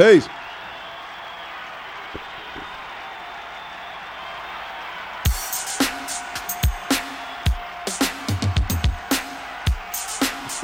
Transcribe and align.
Peace. 0.00 0.26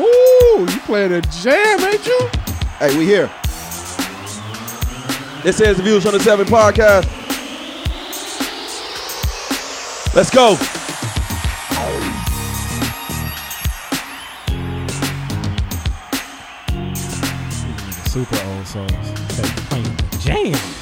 Ooh, 0.00 0.60
you 0.60 0.80
playing 0.86 1.12
a 1.12 1.20
jam, 1.20 1.80
ain't 1.80 2.06
you? 2.06 2.30
Hey, 2.78 2.96
we 2.96 3.04
here. 3.04 3.30
This 5.42 5.60
is 5.60 5.76
the 5.76 5.82
Views 5.82 6.02
from 6.02 6.12
the 6.12 6.20
Seven 6.20 6.46
podcast. 6.46 7.04
Let's 10.14 10.30
go. 10.30 10.54
Super 18.08 18.45
songs. 18.76 20.24
Jam. 20.24 20.75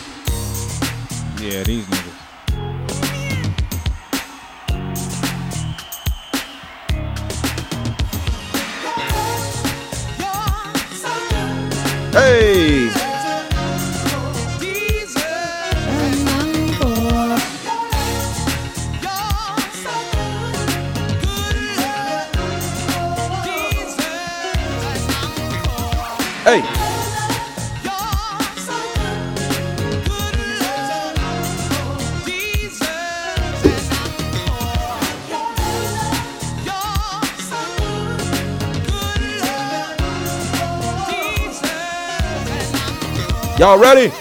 Y'all 43.64 43.78
ready? 43.78 44.12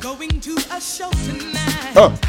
Going 0.00 0.40
to 0.40 0.56
a 0.70 0.80
show 0.80 1.10
tonight. 1.10 1.94
Uh. 1.94 2.25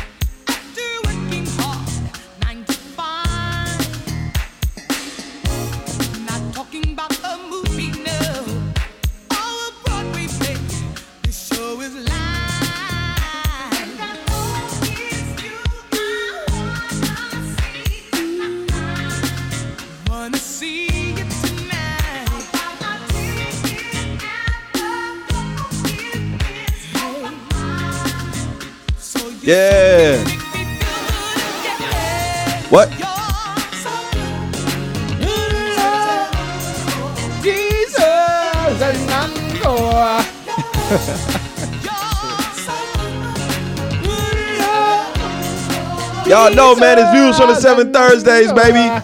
Man, 46.79 46.99
it's 46.99 47.11
Views 47.11 47.37
from 47.37 47.49
the 47.49 47.55
Seven 47.55 47.91
Thursdays, 47.91 48.51
baby. 48.53 49.03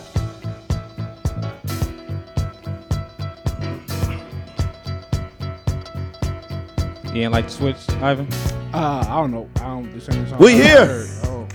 You 7.13 7.21
ain't 7.21 7.31
like 7.31 7.45
to 7.45 7.51
switch, 7.51 7.77
Ivan? 8.01 8.27
Uh, 8.73 9.05
I 9.07 9.21
don't 9.21 9.29
know. 9.29 9.47
I 9.57 9.59
don't. 9.59 9.93
This 9.93 10.09
ain't 10.09 10.27
song 10.29 10.39
We 10.39 10.53
I 10.53 10.55
here. 10.55 11.07
Oh. 11.25 11.47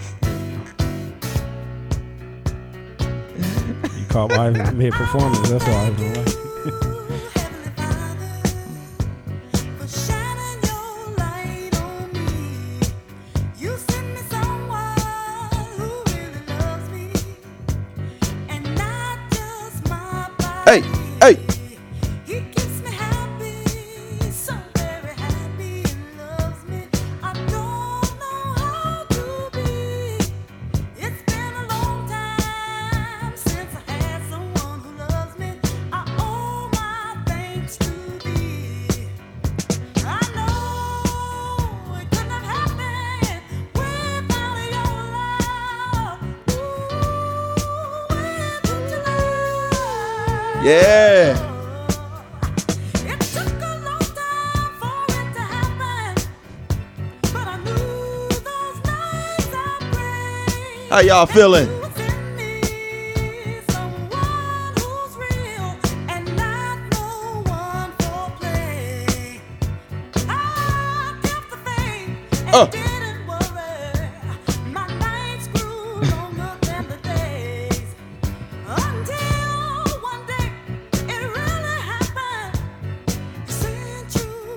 You 3.98 4.06
caught 4.06 4.30
my 4.30 4.50
mid 4.70 4.92
performance. 4.92 5.50
That's 5.50 5.64
why 5.64 5.86
I 5.86 5.90
was 5.90 6.16
like. 6.16 6.94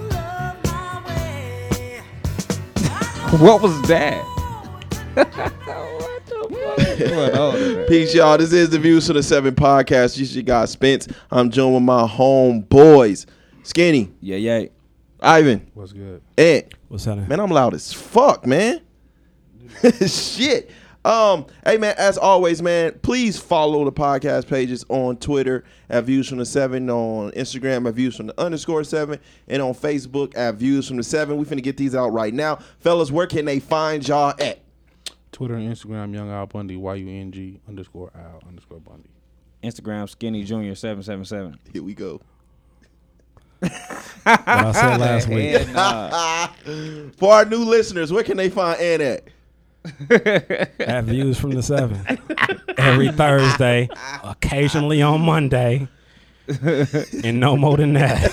love 0.09 0.55
my 0.65 1.01
way. 1.07 2.01
What 3.39 3.61
was 3.61 3.81
that? 3.83 4.30
Peace, 7.91 8.15
y'all. 8.15 8.37
This 8.37 8.53
is 8.53 8.69
the 8.69 8.79
Views 8.79 9.07
to 9.07 9.11
the 9.11 9.21
Seven 9.21 9.53
podcast. 9.53 10.15
You 10.15 10.23
is 10.23 10.33
your 10.33 10.43
guy 10.43 10.63
Spence. 10.63 11.09
I'm 11.29 11.49
joined 11.49 11.73
with 11.73 11.83
my 11.83 12.07
homeboys, 12.07 13.25
Skinny, 13.63 14.13
Yeah, 14.21 14.37
yeah. 14.37 14.67
Ivan, 15.19 15.69
What's 15.73 15.91
good? 15.91 16.21
Ed. 16.37 16.73
What's 16.87 17.03
happening? 17.03 17.27
Man, 17.27 17.41
I'm 17.41 17.51
loud 17.51 17.73
as 17.73 17.91
fuck, 17.91 18.47
man. 18.47 18.79
Shit. 20.07 20.71
Um, 21.03 21.45
hey 21.65 21.75
man, 21.75 21.95
as 21.97 22.17
always, 22.17 22.61
man, 22.61 22.97
please 23.01 23.37
follow 23.37 23.83
the 23.83 23.91
podcast 23.91 24.47
pages 24.47 24.85
on 24.87 25.17
Twitter 25.17 25.65
at 25.89 26.05
Views 26.05 26.29
from 26.29 26.37
the 26.37 26.45
Seven, 26.45 26.89
on 26.89 27.31
Instagram 27.31 27.89
at 27.89 27.95
Views 27.95 28.15
from 28.15 28.27
the 28.27 28.39
underscore 28.39 28.85
seven, 28.85 29.19
and 29.49 29.61
on 29.61 29.73
Facebook 29.73 30.31
at 30.37 30.55
Views 30.55 30.87
from 30.87 30.95
the 30.95 31.03
Seven. 31.03 31.35
We 31.35 31.43
finna 31.43 31.61
get 31.61 31.75
these 31.75 31.93
out 31.93 32.13
right 32.13 32.33
now. 32.33 32.59
Fellas, 32.79 33.11
where 33.11 33.27
can 33.27 33.43
they 33.43 33.59
find 33.59 34.07
y'all 34.07 34.33
at? 34.39 34.59
Twitter 35.31 35.55
and 35.55 35.73
Instagram, 35.73 36.13
Young 36.13 36.29
Al 36.29 36.45
Bundy, 36.47 36.75
Y 36.75 36.95
U 36.95 37.09
N 37.09 37.31
G 37.31 37.59
underscore 37.67 38.11
Al 38.15 38.41
underscore 38.47 38.79
Bundy. 38.79 39.09
Instagram 39.63 40.09
Skinny 40.09 40.43
Junior 40.43 40.75
seven 40.75 41.03
seven 41.03 41.23
seven. 41.25 41.59
Here 41.71 41.83
we 41.83 41.93
go. 41.93 42.21
What 43.59 43.71
I 44.23 44.71
said 44.71 44.99
last 44.99 45.27
week. 47.07 47.13
For 47.17 47.31
our 47.33 47.45
new 47.45 47.63
listeners, 47.63 48.11
where 48.11 48.23
can 48.23 48.37
they 48.37 48.49
find 48.49 48.79
Ann 48.79 49.01
at? 49.01 49.23
At 50.79 51.05
views 51.05 51.39
from 51.39 51.51
the 51.51 51.63
seven 51.63 51.99
every 52.77 53.11
Thursday, 53.11 53.89
occasionally 54.23 55.01
on 55.01 55.21
Monday, 55.21 55.87
and 57.23 57.39
no 57.39 57.57
more 57.57 57.77
than 57.77 57.93
that. 57.93 58.31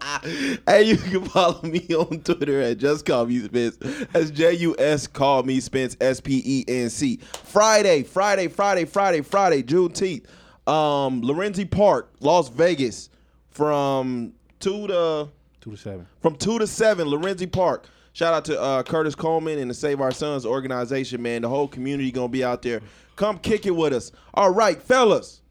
Hey, 0.66 0.82
you 0.84 0.96
can 0.96 1.24
follow 1.26 1.62
me 1.62 1.80
on 1.94 2.20
Twitter 2.20 2.60
at 2.60 2.78
Just 2.78 3.06
Call 3.06 3.26
Me 3.26 3.38
Spence. 3.40 3.76
That's 4.12 4.30
J 4.30 4.52
U 4.54 4.74
S 4.78 5.06
Call 5.06 5.42
Me 5.42 5.60
Spence, 5.60 5.96
S 6.00 6.20
P 6.20 6.42
E 6.44 6.64
N 6.68 6.90
C. 6.90 7.18
Friday, 7.44 8.02
Friday, 8.02 8.48
Friday, 8.48 8.84
Friday, 8.84 9.20
Friday, 9.20 9.62
Juneteenth. 9.62 10.26
Um, 10.66 11.22
Lorenzi 11.22 11.64
Park, 11.70 12.10
Las 12.20 12.48
Vegas, 12.48 13.08
from 13.50 14.32
two 14.58 14.88
to 14.88 15.28
Two 15.60 15.70
to 15.72 15.76
seven. 15.76 16.06
from 16.20 16.34
two 16.36 16.58
to 16.58 16.66
seven, 16.66 17.06
Lorenzi 17.08 17.50
Park. 17.50 17.88
Shout 18.12 18.34
out 18.34 18.44
to 18.46 18.60
uh, 18.60 18.82
Curtis 18.82 19.14
Coleman 19.14 19.58
and 19.58 19.70
the 19.70 19.74
Save 19.74 20.00
Our 20.00 20.10
Sons 20.10 20.44
organization, 20.46 21.22
man. 21.22 21.42
The 21.42 21.48
whole 21.48 21.68
community 21.68 22.10
gonna 22.10 22.28
be 22.28 22.42
out 22.42 22.62
there. 22.62 22.80
Come 23.14 23.38
kick 23.38 23.64
it 23.66 23.70
with 23.76 23.92
us. 23.92 24.10
All 24.34 24.50
right, 24.50 24.80
fellas. 24.80 25.42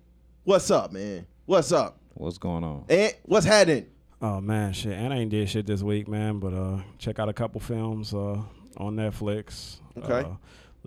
What's 0.44 0.69
up, 0.69 0.91
man? 0.91 1.25
What's 1.45 1.71
up? 1.71 1.98
What's 2.15 2.38
going 2.38 2.63
on? 2.63 2.86
And 2.89 3.13
what's 3.24 3.45
happening? 3.45 3.88
Oh 4.27 4.42
man, 4.42 4.74
shit. 4.74 4.94
And 4.94 5.13
I 5.13 5.18
ain't 5.18 5.30
did 5.30 5.48
shit 5.50 5.68
this 5.68 5.81
week, 5.83 6.07
man. 6.07 6.39
But 6.39 6.54
uh, 6.54 6.80
check 6.98 7.19
out 7.19 7.30
a 7.30 7.33
couple 7.33 7.62
films 7.62 8.13
uh, 8.13 8.42
on 8.77 8.95
Netflix. 8.95 9.77
Okay. 9.98 10.27
Uh, 10.27 10.36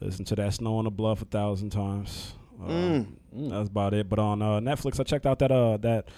listen 0.00 0.24
to 0.26 0.34
that 0.36 0.54
Snow 0.54 0.76
on 0.78 0.84
the 0.84 0.90
Bluff 0.90 1.22
a 1.22 1.24
thousand 1.24 1.70
times. 1.70 2.34
Uh, 2.60 2.66
Mm. 2.68 3.06
That's 3.32 3.68
about 3.68 3.94
it. 3.94 4.08
But 4.08 4.18
on 4.18 4.42
uh, 4.42 4.58
Netflix, 4.58 4.98
I 4.98 5.04
checked 5.04 5.26
out 5.26 5.38
that 5.38 5.52
uh 5.52 5.76
that 5.78 6.08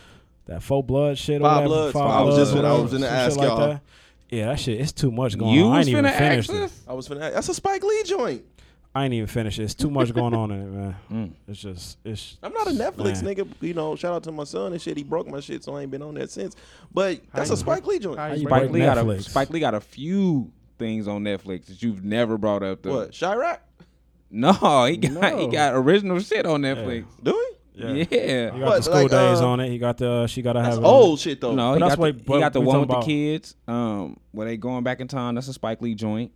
that 0.46 0.62
faux 0.62 0.86
blood 0.86 1.18
shit. 1.18 1.42
or 1.42 1.44
Five 1.44 1.68
whatever, 1.68 1.90
Bloods. 1.92 1.96
I 1.96 2.22
was 2.22 2.34
Bloods, 2.34 2.50
just- 2.52 2.64
I 2.64 2.72
was 2.72 2.92
gonna 2.92 3.06
some 3.06 3.14
ask 3.14 3.36
like 3.36 3.48
y'all. 3.48 3.58
that. 3.68 3.82
Yeah, 4.30 4.46
that 4.46 4.60
shit. 4.60 4.80
It's 4.80 4.92
too 4.92 5.10
much 5.10 5.36
going 5.36 5.54
You 5.54 5.64
on. 5.66 5.72
I 5.74 5.78
was 5.78 5.88
ain't 5.88 5.98
even 5.98 6.04
finna 6.04 6.14
ask 6.14 6.18
finished 6.30 6.50
it. 6.50 6.52
this? 6.52 6.82
I 6.88 6.92
was 6.94 7.08
finna. 7.08 7.32
That's 7.34 7.48
a 7.48 7.54
Spike 7.54 7.82
Lee 7.82 8.02
joint. 8.04 8.44
I 8.94 9.04
ain't 9.04 9.14
even 9.14 9.28
finished 9.28 9.58
it. 9.60 9.64
It's 9.64 9.74
too 9.74 9.90
much 9.90 10.12
going 10.12 10.34
on 10.34 10.50
in 10.50 10.60
it, 10.60 10.66
man. 10.70 10.96
Mm. 11.10 11.32
It's 11.48 11.60
just 11.60 11.98
it's. 12.04 12.38
I'm 12.42 12.52
not 12.52 12.66
a 12.66 12.70
Netflix 12.70 13.22
man. 13.22 13.34
nigga. 13.36 13.48
You 13.60 13.74
know, 13.74 13.94
shout 13.96 14.12
out 14.14 14.22
to 14.24 14.32
my 14.32 14.44
son 14.44 14.72
and 14.72 14.80
shit. 14.82 14.96
He 14.96 15.04
broke 15.04 15.28
my 15.28 15.40
shit, 15.40 15.62
so 15.62 15.76
I 15.76 15.82
ain't 15.82 15.90
been 15.90 16.02
on 16.02 16.14
that 16.14 16.30
since. 16.30 16.56
But 16.92 17.20
that's 17.32 17.50
you- 17.50 17.54
a 17.54 17.56
Spike 17.56 17.86
Lee 17.86 17.98
joint. 18.00 18.18
how 18.18 18.28
you 18.32 18.42
you 18.42 18.46
Spike 18.48 18.70
Lee 18.70 18.80
got 18.80 18.98
a 18.98 19.22
Spike 19.22 19.50
Lee 19.50 19.60
got 19.60 19.74
a 19.74 19.80
few 19.80 20.50
things 20.78 21.06
on 21.06 21.22
Netflix 21.22 21.66
that 21.66 21.82
you've 21.82 22.04
never 22.04 22.36
brought 22.38 22.62
up. 22.62 22.82
Though. 22.82 22.96
What? 22.96 23.12
Chi-Raq? 23.12 23.58
No, 24.30 24.52
he 24.86 24.96
got 24.96 25.38
he 25.38 25.46
got 25.48 25.74
original 25.74 26.18
shit 26.20 26.46
on 26.46 26.62
Netflix. 26.62 27.04
Do 27.22 27.32
he? 27.74 27.82
Yeah. 27.82 27.88
Yeah. 28.10 28.52
He 28.52 28.58
got 28.60 28.66
What, 28.68 28.76
the 28.76 28.82
school 28.82 28.94
like, 29.02 29.10
days 29.10 29.40
uh, 29.40 29.48
on 29.48 29.60
it. 29.60 29.70
He 29.70 29.78
got 29.78 29.98
the. 29.98 30.26
She 30.26 30.42
got 30.42 30.52
to 30.54 30.60
have 30.60 30.74
That's 30.74 30.78
it 30.78 30.84
old 30.84 31.18
shit 31.18 31.40
though. 31.40 31.54
No, 31.54 31.70
But 31.70 31.74
he 31.74 31.80
that's 31.80 31.96
got, 31.96 31.96
the, 31.96 32.22
what- 32.24 32.36
he 32.36 32.40
got 32.40 32.52
the 32.52 32.60
one 32.60 32.86
talking 32.86 32.96
with 32.96 33.06
the 33.06 33.12
kids. 33.12 33.56
Um, 33.66 34.16
where 34.32 34.46
they 34.46 34.56
going 34.56 34.84
back 34.84 35.00
in 35.00 35.08
time. 35.08 35.34
That's 35.36 35.48
a 35.48 35.52
Spike 35.52 35.80
Lee 35.80 35.94
joint. 35.94 36.32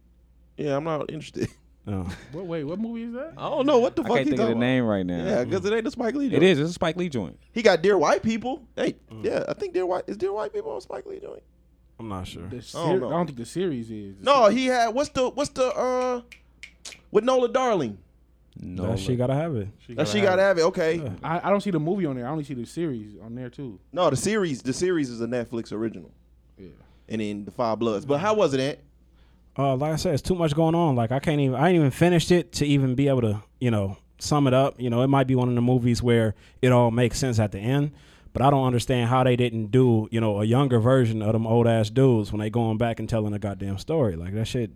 Yeah, 0.56 0.76
I'm 0.76 0.84
not 0.84 1.10
interested. 1.10 1.48
Oh. 1.86 2.10
What, 2.32 2.46
wait, 2.46 2.64
what 2.64 2.78
movie 2.78 3.02
is 3.04 3.12
that? 3.12 3.34
I 3.36 3.48
don't 3.50 3.66
know 3.66 3.78
what 3.78 3.94
the 3.94 4.02
I 4.02 4.08
fuck 4.08 4.16
can't 4.16 4.26
he 4.26 4.30
think 4.30 4.40
of 4.40 4.46
the 4.48 4.52
talking 4.54 4.60
name 4.60 4.84
right 4.86 5.04
now. 5.04 5.24
Yeah, 5.24 5.44
because 5.44 5.64
it 5.66 5.72
ain't 5.72 5.84
the 5.84 5.90
Spike 5.90 6.14
Lee 6.14 6.26
it 6.26 6.30
joint. 6.30 6.42
is. 6.42 6.58
It's 6.58 6.70
a 6.70 6.72
Spike 6.74 6.96
Lee 6.96 7.08
joint. 7.08 7.38
He 7.52 7.62
got 7.62 7.82
Dear 7.82 7.98
White 7.98 8.22
People. 8.22 8.62
Hey, 8.74 8.96
yeah, 9.22 9.44
I 9.48 9.52
think 9.54 9.74
Dear 9.74 9.86
White 9.86 10.04
is 10.06 10.16
Dear 10.16 10.32
White 10.32 10.52
People 10.52 10.72
on 10.72 10.80
Spike 10.80 11.04
Lee 11.06 11.20
joint. 11.20 11.42
I'm 12.00 12.08
not 12.08 12.26
sure. 12.26 12.46
The 12.48 12.56
I 12.56 12.60
don't 12.78 12.90
I 12.90 12.96
know. 12.98 13.10
don't 13.10 13.26
think 13.26 13.38
the 13.38 13.44
series 13.46 13.90
is. 13.90 14.16
No, 14.20 14.48
he 14.48 14.66
had 14.66 14.88
what's 14.88 15.10
the 15.10 15.28
what's 15.30 15.50
the 15.50 15.66
uh 15.66 16.22
with 17.10 17.22
Nola 17.24 17.48
Darling. 17.48 17.98
No, 18.56 18.86
That 18.88 18.98
she 19.00 19.16
got 19.16 19.26
to 19.28 19.34
have 19.34 19.54
it. 19.56 19.68
That 19.96 20.06
she 20.08 20.20
gotta 20.20 20.40
have 20.42 20.58
it. 20.58 20.62
Okay. 20.62 20.96
Yeah. 20.96 21.08
I, 21.24 21.48
I 21.48 21.50
don't 21.50 21.60
see 21.60 21.70
the 21.72 21.80
movie 21.80 22.06
on 22.06 22.14
there. 22.16 22.26
I 22.26 22.30
only 22.30 22.44
see 22.44 22.54
the 22.54 22.64
series 22.64 23.16
on 23.22 23.34
there 23.34 23.50
too. 23.50 23.78
No, 23.92 24.08
the 24.10 24.16
series 24.16 24.62
the 24.62 24.72
series 24.72 25.10
is 25.10 25.20
a 25.20 25.26
Netflix 25.26 25.72
original. 25.72 26.12
Yeah. 26.56 26.68
And 27.08 27.20
then 27.20 27.44
the 27.44 27.50
Five 27.50 27.78
Bloods. 27.80 28.06
But 28.06 28.18
how 28.20 28.34
was 28.34 28.54
it, 28.54 28.60
Ant? 28.60 28.78
Uh, 29.56 29.76
like 29.76 29.92
I 29.92 29.96
said, 29.96 30.14
it's 30.14 30.22
too 30.22 30.34
much 30.34 30.54
going 30.54 30.74
on. 30.74 30.96
Like 30.96 31.12
I 31.12 31.18
can't 31.20 31.40
even. 31.40 31.54
I 31.56 31.68
ain't 31.68 31.76
even 31.76 31.90
finished 31.90 32.30
it 32.30 32.52
to 32.52 32.66
even 32.66 32.94
be 32.94 33.08
able 33.08 33.20
to, 33.22 33.42
you 33.60 33.70
know, 33.70 33.96
sum 34.18 34.46
it 34.46 34.54
up. 34.54 34.80
You 34.80 34.90
know, 34.90 35.02
it 35.02 35.08
might 35.08 35.26
be 35.26 35.34
one 35.34 35.48
of 35.48 35.54
the 35.54 35.62
movies 35.62 36.02
where 36.02 36.34
it 36.62 36.72
all 36.72 36.90
makes 36.90 37.18
sense 37.18 37.38
at 37.38 37.52
the 37.52 37.58
end. 37.58 37.92
But 38.32 38.42
I 38.42 38.50
don't 38.50 38.66
understand 38.66 39.10
how 39.10 39.22
they 39.22 39.36
didn't 39.36 39.66
do, 39.70 40.08
you 40.10 40.20
know, 40.20 40.40
a 40.40 40.44
younger 40.44 40.80
version 40.80 41.22
of 41.22 41.32
them 41.32 41.46
old 41.46 41.68
ass 41.68 41.88
dudes 41.88 42.32
when 42.32 42.40
they 42.40 42.50
going 42.50 42.78
back 42.78 42.98
and 42.98 43.08
telling 43.08 43.32
a 43.32 43.38
goddamn 43.38 43.78
story. 43.78 44.16
Like 44.16 44.34
that 44.34 44.46
shit 44.46 44.72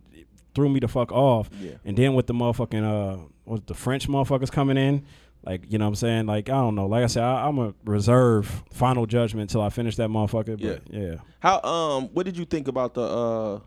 threw 0.55 0.69
me 0.69 0.79
the 0.79 0.87
fuck 0.87 1.11
off. 1.11 1.51
Yeah. 1.61 1.73
And 1.85 1.97
then 1.97 2.15
with 2.15 2.29
the 2.29 2.35
motherfucking 2.35 2.85
uh, 2.85 3.25
was 3.47 3.61
the 3.67 3.75
French 3.75 4.09
motherfuckers 4.09 4.53
coming 4.53 4.77
in, 4.77 5.05
like 5.45 5.65
you 5.69 5.79
know 5.79 5.87
what 5.87 5.91
I'm 5.91 5.95
saying? 5.97 6.27
Like 6.27 6.49
I 6.49 6.53
don't 6.53 6.77
know. 6.77 6.87
Like 6.87 7.03
I 7.03 7.07
said, 7.07 7.25
I, 7.25 7.49
I'm 7.49 7.59
a 7.59 7.75
reserve 7.85 8.63
final 8.73 9.07
judgment 9.07 9.51
until 9.51 9.63
I 9.63 9.71
finish 9.71 9.97
that 9.97 10.09
motherfucker. 10.09 10.61
But 10.61 10.83
yeah. 10.93 11.17
How 11.41 11.61
um 11.63 12.09
what 12.13 12.27
did 12.27 12.37
you 12.37 12.45
think 12.45 12.69
about 12.69 12.95
the 12.95 13.03
uh 13.03 13.61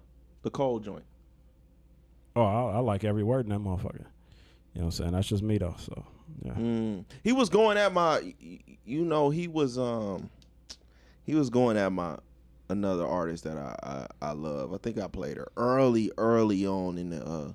the 0.44 0.50
Cole 0.50 0.80
joint? 0.80 1.04
Oh, 2.36 2.44
I, 2.44 2.76
I 2.76 2.80
like 2.80 3.04
every 3.04 3.24
word 3.24 3.46
in 3.46 3.50
that 3.52 3.60
motherfucker. 3.60 4.06
You 4.74 4.80
know 4.82 4.82
what 4.82 4.84
I'm 4.86 4.92
saying? 4.92 5.12
That's 5.12 5.28
just 5.28 5.44
me 5.44 5.58
though. 5.58 5.76
So 5.80 6.06
yeah. 6.44 6.54
Mm. 6.54 7.06
He 7.24 7.34
was 7.34 7.50
going 7.50 7.78
at 7.78 7.94
my 7.94 8.20
y- 8.22 8.36
y- 8.42 8.60
you 8.86 9.04
know, 9.04 9.30
he 9.30 9.48
was 9.48 9.78
um 9.78 10.30
he 11.24 11.36
was 11.36 11.50
going 11.50 11.78
at 11.78 11.92
my 11.92 12.18
another 12.70 13.06
artist 13.06 13.44
that 13.44 13.58
I, 13.58 13.76
I, 14.22 14.30
I 14.30 14.32
love. 14.32 14.74
I 14.74 14.78
think 14.78 14.98
I 14.98 15.08
played 15.08 15.36
her 15.38 15.50
early, 15.58 16.10
early 16.18 16.66
on 16.66 16.98
in 16.98 17.10
the 17.10 17.26
uh 17.26 17.52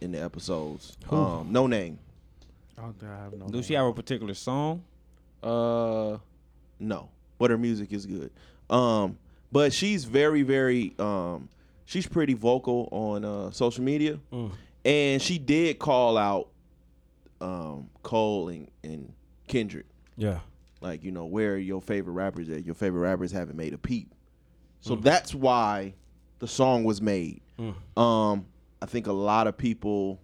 in 0.00 0.12
the 0.12 0.22
episodes. 0.22 0.96
Who? 1.06 1.16
Um 1.16 1.52
no 1.52 1.66
name. 1.66 1.98
I 2.78 2.82
don't 2.82 2.98
think 2.98 3.12
I 3.12 3.16
have 3.24 3.32
no. 3.34 3.46
Do 3.48 3.62
she 3.62 3.74
have 3.74 3.86
a 3.86 3.92
particular 3.92 4.34
song? 4.34 4.82
Uh, 5.42 6.16
no, 6.80 7.10
but 7.38 7.50
her 7.50 7.58
music 7.58 7.92
is 7.92 8.06
good. 8.06 8.30
Um, 8.70 9.18
but 9.54 9.72
she's 9.72 10.04
very, 10.04 10.42
very 10.42 10.94
um, 10.98 11.48
she's 11.86 12.06
pretty 12.06 12.34
vocal 12.34 12.88
on 12.90 13.24
uh 13.24 13.50
social 13.52 13.84
media, 13.84 14.18
Mm. 14.32 14.50
and 14.84 15.22
she 15.22 15.38
did 15.38 15.78
call 15.78 16.18
out 16.18 16.48
um 17.40 17.88
Cole 18.02 18.48
and, 18.48 18.68
and 18.82 19.12
Kendrick, 19.48 19.86
Yeah. 20.16 20.40
like 20.80 21.04
you 21.04 21.10
know 21.12 21.26
where 21.26 21.54
are 21.54 21.58
your 21.58 21.80
favorite 21.80 22.14
rappers 22.14 22.48
at? 22.48 22.64
Your 22.66 22.74
favorite 22.74 23.00
rappers 23.00 23.32
haven't 23.32 23.56
made 23.56 23.72
a 23.74 23.78
peep, 23.78 24.12
so 24.80 24.96
that's 24.96 25.34
why 25.34 25.94
the 26.40 26.48
song 26.48 26.84
was 26.84 27.00
made. 27.00 27.40
Um, 27.96 28.46
I 28.82 28.86
think 28.86 29.06
a 29.06 29.12
lot 29.12 29.46
of 29.46 29.56
people 29.56 30.20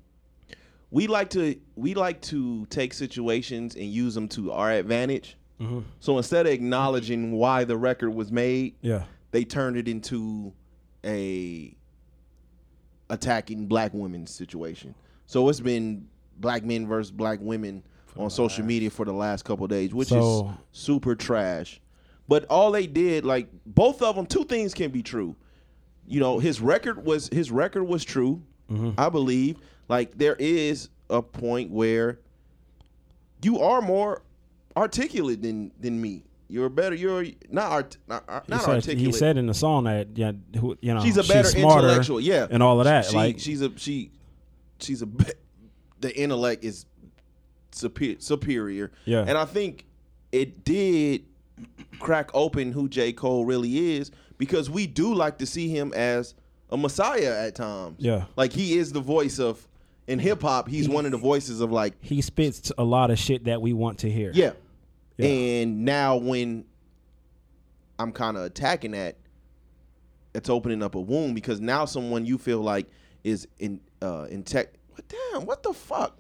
we 0.90 1.06
like 1.06 1.30
to 1.30 1.54
we 1.76 1.94
like 1.94 2.20
to 2.22 2.66
take 2.66 2.92
situations 2.94 3.76
and 3.76 3.84
use 3.84 4.14
them 4.14 4.26
to 4.28 4.50
our 4.52 4.72
advantage. 4.72 5.36
Mhm. 5.60 5.84
So 6.00 6.16
instead 6.16 6.46
of 6.46 6.52
acknowledging 6.52 7.32
why 7.32 7.64
the 7.64 7.76
record 7.76 8.10
was 8.14 8.32
made, 8.32 8.74
Yeah. 8.82 9.04
They 9.30 9.44
turned 9.44 9.76
it 9.76 9.88
into 9.88 10.52
a 11.04 11.74
attacking 13.08 13.66
black 13.66 13.92
women 13.94 14.26
situation. 14.26 14.94
So 15.26 15.48
it's 15.48 15.60
been 15.60 16.08
black 16.38 16.64
men 16.64 16.86
versus 16.86 17.10
black 17.10 17.38
women 17.40 17.82
on 18.16 18.30
social 18.30 18.64
media 18.64 18.90
for 18.90 19.04
the 19.04 19.12
last 19.12 19.44
couple 19.44 19.64
of 19.64 19.70
days, 19.70 19.94
which 19.94 20.08
So- 20.08 20.50
is 20.50 20.56
super 20.72 21.14
trash. 21.14 21.80
But 22.28 22.44
all 22.46 22.70
they 22.70 22.86
did, 22.86 23.24
like 23.24 23.48
both 23.66 24.02
of 24.02 24.14
them, 24.14 24.26
two 24.26 24.44
things 24.44 24.72
can 24.72 24.90
be 24.92 25.02
true. 25.02 25.34
You 26.06 26.20
know, 26.20 26.38
his 26.38 26.60
record 26.60 27.04
was 27.04 27.28
his 27.28 27.50
record 27.50 27.84
was 27.84 28.04
true. 28.04 28.42
I 28.96 29.08
believe. 29.08 29.56
Like 29.88 30.16
there 30.16 30.36
is 30.38 30.90
a 31.08 31.20
point 31.22 31.72
where 31.72 32.20
you 33.42 33.58
are 33.58 33.82
more 33.82 34.22
articulate 34.76 35.42
than 35.42 35.72
than 35.80 36.00
me. 36.00 36.22
You're 36.50 36.68
better. 36.68 36.94
You're 36.94 37.24
not 37.48 37.70
art. 37.72 37.96
Not, 38.08 38.24
uh, 38.28 38.40
He 38.46 38.58
said, 38.58 38.68
articulate. 38.68 38.98
he 38.98 39.12
said 39.12 39.36
in 39.38 39.46
the 39.46 39.54
song 39.54 39.84
that 39.84 40.08
yeah, 40.16 40.32
who, 40.58 40.76
you 40.80 40.92
know, 40.92 41.00
she's 41.02 41.16
a 41.16 41.22
better 41.22 41.48
smarter 41.48 41.88
intellectual. 41.88 42.20
Yeah, 42.20 42.46
and 42.50 42.62
all 42.62 42.80
of 42.80 42.84
that. 42.84 43.06
She, 43.06 43.16
like 43.16 43.38
she's 43.38 43.62
a 43.62 43.70
she. 43.78 44.10
She's 44.80 45.02
a 45.02 45.08
the 46.00 46.16
intellect 46.18 46.64
is 46.64 46.86
superior. 47.72 48.16
Superior. 48.20 48.90
Yeah. 49.04 49.24
and 49.26 49.36
I 49.36 49.44
think 49.44 49.84
it 50.32 50.64
did 50.64 51.24
crack 51.98 52.30
open 52.34 52.72
who 52.72 52.88
J 52.88 53.12
Cole 53.12 53.44
really 53.44 53.96
is 53.96 54.10
because 54.38 54.70
we 54.70 54.86
do 54.86 55.14
like 55.14 55.38
to 55.38 55.46
see 55.46 55.68
him 55.68 55.92
as 55.94 56.34
a 56.70 56.76
messiah 56.76 57.46
at 57.46 57.54
times. 57.56 57.96
Yeah. 57.98 58.24
like 58.36 58.52
he 58.52 58.78
is 58.78 58.92
the 58.92 59.00
voice 59.00 59.38
of 59.38 59.66
in 60.06 60.18
hip 60.18 60.40
hop. 60.42 60.68
He's 60.68 60.88
one 60.88 61.04
of 61.04 61.12
the 61.12 61.18
voices 61.18 61.60
of 61.60 61.70
like 61.70 61.94
he 62.00 62.22
spits 62.22 62.72
a 62.78 62.84
lot 62.84 63.10
of 63.10 63.18
shit 63.18 63.44
that 63.44 63.60
we 63.60 63.72
want 63.72 63.98
to 63.98 64.10
hear. 64.10 64.30
yeah. 64.34 64.52
Yeah. 65.22 65.62
And 65.62 65.84
now 65.84 66.16
when 66.16 66.64
I'm 67.98 68.12
kind 68.12 68.36
of 68.36 68.44
attacking 68.44 68.92
that, 68.92 69.18
it's 70.34 70.48
opening 70.48 70.82
up 70.82 70.94
a 70.94 71.00
wound 71.00 71.34
because 71.34 71.60
now 71.60 71.84
someone 71.84 72.24
you 72.24 72.38
feel 72.38 72.60
like 72.60 72.88
is 73.24 73.46
in 73.58 73.80
uh 74.00 74.26
in 74.30 74.42
tech 74.42 74.74
what 74.90 75.04
damn, 75.08 75.46
what 75.46 75.62
the 75.62 75.72
fuck? 75.72 76.18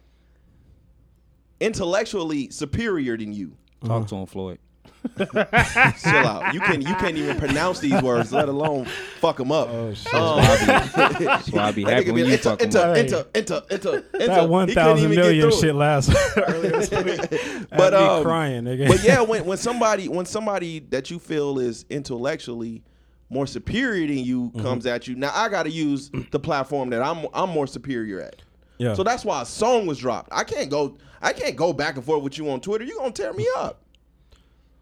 Intellectually 1.60 2.50
superior 2.50 3.16
than 3.16 3.32
you. 3.32 3.56
Talk 3.84 4.06
to 4.08 4.16
him, 4.16 4.26
Floyd. 4.26 4.58
Chill 5.18 5.26
out. 5.26 6.52
You 6.52 6.60
can 6.60 6.82
you 6.82 6.94
can't 6.96 7.16
even 7.16 7.36
pronounce 7.38 7.80
these 7.80 8.00
words, 8.02 8.32
let 8.32 8.48
alone 8.48 8.84
fuck 9.18 9.38
them 9.38 9.50
up. 9.50 9.68
Oh 9.70 9.94
shit. 9.94 10.12
That's 10.12 11.50
why 11.50 11.62
I 11.64 11.72
be 11.72 11.84
That 11.90 11.98
happy 11.98 12.10
when 12.10 12.26
you 12.26 12.32
enter, 12.32 12.50
fuck 12.50 12.62
enter, 12.62 12.78
enter, 12.94 13.24
enter, 13.34 13.62
enter, 13.70 14.04
enter. 14.12 14.26
that 14.26 14.48
one 14.48 14.68
thousand 14.68 15.10
million 15.10 15.50
shit 15.52 15.74
last 15.74 16.10
earlier 16.36 16.70
this 16.82 16.90
week. 16.90 17.68
But, 17.70 17.94
um, 17.94 18.22
crying, 18.24 18.64
nigga. 18.64 18.88
but 18.88 19.02
yeah, 19.02 19.22
when 19.22 19.46
when 19.46 19.56
somebody 19.58 20.08
when 20.08 20.26
somebody 20.26 20.80
that 20.90 21.10
you 21.10 21.18
feel 21.18 21.58
is 21.58 21.86
intellectually 21.88 22.82
more 23.30 23.46
superior 23.46 24.06
than 24.06 24.18
you 24.18 24.50
Mm-hmm. 24.50 24.60
comes 24.62 24.84
at 24.86 25.06
you, 25.08 25.14
now 25.16 25.30
I 25.34 25.48
got 25.48 25.62
to 25.62 25.70
use 25.70 26.10
the 26.30 26.38
platform 26.40 26.90
that 26.90 27.02
I'm 27.02 27.26
I'm 27.32 27.48
more 27.50 27.66
superior 27.66 28.20
at. 28.20 28.36
yeah. 28.78 28.92
So 28.94 29.02
that's 29.02 29.24
why 29.24 29.40
a 29.42 29.46
song 29.46 29.86
was 29.86 29.98
dropped. 29.98 30.28
I 30.32 30.44
can't 30.44 30.68
go 30.70 30.98
I 31.22 31.32
can't 31.32 31.56
go 31.56 31.72
back 31.72 31.96
and 31.96 32.04
forth 32.04 32.22
with 32.22 32.36
you 32.36 32.50
on 32.50 32.60
Twitter. 32.60 32.84
You're 32.84 32.98
gonna 32.98 33.12
tear 33.12 33.32
me 33.32 33.46
up. 33.56 33.80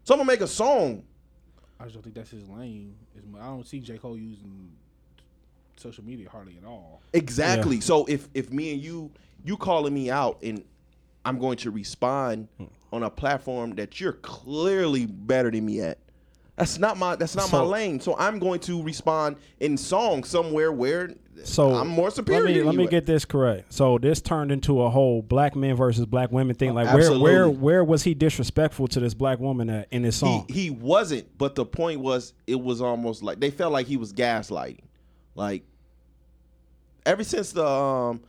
So 0.08 0.14
I'm 0.14 0.20
gonna 0.20 0.26
make 0.28 0.40
a 0.40 0.46
song. 0.46 1.02
I 1.78 1.82
just 1.84 1.92
don't 1.92 2.02
think 2.02 2.14
that's 2.14 2.30
his 2.30 2.48
lane. 2.48 2.96
I 3.38 3.44
don't 3.44 3.66
see 3.66 3.78
J 3.78 3.98
Cole 3.98 4.16
using 4.16 4.70
social 5.76 6.02
media 6.02 6.30
hardly 6.30 6.56
at 6.56 6.66
all. 6.66 7.02
Exactly. 7.12 7.76
Yeah. 7.76 7.82
So 7.82 8.06
if 8.06 8.26
if 8.32 8.50
me 8.50 8.72
and 8.72 8.82
you 8.82 9.10
you 9.44 9.58
calling 9.58 9.92
me 9.92 10.10
out 10.10 10.38
and 10.42 10.64
I'm 11.26 11.38
going 11.38 11.58
to 11.58 11.70
respond 11.70 12.48
Hmm. 12.56 12.64
on 12.90 13.02
a 13.02 13.10
platform 13.10 13.74
that 13.74 14.00
you're 14.00 14.14
clearly 14.14 15.04
better 15.04 15.50
than 15.50 15.66
me 15.66 15.82
at. 15.82 15.98
That's 16.56 16.78
not 16.78 16.96
my 16.96 17.14
that's 17.14 17.36
not 17.36 17.52
my 17.52 17.60
lane. 17.60 18.00
So 18.00 18.16
I'm 18.16 18.38
going 18.38 18.60
to 18.60 18.82
respond 18.82 19.36
in 19.60 19.76
song 19.76 20.24
somewhere 20.24 20.72
where 20.72 21.10
So 21.44 21.74
I'm 21.74 21.88
more 21.88 22.10
superior. 22.10 22.42
Let 22.42 22.54
me 22.54 22.62
let 22.62 22.74
me 22.74 22.86
get 22.86 23.06
this 23.06 23.24
correct. 23.24 23.72
So 23.72 23.98
this 23.98 24.20
turned 24.20 24.52
into 24.52 24.82
a 24.82 24.90
whole 24.90 25.22
black 25.22 25.54
men 25.56 25.76
versus 25.76 26.06
black 26.06 26.32
women 26.32 26.54
thing. 26.54 26.74
Like 26.74 26.86
where 26.86 26.96
absolutely. 26.98 27.22
where 27.22 27.50
where 27.50 27.84
was 27.84 28.02
he 28.02 28.14
disrespectful 28.14 28.88
to 28.88 29.00
this 29.00 29.14
black 29.14 29.38
woman 29.38 29.70
at, 29.70 29.88
in 29.90 30.02
this 30.02 30.16
song? 30.16 30.46
He 30.48 30.62
he 30.62 30.70
wasn't, 30.70 31.36
but 31.38 31.54
the 31.54 31.64
point 31.64 32.00
was 32.00 32.34
it 32.46 32.60
was 32.60 32.80
almost 32.80 33.22
like 33.22 33.40
they 33.40 33.50
felt 33.50 33.72
like 33.72 33.86
he 33.86 33.96
was 33.96 34.12
gaslighting. 34.12 34.80
Like 35.34 35.64
ever 37.06 37.24
since 37.24 37.52
the 37.52 37.66
um 37.66 38.20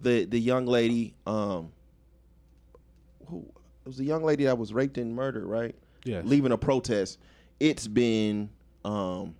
the 0.00 0.24
the 0.24 0.38
young 0.38 0.66
lady 0.66 1.14
um 1.26 1.72
who 3.26 3.44
it 3.84 3.88
was 3.88 3.96
the 3.96 4.04
young 4.04 4.24
lady 4.24 4.44
that 4.44 4.56
was 4.56 4.72
raped 4.72 4.98
and 4.98 5.14
murdered, 5.14 5.44
right? 5.44 5.74
Yes. 6.04 6.24
Leaving 6.24 6.52
a 6.52 6.58
protest. 6.58 7.18
It's 7.60 7.86
been 7.86 8.50
um 8.84 9.34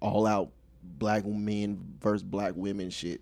all 0.00 0.26
out 0.26 0.50
black 0.98 1.24
men 1.26 1.78
versus 2.00 2.22
black 2.22 2.52
women 2.56 2.90
shit. 2.90 3.20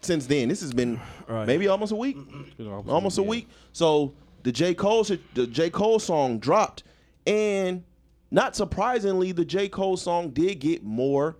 Since 0.00 0.26
then, 0.26 0.48
this 0.48 0.60
has 0.60 0.72
been 0.72 1.00
Right. 1.28 1.46
maybe 1.46 1.66
almost 1.68 1.92
a 1.92 1.96
week 1.96 2.16
almost 2.60 2.88
almost 2.88 3.18
a 3.18 3.22
a 3.22 3.24
week. 3.24 3.48
So 3.72 4.12
the 4.44 4.52
J 4.52 4.74
Cole 4.74 5.04
the 5.34 5.46
J 5.46 5.70
Cole 5.70 5.98
song 5.98 6.38
dropped, 6.38 6.84
and 7.26 7.82
not 8.30 8.54
surprisingly, 8.56 9.32
the 9.32 9.44
J 9.44 9.68
Cole 9.68 9.96
song 9.96 10.30
did 10.30 10.60
get 10.60 10.84
more 10.84 11.36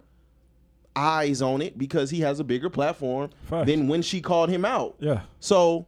eyes 0.96 1.42
on 1.42 1.60
it 1.62 1.76
because 1.76 2.10
he 2.10 2.20
has 2.20 2.40
a 2.40 2.44
bigger 2.44 2.70
platform 2.70 3.30
than 3.50 3.86
when 3.86 4.00
she 4.02 4.20
called 4.20 4.48
him 4.48 4.64
out. 4.64 4.96
yeah. 4.98 5.20
So 5.40 5.86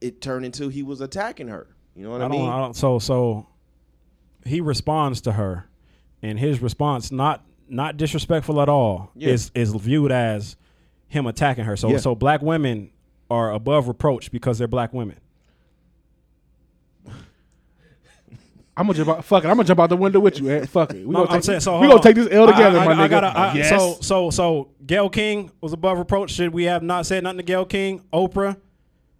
it 0.00 0.20
turned 0.20 0.44
into 0.44 0.68
he 0.68 0.82
was 0.82 1.00
attacking 1.00 1.48
her. 1.48 1.66
You 1.96 2.04
know 2.04 2.10
what 2.10 2.22
I, 2.22 2.26
I 2.26 2.28
mean? 2.28 2.48
I 2.48 2.58
don't. 2.58 2.74
So 2.76 2.98
so 2.98 3.46
he 4.44 4.60
responds 4.60 5.20
to 5.22 5.32
her, 5.32 5.66
and 6.22 6.38
his 6.38 6.62
response 6.62 7.10
not 7.10 7.44
not 7.68 7.96
disrespectful 7.96 8.60
at 8.60 8.68
all 8.68 9.10
Yeah. 9.14 9.30
is 9.30 9.50
is 9.54 9.72
viewed 9.74 10.10
as 10.12 10.56
him 11.08 11.26
attacking 11.26 11.64
her. 11.64 11.76
So 11.76 11.90
Yeah. 11.90 11.98
so 11.98 12.14
black 12.14 12.42
women 12.42 12.90
are 13.30 13.52
above 13.52 13.88
reproach 13.88 14.30
because 14.30 14.58
they're 14.58 14.68
black 14.68 14.92
women. 14.92 15.16
I'm 18.76 18.86
gonna 18.86 18.94
jump 18.94 19.08
out. 19.10 19.24
Fuck 19.24 19.44
it. 19.44 19.48
I'm 19.48 19.56
gonna 19.56 19.66
jump 19.66 19.80
out 19.80 19.88
the 19.88 19.96
window 19.96 20.20
with 20.20 20.38
you. 20.38 20.64
Fuck 20.66 20.90
it. 20.94 21.04
We 21.04 21.12
No, 21.12 21.20
gonna 21.24 21.30
I'm 21.30 21.36
take, 21.40 21.44
saying 21.44 21.60
so. 21.60 21.80
we 21.80 21.88
gonna 21.88 21.96
on. 21.96 22.02
take 22.02 22.14
this 22.14 22.28
L 22.30 22.46
together, 22.46 22.78
I, 22.78 22.84
my 22.84 22.92
I, 22.92 23.06
nigga. 23.06 23.10
Gotta, 23.10 23.26
I, 23.38 23.54
yes. 23.54 23.68
So 23.70 23.96
so 24.00 24.30
so 24.30 24.68
Gayle 24.86 25.08
King 25.10 25.50
was 25.60 25.72
above 25.72 25.98
reproach. 25.98 26.30
Should 26.30 26.52
we 26.54 26.64
have 26.64 26.84
not 26.84 27.04
said 27.04 27.24
nothing 27.24 27.38
to 27.38 27.42
Gayle 27.42 27.64
King? 27.64 28.04
Oprah 28.12 28.56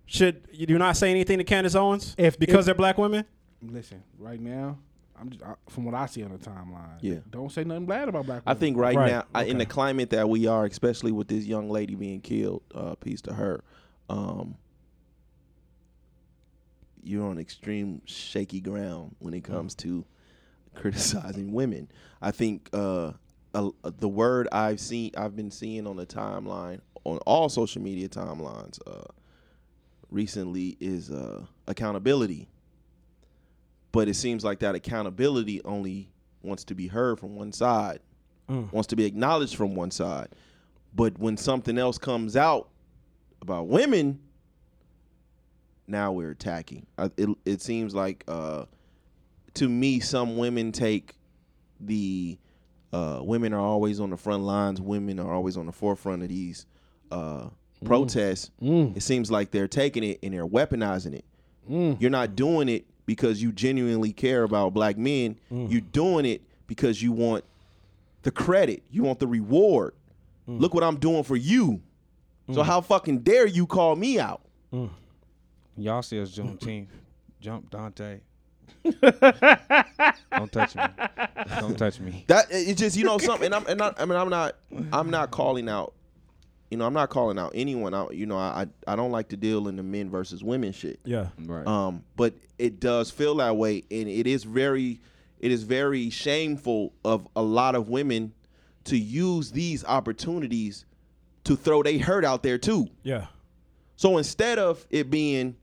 should 0.07 0.43
you 0.53 0.65
do 0.65 0.79
not 0.79 0.97
say 0.97 1.11
anything 1.11 1.39
to 1.39 1.45
Candace 1.45 1.75
Owens 1.75 2.15
If- 2.17 2.39
because 2.39 2.61
if- 2.61 2.67
they're 2.67 2.75
black 2.77 2.99
women? 2.99 3.25
Listen, 3.61 4.05
right 4.19 4.41
now, 4.41 4.79
I'm 5.21 5.31
just 5.31 5.43
I, 5.43 5.55
from 5.69 5.85
what 5.85 5.95
I 5.95 6.07
see 6.07 6.23
on 6.23 6.33
the 6.33 6.39
timeline. 6.39 6.99
Yeah. 7.01 7.19
Don't 7.31 7.51
say 7.51 7.65
nothing 7.65 7.87
bad 7.87 8.09
about 8.09 8.27
black. 8.27 8.43
I 8.47 8.55
think 8.55 8.77
right, 8.77 8.97
Right, 8.97 9.11
now, 9.13 9.25
I- 9.35 9.45
in 9.45 9.59
the 9.59 9.67
climate 9.67 10.11
that 10.11 10.29
we 10.29 10.47
are, 10.47 10.65
especially 10.65 11.13
with 11.13 11.29
this 11.29 11.45
young 11.45 11.71
lady 11.71 11.95
being 11.95 12.21
killed, 12.21 12.63
uh, 12.75 12.95
peace 12.97 13.21
to 13.23 13.35
her, 13.35 13.63
um, 14.09 14.57
you're 17.03 17.25
on 17.27 17.39
extreme 17.39 18.03
shaky 18.05 18.61
ground 18.61 19.17
when 19.19 19.35
it 19.35 19.45
comes 19.45 19.75
to 19.77 20.05
criticizing 20.75 21.53
women. 21.53 21.89
I 22.21 22.31
think 22.31 22.69
uh, 22.73 23.13
uh, 23.55 23.71
the 23.83 24.09
word 24.09 24.49
I've 24.53 24.81
seen, 24.81 25.13
I've 25.17 25.35
been 25.37 25.51
seeing 25.51 25.87
on 25.87 25.97
the 25.97 26.07
timeline, 26.07 26.81
on 27.05 27.19
all 27.19 27.49
social 27.49 27.83
media 27.83 28.09
timelines, 28.09 28.79
uh, 28.87 29.05
recently 30.11 30.77
is 30.81 31.11
uh, 31.11 31.45
accountability. 31.67 32.49
But 33.93 34.09
it 34.09 34.15
seems 34.15 34.45
like 34.45 34.59
that 34.61 34.75
accountability 34.75 35.63
only 35.65 36.09
wants 36.43 36.65
to 36.65 36.75
be 36.75 36.87
heard 36.89 37.19
from 37.19 37.37
one 37.37 37.53
side, 37.53 38.01
wants 38.73 38.87
to 38.89 38.97
be 38.97 39.05
acknowledged 39.05 39.57
from 39.57 39.75
one 39.75 39.91
side. 39.91 40.29
But 40.95 41.19
when 41.19 41.37
something 41.37 41.79
else 41.79 41.99
comes 41.99 42.37
out 42.37 42.69
about 43.43 43.69
women, 43.69 44.21
now 45.87 46.13
we're 46.13 46.31
attacking. 46.31 46.87
It, 47.17 47.29
it 47.45 47.63
seems 47.63 47.95
like, 47.95 48.25
uh, 48.29 48.65
to 49.55 49.69
me, 49.69 50.01
some 50.01 50.37
women 50.37 50.71
take 50.73 51.15
the 51.81 52.39
uh, 52.93 53.21
women 53.23 53.53
are 53.53 53.61
always 53.61 54.01
on 54.01 54.11
the 54.11 54.17
front 54.17 54.43
lines. 54.45 54.81
Women 54.81 55.19
are 55.21 55.33
always 55.33 55.57
on 55.57 55.67
the 55.67 55.73
forefront 55.73 56.23
of 56.23 56.29
these 56.31 56.67
uh, 57.11 57.49
protests. 57.85 58.51
It 58.97 59.03
seems 59.03 59.31
like 59.31 59.51
they're 59.51 59.69
taking 59.69 60.05
it 60.05 60.19
and 60.23 60.33
they're 60.35 60.47
weaponizing 60.47 61.15
it. 61.15 61.25
You're 62.01 62.11
not 62.11 62.35
doing 62.35 62.69
it 62.71 62.87
because 63.09 63.41
you 63.41 63.53
genuinely 63.53 64.13
care 64.13 64.43
about 64.43 64.75
black 64.75 64.99
men. 64.99 65.35
Mm-hmm. 65.51 65.73
You're 65.73 65.81
doing 65.81 66.27
it 66.27 66.43
because 66.67 67.03
you 67.03 67.11
want 67.11 67.43
the 68.21 68.31
credit. 68.31 68.83
You 68.91 69.03
want 69.03 69.19
the 69.19 69.27
reward. 69.27 69.95
Mm. 70.47 70.61
Look 70.61 70.75
what 70.75 70.85
I'm 70.85 70.99
doing 70.99 71.23
for 71.23 71.35
you. 71.35 71.81
So 72.53 72.61
mm. 72.61 72.67
how 72.67 72.83
fucking 72.83 73.21
dare 73.21 73.47
you 73.47 73.67
call 73.67 73.97
me 73.97 74.21
out? 74.21 74.43
Mm. 74.75 74.91
Y'all 75.79 76.03
says 76.03 76.37
Juneteenth. 76.37 76.89
Jump 77.41 77.71
Dante. 77.71 78.21
Don't 79.01 80.53
touch 80.53 80.77
me. 80.77 80.83
Don't 81.61 81.79
touch 81.79 82.01
me. 82.01 82.25
That 82.27 82.49
it's 82.51 82.79
just 82.79 82.95
you 82.95 83.05
know 83.05 83.17
something. 83.17 83.47
And 83.47 83.55
I'm 83.55 83.67
and 83.69 83.81
I, 83.81 83.95
I 83.97 84.05
mean 84.05 84.19
I'm 84.19 84.29
not 84.29 84.57
I'm 84.93 85.09
not 85.09 85.31
calling 85.31 85.71
out. 85.71 85.95
You 86.71 86.77
know 86.77 86.87
I'm 86.87 86.93
not 86.93 87.09
calling 87.09 87.39
out 87.39 87.53
anyone 87.55 87.95
out. 87.95 88.15
You 88.15 88.27
know 88.27 88.37
I 88.37 88.67
I 88.87 88.93
I 88.93 88.97
don't 88.97 89.11
like 89.11 89.29
to 89.29 89.37
deal 89.37 89.69
in 89.69 89.77
the 89.77 89.83
men 89.83 90.11
versus 90.11 90.45
women 90.45 90.73
shit. 90.73 91.01
Yeah. 91.05 91.29
Right. 91.39 91.67
Um, 91.67 92.05
but 92.17 92.35
it 92.59 92.81
does 92.81 93.11
feel 93.11 93.37
that 93.37 93.57
way, 93.57 93.85
and 93.91 94.09
it 94.09 94.27
is 94.27 94.45
very, 94.45 95.01
it 95.39 95.53
is 95.53 95.63
very 95.63 96.11
shameful 96.11 96.93
of 97.05 97.27
a 97.37 97.43
lot 97.43 97.75
of 97.75 97.89
women 97.89 98.33
to 98.85 98.99
use 98.99 99.53
these 99.53 99.85
opportunities 99.85 100.85
to 101.45 101.57
throw 101.57 101.83
their 101.83 101.99
hurt 101.99 102.25
out 102.25 102.43
there 102.43 102.59
too. 102.59 102.89
Yeah. 103.03 103.27
So 103.97 104.19
instead 104.19 104.59
of 104.59 104.87
it 104.91 105.11
being, 105.11 105.57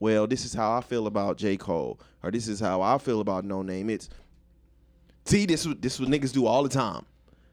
well, 0.00 0.26
this 0.26 0.44
is 0.44 0.54
how 0.54 0.76
I 0.76 0.80
feel 0.80 1.06
about 1.06 1.36
J. 1.36 1.56
Cole, 1.56 2.00
or 2.22 2.30
this 2.30 2.48
is 2.48 2.60
how 2.60 2.80
I 2.82 2.98
feel 2.98 3.20
about 3.20 3.44
No 3.44 3.62
Name, 3.62 3.90
it's 3.90 4.08
see 5.24 5.46
this 5.46 5.66
is 5.66 5.74
this 5.80 5.94
is 5.94 6.00
what 6.00 6.08
niggas 6.08 6.32
do 6.32 6.46
all 6.46 6.62
the 6.62 6.68
time. 6.68 7.04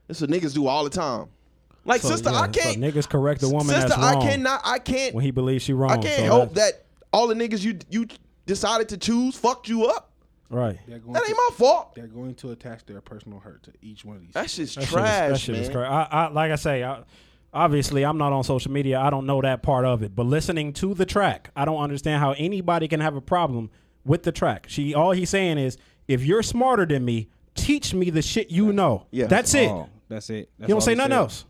This 0.07 0.21
is 0.21 0.27
what 0.27 0.31
niggas 0.31 0.53
do 0.53 0.67
all 0.67 0.83
the 0.83 0.89
time. 0.89 1.27
Like 1.89 2.01
So, 2.01 2.09
sister, 2.09 2.29
yeah, 2.31 2.39
I 2.39 2.47
can't 2.47 2.77
niggas 2.77 3.09
correct 3.09 3.41
the 3.41 3.49
woman 3.49 3.65
sister, 3.67 3.89
that's 3.89 3.97
wrong 4.01 4.23
I 4.23 4.29
cannot 4.29 4.61
I 4.63 4.79
can't 4.79 5.13
when 5.15 5.23
he 5.25 5.31
believes 5.31 5.63
she 5.63 5.73
wrong. 5.73 5.91
I 5.91 5.97
can't 5.97 6.15
So 6.19 6.23
help 6.23 6.53
that's- 6.53 6.73
that 6.73 6.85
all 7.11 7.27
the 7.27 7.33
niggas 7.35 7.63
you 7.63 7.79
you 7.89 8.07
decided 8.45 8.87
to 8.89 8.97
choose 8.97 9.35
fucked 9.35 9.67
you 9.67 9.85
up. 9.87 10.11
Right. 10.51 10.79
They're 10.87 10.99
going 10.99 11.13
That 11.13 11.23
to, 11.25 11.29
ain't 11.29 11.37
my 11.37 11.55
fault. 11.55 11.93
They're 11.95 12.07
going 12.07 12.33
to 12.35 12.51
attach 12.51 12.85
their 12.85 13.01
personal 13.01 13.39
hurt 13.39 13.61
to 13.63 13.71
each 13.81 14.03
one 14.05 14.15
of 14.15 14.21
these. 14.23 14.33
That 14.33 14.49
shit's 14.49 14.73
That 14.75 14.81
shit 14.81 14.87
is- 14.89 14.93
trash, 14.93 15.29
that 15.31 15.39
shit 15.39 15.55
is 15.57 15.67
man. 15.67 15.75
cra- 15.77 15.89
I, 15.89 16.03
I, 16.25 16.27
like 16.29 16.51
I 16.51 16.55
say, 16.55 16.83
I, 16.83 17.01
obviously 17.53 18.03
I'm 18.05 18.17
not 18.17 18.33
on 18.33 18.43
social 18.43 18.71
media. 18.71 18.99
I 18.99 19.09
don't 19.09 19.25
know 19.25 19.41
that 19.41 19.61
part 19.63 19.85
of 19.85 20.01
it. 20.03 20.15
But 20.15 20.25
listening 20.25 20.73
to 20.73 20.93
the 20.93 21.05
track, 21.05 21.51
I 21.55 21.65
don't 21.65 21.79
understand 21.79 22.19
how 22.21 22.31
anybody 22.33 22.87
can 22.87 22.99
have 22.99 23.15
a 23.15 23.21
problem 23.21 23.69
with 24.05 24.23
the 24.23 24.31
track. 24.31 24.65
She 24.69 24.93
all 24.93 25.11
he's 25.11 25.29
saying 25.29 25.57
is, 25.57 25.77
if 26.07 26.23
you're 26.23 26.43
smarter 26.43 26.85
than 26.85 27.05
me, 27.05 27.27
teach 27.55 27.93
me 27.93 28.09
the 28.09 28.21
shit 28.21 28.49
you 28.49 28.73
know. 28.73 29.05
Yeah. 29.11 29.27
that's 29.27 29.53
it. 29.53 29.69
Oh, 29.69 29.87
that's 30.07 30.29
it. 30.31 30.49
That's 30.57 30.67
you 30.69 30.73
don't 30.73 30.81
say 30.81 30.95
nothing 30.95 31.11
said. 31.11 31.17
else. 31.17 31.45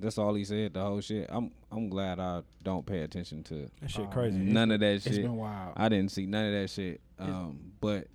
That's 0.00 0.18
all 0.18 0.34
he 0.34 0.44
said. 0.44 0.74
The 0.74 0.80
whole 0.80 1.00
shit. 1.00 1.26
I'm 1.30 1.50
I'm 1.70 1.88
glad 1.88 2.18
I 2.18 2.42
don't 2.62 2.84
pay 2.86 3.00
attention 3.00 3.42
to 3.44 3.68
That 3.80 3.90
shit 3.90 4.06
Oh, 4.06 4.08
crazy. 4.08 4.38
man. 4.38 4.52
none 4.52 4.70
of 4.70 4.80
that 4.80 5.02
shit. 5.02 5.12
It's 5.12 5.18
been 5.18 5.36
wild. 5.36 5.74
I 5.76 5.88
didn't 5.88 6.10
see 6.10 6.26
none 6.26 6.46
of 6.46 6.52
that 6.60 6.70
shit. 6.70 7.00
Um, 7.18 7.72
but 7.80 8.08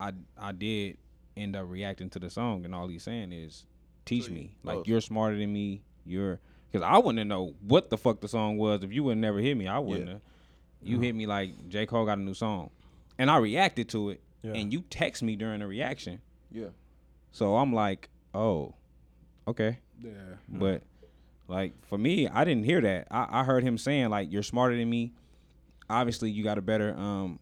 I 0.00 0.12
I 0.36 0.52
did 0.52 0.98
end 1.36 1.56
up 1.56 1.66
reacting 1.68 2.10
to 2.10 2.18
the 2.18 2.30
song, 2.30 2.64
and 2.64 2.74
all 2.74 2.88
he's 2.88 3.04
saying 3.04 3.32
is, 3.32 3.64
"Teach 4.04 4.28
me. 4.28 4.56
Like 4.62 4.78
oh. 4.78 4.82
you're 4.86 5.00
smarter 5.00 5.36
than 5.36 5.52
me. 5.52 5.82
You're 6.04 6.40
because 6.70 6.84
I 6.86 6.98
wouldn't 6.98 7.28
know 7.28 7.54
what 7.66 7.90
the 7.90 7.96
fuck 7.96 8.20
the 8.20 8.28
song 8.28 8.58
was 8.58 8.82
if 8.82 8.92
you 8.92 9.04
would 9.04 9.18
never 9.18 9.38
hit 9.38 9.56
me. 9.56 9.66
I 9.68 9.78
wouldn't. 9.78 10.06
Yeah. 10.06 10.12
have. 10.14 10.22
You 10.80 11.00
hit 11.00 11.14
me 11.14 11.26
like 11.26 11.68
J 11.68 11.86
Cole 11.86 12.04
got 12.06 12.18
a 12.18 12.20
new 12.20 12.34
song, 12.34 12.70
and 13.18 13.30
I 13.30 13.38
reacted 13.38 13.88
to 13.90 14.10
it, 14.10 14.20
Yeah. 14.42 14.52
and 14.52 14.72
you 14.72 14.82
text 14.90 15.22
me 15.22 15.34
during 15.36 15.60
the 15.60 15.66
reaction. 15.66 16.20
Yeah. 16.50 16.68
So 17.32 17.56
I'm 17.56 17.72
like, 17.72 18.08
oh, 18.34 18.74
okay. 19.46 19.78
yeah. 20.00 20.10
But 20.48 20.82
like 21.48 21.72
for 21.86 21.98
me, 21.98 22.28
I 22.28 22.44
didn't 22.44 22.64
hear 22.64 22.80
that. 22.82 23.08
I, 23.10 23.40
I 23.40 23.44
heard 23.44 23.64
him 23.64 23.76
saying 23.78 24.10
like 24.10 24.30
you're 24.30 24.42
smarter 24.42 24.76
than 24.76 24.88
me. 24.88 25.12
Obviously, 25.90 26.30
you 26.30 26.44
got 26.44 26.58
a 26.58 26.62
better 26.62 26.94
um 26.96 27.38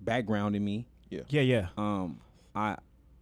background 0.00 0.54
than 0.54 0.64
me. 0.64 0.86
Yeah, 1.10 1.40
yeah. 1.40 1.68
Um, 1.78 2.20
I 2.54 2.76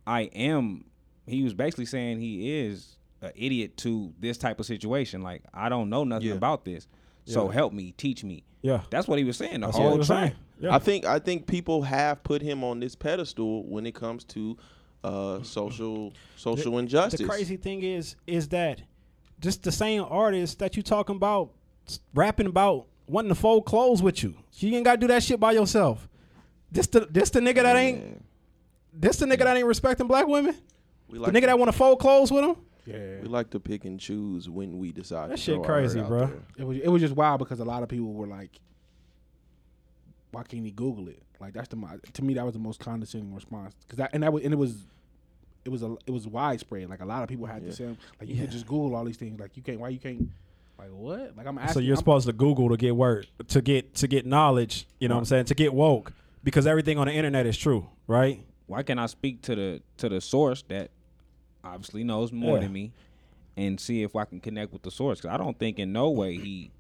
I 0.06 0.22
am. 0.34 0.86
He 1.26 1.42
was 1.42 1.54
basically 1.54 1.86
saying 1.86 2.18
he 2.20 2.58
is 2.60 2.96
an 3.22 3.32
idiot 3.34 3.76
to 3.78 4.12
this 4.18 4.38
type 4.38 4.58
of 4.60 4.66
situation. 4.66 5.22
Like 5.22 5.42
I 5.52 5.68
don't 5.68 5.90
know 5.90 6.04
nothing 6.04 6.28
Yeah. 6.28 6.34
about 6.34 6.64
this. 6.64 6.86
So 7.26 7.46
Yeah. 7.48 7.54
help 7.54 7.72
me, 7.72 7.92
teach 7.96 8.24
me. 8.24 8.44
Yeah. 8.62 8.82
That's 8.90 9.06
what 9.08 9.18
he 9.18 9.24
was 9.24 9.36
saying 9.36 9.60
the 9.60 9.66
That's 9.66 9.76
whole 9.78 9.92
he 9.92 9.98
was 9.98 10.06
track. 10.08 10.18
saying. 10.32 10.34
Yeah. 10.60 10.74
I 10.74 10.78
think 10.78 11.04
I 11.04 11.18
think 11.18 11.46
people 11.46 11.82
have 11.82 12.22
put 12.22 12.40
him 12.42 12.64
on 12.64 12.80
this 12.80 12.94
pedestal 12.94 13.64
when 13.66 13.86
it 13.86 13.94
comes 13.94 14.24
to 14.24 14.56
uh, 15.02 15.42
social 15.42 16.12
social 16.36 16.78
injustice. 16.78 17.20
The 17.20 17.26
crazy 17.26 17.56
thing 17.58 17.82
is, 17.82 18.16
is 18.26 18.48
that 18.48 18.80
just 19.44 19.62
the 19.62 19.70
same 19.70 20.04
artist 20.08 20.58
that 20.58 20.76
you 20.76 20.82
talking 20.82 21.16
about, 21.16 21.50
rapping 22.14 22.46
about 22.46 22.86
wanting 23.06 23.28
to 23.28 23.34
fold 23.34 23.66
clothes 23.66 24.02
with 24.02 24.22
you. 24.22 24.34
You 24.54 24.74
ain't 24.74 24.84
got 24.84 24.92
to 24.92 24.98
do 24.98 25.06
that 25.08 25.22
shit 25.22 25.38
by 25.38 25.52
yourself. 25.52 26.08
This 26.72 26.86
the 26.88 27.00
this 27.00 27.30
the 27.30 27.40
nigga 27.40 27.62
that 27.62 27.76
ain't 27.76 28.24
this 28.92 29.18
the 29.18 29.26
nigga 29.26 29.40
that 29.40 29.56
ain't 29.56 29.66
respecting 29.66 30.06
black 30.06 30.26
women. 30.26 30.56
We 31.08 31.18
The 31.18 31.26
nigga 31.26 31.42
to, 31.42 31.46
that 31.48 31.58
want 31.58 31.70
to 31.70 31.76
fold 31.76 32.00
clothes 32.00 32.32
with 32.32 32.42
him. 32.42 32.56
Yeah, 32.86 33.20
we 33.20 33.28
like 33.28 33.50
to 33.50 33.60
pick 33.60 33.84
and 33.84 34.00
choose 34.00 34.48
when 34.48 34.78
we 34.78 34.92
decide. 34.92 35.30
That 35.30 35.36
to 35.36 35.42
shit 35.42 35.62
crazy, 35.62 36.00
bro. 36.00 36.26
there. 36.26 36.38
it 36.58 36.64
was 36.64 36.78
it 36.78 36.88
was 36.88 37.02
just 37.02 37.14
wild 37.14 37.38
because 37.38 37.60
a 37.60 37.64
lot 37.64 37.82
of 37.82 37.88
people 37.90 38.12
were 38.12 38.26
like, 38.26 38.58
"Why 40.32 40.42
can't 40.42 40.64
he 40.64 40.70
Google 40.70 41.08
it?" 41.08 41.22
Like 41.38 41.52
that's 41.52 41.68
the 41.68 41.76
mo- 41.76 42.00
to 42.14 42.24
me 42.24 42.34
that 42.34 42.44
was 42.44 42.54
the 42.54 42.58
most 42.58 42.80
condescending 42.80 43.34
response 43.34 43.74
because 43.82 43.98
that 43.98 44.10
and 44.14 44.22
that 44.22 44.32
was 44.32 44.42
and 44.42 44.52
it 44.54 44.56
was. 44.56 44.86
It 45.64 45.71
was 45.71 45.83
a 45.83 45.97
it 46.06 46.11
was 46.11 46.26
widespread. 46.26 46.88
Like 46.90 47.00
a 47.00 47.06
lot 47.06 47.23
of 47.23 47.28
people 47.28 47.47
had 47.47 47.62
Yeah. 47.62 47.71
to 47.71 47.75
say, 47.76 47.87
like 48.21 48.28
you 48.28 48.40
could 48.40 48.50
just 48.50 48.66
Google 48.66 48.94
all 48.94 49.04
these 49.04 49.16
things. 49.16 49.38
Like 49.40 49.56
you 49.56 49.62
can't. 49.62 49.80
Why 49.80 49.88
you 49.88 49.99
can't? 49.99 50.28
Like 50.78 50.90
what? 50.90 51.37
Like 51.37 51.47
I'm 51.47 51.56
asking. 51.59 51.75
So 51.75 51.80
you're 51.80 51.94
I'm- 51.94 51.99
supposed 51.99 52.26
to 52.26 52.33
Google 52.33 52.68
to 52.68 52.76
get 52.76 52.94
word 52.97 53.26
to 53.49 53.62
get 53.62 53.94
to 53.97 54.06
get 54.09 54.26
knowledge. 54.26 54.87
You 54.99 55.09
know 55.09 55.14
what 55.14 55.21
I'm 55.21 55.25
saying? 55.26 55.44
To 55.47 55.54
get 55.54 55.73
woke 55.73 56.12
because 56.42 56.66
everything 56.66 56.99
on 56.99 57.06
the 57.06 57.12
internet 57.14 57.47
is 57.47 57.56
true, 57.56 57.87
right? 58.06 58.44
Why 58.66 58.83
can't 58.83 59.00
I 59.00 59.06
speak 59.06 59.42
to 59.42 59.54
the 59.54 59.83
to 59.99 60.09
the 60.09 60.21
source 60.21 60.62
that 60.68 60.90
obviously 61.62 62.04
knows 62.04 62.33
more 62.33 62.56
Yeah. 62.56 62.64
than 62.64 62.73
me, 62.73 62.92
and 63.56 63.80
see 63.80 64.02
if 64.02 64.14
I 64.16 64.25
can 64.26 64.40
connect 64.40 64.73
with 64.73 64.83
the 64.83 64.90
source? 64.90 65.21
Because 65.21 65.35
I 65.35 65.38
don't 65.38 65.59
think 65.59 65.78
in 65.78 65.92
no 65.92 66.11
way 66.11 66.37
he 66.37 66.71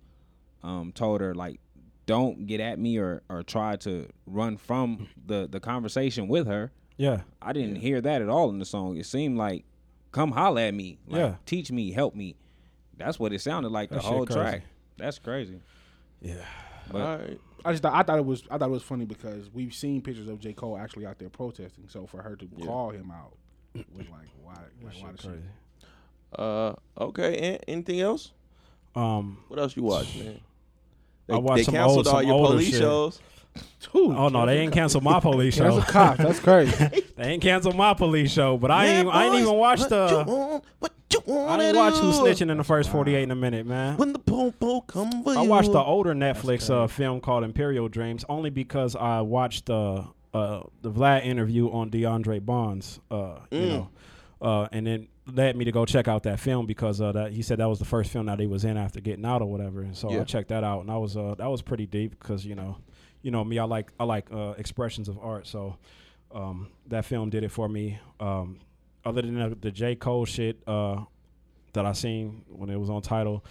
um, 0.62 0.92
told 0.92 1.20
her 1.20 1.34
like, 1.34 1.60
don't 2.06 2.46
get 2.46 2.60
at 2.60 2.78
me 2.78 2.98
or 2.98 3.22
or 3.30 3.42
try 3.42 3.76
to 3.76 4.08
run 4.26 4.56
from 4.58 5.08
the 5.26 5.48
the 5.50 5.60
conversation 5.60 6.28
with 6.28 6.46
her. 6.46 6.70
Yeah. 6.96 7.22
I 7.42 7.52
didn't 7.52 7.76
hear 7.76 8.00
that 8.00 8.22
at 8.22 8.28
all 8.28 8.50
in 8.50 8.58
the 8.58 8.64
song. 8.64 8.96
It 8.96 9.06
seemed 9.06 9.36
like, 9.36 9.64
come 10.12 10.30
holla 10.32 10.62
at 10.62 10.74
me, 10.74 10.98
like, 11.06 11.18
Yeah. 11.18 11.34
teach 11.46 11.70
me, 11.72 11.90
help 11.92 12.14
me. 12.14 12.36
That's 12.96 13.18
what 13.18 13.32
it 13.32 13.40
sounded 13.40 13.70
like 13.70 13.90
That 13.90 13.96
the 13.96 14.02
whole 14.02 14.24
crazy. 14.26 14.40
track. 14.40 14.62
That's 14.96 15.18
crazy. 15.18 15.60
Yeah. 16.20 16.36
But 16.90 17.00
All 17.00 17.18
right. 17.18 17.40
I 17.64 17.70
just 17.72 17.82
thought, 17.82 17.94
I 17.94 18.02
thought 18.02 18.18
it 18.18 18.24
was 18.26 18.42
I 18.50 18.58
thought 18.58 18.68
it 18.68 18.72
was 18.72 18.82
funny 18.82 19.04
because 19.06 19.50
we've 19.52 19.74
seen 19.74 20.02
pictures 20.02 20.28
of 20.28 20.38
J 20.38 20.52
Cole 20.52 20.76
actually 20.76 21.06
out 21.06 21.18
there 21.18 21.30
protesting. 21.30 21.88
So 21.88 22.06
for 22.06 22.22
her 22.22 22.36
to 22.36 22.48
Yeah. 22.56 22.66
call 22.66 22.90
him 22.90 23.10
out 23.10 23.32
was 23.74 24.06
like 24.10 24.28
why 24.42 24.52
like, 24.52 24.62
why 24.82 24.90
Shit 24.92 25.10
does 25.16 25.20
she? 25.22 25.28
crazy. 25.28 25.42
Uh, 26.38 26.74
okay. 26.98 27.38
And 27.38 27.64
anything 27.66 28.00
else? 28.00 28.32
Um. 28.94 29.38
What 29.48 29.58
else 29.58 29.76
you 29.76 29.82
watch, 29.82 30.14
man? 30.16 30.40
They, 31.26 31.34
I 31.34 31.38
watched 31.38 31.56
they 31.56 31.62
some 31.64 31.74
canceled 31.74 32.06
old- 32.06 32.14
all 32.14 32.20
some 32.20 32.28
your 32.28 32.46
police 32.46 32.68
shit. 32.70 32.78
shows. 32.80 33.20
Dude, 33.92 34.16
Oh 34.16 34.28
no, 34.28 34.46
they 34.46 34.58
ain't 34.58 34.72
canceled 34.72 35.04
my 35.04 35.20
police 35.20 35.56
That's 35.56 35.74
show. 35.76 35.80
a 35.80 35.84
cop. 35.84 36.16
That's 36.16 36.40
crazy. 36.40 36.72
they 37.16 37.24
ain't 37.24 37.42
canceled 37.42 37.76
my 37.76 37.94
police 37.94 38.32
show, 38.32 38.56
but 38.58 38.70
I 38.70 38.86
Yeah, 38.86 38.90
ain't. 39.00 39.08
I 39.14 39.24
ain't 39.26 39.34
even 39.36 39.54
watched 39.54 39.82
what 39.82 39.90
the. 39.90 40.24
You 40.26 40.32
want, 40.34 40.64
what 40.80 40.92
you 41.12 41.20
want 41.26 41.60
I 41.60 41.64
ain't 41.66 41.76
watch 41.76 41.94
who 41.98 42.10
snitching 42.10 42.50
in 42.50 42.56
the 42.58 42.64
first 42.64 42.90
48 42.90 43.22
in 43.22 43.30
a 43.30 43.36
minute, 43.36 43.66
man. 43.66 43.96
When 43.96 44.12
the 44.12 44.18
popo 44.18 44.80
come 44.80 45.22
for 45.22 45.36
I 45.38 45.42
you. 45.42 45.48
watched 45.48 45.70
the 45.72 45.78
older 45.80 46.12
Netflix 46.14 46.68
uh, 46.70 46.86
film 46.88 47.20
called 47.20 47.44
Imperial 47.44 47.88
Dreams 47.88 48.24
only 48.28 48.50
because 48.50 48.96
I 48.96 49.20
watched 49.20 49.70
uh, 49.70 50.04
uh, 50.32 50.62
the 50.82 50.90
Vlad 50.90 51.24
interview 51.24 51.70
on 51.70 51.90
DeAndre 51.90 52.44
Bonds, 52.44 52.98
uh, 53.10 53.36
you 53.52 53.58
Mm. 53.60 53.68
know, 53.68 53.88
uh, 54.42 54.68
and 54.72 54.86
then 54.86 55.06
led 55.32 55.56
me 55.56 55.64
to 55.64 55.72
go 55.72 55.84
check 55.86 56.08
out 56.08 56.24
that 56.24 56.40
film 56.40 56.66
because 56.66 57.00
uh, 57.00 57.12
that 57.12 57.32
he 57.32 57.42
said 57.42 57.58
that 57.58 57.68
was 57.68 57.78
the 57.78 57.84
first 57.84 58.10
film 58.10 58.26
that 58.26 58.40
he 58.40 58.46
was 58.46 58.64
in 58.64 58.76
after 58.76 59.00
getting 59.00 59.24
out 59.24 59.40
or 59.40 59.46
whatever, 59.50 59.82
and 59.82 59.96
so 59.96 60.10
Yeah. 60.10 60.22
I 60.22 60.24
checked 60.24 60.48
that 60.48 60.64
out, 60.64 60.80
and 60.80 60.90
I 60.90 60.96
was 60.96 61.16
uh, 61.16 61.36
that 61.38 61.46
was 61.46 61.62
pretty 61.62 61.86
deep 61.86 62.18
because 62.18 62.44
you 62.44 62.56
know, 62.56 62.76
you 63.24 63.30
know 63.30 63.42
me, 63.42 63.58
I 63.58 63.64
like 63.64 63.90
I 63.98 64.04
like 64.04 64.30
uh, 64.30 64.54
expressions 64.58 65.08
of 65.08 65.18
art, 65.18 65.46
so 65.46 65.76
um, 66.32 66.68
that 66.88 67.06
film 67.06 67.30
did 67.30 67.42
it 67.42 67.50
for 67.50 67.68
me. 67.68 67.98
Um, 68.20 68.60
other 69.04 69.22
than 69.22 69.38
the, 69.38 69.56
the 69.56 69.70
J 69.70 69.96
Cole 69.96 70.26
shit 70.26 70.62
uh, 70.66 71.02
that 71.72 71.86
I 71.86 71.92
seen 71.92 72.44
when 72.48 72.68
it 72.68 72.76
was 72.78 72.90
on 72.90 73.00
Tidal. 73.00 73.42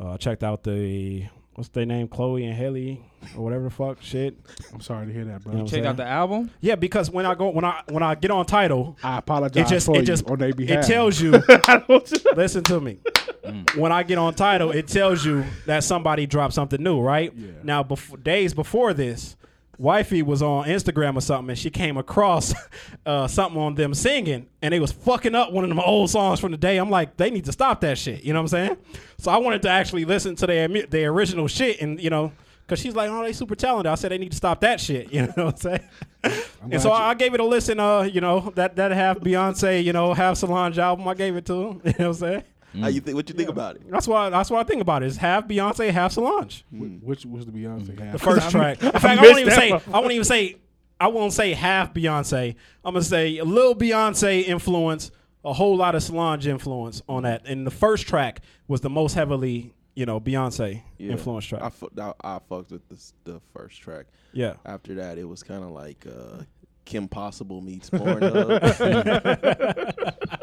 Uh, 0.00 0.12
I 0.12 0.16
checked 0.16 0.44
out 0.44 0.62
the 0.62 1.26
what's 1.54 1.68
their 1.70 1.84
name, 1.84 2.06
Chloe 2.06 2.44
and 2.44 2.54
Halle 2.54 3.04
or 3.36 3.42
whatever 3.44 3.64
the 3.64 3.70
fuck 3.70 4.00
shit. 4.00 4.38
I'm 4.72 4.80
sorry 4.80 5.06
to 5.08 5.12
hear 5.12 5.24
that, 5.24 5.42
bro. 5.42 5.52
You 5.52 5.58
know 5.58 5.64
what 5.64 5.72
I'm 5.72 5.78
check 5.78 5.86
out 5.86 5.96
the 5.96 6.06
album. 6.06 6.52
Yeah, 6.60 6.76
because 6.76 7.10
when 7.10 7.26
I 7.26 7.34
go 7.34 7.50
when 7.50 7.64
I 7.64 7.82
when 7.88 8.04
I 8.04 8.14
get 8.14 8.30
on 8.30 8.46
Tidal, 8.46 8.96
I 9.02 9.18
apologize 9.18 9.66
it 9.66 9.74
just 9.74 9.86
for 9.86 9.96
it 9.98 10.04
just 10.04 10.30
on 10.30 10.38
their 10.38 10.54
behalf. 10.54 10.84
it 10.84 10.86
tells 10.86 11.20
you. 11.20 11.32
listen 12.36 12.62
to 12.64 12.80
me. 12.80 12.98
When 13.76 13.92
I 13.92 14.02
get 14.02 14.18
on 14.18 14.34
Tidal, 14.34 14.70
it 14.72 14.86
tells 14.86 15.24
you 15.24 15.44
that 15.66 15.84
somebody 15.84 16.26
dropped 16.26 16.54
something 16.54 16.82
new, 16.82 17.00
right? 17.00 17.32
Yeah. 17.36 17.50
Now, 17.62 17.82
before, 17.82 18.18
days 18.18 18.52
before 18.54 18.92
this, 18.94 19.36
wifey 19.78 20.22
was 20.22 20.42
on 20.42 20.66
Instagram 20.66 21.16
or 21.16 21.20
something, 21.22 21.50
and 21.50 21.58
she 21.58 21.70
came 21.70 21.96
across 21.96 22.52
uh, 23.06 23.26
something 23.26 23.60
on 23.60 23.74
them 23.74 23.94
singing, 23.94 24.46
and 24.60 24.72
they 24.74 24.80
was 24.80 24.92
fucking 24.92 25.34
up 25.34 25.52
one 25.52 25.64
of 25.64 25.70
them 25.70 25.80
old 25.80 26.10
songs 26.10 26.38
from 26.40 26.52
the 26.52 26.58
day. 26.58 26.76
I'm 26.76 26.90
like, 26.90 27.16
they 27.16 27.30
need 27.30 27.46
to 27.46 27.52
stop 27.52 27.80
that 27.80 27.96
shit. 27.98 28.22
You 28.22 28.32
know 28.34 28.40
what 28.40 28.52
I'm 28.52 28.68
saying? 28.68 28.76
So 29.18 29.30
I 29.30 29.38
wanted 29.38 29.62
to 29.62 29.68
actually 29.70 30.04
listen 30.04 30.36
to 30.36 30.46
their 30.46 30.68
their 30.68 31.10
original 31.10 31.48
shit, 31.48 31.80
and 31.80 32.00
you 32.00 32.10
know. 32.10 32.32
Cause 32.68 32.78
she's 32.78 32.94
like, 32.94 33.10
oh, 33.10 33.24
they 33.24 33.32
super 33.32 33.56
talented. 33.56 33.90
I 33.90 33.96
said 33.96 34.12
they 34.12 34.18
need 34.18 34.30
to 34.30 34.36
stop 34.36 34.60
that 34.60 34.80
shit. 34.80 35.12
You 35.12 35.22
know 35.22 35.46
what 35.46 35.54
I'm 35.54 35.56
saying? 35.56 35.80
and 36.70 36.80
so 36.80 36.90
you- 36.90 36.94
I 36.94 37.14
gave 37.14 37.34
it 37.34 37.40
a 37.40 37.44
listen. 37.44 37.80
Uh, 37.80 38.02
you 38.02 38.20
know 38.20 38.52
that 38.54 38.76
that 38.76 38.92
half 38.92 39.18
Beyonce, 39.18 39.82
you 39.82 39.92
know, 39.92 40.14
half 40.14 40.36
Solange 40.36 40.78
album. 40.78 41.08
I 41.08 41.14
gave 41.14 41.34
it 41.34 41.44
to 41.46 41.52
him. 41.54 41.80
You 41.84 41.90
know 41.90 41.94
what 41.98 42.06
I'm 42.06 42.14
saying? 42.14 42.42
How 42.78 42.88
you 42.88 43.00
think? 43.00 43.16
What 43.16 43.28
you 43.28 43.34
think 43.34 43.48
about 43.48 43.76
it? 43.76 43.90
That's 43.90 44.06
what 44.06 44.30
that's 44.30 44.50
what 44.50 44.60
I 44.60 44.64
think 44.64 44.80
about 44.82 45.02
it. 45.02 45.06
Is 45.06 45.16
half 45.16 45.48
Beyonce, 45.48 45.90
half 45.90 46.12
Solange. 46.12 46.64
Wh- 46.70 47.02
Which 47.04 47.24
was 47.26 47.46
the 47.46 47.52
Beyonce 47.52 47.98
half? 47.98 48.12
The 48.12 48.18
first 48.18 48.50
track. 48.52 48.82
In 48.82 48.92
fact, 48.92 49.04
I 49.04 49.14
missed 49.16 49.24
won't 49.24 49.38
even 49.40 49.52
say. 49.54 49.72
I 49.92 49.98
won't 49.98 50.12
even 50.12 50.24
say. 50.24 50.56
I 51.00 51.06
won't 51.08 51.32
say 51.32 51.52
half 51.54 51.94
Beyonce. 51.94 52.54
I'm 52.84 52.94
gonna 52.94 53.02
say 53.04 53.38
a 53.38 53.44
little 53.44 53.74
Beyonce 53.74 54.44
influence, 54.46 55.10
a 55.44 55.52
whole 55.52 55.76
lot 55.76 55.94
of 55.94 56.02
Solange 56.02 56.46
influence 56.46 57.02
on 57.08 57.22
that. 57.24 57.42
And 57.46 57.66
the 57.66 57.70
first 57.70 58.06
track 58.06 58.40
was 58.68 58.82
the 58.82 58.90
most 58.90 59.14
heavily, 59.14 59.72
you 59.94 60.04
know, 60.06 60.20
Beyonce 60.20 60.82
Yeah. 60.98 61.12
influence 61.12 61.46
track. 61.46 61.62
I, 61.62 61.70
fu- 61.70 61.90
I, 61.98 62.12
I 62.22 62.38
fucked 62.48 62.70
with 62.70 62.86
this, 62.88 63.14
the 63.24 63.40
first 63.54 63.80
track. 63.80 64.06
yeah. 64.32 64.54
After 64.66 64.94
that, 64.96 65.16
it 65.18 65.24
was 65.28 65.42
kind 65.42 65.64
of 65.64 65.70
like 65.70 66.06
uh, 66.06 66.42
Kim 66.84 67.08
Possible 67.08 67.62
meets 67.62 67.88
Pornhub. 68.60 68.60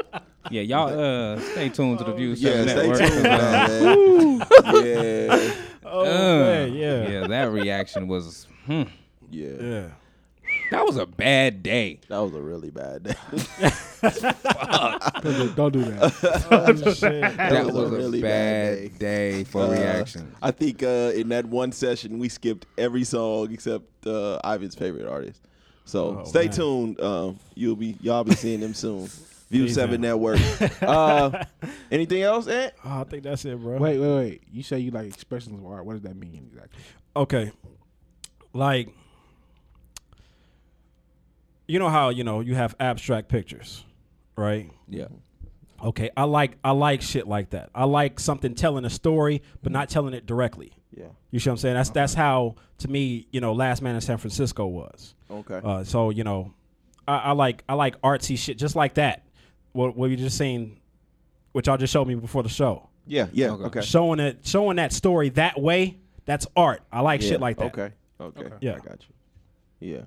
Yeah, 0.51 0.61
y'all 0.61 0.99
uh 0.99 1.39
stay 1.39 1.69
tuned 1.69 1.99
to 1.99 2.03
the 2.05 2.13
View 2.13 2.29
yeah, 2.33 2.65
Seven 2.65 2.95
stay 2.95 3.07
tuned, 3.07 3.23
man. 3.23 4.39
yeah, 4.85 5.53
Oh 5.85 6.01
Uh, 6.01 6.39
man, 6.45 6.73
yeah. 6.73 7.07
yeah, 7.09 7.27
that 7.27 7.51
reaction 7.51 8.07
was 8.07 8.47
hmm, 8.65 8.83
yeah, 9.29 9.49
Yeah. 9.59 9.87
that 10.71 10.85
was 10.85 10.97
a 10.97 11.05
bad 11.05 11.63
day. 11.63 11.99
That 12.09 12.19
was 12.19 12.33
a 12.33 12.41
really 12.41 12.69
bad 12.69 13.03
day. 13.03 13.15
Don't 15.21 15.23
do, 15.23 15.49
don't 15.55 15.71
do 15.73 15.83
that. 15.85 16.47
Oh, 16.51 16.93
shit. 16.93 17.21
That, 17.37 17.65
was 17.65 17.73
was, 17.73 17.91
a 17.91 17.95
a 17.95 17.97
really 17.97 18.21
bad, 18.21 18.89
bad 18.91 18.99
day. 18.99 19.43
for 19.43 19.63
Uh, 19.63 19.71
reaction. 19.71 20.33
I 20.41 20.51
think 20.51 20.83
uh, 20.83 21.11
in 21.15 21.29
that 21.29 21.45
one 21.45 21.71
session 21.71 22.19
we 22.19 22.29
skipped 22.29 22.65
every 22.77 23.03
song 23.03 23.51
except 23.51 23.85
uh, 24.05 24.39
Ivan's 24.43 24.75
favorite 24.75 25.07
artist. 25.07 25.41
So 25.85 26.19
Oh, 26.19 26.23
stay 26.25 26.45
man. 26.45 26.51
tuned. 26.53 27.01
Um, 27.01 27.39
you'll 27.55 27.75
be 27.77 27.95
y'all 28.01 28.23
be 28.23 28.35
seeing 28.35 28.59
them 28.59 28.73
soon. 28.73 29.09
View 29.49 29.63
Please, 29.65 29.75
Seven 29.75 30.01
man. 30.01 30.09
Network. 30.11 30.39
Uh, 30.81 31.43
anything 31.91 32.21
else, 32.21 32.47
Ant? 32.47 32.73
Oh, 32.83 33.01
I 33.01 33.03
think 33.05 33.23
that's 33.23 33.45
it, 33.45 33.57
bro. 33.59 33.77
wait, 33.77 33.97
wait, 33.99 34.15
wait. 34.15 34.43
You 34.51 34.61
say 34.63 34.79
you 34.79 34.91
like 34.91 35.07
expressions 35.07 35.57
of 35.59 35.65
art. 35.65 35.85
What 35.85 35.93
does 35.93 36.01
that 36.03 36.15
mean 36.15 36.47
exactly? 36.51 36.81
okay 37.15 37.51
like 38.53 38.89
you 41.67 41.79
know 41.79 41.89
how 41.89 42.09
you 42.09 42.23
know 42.23 42.39
you 42.41 42.55
have 42.55 42.75
abstract 42.79 43.27
pictures 43.27 43.83
right 44.35 44.69
Yeah. 44.87 45.07
okay 45.83 46.09
i 46.15 46.23
like 46.23 46.57
i 46.63 46.71
like 46.71 47.01
shit 47.01 47.27
like 47.27 47.49
that 47.51 47.69
i 47.75 47.85
like 47.85 48.19
something 48.19 48.55
telling 48.55 48.85
a 48.85 48.89
story 48.89 49.41
but 49.63 49.71
not 49.71 49.89
telling 49.89 50.13
it 50.13 50.25
directly 50.25 50.73
Yeah. 50.95 51.05
you 51.31 51.39
see 51.39 51.49
what 51.49 51.53
i'm 51.53 51.57
saying 51.57 51.75
that's 51.75 51.89
that's 51.89 52.13
how 52.13 52.55
to 52.79 52.87
me 52.87 53.27
you 53.31 53.41
know 53.41 53.53
last 53.53 53.81
man 53.81 53.95
in 53.95 54.01
san 54.01 54.17
francisco 54.17 54.65
was 54.67 55.15
Okay. 55.29 55.59
uh, 55.63 55.83
so 55.83 56.09
you 56.09 56.23
know 56.23 56.53
I, 57.07 57.17
I 57.17 57.31
like 57.31 57.63
i 57.67 57.73
like 57.73 57.99
artsy 58.01 58.37
shit 58.37 58.57
just 58.57 58.75
like 58.75 58.93
that 58.95 59.23
what, 59.77 59.95
what 59.95 60.09
you 60.09 60.17
just 60.17 60.37
seen 60.37 60.79
which 61.53 61.67
y'all 61.67 61.77
just 61.77 61.93
showed 61.93 62.07
me 62.07 62.15
before 62.15 62.43
the 62.43 62.49
show 62.49 62.89
yeah. 63.05 63.27
Yeah. 63.31 63.51
Okay. 63.51 63.63
Okay. 63.65 63.81
showing 63.81 64.19
it 64.19 64.39
showing 64.43 64.75
that 64.77 64.91
story 64.91 65.29
that 65.29 65.59
way 65.59 65.97
that's 66.25 66.45
art 66.55 66.81
i 66.91 66.99
like 67.01 67.21
Yeah, 67.21 67.27
shit 67.29 67.39
like 67.41 67.57
that 67.57 67.65
Okay. 67.73 67.93
Okay. 68.19 68.41
Okay. 68.45 68.55
Yeah. 68.61 68.75
I 68.75 68.79
got 68.79 68.99
you. 69.79 69.89
Yeah. 69.95 70.01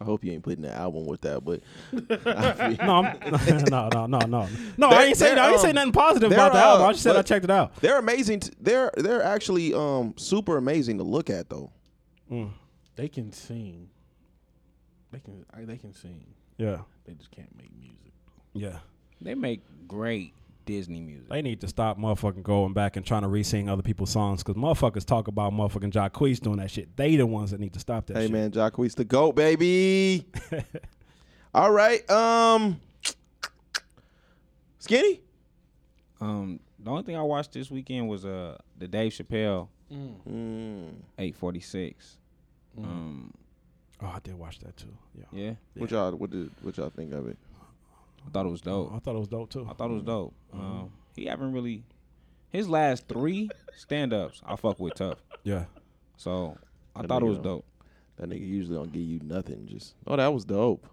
I 0.00 0.04
hope 0.04 0.24
you 0.24 0.32
ain't 0.32 0.42
putting 0.42 0.62
the 0.62 0.74
album 0.74 1.06
with 1.06 1.20
that, 1.20 1.44
but 1.44 1.60
I 1.92 2.68
mean, 2.70 2.78
No, 2.84 2.96
I'm, 3.04 3.20
no, 3.70 3.88
no, 3.88 4.06
no, 4.06 4.18
no, 4.26 4.48
no. 4.76 4.90
They're- 4.90 4.98
I 4.98 5.04
ain't 5.04 5.16
saying 5.16 5.36
they're, 5.36 5.44
I 5.44 5.50
ain't 5.52 5.60
say 5.60 5.68
um, 5.68 5.74
nothing 5.76 5.92
positive 5.92 6.32
about 6.32 6.52
the 6.52 6.58
album. 6.58 6.86
uh, 6.86 6.88
I 6.88 6.92
just 6.92 7.04
said 7.04 7.14
I 7.16 7.22
checked 7.22 7.44
it 7.44 7.50
out. 7.52 7.76
they're 7.76 7.98
amazing. 7.98 8.40
T- 8.40 8.50
they're 8.60 8.90
they're 8.96 9.22
actually 9.22 9.72
um 9.74 10.14
super 10.18 10.56
amazing 10.56 10.98
to 10.98 11.04
look 11.04 11.30
at 11.30 11.48
though. 11.48 11.70
They 12.96 13.08
can 13.08 13.30
sing. 13.32 13.88
They 15.12 15.20
can. 15.20 15.44
I- 15.54 15.64
They 15.66 15.76
can 15.78 15.94
sing. 15.94 16.26
Yeah, 16.58 16.78
They 17.04 17.14
just 17.14 17.30
can't 17.30 17.56
make 17.56 17.70
music. 17.78 18.12
yeah. 18.54 18.78
They 19.24 19.34
make 19.34 19.60
great 19.88 20.34
Disney 20.64 21.00
music. 21.00 21.28
They 21.28 21.42
need 21.42 21.60
to 21.62 21.68
stop 21.68 21.98
motherfucking 21.98 22.42
going 22.42 22.72
back 22.72 22.96
and 22.96 23.04
trying 23.04 23.22
to 23.22 23.28
re-sing 23.28 23.68
other 23.68 23.82
people's 23.82 24.10
songs 24.10 24.42
because 24.42 24.60
motherfuckers 24.60 25.04
talk 25.04 25.28
about 25.28 25.52
motherfucking 25.52 25.90
Jacquees 25.92 26.40
doing 26.40 26.58
that 26.58 26.70
shit. 26.70 26.96
They 26.96 27.16
the 27.16 27.26
ones 27.26 27.50
that 27.50 27.60
need 27.60 27.72
to 27.74 27.80
stop 27.80 28.06
that 28.06 28.16
Hey 28.16 28.24
shit. 28.24 28.32
man, 28.32 28.50
Jacquees 28.52 28.94
the 28.94 29.04
goat, 29.04 29.34
baby. 29.34 30.26
All 31.54 31.70
right. 31.72 32.08
Um 32.10 32.80
Skinny? 34.78 35.20
Um, 36.20 36.60
the 36.78 36.90
only 36.90 37.02
thing 37.02 37.16
I 37.16 37.22
watched 37.22 37.52
this 37.52 37.70
weekend 37.70 38.08
was 38.08 38.24
uh 38.24 38.56
the 38.78 38.88
Dave 38.88 39.12
Chappelle 39.12 39.68
Mm. 39.92 40.94
846. 41.18 42.16
Um, 42.78 43.34
Oh, 44.00 44.06
I 44.06 44.18
did 44.20 44.34
watch 44.38 44.58
that 44.60 44.74
too. 44.76 44.86
Yeah. 45.14 45.24
Yeah, 45.32 45.54
What 45.76 45.90
y'all 45.90 46.12
what 46.12 46.30
did 46.30 46.50
what 46.62 46.76
y'all 46.78 46.88
think 46.90 47.12
of 47.12 47.28
it? 47.28 47.36
I 48.26 48.30
thought 48.30 48.46
it 48.46 48.50
was 48.50 48.60
dope. 48.60 48.92
I 48.94 48.98
thought 48.98 49.16
it 49.16 49.18
was 49.18 49.28
dope 49.28 49.50
too. 49.50 49.66
I 49.68 49.74
thought 49.74 49.90
it 49.90 49.94
was 49.94 50.02
dope. 50.02 50.34
Mm-hmm. 50.54 50.64
Um, 50.64 50.92
he 51.16 51.26
haven't 51.26 51.52
really 51.52 51.84
his 52.50 52.68
last 52.68 53.08
three 53.08 53.50
stand 53.76 54.12
ups. 54.12 54.40
I 54.46 54.56
fuck 54.56 54.78
with 54.80 54.94
tough. 54.94 55.18
Yeah. 55.44 55.64
So 56.16 56.56
I 56.94 57.02
That 57.02 57.08
thought 57.08 57.22
it 57.22 57.26
nigga 57.26 57.28
was 57.28 57.38
don't- 57.38 57.44
dope. 57.44 57.64
That 58.18 58.28
nigga 58.28 58.46
usually 58.46 58.76
don't 58.76 58.92
give 58.92 59.02
you 59.02 59.20
nothing. 59.24 59.66
Just 59.66 59.94
oh, 60.06 60.16
that 60.16 60.32
was 60.32 60.44
dope. 60.44 60.86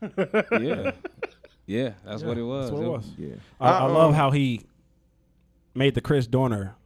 Yeah, 0.00 0.92
yeah, 1.66 1.92
that's 2.04 2.22
what 2.22 2.38
it 2.38 2.42
was. 2.42 2.70
That's 2.70 2.78
what 2.78 2.86
it 2.86 2.90
was. 2.90 3.10
Yeah, 3.18 3.34
I, 3.60 3.70
I 3.70 3.80
Uh, 3.86 3.92
love 3.92 4.14
how 4.14 4.30
he 4.30 4.62
made 5.74 5.94
the 5.94 6.00
Chris 6.00 6.26
Dorner 6.28 6.76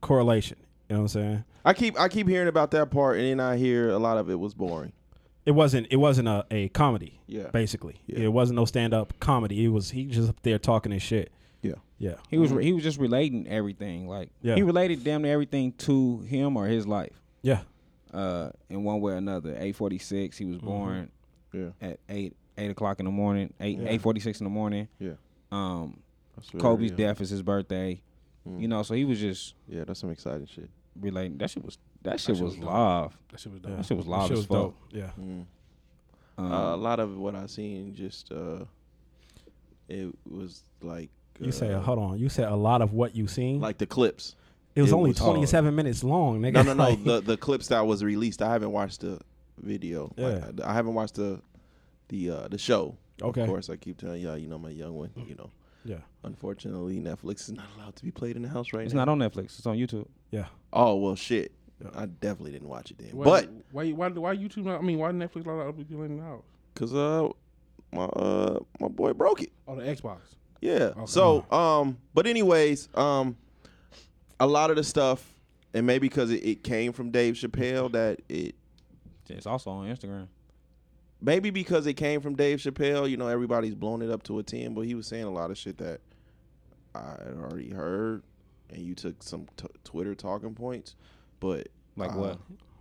correlation. 0.00 0.56
You 0.88 0.96
know 0.96 1.02
what 1.02 1.14
I'm 1.14 1.22
saying? 1.22 1.44
I 1.64 1.74
keep 1.74 1.98
I 2.00 2.08
keep 2.08 2.26
hearing 2.28 2.48
about 2.48 2.70
that 2.72 2.90
part, 2.90 3.18
and 3.18 3.26
then 3.26 3.40
I 3.40 3.56
hear 3.58 3.90
a 3.90 3.98
lot 3.98 4.16
of 4.18 4.30
it 4.30 4.38
was 4.38 4.54
boring. 4.54 4.92
It 5.46 5.50
wasn't. 5.52 5.86
It 5.90 5.96
wasn't 5.96 6.28
a, 6.28 6.46
a 6.50 6.68
comedy. 6.70 7.20
Yeah. 7.26 7.48
Basically, 7.52 7.96
Yeah. 8.06 8.20
it 8.20 8.32
wasn't 8.32 8.56
no 8.56 8.64
stand 8.64 8.94
up 8.94 9.18
comedy. 9.20 9.64
It 9.64 9.68
was 9.68 9.90
he 9.90 10.04
just 10.06 10.28
up 10.30 10.40
there 10.42 10.58
talking 10.58 10.92
his 10.92 11.02
shit. 11.02 11.30
Yeah. 11.62 11.74
Yeah. 11.98 12.14
He 12.30 12.38
was 12.38 12.50
he 12.50 12.72
was 12.72 12.82
just 12.82 12.98
relating 12.98 13.46
everything. 13.48 14.08
Like 14.08 14.30
Yeah. 14.42 14.54
he 14.54 14.62
related 14.62 15.04
damn 15.04 15.22
near 15.22 15.32
everything 15.34 15.72
to 15.78 16.20
him 16.20 16.56
or 16.56 16.66
his 16.66 16.86
life. 16.86 17.20
Yeah. 17.42 17.60
Uh, 18.12 18.50
in 18.70 18.84
one 18.84 19.00
way 19.00 19.12
or 19.12 19.16
another. 19.16 19.54
Eight 19.58 19.76
forty 19.76 19.98
six. 19.98 20.38
He 20.38 20.44
was 20.44 20.58
born 20.58 21.10
Yeah, 21.52 21.70
at 21.80 22.00
eight 22.08 22.36
eight 22.56 22.70
o'clock 22.70 23.00
in 23.00 23.04
the 23.06 23.10
morning. 23.12 23.52
Eight 23.60 23.78
Yeah. 23.78 23.88
eight 23.90 24.00
forty 24.00 24.20
six 24.20 24.40
in 24.40 24.44
the 24.44 24.50
morning. 24.50 24.88
yeah. 24.98 25.14
Um, 25.52 26.00
Kobe's 26.58 26.90
yeah. 26.90 26.96
death 26.96 27.20
is 27.20 27.30
his 27.30 27.42
birthday. 27.42 28.00
Mm. 28.48 28.60
You 28.60 28.68
know, 28.68 28.82
so 28.82 28.94
he 28.94 29.04
was 29.04 29.20
just 29.20 29.54
Yeah, 29.68 29.84
that's 29.84 30.00
some 30.00 30.10
exciting 30.10 30.46
shit. 30.46 30.68
relating. 31.00 31.38
That 31.38 31.50
shit 31.50 31.64
was 31.64 31.78
that 32.04 32.20
shit 32.20 32.36
shit 32.36 32.44
was 32.44 32.56
was 32.56 32.64
live. 32.64 33.18
That 33.30 33.40
shit 33.40 33.52
was 33.52 33.60
Yeah. 33.62 33.68
dope. 33.68 33.76
That 33.78 33.86
shit 33.86 33.96
was 33.96 34.06
That 34.06 34.10
live 34.12 34.22
shit 34.28 34.32
as 34.32 34.38
was 34.38 34.46
fuck. 34.46 34.56
dope. 34.56 34.76
Yeah. 34.90 35.10
Mm. 35.20 35.44
Um, 36.36 36.52
uh, 36.52 36.74
a 36.74 36.76
lot 36.76 37.00
of 37.00 37.16
what 37.18 37.34
I 37.34 37.46
seen 37.46 37.94
just 37.94 38.32
uh, 38.32 38.64
it 39.88 40.14
was 40.28 40.62
like 40.82 41.10
You 41.40 41.52
say, 41.52 41.72
uh, 41.72 41.80
hold 41.80 41.98
on. 41.98 42.18
You 42.18 42.28
said 42.28 42.48
a 42.48 42.56
lot 42.56 42.80
of 42.82 42.92
what 42.92 43.14
you 43.14 43.26
seen. 43.26 43.60
like 43.60 43.78
the 43.78 43.86
clips. 43.86 44.34
it 44.74 44.82
was 44.82 44.90
it 44.90 44.94
only 44.94 45.10
was- 45.10 45.18
27 45.18 45.74
minutes 45.74 46.02
long, 46.04 46.40
nigga. 46.40 46.54
No, 46.54 46.62
no, 46.62 46.74
no. 46.74 46.96
The 47.04 47.20
the 47.20 47.36
clips 47.36 47.68
that 47.68 47.86
was 47.86 48.02
released. 48.02 48.42
I 48.42 48.50
haven't 48.52 48.72
watched 48.72 49.00
the 49.02 49.20
video. 49.58 50.12
Like, 50.16 50.42
Yeah. 50.56 50.64
I, 50.66 50.70
I 50.70 50.74
haven't 50.74 50.94
watched 50.94 51.14
the 51.14 51.40
the 52.08 52.30
uh, 52.30 52.48
the 52.48 52.58
show. 52.58 52.96
Okay. 53.22 53.42
Of 53.42 53.48
course, 53.48 53.70
I 53.70 53.76
keep 53.76 53.98
telling 53.98 54.20
y'all. 54.20 54.36
You 54.36 54.48
know, 54.48 54.58
my 54.58 54.70
young 54.70 54.94
one. 54.96 55.10
You 55.16 55.36
know, 55.36 55.50
yeah. 55.84 55.98
unfortunately, 56.24 56.98
Netflix 56.98 57.42
is 57.42 57.52
not 57.52 57.66
allowed 57.76 57.94
to 57.96 58.04
be 58.04 58.10
played 58.10 58.34
in 58.34 58.42
the 58.42 58.48
house 58.48 58.72
right 58.72 58.84
it's 58.84 58.92
now. 58.92 59.02
It's 59.02 59.06
not 59.06 59.12
on 59.12 59.18
Netflix. 59.20 59.56
It's 59.58 59.66
on 59.66 59.76
YouTube. 59.76 60.06
Yeah. 60.32 60.46
Oh 60.72 60.96
well, 60.96 61.14
shit. 61.14 61.52
Yeah. 61.84 62.00
I 62.00 62.06
definitely 62.06 62.52
didn't 62.52 62.68
watch 62.68 62.90
it 62.90 62.98
then. 62.98 63.10
Why, 63.12 63.24
But 63.24 63.50
why 63.72 63.90
why 63.92 64.08
why 64.08 64.36
YouTube? 64.36 64.64
Not, 64.64 64.78
I 64.78 64.82
mean, 64.82 64.98
why 64.98 65.10
Netflix 65.12 65.46
allow 65.46 65.60
other 65.68 65.72
people 65.72 66.02
in 66.04 66.16
the 66.16 66.22
house? 66.22 66.44
cause 66.74 66.92
uh 66.92 67.28
my 67.92 68.04
uh 68.04 68.58
my 68.80 68.88
boy 68.88 69.12
broke 69.12 69.42
it. 69.42 69.52
Oh, 69.68 69.76
the 69.76 69.82
Xbox. 69.82 70.18
Yeah. 70.60 70.92
So 71.06 71.44
um, 71.52 71.98
but 72.14 72.26
anyways, 72.26 72.88
um, 72.94 73.36
a 74.40 74.46
lot 74.46 74.70
of 74.70 74.76
the 74.76 74.82
stuff, 74.84 75.32
and 75.74 75.86
maybe 75.86 76.08
because 76.08 76.30
it, 76.30 76.42
it 76.44 76.64
came 76.64 76.92
from 76.92 77.10
Dave 77.10 77.34
Chappelle, 77.34 77.92
that 77.92 78.20
it 78.28 78.54
It's 79.28 79.46
also 79.46 79.70
on 79.70 79.86
Instagram. 79.86 80.26
maybe 81.20 81.50
because 81.50 81.86
it 81.86 81.94
came 81.94 82.20
from 82.20 82.34
Dave 82.34 82.58
Chappelle, 82.58 83.08
you 83.08 83.16
know, 83.16 83.28
everybody's 83.28 83.74
blown 83.74 84.02
it 84.02 84.10
up 84.10 84.22
to 84.24 84.38
a 84.38 84.42
ten. 84.42 84.74
But 84.74 84.82
he 84.82 84.94
was 84.94 85.06
saying 85.06 85.24
a 85.24 85.30
lot 85.30 85.50
of 85.50 85.58
shit 85.58 85.78
that 85.78 86.00
I 86.94 87.10
had 87.24 87.36
already 87.38 87.70
heard, 87.70 88.22
and 88.70 88.82
you 88.82 88.94
took 88.94 89.22
some 89.22 89.46
t- 89.56 89.66
Twitter 89.84 90.14
talking 90.14 90.54
points. 90.54 90.96
But 91.44 91.68
Like 91.96 92.12
uh, 92.12 92.14
what? 92.14 92.38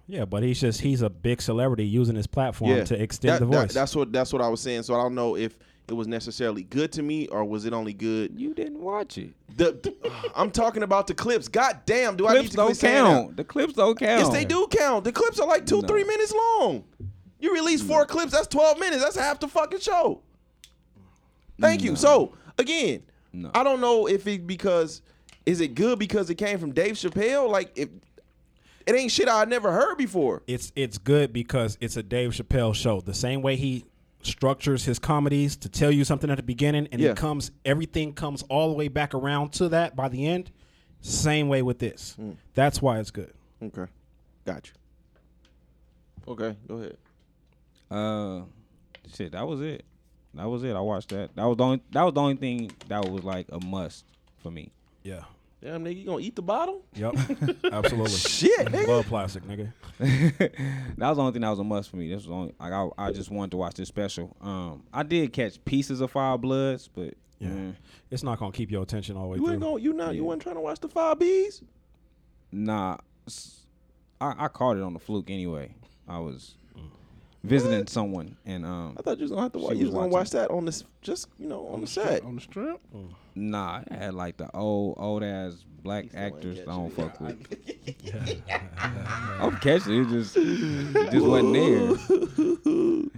Yeah, 0.08 0.24
but 0.26 0.42
he's 0.44 0.60
just 0.62 0.80
he's 0.82 1.02
a 1.02 1.10
big 1.10 1.42
celebrity 1.42 1.86
using 1.86 2.16
his 2.16 2.28
platform 2.28 2.86
to 2.86 3.02
extend 3.02 3.34
that- 3.36 3.40
the 3.42 3.46
that- 3.52 3.62
voice. 3.68 3.74
that's 3.74 3.94
what 3.96 4.12
that's 4.14 4.32
what 4.32 4.42
I 4.42 4.48
was 4.48 4.62
saying. 4.62 4.84
So 4.84 4.94
I 4.96 5.02
don't 5.04 5.16
know 5.16 5.36
if 5.36 5.58
it 5.90 5.94
was 5.94 6.08
necessarily 6.08 6.64
good 6.64 6.94
to 6.94 7.04
me 7.04 7.28
or 7.28 7.44
was 7.44 7.66
it 7.66 7.74
only 7.74 7.92
good. 7.94 8.40
You 8.40 8.54
didn't 8.54 8.80
watch 8.80 9.18
it. 9.18 9.32
The, 9.58 9.74
the- 9.74 10.12
I'm 10.36 10.50
talking 10.50 10.82
about 10.84 11.08
the 11.08 11.14
clips. 11.14 11.50
God 11.50 11.80
damn, 11.86 12.16
do 12.16 12.26
I 12.26 12.34
need 12.34 12.38
Clips 12.40 12.50
to 12.52 12.56
don't 12.56 12.66
quit 12.68 12.78
saying 12.78 13.04
that? 13.04 13.10
count. 13.24 13.38
The 13.38 13.44
clips 13.44 13.74
don't 13.74 14.00
count. 14.00 14.20
Yes, 14.22 14.30
they 14.30 14.46
do 14.46 14.66
count. 14.72 15.04
The 15.04 15.12
clips 15.12 15.40
are 15.42 15.48
like 15.48 15.66
two, 15.66 15.82
No. 15.82 15.88
three 15.88 16.06
minutes 16.06 16.34
long. 16.34 16.86
You 17.42 17.54
release 17.54 17.82
four 17.82 18.06
clips, 18.06 18.32
that's 18.32 18.48
12 18.48 18.80
minutes. 18.80 19.04
That's 19.04 19.18
half 19.18 19.42
the 19.42 19.50
fucking 19.50 19.82
show. 19.82 20.22
Thank 21.60 21.84
you. 21.84 21.96
So, 21.96 22.34
again, 22.58 23.04
No. 23.34 23.52
I 23.54 23.64
don't 23.64 23.82
know 23.82 24.08
if 24.08 24.26
it 24.28 24.48
because 24.48 25.02
is 25.46 25.60
it 25.62 25.76
good 25.76 26.00
because 26.00 26.30
it 26.30 26.36
came 26.36 26.58
from 26.60 26.72
Dave 26.72 26.94
Chappelle? 26.96 27.50
Like 27.50 27.72
if 27.78 27.90
it 28.86 28.96
ain't 28.96 29.12
shit 29.12 29.28
I 29.30 29.46
never 29.46 29.72
heard 29.72 29.98
before. 29.98 30.42
it's 30.48 30.72
it's 30.76 30.98
good 30.98 31.32
because 31.34 31.78
it's 31.82 31.98
a 31.98 32.04
Dave 32.04 32.32
Chappelle 32.32 32.74
show. 32.76 33.02
The 33.02 33.14
same 33.14 33.42
way 33.42 33.56
he 33.56 33.86
structures 34.22 34.86
his 34.86 35.00
comedies 35.00 35.56
to 35.58 35.68
tell 35.70 35.92
you 35.92 36.06
something 36.06 36.30
at 36.30 36.38
the 36.38 36.44
beginning 36.44 36.88
and 36.92 37.02
Yeah. 37.02 37.12
it 37.12 37.18
comes 37.18 37.52
everything 37.66 38.14
comes 38.14 38.42
all 38.44 38.70
the 38.70 38.76
way 38.76 38.88
back 38.88 39.14
around 39.14 39.52
to 39.54 39.70
that 39.70 39.96
by 39.96 40.08
the 40.10 40.26
end. 40.28 40.52
Same 41.02 41.50
way 41.50 41.62
with 41.62 41.80
this. 41.80 42.16
Mm. 42.20 42.38
That's 42.54 42.82
why 42.82 43.00
it's 43.00 43.12
good. 43.12 43.34
Okay. 43.62 43.86
Got 44.46 44.68
you. 44.68 44.74
Okay, 46.34 46.56
go 46.68 46.76
ahead. 46.76 46.98
Uh, 47.92 48.42
shit, 49.14 49.34
that 49.34 49.46
was 49.46 49.60
it. 49.62 49.84
That 50.36 50.48
was 50.50 50.64
it. 50.64 50.74
I 50.76 50.80
watched 50.80 51.10
that. 51.10 51.36
That 51.36 51.44
was 51.46 51.58
the 51.58 51.64
only. 51.66 51.82
That 51.92 52.04
was 52.04 52.14
the 52.14 52.22
only 52.22 52.36
thing 52.38 52.72
that 52.88 53.08
was 53.10 53.24
like 53.24 53.48
a 53.52 53.60
must 53.64 54.06
for 54.42 54.50
me. 54.50 54.72
Yeah. 55.04 55.24
Damn 55.64 55.86
nigga, 55.86 55.98
you 55.98 56.06
gonna 56.06 56.20
eat 56.20 56.36
the 56.36 56.42
bottle? 56.42 56.82
Yep. 56.96 57.16
Absolutely. 57.72 58.10
Shit, 58.18 58.68
nigga. 58.68 58.86
Love 58.88 59.06
plastic, 59.06 59.44
nigga. 59.44 59.72
that 60.00 60.98
was 61.08 61.16
the 61.18 61.22
only 61.22 61.32
thing 61.32 61.42
that 61.42 61.50
was 61.52 61.60
a 61.60 61.64
must 61.64 61.90
for 61.90 61.96
me. 61.96 62.10
This 62.10 62.26
was 62.26 62.32
only 62.32 62.54
like 62.60 62.74
I, 62.74 62.90
I 62.98 63.12
just 63.12 63.32
wanted 63.32 63.52
to 63.52 63.58
watch 63.58 63.76
this 63.76 63.88
special. 63.88 64.36
Um, 64.42 64.84
I 64.94 65.04
did 65.04 65.32
catch 65.32 65.64
pieces 65.64 66.02
of 66.02 66.12
Five 66.12 66.42
Bloods, 66.42 66.90
but 66.94 67.14
Yeah. 67.40 67.48
mm, 67.48 67.76
It's 68.12 68.24
not 68.24 68.40
gonna 68.40 68.52
keep 68.52 68.72
your 68.72 68.84
attention 68.84 69.16
all 69.16 69.24
the 69.24 69.30
way 69.30 69.38
You 69.38 69.44
through. 69.46 69.54
ain't 69.54 69.62
gonna 69.62 69.82
you 69.82 69.94
not 69.94 70.16
you 70.16 70.22
Yeah. 70.22 70.28
wasn't 70.28 70.42
trying 70.44 70.56
to 70.56 70.62
watch 70.62 70.80
the 70.82 70.90
five 70.90 71.18
B's? 71.20 71.64
nah, 72.52 72.98
I 74.20 74.48
caught 74.50 74.76
it 74.78 74.84
on 74.84 74.92
the 74.94 75.00
fluke 75.00 75.30
anyway. 75.30 75.74
I 76.10 76.20
was 76.20 76.56
visiting 77.44 77.88
someone, 77.88 78.36
and 78.46 78.66
um, 78.66 78.96
I 79.00 79.02
thought 79.02 79.18
you 79.18 79.24
was 79.24 79.32
gonna 79.32 79.44
have 79.44 79.52
to 79.54 79.60
watch 79.60 79.74
you 79.76 79.80
was 79.80 79.86
was 79.88 79.94
gonna 79.94 80.08
watching. 80.08 80.12
watch 80.12 80.30
that 80.32 80.52
on 80.52 80.66
this 80.66 80.84
just 81.02 81.30
you 81.40 81.48
know 81.48 81.68
on 81.68 81.80
the 81.82 81.88
set. 81.88 82.24
on 82.24 82.36
the 82.36 82.42
strip. 82.42 82.82
Nah, 83.36 83.82
I 83.90 83.96
had 83.96 84.14
like 84.14 84.38
the 84.38 84.50
old 84.56 84.96
old 84.98 85.24
ass 85.24 85.64
black 85.82 86.10
still 86.10 86.20
actors. 86.20 86.60
I 86.60 86.64
catch 86.64 86.66
don't 86.66 86.88
it. 86.88 86.94
fuck 86.96 87.20
with. 87.20 88.42
I'm 89.42 89.58
catching 89.58 90.02
it. 90.04 90.10
Just 90.10 90.38
it 90.38 91.12
just 91.12 91.26
wasn't 91.26 91.54
there. 91.54 93.12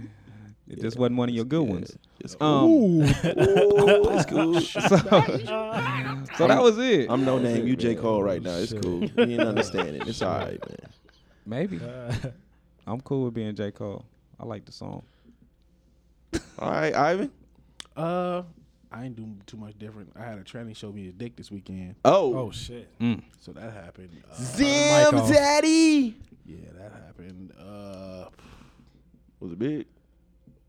It 0.68 0.80
just 0.80 0.98
wasn't 0.98 1.16
one 1.16 1.28
of 1.28 1.34
your 1.34 1.44
good 1.44 1.62
ones. 1.62 1.96
It's 2.18 2.36
Um, 2.40 2.64
Ooh, 2.64 3.02
it's 3.04 4.26
cool. 4.26 4.60
so 6.36 6.46
that 6.48 6.60
was 6.60 6.76
it. 6.78 7.08
I'm 7.08 7.24
no 7.24 7.38
name. 7.38 7.66
You 7.66 7.76
J 7.76 7.94
Cole 7.94 8.22
right 8.22 8.42
now. 8.42 8.56
It's 8.56 8.72
cool. 8.72 9.02
You 9.02 9.08
didn't 9.08 9.46
understand 9.46 9.96
it. 9.96 10.08
It's 10.08 10.22
all 10.22 10.38
right, 10.38 10.58
man. 10.68 10.90
Maybe. 11.46 11.80
I'm 12.86 13.00
cool 13.00 13.24
with 13.24 13.34
being 13.34 13.54
J. 13.54 13.70
Cole. 13.72 14.04
I 14.38 14.44
like 14.44 14.64
the 14.64 14.72
song. 14.72 15.02
All 16.58 16.70
right, 16.70 16.94
Ivan. 16.94 17.30
Uh, 17.96 18.42
I 18.96 19.04
ain't 19.04 19.16
doing 19.16 19.42
too 19.46 19.56
much 19.58 19.78
different. 19.78 20.10
I 20.18 20.24
had 20.24 20.38
a 20.38 20.42
tranny 20.44 20.74
show 20.74 20.90
me 20.90 21.04
his 21.04 21.12
dick 21.14 21.36
this 21.36 21.50
weekend, 21.50 21.96
Oh, 22.04 22.34
Oh 22.36 22.50
shit. 22.50 22.88
Mm. 22.98 23.22
so 23.40 23.52
that 23.52 23.72
happened. 23.72 24.10
Uh, 24.30 24.34
Zim 24.42 25.10
Daddy. 25.32 26.16
yeah, 26.46 26.56
that 26.78 26.92
happened. 27.04 27.52
Uh, 27.60 28.26
Was 29.40 29.52
it 29.52 29.58
big? 29.58 29.86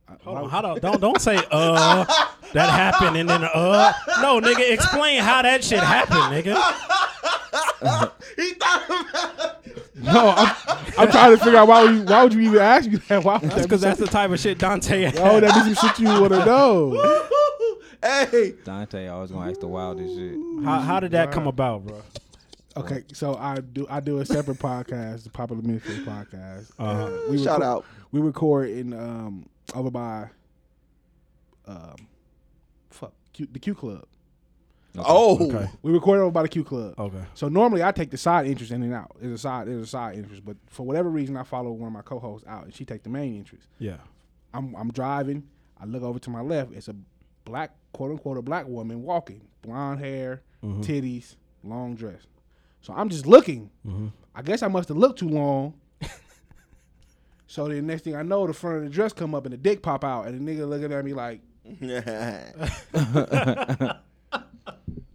I, 0.10 0.14
Hold 0.24 0.38
on, 0.38 0.50
how 0.50 0.62
do, 0.62 0.80
don't 0.80 1.02
don't 1.02 1.22
say 1.22 1.38
uh 1.52 2.06
that 2.54 2.70
happened 2.70 3.18
and 3.18 3.28
then 3.30 3.44
uh 3.44 3.92
no 4.22 4.40
nigga 4.40 4.72
explain 4.72 5.22
how 5.22 5.42
that 5.42 5.64
shit 5.66 5.80
happened 5.82 6.20
nigga 6.34 6.56
He 8.38 8.54
thought 8.54 9.58
No, 9.96 10.34
I'm, 10.38 10.56
I'm 10.98 11.12
trying 11.12 11.38
to 11.38 11.44
figure 11.44 11.60
out 11.60 11.68
why 11.68 11.84
would 11.84 11.92
you, 11.94 12.04
why 12.04 12.24
would 12.24 12.34
you 12.34 12.40
even 12.42 12.60
ask 12.60 12.90
me 12.90 12.98
that? 13.10 13.22
Why 13.24 13.34
would 13.34 13.42
that's 13.44 13.56
that 13.56 13.62
be 13.62 13.64
because 13.64 13.82
that's 13.82 14.00
the 14.00 14.08
type 14.08 14.32
of 14.32 14.40
shit 14.40 14.58
Dante 14.60 15.12
Oh, 15.18 15.40
that 15.42 15.54
be 15.66 15.74
some 15.74 15.90
shit 15.90 16.00
you 16.00 16.08
want 16.08 16.32
to 16.34 16.46
know. 16.46 17.28
Hey, 18.32 18.54
Dante 18.64 19.08
always 19.08 19.32
gonna 19.32 19.50
ask 19.50 19.60
the 19.60 19.68
wildest 19.68 20.16
shit. 20.16 20.36
how, 20.64 20.80
how 20.80 21.00
did 21.00 21.12
that 21.12 21.32
come 21.32 21.48
about 21.48 21.86
bro 21.86 22.02
Okay, 22.76 23.04
so 23.12 23.34
I 23.36 23.56
do 23.60 23.88
I 23.90 24.00
do 24.00 24.20
a 24.20 24.26
separate 24.26 24.60
podcast, 24.60 25.24
the 25.24 25.32
Popular 25.32 25.64
Misfits 25.64 26.00
podcast. 26.08 26.70
Uh-huh. 26.78 27.06
Uh, 27.06 27.20
we 27.28 27.38
shout 27.44 27.60
record- 27.60 27.64
out. 27.64 27.86
We 28.12 28.22
record 28.22 28.70
in 28.70 28.94
um 28.94 29.50
over 29.74 29.90
by 29.90 30.30
um 31.66 31.96
fuck 32.92 33.14
Q, 33.34 33.48
the 33.52 33.60
Q 33.60 33.74
Club. 33.76 34.06
Oh, 35.00 35.48
okay 35.48 35.70
We 35.84 35.92
record 35.92 36.20
over 36.20 36.32
by 36.32 36.42
the 36.44 36.50
Q 36.50 36.64
Club. 36.64 36.94
okay 37.00 37.24
So 37.36 37.48
normally 37.50 37.84
I 37.84 37.92
take 37.92 38.10
the 38.12 38.18
side 38.18 38.48
interest 38.48 38.72
in 38.72 38.82
and 38.84 38.94
out. 38.94 39.16
There's 39.20 39.34
a 39.34 39.38
side 39.38 39.68
there's 39.68 39.84
a 39.84 39.88
side 39.88 40.16
interest, 40.16 40.44
but 40.46 40.58
for 40.68 40.86
whatever 40.86 41.10
reason 41.10 41.36
I 41.38 41.44
follow 41.44 41.72
one 41.72 41.88
of 41.88 41.94
my 41.94 42.02
co-hosts 42.04 42.48
out 42.48 42.64
and 42.66 42.74
she 42.74 42.86
take 42.86 43.02
the 43.04 43.10
main 43.10 43.36
interest. 43.36 43.68
yeah 43.80 43.98
I'm 44.54 44.76
I'm 44.76 44.92
driving. 44.92 45.44
I 45.80 45.86
look 45.86 46.04
over 46.04 46.20
to 46.20 46.30
my 46.30 46.42
left. 46.42 46.74
It's 46.74 46.88
a 46.88 46.96
black 47.48 47.72
quote 47.94 48.12
unquote 48.12 48.38
a 48.38 48.42
black 48.42 48.68
woman 48.68 49.04
walking, 49.04 49.42
blonde 49.62 50.00
hair, 50.00 50.42
mm-hmm. 50.64 50.82
titties, 50.82 51.36
long 51.64 51.96
dress. 51.96 52.28
So 52.82 52.94
I'm 52.94 53.10
just 53.10 53.26
looking. 53.26 53.70
Mm-hmm. 53.86 54.08
I 54.36 54.42
guess 54.42 54.62
I 54.62 54.68
must 54.68 54.90
have 54.90 54.98
looked 54.98 55.20
too 55.20 55.30
long. 55.30 55.74
So 57.50 57.70
the 57.70 57.82
next 57.82 58.04
thing 58.04 58.14
I 58.14 58.24
know, 58.24 58.46
the 58.46 58.54
front 58.54 58.78
of 58.78 58.84
the 58.84 58.90
dress 58.90 59.14
come 59.14 59.34
up 59.34 59.46
and 59.46 59.54
the 59.54 59.58
dick 59.58 59.82
pop 59.82 60.04
out, 60.04 60.28
and 60.28 60.46
the 60.46 60.52
nigga 60.52 60.68
looking 60.68 60.92
at 60.92 61.06
me 61.06 61.14
like, 61.14 61.40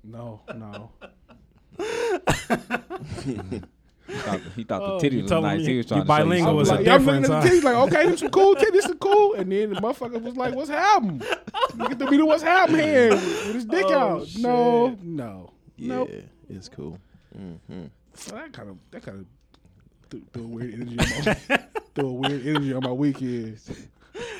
no, 0.03 0.41
no. 0.57 0.91
He 4.09 4.15
thought, 4.15 4.41
he 4.57 4.65
thought 4.65 4.83
Oh, 4.83 4.99
the 4.99 5.07
you 5.07 5.11
titties 5.11 5.23
was 5.23 5.31
told 5.31 5.45
him 5.45 5.51
nice. 5.51 5.61
you- 5.67 5.71
He 5.73 5.77
was 5.79 5.87
trying 5.87 6.01
you 6.01 6.05
to 6.05 6.09
show 6.09 6.17
you 6.19 6.25
bilingual 6.25 6.57
was 6.57 6.69
like, 6.71 6.85
yeah, 6.87 6.95
I'm 6.95 7.05
looking 7.07 7.23
difference, 7.23 7.31
at 7.31 7.43
the 7.43 7.49
huh? 7.49 7.55
titties 7.55 7.63
like, 7.65 7.77
okay, 7.95 8.11
this 8.11 8.21
some 8.21 8.31
cool 8.31 8.55
titties, 8.57 8.73
this 8.73 8.85
some 8.85 8.99
cool. 8.99 9.35
And 9.35 9.53
then 9.53 9.71
the 9.71 9.77
motherfucker 9.81 10.23
was 10.23 10.37
like, 10.37 10.55
what's 10.55 10.71
happening? 10.71 11.19
Nigga 11.21 11.99
told 11.99 12.11
me 12.11 12.23
what's 12.23 12.43
happening 12.43 12.87
here 12.87 13.11
with 13.11 13.55
his 13.55 13.65
dick 13.65 13.85
Oh, 13.89 13.99
out. 14.21 14.29
No, 14.39 14.97
no, 15.03 15.53
yeah, 15.77 15.95
nope. 15.95 16.11
it's 16.51 16.69
cool. 16.69 16.99
Mm-hmm. 17.39 17.85
So 18.15 18.35
that 18.37 18.53
kind 18.53 18.69
of 18.71 18.77
that 18.91 19.03
kind 19.03 19.21
of 19.21 19.27
threw, 20.11 20.23
threw 20.33 20.43
a 20.45 20.47
weird 20.47 20.75
energy 20.75 20.99
on 20.99 21.25
my, 21.25 21.35
threw 21.95 22.09
a 22.09 22.13
weird 22.13 22.47
energy 22.47 22.75
on 22.75 22.83
my 22.83 22.93
weekend. 22.93 23.59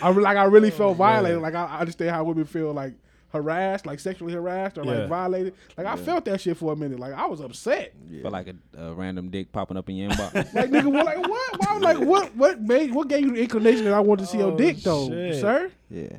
I 0.03 0.11
like 0.11 0.37
I 0.37 0.45
really 0.45 0.71
felt 0.71 0.97
violated. 0.99 1.41
Like 1.41 1.55
I, 1.55 1.65
I 1.65 1.79
understand 1.81 2.11
how 2.11 2.25
women 2.25 2.45
feel 2.45 2.73
like 2.73 2.93
harassed, 3.33 3.87
like 3.87 3.99
sexually 3.99 4.33
harassed 4.33 4.77
or 4.79 4.85
Yeah. 4.85 4.91
like 5.01 5.09
violated. 5.09 5.55
Like 5.77 5.87
I 5.87 5.97
felt 5.97 6.25
that 6.27 6.41
shit 6.41 6.57
for 6.57 6.73
a 6.73 6.77
minute. 6.77 6.99
Like 7.01 7.15
I 7.15 7.27
was 7.27 7.41
upset. 7.41 7.93
Feel 8.11 8.31
like 8.31 8.47
a, 8.49 8.55
a 8.83 8.93
random 8.95 9.31
dick 9.31 9.51
popping 9.53 9.77
up 9.77 9.89
in 9.89 9.97
your 9.97 10.11
inbox. 10.11 10.35
Like 10.55 10.71
nigga, 10.71 10.93
what? 10.93 11.07
Like 11.07 11.19
what? 11.29 11.61
Why? 11.61 11.79
Like 11.79 11.99
what? 11.99 12.37
What 12.37 12.61
made? 12.61 12.93
What 12.95 13.09
gave 13.09 13.23
you 13.23 13.33
the 13.35 13.41
inclination 13.43 13.85
that 13.85 13.95
I 13.95 14.01
wanted 14.01 14.25
to 14.25 14.29
see 14.31 14.39
your 14.39 14.53
Oh, 14.53 14.57
dick 14.57 14.77
though, 14.79 15.09
shit. 15.09 15.41
sir, 15.41 15.71
Yeah, 15.91 16.19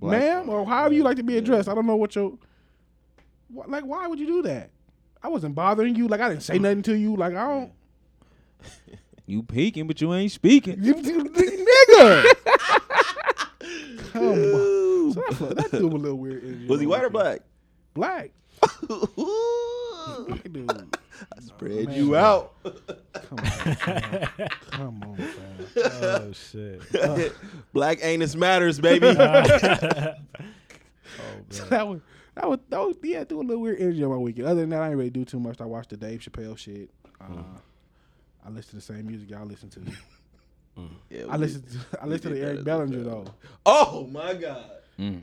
ma'am, 0.00 0.48
or 0.48 0.64
however 0.66 0.94
you 0.94 1.02
like 1.02 1.16
to 1.16 1.22
be 1.22 1.36
addressed? 1.36 1.68
I 1.68 1.74
don't 1.74 1.86
know 1.86 1.96
what 1.96 2.14
your. 2.14 2.32
What, 3.48 3.68
like 3.68 3.84
why 3.84 4.06
would 4.06 4.18
you 4.18 4.26
do 4.26 4.42
that? 4.42 4.70
I 5.22 5.28
wasn't 5.28 5.54
bothering 5.54 5.94
you. 5.96 6.08
Like 6.08 6.20
I 6.20 6.28
didn't 6.28 6.42
say 6.42 6.58
nothing 6.60 6.82
to 6.82 6.96
you. 6.96 7.16
Like 7.16 7.34
I 7.34 7.46
don't. 7.46 7.72
you 9.26 9.42
peeking, 9.42 9.86
but 9.86 10.00
you 10.00 10.12
ain't 10.14 10.32
speaking. 10.32 10.82
You, 10.82 10.94
you, 10.96 11.24
nigga. 11.24 12.24
Come 14.12 14.22
on. 14.28 14.81
So 15.12 15.20
that, 15.20 15.34
felt- 15.34 15.56
that 15.56 15.70
threw 15.70 15.86
him 15.88 15.92
a 15.94 15.98
little 15.98 16.18
weird. 16.18 16.42
energy 16.44 16.66
Was 16.66 16.80
he 16.80 16.86
white 16.86 17.04
or 17.04 17.10
black? 17.10 17.40
Black. 17.94 18.30
Ooh, 18.90 20.24
Black 20.28 20.52
dude. 20.52 20.96
Spread 21.40 21.86
man. 21.88 21.96
you 21.96 22.16
out. 22.16 22.54
Come 22.64 23.38
on. 23.38 23.44
fam. 23.46 24.28
Come 24.70 25.02
on, 25.04 25.16
fam. 25.16 25.66
oh 25.92 26.32
shit. 26.32 27.32
Black 27.72 27.98
anus 28.02 28.34
matters, 28.34 28.80
baby. 28.80 29.06
So 31.50 31.64
that 31.66 31.86
was 31.86 32.00
that 32.34 32.48
was 32.48 32.58
that 32.70 32.78
was 32.80 32.96
yeah, 33.02 33.24
threw 33.24 33.40
a 33.40 33.42
little 33.42 33.60
weird 33.60 33.78
energy 33.80 34.02
on 34.02 34.10
my 34.10 34.16
weekend. 34.16 34.46
Other 34.48 34.62
than 34.62 34.70
that, 34.70 34.80
I 34.82 34.88
ain't 34.88 34.96
really 34.96 35.10
do 35.10 35.24
too 35.26 35.38
much. 35.38 35.60
I 35.60 35.66
watched 35.66 35.90
the 35.90 35.96
Dave 35.98 36.20
Chappelle 36.20 36.56
shit. 36.56 36.88
Uh, 37.20 37.42
I 38.44 38.48
listen 38.48 38.70
to 38.70 38.76
the 38.76 38.82
same 38.82 39.06
music 39.06 39.28
y'all 39.30 39.44
listen 39.46 39.68
to. 39.70 39.80
Yeah, 41.10 41.24
I 41.28 41.36
we 41.36 41.38
listen 41.44 41.62
to 41.62 42.00
I 42.00 42.04
we 42.06 42.10
listen 42.12 42.32
to 42.32 42.40
Eric 42.40 42.64
Bellinger 42.64 43.02
though. 43.02 43.26
Oh 43.66 44.06
my 44.06 44.32
god. 44.34 44.64
Mm. 44.98 45.22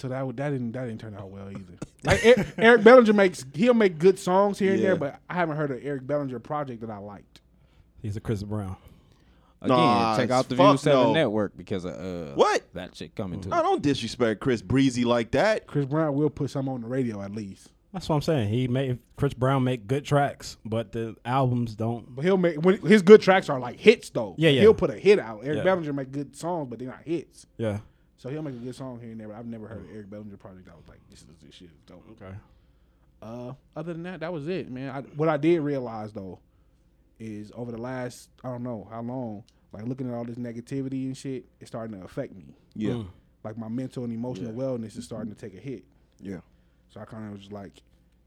So 0.00 0.08
that 0.08 0.36
that 0.36 0.50
didn't 0.50 0.72
that 0.72 0.86
didn't 0.86 1.00
turn 1.00 1.14
out 1.14 1.30
well 1.30 1.48
either. 1.50 1.60
Like 2.04 2.22
Eric, 2.22 2.46
Eric 2.58 2.84
Bellinger 2.84 3.14
makes 3.14 3.46
he'll 3.54 3.72
make 3.72 3.98
good 3.98 4.18
songs 4.18 4.58
here 4.58 4.72
and 4.72 4.80
Yeah. 4.80 4.88
there, 4.88 4.96
but 4.96 5.20
I 5.30 5.34
haven't 5.34 5.56
heard 5.56 5.70
an 5.70 5.80
Eric 5.82 6.06
Bellinger 6.06 6.38
project 6.38 6.82
that 6.82 6.90
I 6.90 6.98
liked. 6.98 7.40
He's 8.02 8.14
a 8.14 8.20
Chris 8.20 8.42
Brown. 8.42 8.76
Again, 9.62 9.74
Nah, 9.78 10.14
check 10.18 10.30
out 10.30 10.50
the 10.50 10.56
fuck 10.56 10.72
View 10.72 10.76
Seven 10.76 11.02
no. 11.04 11.12
Network 11.14 11.56
because 11.56 11.86
of 11.86 11.94
uh, 11.94 12.34
What? 12.34 12.62
that 12.74 12.94
shit 12.94 13.14
coming 13.16 13.40
to. 13.40 13.54
I 13.54 13.62
don't 13.62 13.80
disrespect 13.80 14.40
Chris 14.40 14.60
Breezy 14.60 15.06
like 15.06 15.30
that. 15.30 15.66
Chris 15.66 15.86
Brown 15.86 16.14
will 16.14 16.28
put 16.28 16.50
some 16.50 16.68
on 16.68 16.82
the 16.82 16.86
radio 16.88 17.22
at 17.22 17.32
least, 17.32 17.70
That's 17.94 18.06
what 18.06 18.16
I'm 18.16 18.20
saying. 18.22 18.50
He 18.50 18.68
made 18.68 18.98
Chris 19.16 19.32
Brown 19.32 19.64
make 19.64 19.86
good 19.86 20.04
tracks, 20.04 20.58
but 20.66 20.92
the 20.92 21.16
albums 21.24 21.74
don't. 21.74 22.14
but 22.14 22.22
he'll 22.26 22.36
make 22.36 22.56
when 22.56 22.78
his 22.82 23.00
good 23.00 23.22
tracks 23.22 23.48
are 23.48 23.58
like 23.58 23.80
hits 23.80 24.10
though. 24.10 24.34
Yeah, 24.36 24.50
yeah. 24.50 24.60
He'll 24.60 24.74
put 24.74 24.90
a 24.90 24.98
hit 24.98 25.18
out. 25.18 25.40
Eric 25.42 25.56
Yeah. 25.58 25.64
Bellinger 25.64 25.94
make 25.94 26.12
good 26.12 26.36
songs, 26.36 26.68
but 26.68 26.78
they're 26.78 26.88
not 26.88 27.00
hits. 27.06 27.46
Yeah. 27.56 27.78
So 28.16 28.28
he'll 28.30 28.42
make 28.42 28.54
a 28.54 28.58
good 28.58 28.74
song 28.74 29.00
here 29.00 29.10
and 29.10 29.20
there. 29.20 29.28
But 29.28 29.36
I've 29.36 29.46
never 29.46 29.66
heard 29.66 29.82
an 29.82 29.88
Eric 29.92 30.10
Bellinger 30.10 30.36
project. 30.36 30.68
I 30.70 30.76
was 30.76 30.88
like, 30.88 31.00
this 31.10 31.20
is 31.20 31.26
this 31.42 31.54
shit 31.54 31.68
is 31.68 31.74
dope. 31.86 32.04
Okay. 32.12 32.34
Uh, 33.22 33.52
other 33.74 33.92
than 33.92 34.02
that, 34.04 34.20
that 34.20 34.32
was 34.32 34.48
it, 34.48 34.70
man. 34.70 34.90
I, 34.90 35.00
what 35.16 35.28
I 35.28 35.36
did 35.36 35.60
realize 35.60 36.12
though 36.12 36.38
is 37.18 37.50
over 37.54 37.72
the 37.72 37.78
last 37.78 38.28
I 38.42 38.48
don't 38.48 38.62
know 38.62 38.86
how 38.90 39.02
long, 39.02 39.44
like 39.72 39.86
looking 39.86 40.08
at 40.08 40.14
all 40.14 40.24
this 40.24 40.36
negativity 40.36 41.06
and 41.06 41.16
shit, 41.16 41.44
it's 41.60 41.70
starting 41.70 41.98
to 41.98 42.04
affect 42.04 42.34
me. 42.34 42.54
Yeah. 42.74 42.92
Mm. 42.92 43.06
Like 43.42 43.58
my 43.58 43.68
mental 43.68 44.04
and 44.04 44.12
emotional 44.12 44.52
wellness 44.52 44.96
is 44.96 45.04
starting 45.04 45.34
to 45.34 45.38
take 45.38 45.54
a 45.54 45.60
hit. 45.60 45.84
Yeah. 46.20 46.40
So 46.88 47.00
I 47.00 47.04
kind 47.04 47.26
of 47.26 47.38
was 47.38 47.52
like, 47.52 47.82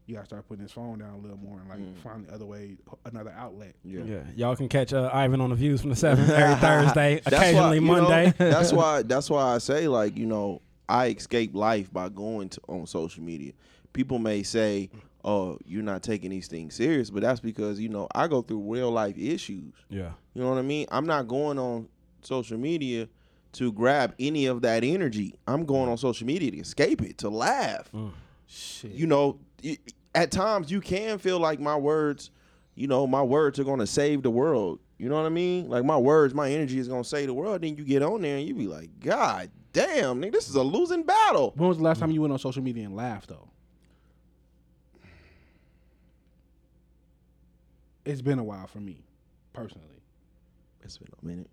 you 0.08 0.14
gotta 0.14 0.26
start 0.26 0.48
putting 0.48 0.62
this 0.62 0.72
phone 0.72 0.98
down 0.98 1.10
a 1.12 1.18
little 1.18 1.36
more 1.36 1.60
and 1.60 1.68
like 1.68 2.02
find 2.02 2.26
the 2.26 2.34
other 2.34 2.46
way, 2.46 2.78
another 3.04 3.32
outlet. 3.36 3.74
Yeah. 3.84 4.02
Yeah. 4.04 4.20
Y'all 4.34 4.56
can 4.56 4.68
catch 4.68 4.94
uh, 4.94 5.10
Ivan 5.12 5.42
on 5.42 5.50
the 5.50 5.56
Views 5.56 5.82
from 5.82 5.90
the 5.90 5.96
Seven 5.96 6.28
every 6.30 6.56
Thursday, 6.56 7.20
occasionally 7.26 7.78
why, 7.78 7.96
you 7.96 8.02
know, 8.02 8.08
Monday. 8.08 8.34
that's 8.38 8.72
why. 8.78 9.02
That's 9.02 9.28
why 9.28 9.54
I 9.54 9.58
say 9.58 9.86
like 9.86 10.16
you 10.16 10.24
know 10.24 10.62
I 10.88 11.08
escape 11.08 11.54
life 11.54 11.92
by 11.92 12.08
going 12.08 12.48
to 12.50 12.60
on 12.68 12.86
social 12.86 13.22
media. 13.22 13.52
People 13.92 14.18
may 14.18 14.42
say, 14.42 14.88
"Oh, 15.24 15.58
you're 15.66 15.82
not 15.82 16.02
taking 16.02 16.30
these 16.30 16.48
things 16.48 16.74
serious," 16.74 17.10
but 17.10 17.20
that's 17.20 17.40
because 17.40 17.78
you 17.78 17.90
know 17.90 18.08
I 18.14 18.28
go 18.28 18.40
through 18.40 18.72
real 18.72 18.90
life 18.90 19.18
issues. 19.18 19.74
yeah. 19.90 20.12
You 20.32 20.42
know 20.42 20.48
what 20.48 20.58
I 20.58 20.62
mean? 20.62 20.86
I'm 20.90 21.04
not 21.04 21.28
going 21.28 21.58
on 21.58 21.86
social 22.22 22.56
media 22.56 23.08
to 23.52 23.72
grab 23.72 24.14
any 24.18 24.46
of 24.46 24.62
that 24.62 24.84
energy. 24.84 25.34
I'm 25.46 25.66
going 25.66 25.90
on 25.90 25.98
social 25.98 26.26
media 26.26 26.50
to 26.52 26.58
escape 26.58 27.02
it, 27.02 27.18
to 27.18 27.28
laugh. 27.28 27.90
Shit. 28.46 28.92
You 28.92 29.06
know, 29.06 29.38
it, 29.62 29.78
at 30.18 30.32
times 30.32 30.68
you 30.68 30.80
can 30.80 31.18
feel 31.18 31.38
like 31.38 31.60
my 31.60 31.76
words, 31.76 32.30
you 32.74 32.88
know, 32.88 33.06
my 33.06 33.22
words 33.22 33.60
are 33.60 33.64
going 33.64 33.78
to 33.78 33.86
save 33.86 34.24
the 34.24 34.30
world. 34.30 34.80
You 34.98 35.08
know 35.08 35.14
what 35.14 35.26
I 35.26 35.28
mean? 35.28 35.68
Like 35.68 35.84
my 35.84 35.96
words, 35.96 36.34
my 36.34 36.50
energy 36.50 36.80
is 36.80 36.88
going 36.88 37.04
to 37.04 37.08
save 37.08 37.28
the 37.28 37.34
world. 37.34 37.62
Then 37.62 37.76
you 37.76 37.84
get 37.84 38.02
on 38.02 38.22
there 38.22 38.36
and 38.36 38.46
you 38.46 38.52
be 38.52 38.66
like, 38.66 38.90
God 38.98 39.48
damn, 39.72 40.20
nigga, 40.20 40.32
this 40.32 40.48
is 40.48 40.56
a 40.56 40.62
losing 40.62 41.04
battle. 41.04 41.52
when 41.54 41.68
was 41.68 41.78
the 41.78 41.84
last 41.84 42.00
time 42.00 42.10
you 42.10 42.20
went 42.20 42.32
on 42.32 42.38
social 42.40 42.62
media 42.62 42.84
and 42.84 42.96
laughed 42.96 43.28
though? 43.28 43.48
It's 48.04 48.22
been 48.22 48.40
a 48.40 48.44
while 48.44 48.66
for 48.66 48.80
me, 48.80 49.04
personally. 49.52 50.02
It's 50.82 50.98
been 50.98 51.12
a 51.22 51.26
minute. 51.26 51.50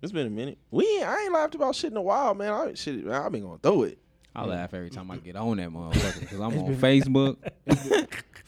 It's 0.00 0.12
been 0.12 0.28
a 0.28 0.30
minute. 0.30 0.58
We 0.70 0.86
ain't, 0.98 1.08
I 1.08 1.22
ain't 1.24 1.32
laughed 1.32 1.56
about 1.56 1.74
shit 1.74 1.90
in 1.90 1.96
a 1.96 2.02
while, 2.02 2.34
man. 2.34 2.52
I 2.52 2.74
shit, 2.74 3.04
man, 3.04 3.20
I've 3.20 3.32
been 3.32 3.42
going 3.42 3.58
through 3.58 3.84
it. 3.84 3.98
I 4.34 4.44
laugh 4.46 4.72
every 4.74 4.90
time 4.90 5.10
I 5.10 5.16
get 5.18 5.36
on 5.36 5.58
that 5.58 5.68
motherfucker 5.72 6.20
because 6.20 6.40
I'm 6.40 6.58
on 6.58 6.74
Facebook. 6.76 7.36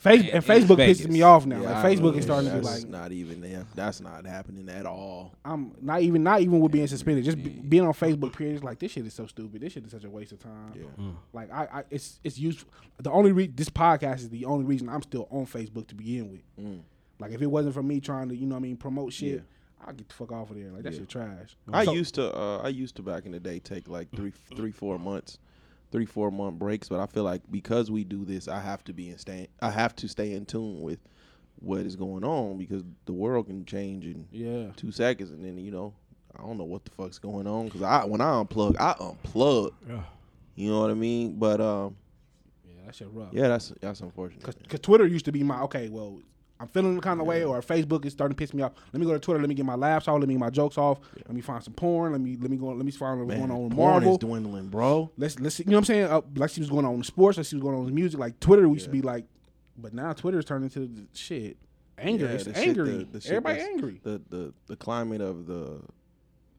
Facebook 0.05 0.21
and 0.21 0.29
And 0.35 0.45
Facebook 0.45 0.77
Vegas. 0.77 1.01
pisses 1.01 1.09
me 1.11 1.23
off 1.23 1.47
now. 1.47 1.61
Yeah, 1.63 1.71
like 1.73 1.85
I 1.85 1.95
Facebook 1.95 2.13
know. 2.13 2.19
is 2.19 2.25
starting 2.25 2.51
to 2.51 2.57
be 2.59 2.63
That's 2.63 2.83
like, 2.83 2.91
not 2.91 3.13
even 3.13 3.41
there. 3.41 3.65
That's 3.75 4.01
not 4.01 4.27
happening 4.27 4.69
at 4.69 4.85
all. 4.87 5.33
I'm 5.45 5.73
not 5.81 6.03
even 6.03 6.23
not 6.23 6.41
even 6.43 6.61
with 6.61 6.73
being 6.73 6.87
suspended. 6.87 7.25
Just 7.25 7.43
be, 7.43 7.49
being 7.51 7.85
on 7.87 7.93
Facebook. 7.95 8.35
Period. 8.35 8.57
Is 8.57 8.63
like 8.65 8.79
this 8.79 8.93
shit 8.93 9.07
is 9.07 9.15
so 9.15 9.27
stupid. 9.27 9.61
This 9.63 9.73
shit 9.73 9.85
is 9.85 9.93
such 9.93 10.05
a 10.05 10.11
waste 10.11 10.33
of 10.33 10.41
time. 10.41 10.73
Yeah. 10.75 11.05
Like 11.33 11.51
I, 11.53 11.65
I 11.73 11.85
it's 11.91 12.21
it's 12.23 12.39
useful. 12.39 12.69
The 12.99 13.11
only 13.11 13.33
re- 13.33 13.47
this 13.47 13.71
podcast 13.71 14.17
is 14.17 14.29
the 14.31 14.45
only 14.45 14.65
reason 14.67 14.89
I'm 14.91 15.03
still 15.03 15.27
on 15.31 15.47
Facebook 15.47 15.87
to 15.89 15.95
begin 15.95 16.31
with. 16.31 16.43
Mm. 16.61 16.81
Like 17.19 17.33
if 17.33 17.41
it 17.41 17.47
wasn't 17.47 17.75
for 17.75 17.83
me 17.83 18.01
trying 18.01 18.29
to 18.29 18.37
you 18.37 18.47
know 18.47 18.57
what 18.57 18.61
I 18.61 18.63
mean 18.63 18.77
promote 18.77 19.13
shit, 19.15 19.43
I'd 19.87 19.97
get 19.97 20.09
the 20.09 20.15
fuck 20.15 20.33
off 20.33 20.51
of 20.51 20.57
there. 20.57 20.71
Like 20.71 20.83
that 20.83 20.93
Yeah. 20.93 20.99
shit 21.01 21.09
trash. 21.09 21.57
I 21.73 21.85
So- 21.87 21.93
used 21.95 22.15
to 22.17 22.35
uh, 22.37 22.61
I 22.63 22.69
used 22.69 22.97
to 22.97 23.03
back 23.03 23.25
in 23.25 23.33
the 23.33 23.41
day 23.41 23.59
take 23.59 23.89
like 23.89 24.11
three 24.15 24.33
three 24.55 24.73
four 24.73 24.99
months, 24.99 25.39
three 25.95 26.05
four 26.07 26.31
month 26.33 26.59
breaks. 26.59 26.89
But 26.89 26.99
I 27.01 27.07
feel 27.07 27.23
like 27.23 27.41
because 27.51 27.91
we 27.91 28.03
do 28.05 28.25
this, 28.25 28.49
I 28.49 28.61
have 28.61 28.83
to 28.85 28.93
be 28.93 29.11
in 29.11 29.19
stay. 29.19 29.47
I 29.63 29.71
have 29.71 29.95
to 29.97 30.09
stay 30.09 30.33
in 30.35 30.45
tune 30.45 30.83
with 30.83 30.99
what 31.61 31.81
is 31.81 31.95
going 31.95 32.25
on 32.25 32.59
because 32.59 32.83
the 33.07 33.13
world 33.13 33.47
can 33.47 33.65
change 33.65 34.05
in 34.05 34.27
Yeah. 34.33 34.73
two 34.77 34.91
seconds, 34.91 35.31
and 35.31 35.45
then 35.45 35.57
you 35.59 35.71
know 35.71 35.95
I 36.37 36.43
don't 36.43 36.59
know 36.59 36.65
what 36.65 36.85
the 36.85 36.91
fuck's 36.91 37.19
going 37.21 37.47
on 37.47 37.67
because 37.67 37.83
I 37.83 38.05
when 38.05 38.21
I 38.21 38.25
unplug, 38.43 38.77
I 38.79 38.95
unplug. 38.95 39.73
Yeah. 39.89 40.03
You 40.57 40.71
know 40.71 40.81
what 40.81 40.91
I 40.91 40.95
mean? 40.95 41.37
But 41.39 41.61
um, 41.61 41.97
Yeah, 42.69 42.87
that 42.87 42.95
shit 42.97 43.09
rough. 43.13 43.29
yeah, 43.33 43.47
that's 43.49 43.73
that's 43.81 44.01
unfortunate. 44.01 44.43
Cause, 44.43 44.57
Cause 44.69 44.81
Twitter 44.81 45.07
used 45.07 45.25
to 45.27 45.33
be 45.33 45.43
my 45.45 45.61
okay. 45.63 45.89
Well, 45.89 46.21
I'm 46.65 46.69
feeling 46.69 46.95
the 46.97 47.01
kind 47.03 47.21
of 47.21 47.27
way, 47.27 47.45
or 47.45 47.61
Facebook 47.61 48.05
is 48.05 48.13
starting 48.13 48.35
to 48.35 48.39
piss 48.39 48.55
me 48.55 48.63
off. 48.63 48.73
Let 48.93 49.01
me 49.01 49.07
go 49.07 49.13
to 49.13 49.19
Twitter. 49.19 49.39
Let 49.41 49.49
me 49.49 49.55
get 49.55 49.67
my 49.67 49.75
laughs 49.75 50.09
off. 50.09 50.19
Let 50.19 50.29
me 50.29 50.35
get 50.35 50.41
my 50.41 50.51
jokes 50.51 50.79
off. 50.79 50.99
Let 51.17 51.33
me 51.35 51.41
find 51.41 51.63
some 51.63 51.75
porn. 51.75 52.13
Let 52.13 52.21
me 52.21 52.37
let 52.41 52.51
me 52.51 52.57
go. 52.57 52.69
Let 52.69 52.85
me 52.85 52.91
find 52.93 53.19
what's 53.21 53.29
Man, 53.29 53.39
going 53.39 53.51
on 53.51 53.65
with 53.65 53.75
porn 53.77 53.91
Marvel. 53.93 54.13
is 54.13 54.19
dwindling, 54.19 54.69
bro. 54.69 55.11
let's 55.19 55.39
let's 55.39 55.57
see, 55.57 55.65
you 55.65 55.71
know 55.71 55.77
what 55.77 55.81
I'm 55.81 55.85
saying? 55.85 56.05
Uh, 56.07 56.21
like 56.37 56.51
she 56.51 56.61
was 56.61 56.71
going 56.71 56.85
on 56.87 56.97
with 56.99 57.07
sports, 57.07 57.37
like 57.37 57.47
she 57.47 57.57
was 57.57 57.63
going 57.63 57.75
on 57.77 57.85
with 57.85 57.93
music. 57.95 58.19
Like 58.19 58.41
Twitter 58.41 58.67
used 58.67 58.87
to 58.87 58.91
be 58.91 59.03
like, 59.03 59.27
but 59.77 59.93
now 59.95 60.13
Twitter's 60.13 60.45
turned 60.45 60.65
into 60.65 60.81
the 60.81 61.07
shit. 61.13 61.57
Anger, 61.97 62.25
Yeah, 62.27 62.33
it's 62.33 62.45
the 62.45 62.55
shit 62.55 62.69
angry. 62.69 62.91
that- 62.99 63.13
the 63.13 63.21
shit 63.21 63.31
Everybody 63.33 63.61
angry. 63.61 64.01
the 64.03 64.21
the 64.31 64.55
the 64.67 64.77
climate 64.77 65.21
of 65.21 65.47
the 65.47 65.81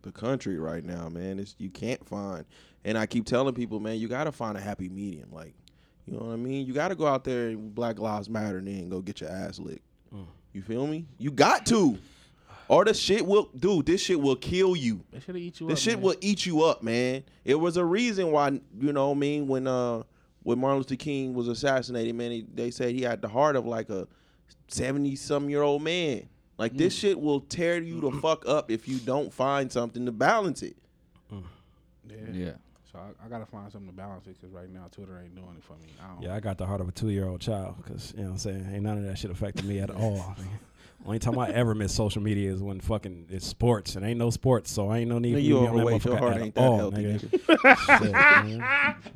the 0.03 0.11
country 0.11 0.57
right 0.59 0.83
now, 0.85 1.09
man, 1.09 1.39
is 1.39 1.55
you 1.57 1.69
can't 1.69 2.07
find. 2.07 2.45
And 2.85 2.97
I 2.97 3.05
keep 3.07 3.25
telling 3.25 3.55
people, 3.55 3.79
man, 3.79 3.97
you 3.97 4.07
got 4.07 4.25
to 4.25 4.31
find 4.31 4.55
a 4.55 4.61
happy 4.61 4.87
medium. 4.87 5.29
Like, 5.31 5.55
you 6.05 6.13
know 6.13 6.19
what 6.25 6.33
I 6.33 6.35
mean? 6.35 6.67
You 6.67 6.73
got 6.73 6.89
to 6.89 6.95
go 6.95 7.07
out 7.07 7.23
there 7.23 7.47
and 7.47 7.73
Black 7.73 7.97
Lives 7.97 8.29
Matter, 8.29 8.59
and 8.59 8.67
then 8.67 8.87
go 8.89 9.01
get 9.01 9.19
your 9.21 9.31
ass 9.31 9.57
licked. 9.57 9.81
You 10.55 10.61
feel 10.61 10.87
me? 10.87 11.05
You 11.17 11.31
got 11.31 11.65
to, 11.65 11.97
or 12.69 12.85
the 12.85 12.93
shit 12.93 13.25
will, 13.25 13.49
dude. 13.59 13.85
This 13.87 14.01
shit 14.01 14.17
will 14.19 14.37
kill 14.37 14.73
you. 14.73 15.01
They 15.11 15.19
should 15.19 15.35
eat 15.35 15.59
you 15.59 15.67
This 15.67 15.79
up. 15.79 15.83
shit 15.83 15.93
man. 15.95 16.01
will 16.03 16.15
eat 16.21 16.45
you 16.45 16.63
up, 16.63 16.81
man. 16.81 17.23
It 17.43 17.55
was 17.55 17.75
a 17.75 17.83
reason 17.83 18.31
why, 18.31 18.51
you 18.79 18.93
know 18.93 19.09
what 19.09 19.17
I 19.17 19.19
mean, 19.19 19.47
when 19.49 19.67
uh 19.67 20.03
when 20.43 20.59
Martin 20.59 20.77
Luther 20.77 20.95
King 20.95 21.33
was 21.33 21.49
assassinated, 21.49 22.15
man, 22.15 22.31
he, 22.31 22.45
they 22.53 22.71
said 22.71 22.91
he 22.95 23.01
had 23.01 23.21
the 23.21 23.27
heart 23.27 23.57
of 23.57 23.65
like 23.65 23.89
a 23.89 24.07
70 24.69 25.17
some 25.17 25.49
year 25.49 25.61
old 25.61 25.81
man. 25.81 26.29
Like 26.57 26.77
this 26.77 26.95
shit 26.95 27.19
will 27.19 27.41
tear 27.41 27.81
you 27.81 27.99
the 27.99 28.11
fuck 28.21 28.47
up 28.47 28.71
if 28.71 28.87
you 28.87 28.99
don't 28.99 29.33
find 29.33 29.69
something 29.69 30.05
to 30.05 30.13
balance 30.13 30.63
it. 30.63 30.77
Yeah. 32.07 32.15
Yeah. 32.31 32.51
So 32.95 33.01
I, 33.01 33.25
I 33.25 33.29
gotta 33.29 33.45
find 33.45 33.69
something 33.69 33.89
to 33.89 33.95
balance 33.95 34.25
it 34.25 34.37
because 34.39 34.53
right 34.55 34.69
now 34.71 34.87
Twitter 34.89 35.19
ain't 35.21 35.35
doing 35.35 35.55
it 35.57 35.63
for 35.65 35.73
me. 35.73 35.87
I 36.01 36.13
don't. 36.13 36.23
Yeah, 36.23 36.33
I 36.35 36.39
got 36.39 36.57
the 36.57 36.65
heart 36.65 36.79
of 36.79 36.87
a 36.87 36.93
two 36.93 37.09
year 37.09 37.27
old 37.27 37.41
child 37.41 37.75
because, 37.83 38.13
you 38.15 38.21
know 38.23 38.27
what 38.29 38.31
I'm 38.33 38.37
saying? 38.37 38.69
Ain't 38.73 38.83
none 38.83 38.97
of 38.97 39.03
that 39.03 39.17
shit 39.17 39.31
affected 39.31 39.65
me 39.65 39.79
at 39.79 39.89
all. 39.95 40.35
Only 41.05 41.19
time 41.19 41.37
I 41.37 41.49
ever 41.49 41.75
miss 41.75 41.93
social 41.93 42.21
media 42.21 42.51
is 42.53 42.63
when 42.63 42.79
fucking 42.79 43.27
it's 43.29 43.45
sports 43.45 43.97
and 43.97 44.05
ain't 44.05 44.17
no 44.17 44.29
sports, 44.29 44.71
so 44.71 44.87
I 44.89 44.99
ain't 44.99 45.09
no 45.09 45.19
need 45.19 45.33
for 45.33 45.39
Nigga, 45.39 45.43
you 45.43 45.53
to 45.55 45.59
be 45.59 45.67
on 45.67 45.75
that 45.75 45.81
overweight. 45.81 46.05
Your 46.05 46.15
motherfucker 46.15 46.19
heart 46.19 46.35
at 46.35 46.41
ain't 46.41 46.55
that 46.55 46.63
all, 46.63 46.77
healthy, 46.77 47.03
nigga. 47.03 47.29
nigga. 47.59 48.49
Shit. 48.49 49.11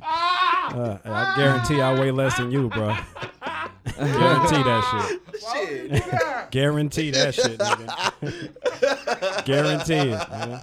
Uh, 0.70 0.98
I 1.04 1.34
guarantee 1.36 1.80
I 1.80 1.98
weigh 1.98 2.12
less 2.12 2.36
than 2.36 2.52
you, 2.52 2.68
bro. 2.68 2.96
Guarantee 3.84 4.62
that 4.62 4.84
shit. 5.08 5.20
Shit. 5.40 6.50
Guarantee 6.50 7.10
that 7.12 7.34
shit, 7.34 7.58
nigga. 7.58 9.44
guarantee 9.44 9.94
it. 9.94 10.28
Man. 10.30 10.60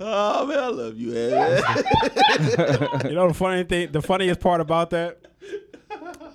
oh 0.00 0.46
man, 0.46 0.58
I 0.58 0.68
love 0.68 0.96
you, 0.96 1.12
man. 1.12 1.62
You 3.04 3.14
know 3.14 3.28
the 3.28 3.34
funny 3.34 3.64
thing, 3.64 3.92
the 3.92 4.02
funniest 4.02 4.40
part 4.40 4.60
about 4.60 4.90
that 4.90 5.18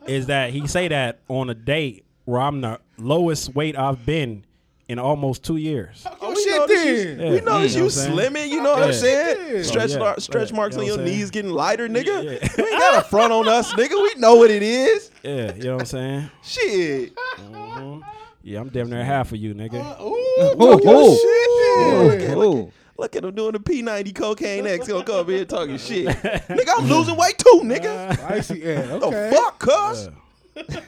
is 0.07 0.27
that 0.27 0.51
he 0.51 0.67
say 0.67 0.87
that 0.87 1.19
on 1.27 1.49
a 1.49 1.53
date 1.53 2.05
where 2.25 2.41
I'm 2.41 2.61
the 2.61 2.79
lowest 2.97 3.53
weight 3.55 3.77
I've 3.77 4.05
been 4.05 4.45
in 4.93 4.99
almost 4.99 5.43
two 5.43 5.57
years. 5.57 6.03
Oh, 6.05 6.15
Oh, 6.21 6.29
we 6.29 6.43
shit 6.43 6.55
noticed 6.55 6.85
you- 6.85 6.95
then. 7.15 7.19
Yeah. 7.19 7.29
We 7.31 7.41
noticed 7.41 7.45
You 7.45 7.51
know 7.51 7.57
you 7.59 7.83
what 7.83 7.83
I'm 7.83 7.89
saying? 7.89 8.17
slimming. 8.33 8.47
You 8.49 8.63
know 8.63 8.71
what 8.73 8.83
I'm 8.83 8.93
saying? 8.93 9.37
Yeah. 9.57 9.63
Stretch, 9.63 9.91
Yeah. 9.91 9.97
mar- 9.99 10.19
stretch 10.19 10.49
Yeah. 10.51 10.55
marks 10.55 10.75
You 10.75 10.81
on 10.81 10.87
your 10.87 10.95
saying? 10.97 11.07
knees 11.09 11.29
getting 11.31 11.51
lighter, 11.51 11.87
nigga. 11.89 12.23
Yeah. 12.23 12.49
You 12.57 12.65
ain't 12.67 12.79
got 12.79 12.97
a 13.05 13.07
front 13.07 13.33
on 13.33 13.47
us, 13.49 13.71
nigga. 13.73 13.91
We 14.01 14.13
know 14.19 14.35
what 14.35 14.49
it 14.51 14.63
is. 14.63 15.09
Yeah, 15.23 15.53
you 15.55 15.63
know 15.63 15.73
what 15.75 15.81
I'm 15.83 15.85
saying? 15.85 16.29
Shit. 16.43 17.15
Mm-hmm. 17.15 18.01
Yeah, 18.43 18.59
I'm 18.59 18.67
damn 18.67 18.89
near 18.89 19.05
half 19.05 19.31
of 19.31 19.37
you, 19.37 19.53
nigga. 19.55 19.79
Uh, 19.81 20.03
ooh, 20.03 20.61
Ooh, 20.61 20.89
ooh. 20.89 22.09
shit. 22.11 22.37
Ooh. 22.37 22.71
Look 22.97 23.15
at 23.15 23.23
him 23.23 23.33
doing 23.33 23.53
the 23.53 23.59
P90 23.59 24.13
cocaine 24.13 24.67
X. 24.67 24.85
He'll 24.85 25.01
come 25.01 25.21
up 25.21 25.29
here 25.29 25.45
talking 25.45 25.77
shit. 25.87 26.07
nigga, 26.07 26.69
I'm 26.77 26.87
losing 26.89 27.15
weight 27.15 27.37
too, 27.37 27.61
nigga. 27.63 28.19
I 28.29 28.41
see. 28.41 28.61
Yeah. 28.63 28.81
The 28.97 29.31
fuck, 29.33 29.59
cuz? 29.59 30.09
Yeah. 30.55 30.81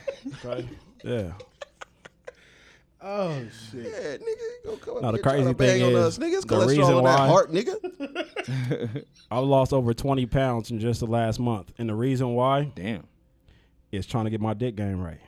Okay. 0.43 0.67
Yeah. 1.03 1.31
Oh 3.07 3.39
shit. 3.71 3.83
Yeah, 3.85 4.17
nigga, 4.17 4.25
you 4.25 4.59
gonna 4.65 4.77
come 4.77 4.95
up 4.97 5.01
No, 5.03 5.11
the 5.11 5.19
crazy 5.19 5.43
to 5.45 5.53
bang 5.53 5.79
thing 5.79 5.83
on 5.83 5.91
is, 5.91 5.97
us, 5.97 6.17
nigga. 6.17 6.33
It's 6.33 6.45
the 6.45 6.55
cholesterol 6.55 6.67
reason 6.67 6.95
that 6.95 7.03
why- 7.03 7.27
heart, 7.27 7.51
nigga. 7.51 9.05
I've 9.31 9.43
lost 9.43 9.73
over 9.73 9.93
20 9.93 10.25
pounds 10.25 10.71
in 10.71 10.79
just 10.79 11.01
the 11.01 11.05
last 11.05 11.39
month. 11.39 11.71
And 11.77 11.87
the 11.87 11.93
reason 11.93 12.33
why 12.33 12.71
Damn. 12.75 13.03
is 13.91 14.07
trying 14.07 14.23
to 14.25 14.31
get 14.31 14.41
my 14.41 14.55
dick 14.55 14.75
game 14.75 14.99
right. 14.99 15.19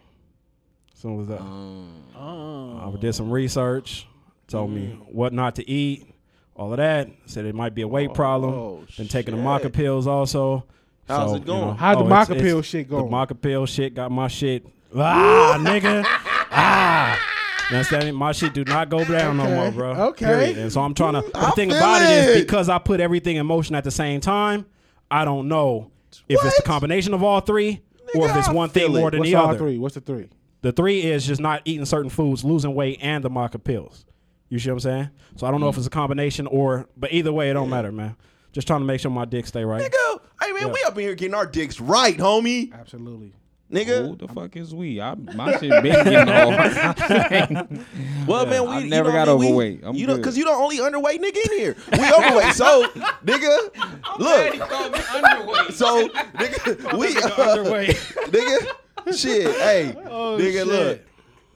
So 0.95 1.09
was 1.09 1.27
that. 1.27 1.39
Oh. 1.41 2.91
I 2.95 2.99
did 2.99 3.13
some 3.13 3.29
research, 3.29 4.07
told 4.47 4.71
me 4.71 4.97
Mm. 4.99 5.13
what 5.13 5.31
not 5.33 5.53
to 5.57 5.69
eat, 5.69 6.07
all 6.55 6.71
of 6.73 6.77
that. 6.77 7.09
Said 7.27 7.45
it 7.45 7.53
might 7.53 7.75
be 7.75 7.83
a 7.83 7.87
weight 7.87 8.15
problem. 8.15 8.53
Oh, 8.55 8.83
Been 8.97 9.07
taking 9.07 9.35
the 9.35 9.41
shit. 9.59 9.71
maca 9.71 9.71
pills 9.71 10.07
also. 10.07 10.63
How's 11.07 11.29
So, 11.29 11.35
it 11.37 11.45
going? 11.45 11.59
you 11.59 11.65
know, 11.67 11.73
How'd 11.73 11.99
the 11.99 12.03
oh, 12.03 12.07
it's- 12.07 12.27
maca 12.29 12.41
pill 12.41 12.61
shit 12.63 12.89
going? 12.89 13.05
The 13.05 13.09
going? 13.11 13.27
maca 13.27 13.39
pill 13.39 13.65
shit 13.67 13.93
got 13.93 14.11
my 14.11 14.27
shit. 14.27 14.65
Ah, 14.95 15.57
nigga. 15.59 16.03
Ah. 16.49 17.19
You 17.69 17.77
understand 17.77 18.05
me? 18.05 18.11
My 18.11 18.31
shit 18.31 18.53
do 18.53 18.63
not 18.63 18.89
go 18.89 19.03
down 19.03 19.37
no 19.37 19.49
more, 19.49 19.71
bro. 19.71 19.91
Okay. 20.09 20.25
Period. 20.25 20.57
And 20.57 20.71
so 20.71 20.81
I'm 20.81 20.93
trying 20.93 21.13
to. 21.13 21.21
But 21.21 21.33
the 21.33 21.39
I 21.39 21.51
thing 21.51 21.69
feel 21.69 21.77
about 21.77 22.01
it 22.01 22.09
is 22.09 22.43
because 22.43 22.69
I 22.69 22.77
put 22.79 22.99
everything 22.99 23.35
in 23.35 23.45
motion 23.45 23.75
at 23.75 23.83
the 23.83 23.91
same 23.91 24.21
time, 24.21 24.65
I 25.11 25.25
don't 25.25 25.47
know 25.47 25.91
if 26.11 26.21
it's 26.29 26.41
the 26.41 26.47
What? 26.47 26.63
combination 26.65 27.13
of 27.13 27.23
all 27.23 27.41
three 27.41 27.81
or 28.15 28.29
if 28.29 28.35
it's 28.35 28.49
one 28.49 28.69
thing 28.69 28.85
it. 28.85 28.97
more 28.97 29.11
than 29.11 29.19
What's 29.19 29.31
the 29.31 29.35
all 29.35 29.49
other. 29.49 29.57
three? 29.57 29.77
What's 29.77 29.95
the 29.95 30.01
three? 30.01 30.29
The 30.61 30.71
three 30.71 31.01
is 31.01 31.25
just 31.25 31.41
not 31.41 31.61
eating 31.65 31.85
certain 31.85 32.09
foods, 32.09 32.43
losing 32.43 32.73
weight, 32.73 32.99
and 33.01 33.23
the 33.23 33.29
maca 33.29 33.63
pills. 33.63 34.05
You 34.49 34.59
see 34.59 34.69
what 34.69 34.75
I'm 34.75 34.79
saying? 34.79 35.09
So 35.35 35.45
I 35.45 35.51
don't 35.51 35.59
know 35.59 35.69
if 35.69 35.75
mm. 35.75 35.79
it's 35.79 35.87
a 35.87 35.91
combination 35.91 36.47
or, 36.47 36.87
but 36.95 37.11
either 37.11 37.33
way, 37.33 37.49
it 37.49 37.53
don't 37.53 37.69
matter, 37.69 37.91
man. 37.91 38.15
Just 38.53 38.65
trying 38.65 38.79
to 38.79 38.85
make 38.85 39.01
sure 39.01 39.11
my 39.11 39.25
dick 39.25 39.45
stay 39.45 39.63
right. 39.65 39.81
Nigga, 39.81 40.21
hey 40.41 40.51
man, 40.53 40.67
Yeah. 40.67 40.73
we 40.73 40.83
up 40.87 40.97
in 40.97 41.03
here 41.03 41.15
getting 41.15 41.35
our 41.35 41.45
dicks 41.45 41.79
right, 41.79 42.17
homie. 42.17 42.73
Absolutely. 42.73 43.33
Nigga. 43.71 44.07
Who 44.07 44.15
the 44.15 44.27
fuck 44.29 44.55
is 44.55 44.73
we? 44.73 45.01
I, 45.01 45.13
my 45.15 45.51
shit 45.57 45.69
been 45.69 45.83
getting 45.83 46.29
old. 46.29 46.55
Well, 48.27 48.45
man, 48.45 48.63
we 48.63 48.67
I 48.69 48.79
you 48.79 48.89
never 48.89 49.09
know 49.09 49.15
got 49.15 49.27
what 49.27 49.35
I 49.35 49.39
mean? 49.39 49.39
We- 49.39 49.47
overweight. 49.47 49.79
I'm 49.83 49.95
you 49.95 50.07
know, 50.07 50.13
good. 50.13 50.21
because 50.21 50.37
you 50.37 50.45
the 50.45 50.51
only 50.51 50.77
underweight 50.77 51.19
nigga 51.19 51.51
in 51.51 51.57
here. 51.57 51.75
We 51.91 52.11
overweight, 52.13 52.53
so 52.53 52.87
nigga, 53.25 54.19
look, 54.19 55.71
so 55.73 56.07
nigga, 56.07 56.97
we 56.97 57.07
uh, 57.17 57.93
nigga, 58.29 59.17
shit, 59.17 59.51
hey, 59.59 59.95
Oh, 60.05 60.37
nigga, 60.39 60.65
look, 60.65 61.01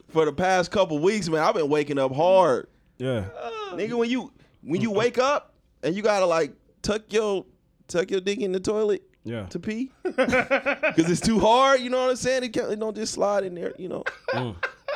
for 0.09 0.25
the 0.25 0.33
past 0.33 0.69
couple 0.71 0.99
weeks, 0.99 1.29
man, 1.29 1.41
I've 1.41 1.55
been 1.55 1.69
waking 1.69 1.97
up 1.97 2.13
hard, 2.13 2.67
Yeah. 2.97 3.25
nigga. 3.71 3.93
When 3.93 4.09
you 4.09 4.33
when 4.63 4.81
you 4.81 4.91
wake 4.91 5.17
up 5.17 5.53
and 5.81 5.95
you 5.95 6.01
gotta 6.01 6.25
like 6.25 6.53
tuck 6.81 7.03
your 7.13 7.45
tuck 7.87 8.11
your 8.11 8.21
dick 8.21 8.39
in 8.39 8.51
the 8.51 8.59
toilet 8.59 9.01
Yeah. 9.23 9.45
to 9.45 9.59
pee 9.59 9.91
because 10.03 11.09
it's 11.09 11.21
too 11.21 11.39
hard. 11.39 11.81
You 11.81 11.89
know 11.89 12.01
what 12.01 12.09
I'm 12.09 12.15
saying? 12.15 12.43
It, 12.43 12.53
can't, 12.53 12.71
it 12.71 12.79
don't 12.79 12.95
just 12.95 13.13
slide 13.13 13.43
in 13.43 13.53
there. 13.55 13.73
You 13.77 13.89
know. 13.89 14.03
Mm. 14.29 14.55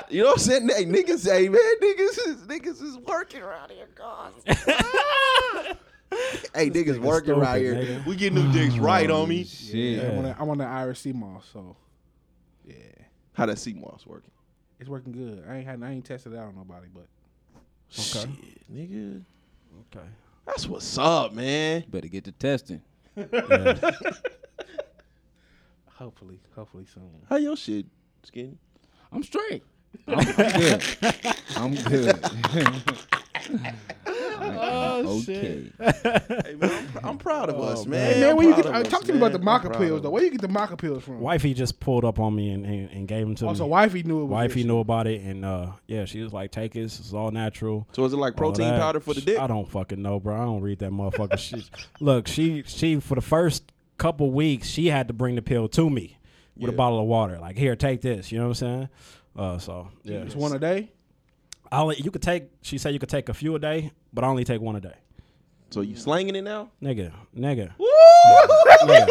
You 0.09 0.21
know 0.21 0.29
what 0.29 0.37
I'm 0.37 0.43
saying? 0.43 0.69
Hey, 0.69 0.85
niggas 0.85 1.19
say, 1.19 1.47
man, 1.47 1.61
niggas 1.81 2.27
is 2.27 2.35
niggas 2.47 2.81
is 2.81 2.97
working 2.97 3.41
around 3.41 3.71
here, 3.71 3.87
guys. 3.95 4.33
hey, 6.53 6.69
niggas 6.69 6.99
working 6.99 7.33
stupid, 7.33 7.41
around 7.41 7.59
here. 7.59 7.75
nigga. 7.75 8.05
We 8.05 8.15
get 8.15 8.33
new 8.33 8.51
dicks 8.51 8.77
right, 8.77 9.09
homie. 9.09 9.47
Shit. 9.47 10.03
Yeah. 10.03 10.09
I'm 10.09 10.17
on 10.17 10.23
the, 10.23 10.41
I'm 10.41 10.49
on 10.49 10.57
the 10.57 10.65
Irish 10.65 10.99
sea 10.99 11.13
moss, 11.13 11.47
so 11.51 11.75
yeah, 12.65 12.75
How 13.33 13.45
that 13.45 13.57
sea 13.59 13.73
moss 13.73 14.05
working? 14.05 14.31
it's 14.79 14.89
working 14.89 15.13
good. 15.13 15.43
I 15.47 15.57
ain't 15.57 15.67
had 15.67 15.81
I 15.81 15.91
ain't 15.91 16.05
tested 16.05 16.33
it 16.33 16.37
out 16.37 16.47
on 16.47 16.55
nobody, 16.55 16.87
but 16.93 17.07
Shit, 17.89 18.27
nigga. 18.73 19.23
Okay. 19.93 20.05
That's 20.45 20.67
what's 20.67 20.97
up, 20.97 21.33
man. 21.33 21.83
Better 21.89 22.07
get 22.07 22.23
to 22.25 22.31
testing. 22.31 22.81
Yeah. 23.15 23.91
hopefully, 25.93 26.39
hopefully 26.55 26.85
soon. 26.93 27.09
How 27.29 27.37
your 27.37 27.55
shit, 27.55 27.85
skinny? 28.23 28.57
I'm 29.11 29.23
straight. 29.23 29.63
I'm, 30.07 30.19
I'm 31.55 31.75
good. 31.75 32.19
I'm 32.23 32.79
good. 32.83 33.75
Oh, 34.41 35.19
okay. 35.21 35.71
Hey, 35.79 36.55
man, 36.55 36.71
I'm, 36.71 36.87
pr- 36.87 36.99
I'm 37.07 37.17
proud 37.17 37.49
of 37.49 37.59
us, 37.59 37.85
man. 37.85 38.13
Hey 38.13 38.19
man, 38.21 38.29
I'm 38.31 38.35
where 38.37 38.47
you 38.49 38.55
get? 38.55 38.65
of 38.65 38.75
Uh, 38.75 38.79
us, 38.79 38.87
talk 38.89 39.03
to 39.05 39.11
me 39.11 39.17
about 39.17 39.31
the 39.31 39.39
man. 39.39 39.47
I'm 39.55 39.61
maca 39.71 39.77
pills 39.77 40.01
though. 40.01 40.09
us. 40.09 40.13
Where 40.13 40.23
you 40.23 40.31
get 40.31 40.41
the 40.41 40.47
maca 40.47 40.77
pills 40.77 41.03
from? 41.03 41.19
Wifey 41.19 41.53
just 41.53 41.79
pulled 41.79 42.05
up 42.05 42.19
on 42.19 42.35
me 42.35 42.51
and, 42.51 42.65
and, 42.65 42.89
and 42.91 43.07
gave 43.07 43.25
them 43.25 43.35
to 43.35 43.45
Oh, 43.47 43.49
me. 43.51 43.55
so 43.55 43.65
wifey 43.65 44.03
knew 44.03 44.21
it 44.21 44.25
was 44.25 44.31
Wifey 44.31 44.61
this 44.61 44.65
knew 44.65 44.79
about 44.79 45.07
it, 45.07 45.21
and 45.21 45.45
uh, 45.45 45.71
yeah, 45.87 46.05
she 46.05 46.21
was 46.21 46.33
like, 46.33 46.51
"Take 46.51 46.73
this. 46.73 46.99
It's 46.99 47.13
all 47.13 47.31
natural." 47.31 47.87
So 47.93 48.03
is 48.05 48.13
it 48.13 48.17
like 48.17 48.33
all 48.33 48.37
protein 48.51 48.69
that. 48.69 48.79
powder 48.79 48.99
for 48.99 49.13
the 49.13 49.21
dick? 49.21 49.39
I 49.39 49.47
don't 49.47 49.69
fucking 49.69 50.01
know, 50.01 50.19
bro. 50.19 50.35
I 50.35 50.45
don't 50.45 50.61
read 50.61 50.79
that 50.79 50.91
motherfucker. 50.91 51.37
shit. 51.39 51.69
Look, 51.99 52.27
she 52.27 52.63
she 52.65 52.99
for 52.99 53.15
the 53.15 53.21
first 53.21 53.71
couple 53.97 54.31
weeks, 54.31 54.67
she 54.67 54.87
had 54.87 55.07
to 55.07 55.13
bring 55.13 55.35
the 55.35 55.41
pill 55.41 55.67
to 55.69 55.89
me 55.89 56.17
with 56.57 56.69
a 56.69 56.73
bottle 56.73 56.99
of 56.99 57.05
water. 57.05 57.37
Like, 57.39 57.57
here, 57.57 57.75
take 57.75 58.01
this. 58.01 58.31
You 58.31 58.39
know 58.39 58.45
what 58.45 58.49
I'm 58.49 58.53
saying? 58.55 58.89
Uh, 59.37 59.57
so 59.57 59.89
yeah, 60.03 60.19
It's 60.19 60.35
one 60.35 60.53
a 60.53 60.59
day. 60.59 60.91
I 61.71 61.79
only 61.81 61.99
you 62.01 62.11
could 62.11 62.21
take. 62.21 62.49
She 62.61 62.77
said 62.77 62.93
you 62.93 62.99
could 62.99 63.09
take 63.09 63.27
a 63.27 63.33
few 63.33 63.55
a 63.55 63.59
day, 63.59 63.91
but 64.15 64.23
I 64.23 64.27
only 64.27 64.43
take 64.45 64.61
one 64.61 64.75
a 64.75 64.81
day. 64.81 64.95
So 65.71 65.81
you 65.81 65.95
slanging 65.97 66.35
it 66.35 66.43
now? 66.43 66.69
Nigga, 66.81 67.11
nigga. 67.37 67.71
Woo! 67.77 67.85
nigga. 68.83 69.07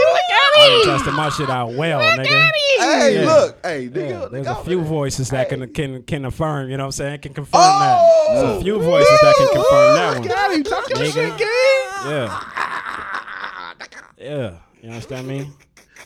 I 0.56 0.82
done 0.86 0.96
tested 0.98 1.14
my 1.14 1.28
shit 1.30 1.50
out 1.50 1.72
well, 1.74 2.00
nigga. 2.16 2.50
Hey, 2.78 3.20
Yeah. 3.22 3.26
look, 3.26 3.58
hey, 3.62 3.82
Yeah, 3.84 4.26
there's 4.30 4.46
a 4.46 4.54
few 4.64 4.80
voices 4.82 5.28
that 5.30 5.48
Hey. 5.50 5.56
can 5.58 5.72
can 5.74 6.02
can 6.04 6.24
affirm. 6.24 6.70
You 6.70 6.76
know 6.76 6.84
what 6.84 6.88
I'm 6.88 6.92
saying? 6.92 7.20
Can 7.20 7.34
confirm 7.34 7.60
Oh! 7.62 7.78
that. 7.80 8.34
There's 8.42 8.58
a 8.58 8.62
few 8.62 8.80
voices 8.80 9.18
that 9.20 9.34
can 9.36 9.48
confirm 9.48 9.94
that 9.96 10.18
one. 10.20 10.28
Got 10.28 10.52
him. 10.54 10.62
Talk 10.64 10.84
Nigga. 10.90 11.12
shit, 11.12 11.38
gang. 11.38 11.48
Yeah. 12.06 12.40
Yeah. 14.18 14.50
You 14.82 14.88
understand 14.90 15.26
me? 15.28 15.50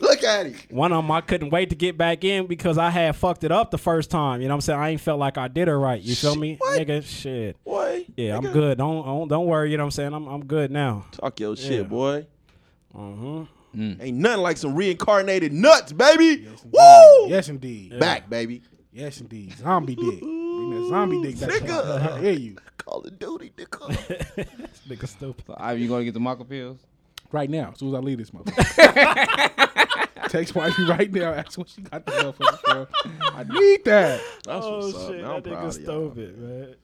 Look 0.01 0.23
at 0.23 0.45
him. 0.45 0.55
One 0.69 0.91
of 0.93 1.03
them, 1.03 1.11
I 1.11 1.21
couldn't 1.21 1.49
wait 1.49 1.69
to 1.71 1.75
get 1.75 1.97
back 1.97 2.23
in 2.23 2.47
because 2.47 2.77
I 2.77 2.89
had 2.89 3.15
fucked 3.15 3.43
it 3.43 3.51
up 3.51 3.71
the 3.71 3.77
first 3.77 4.09
time. 4.09 4.41
You 4.41 4.47
know 4.47 4.53
what 4.53 4.57
I'm 4.57 4.61
saying? 4.61 4.79
I 4.79 4.89
ain't 4.89 5.01
felt 5.01 5.19
like 5.19 5.37
I 5.37 5.47
did 5.47 5.67
her 5.67 5.77
right. 5.79 6.01
You 6.01 6.15
feel 6.15 6.35
me? 6.35 6.55
What? 6.59 6.79
Nigga, 6.79 7.03
shit. 7.05 7.61
Boy, 7.63 8.05
Yeah, 8.15 8.37
I'm 8.37 8.43
good. 8.51 8.77
Don't, 8.77 9.05
don't 9.05 9.27
don't 9.27 9.45
worry. 9.45 9.71
You 9.71 9.77
know 9.77 9.83
what 9.83 9.87
I'm 9.87 9.91
saying? 9.91 10.13
I'm 10.13 10.27
I'm 10.27 10.45
good 10.45 10.71
now. 10.71 11.05
Talk 11.11 11.39
your 11.39 11.55
shit, 11.55 11.71
Yeah. 11.71 11.83
boy. 11.83 12.27
Mm-hmm. 12.95 14.01
Ain't 14.01 14.17
nothing 14.17 14.41
like 14.41 14.57
some 14.57 14.75
reincarnated 14.75 15.53
nuts, 15.53 15.91
baby. 15.93 16.43
Yes, 16.43 16.63
indeed. 16.63 16.71
Woo! 16.73 17.27
Yes, 17.29 17.49
indeed. 17.49 17.99
Back, 17.99 18.29
baby. 18.29 18.63
Yes, 18.91 19.21
indeed. 19.21 19.53
Zombie 19.57 19.95
dick. 19.95 20.19
Bring 20.19 20.69
that 20.71 20.89
zombie 20.89 21.21
dick 21.21 21.39
back. 21.39 21.49
Nigga. 21.61 22.11
I 22.13 22.19
hear 22.19 22.31
you. 22.33 22.57
Call 22.77 23.01
of 23.01 23.19
Duty, 23.19 23.51
nigga. 23.55 24.47
Nigga 24.89 25.07
stupid. 25.07 25.43
So, 25.45 25.55
Ivy, 25.57 25.81
you 25.83 25.87
gonna 25.87 26.03
get 26.03 26.15
the 26.15 26.19
maca 26.19 26.47
pills? 26.49 26.79
Right 27.31 27.49
now, 27.49 27.69
as 27.73 27.79
soon 27.79 27.89
as 27.89 27.95
I 27.95 27.99
leave 27.99 28.17
this 28.17 28.31
motherfucker. 28.31 29.99
Text 30.29 30.55
wifey 30.55 30.83
right 30.83 31.11
now. 31.11 31.33
Ask 31.33 31.57
what 31.57 31.69
she 31.69 31.81
got 31.81 32.05
the 32.05 32.11
motherfucker 32.11 32.59
for. 32.59 32.87
I 33.21 33.43
need 33.43 33.85
that. 33.85 34.21
That's 34.43 34.65
oh, 34.65 34.77
what's 34.79 34.95
up, 34.95 35.11
man. 35.11 35.25
I'm 35.25 35.41
proud 35.43 35.75
of 35.75 35.83
y'all. 35.83 36.15
man. 36.15 36.75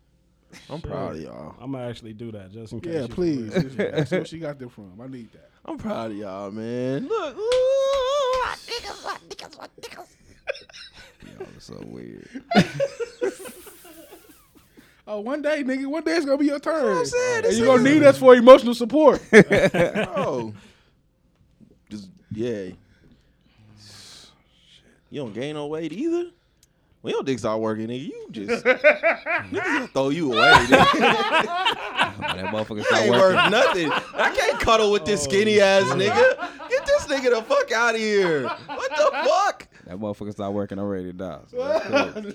I'm 0.70 0.82
proud 0.82 1.16
of 1.16 1.22
y'all. 1.22 1.56
I'm 1.60 1.72
gonna 1.72 1.88
actually 1.88 2.14
do 2.14 2.32
that 2.32 2.52
just 2.52 2.74
in 2.74 2.82
case. 2.82 2.94
Yeah, 2.94 3.08
please. 3.10 3.56
Ask 3.80 4.12
what 4.12 4.28
she 4.28 4.40
got 4.40 4.60
them 4.60 4.70
from. 4.70 5.00
I 5.02 5.08
need 5.08 5.32
that. 5.34 5.50
I'm 5.66 5.78
proud 5.78 6.12
of 6.12 6.18
y'all, 6.18 6.52
man. 6.52 7.08
Look, 7.08 7.38
ooh, 7.38 8.44
Y'all 11.38 11.42
are 11.42 11.60
so 11.60 11.84
weird. 11.86 12.30
Oh, 15.08 15.20
one 15.20 15.42
day, 15.42 15.64
nigga, 15.64 15.86
one 15.86 16.04
day 16.04 16.14
it's 16.14 16.26
gonna 16.26 16.38
be 16.38 16.48
your 16.48 16.60
turn. 16.60 16.84
what 16.84 16.98
I'm 16.98 17.06
saying. 17.06 17.46
And 17.46 17.54
you're 17.56 17.68
gonna 17.68 17.84
need 17.84 18.04
us 18.04 18.18
for 18.18 18.36
emotional 18.36 18.74
support. 18.74 19.22
Oh, 20.18 20.54
just 21.90 22.10
yeah. 22.32 22.70
You 25.12 25.22
don't 25.22 25.34
gain 25.34 25.54
no 25.54 25.68
weight 25.68 25.94
either. 25.94 26.32
When 27.02 27.14
your 27.14 27.22
dick 27.22 27.38
start 27.38 27.60
working, 27.62 27.88
nigga, 27.88 28.08
you 28.08 28.28
just 28.32 28.66
nigga 28.66 29.54
gonna 29.54 29.88
throw 29.90 30.10
you 30.10 30.34
away. 30.34 30.52
Nigga. 30.52 30.70
that 32.20 32.46
motherfucker 32.48 32.84
start 32.84 33.04
ain't 33.04 33.12
working. 33.12 33.36
worth 33.36 33.52
nothing. 33.52 33.92
I 33.92 34.36
can't 34.36 34.60
cuddle 34.60 34.92
with 34.92 35.06
this 35.06 35.24
skinny 35.24 35.62
ass 35.62 35.84
oh, 35.86 35.96
nigga. 35.96 36.70
Get 36.70 36.86
this 36.88 37.06
nigga 37.06 37.30
the 37.36 37.44
fuck 37.44 37.72
out 37.72 37.94
of 37.94 38.02
here. 38.02 38.48
What 38.48 38.90
the 38.90 39.12
fuck? 39.24 39.68
That 39.86 39.98
motherfucker 39.98 40.32
start 40.32 40.54
working 40.54 40.80
already, 40.80 41.14
dog. 41.14 41.50
So 41.50 41.58
cool. 41.58 42.34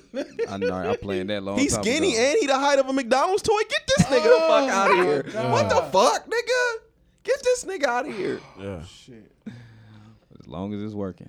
I 0.49 0.57
know. 0.57 0.73
I 0.73 0.97
planned 0.97 1.29
that 1.31 1.43
long. 1.43 1.59
He's 1.59 1.75
skinny 1.75 2.15
ago. 2.15 2.23
and 2.23 2.39
he 2.41 2.47
the 2.47 2.59
height 2.59 2.79
of 2.79 2.89
a 2.89 2.93
McDonald's 2.93 3.43
toy. 3.43 3.61
Get 3.69 3.83
this 3.89 4.07
nigga 4.07 4.23
the 4.23 4.41
fuck 4.41 4.65
oh 4.65 4.71
out 4.71 4.91
of 4.91 4.97
here. 4.97 5.23
God. 5.25 5.53
What 5.53 5.69
the 5.69 5.83
fuck, 5.91 6.27
nigga? 6.27 6.79
Get 7.25 7.43
this 7.43 7.65
nigga 7.65 7.85
out 7.85 8.09
of 8.09 8.17
here. 8.17 8.41
Yeah. 8.59 8.67
Oh, 8.67 8.83
shit. 8.85 9.33
As 10.39 10.47
long 10.47 10.73
as 10.75 10.83
it's 10.83 10.95
working. 10.95 11.29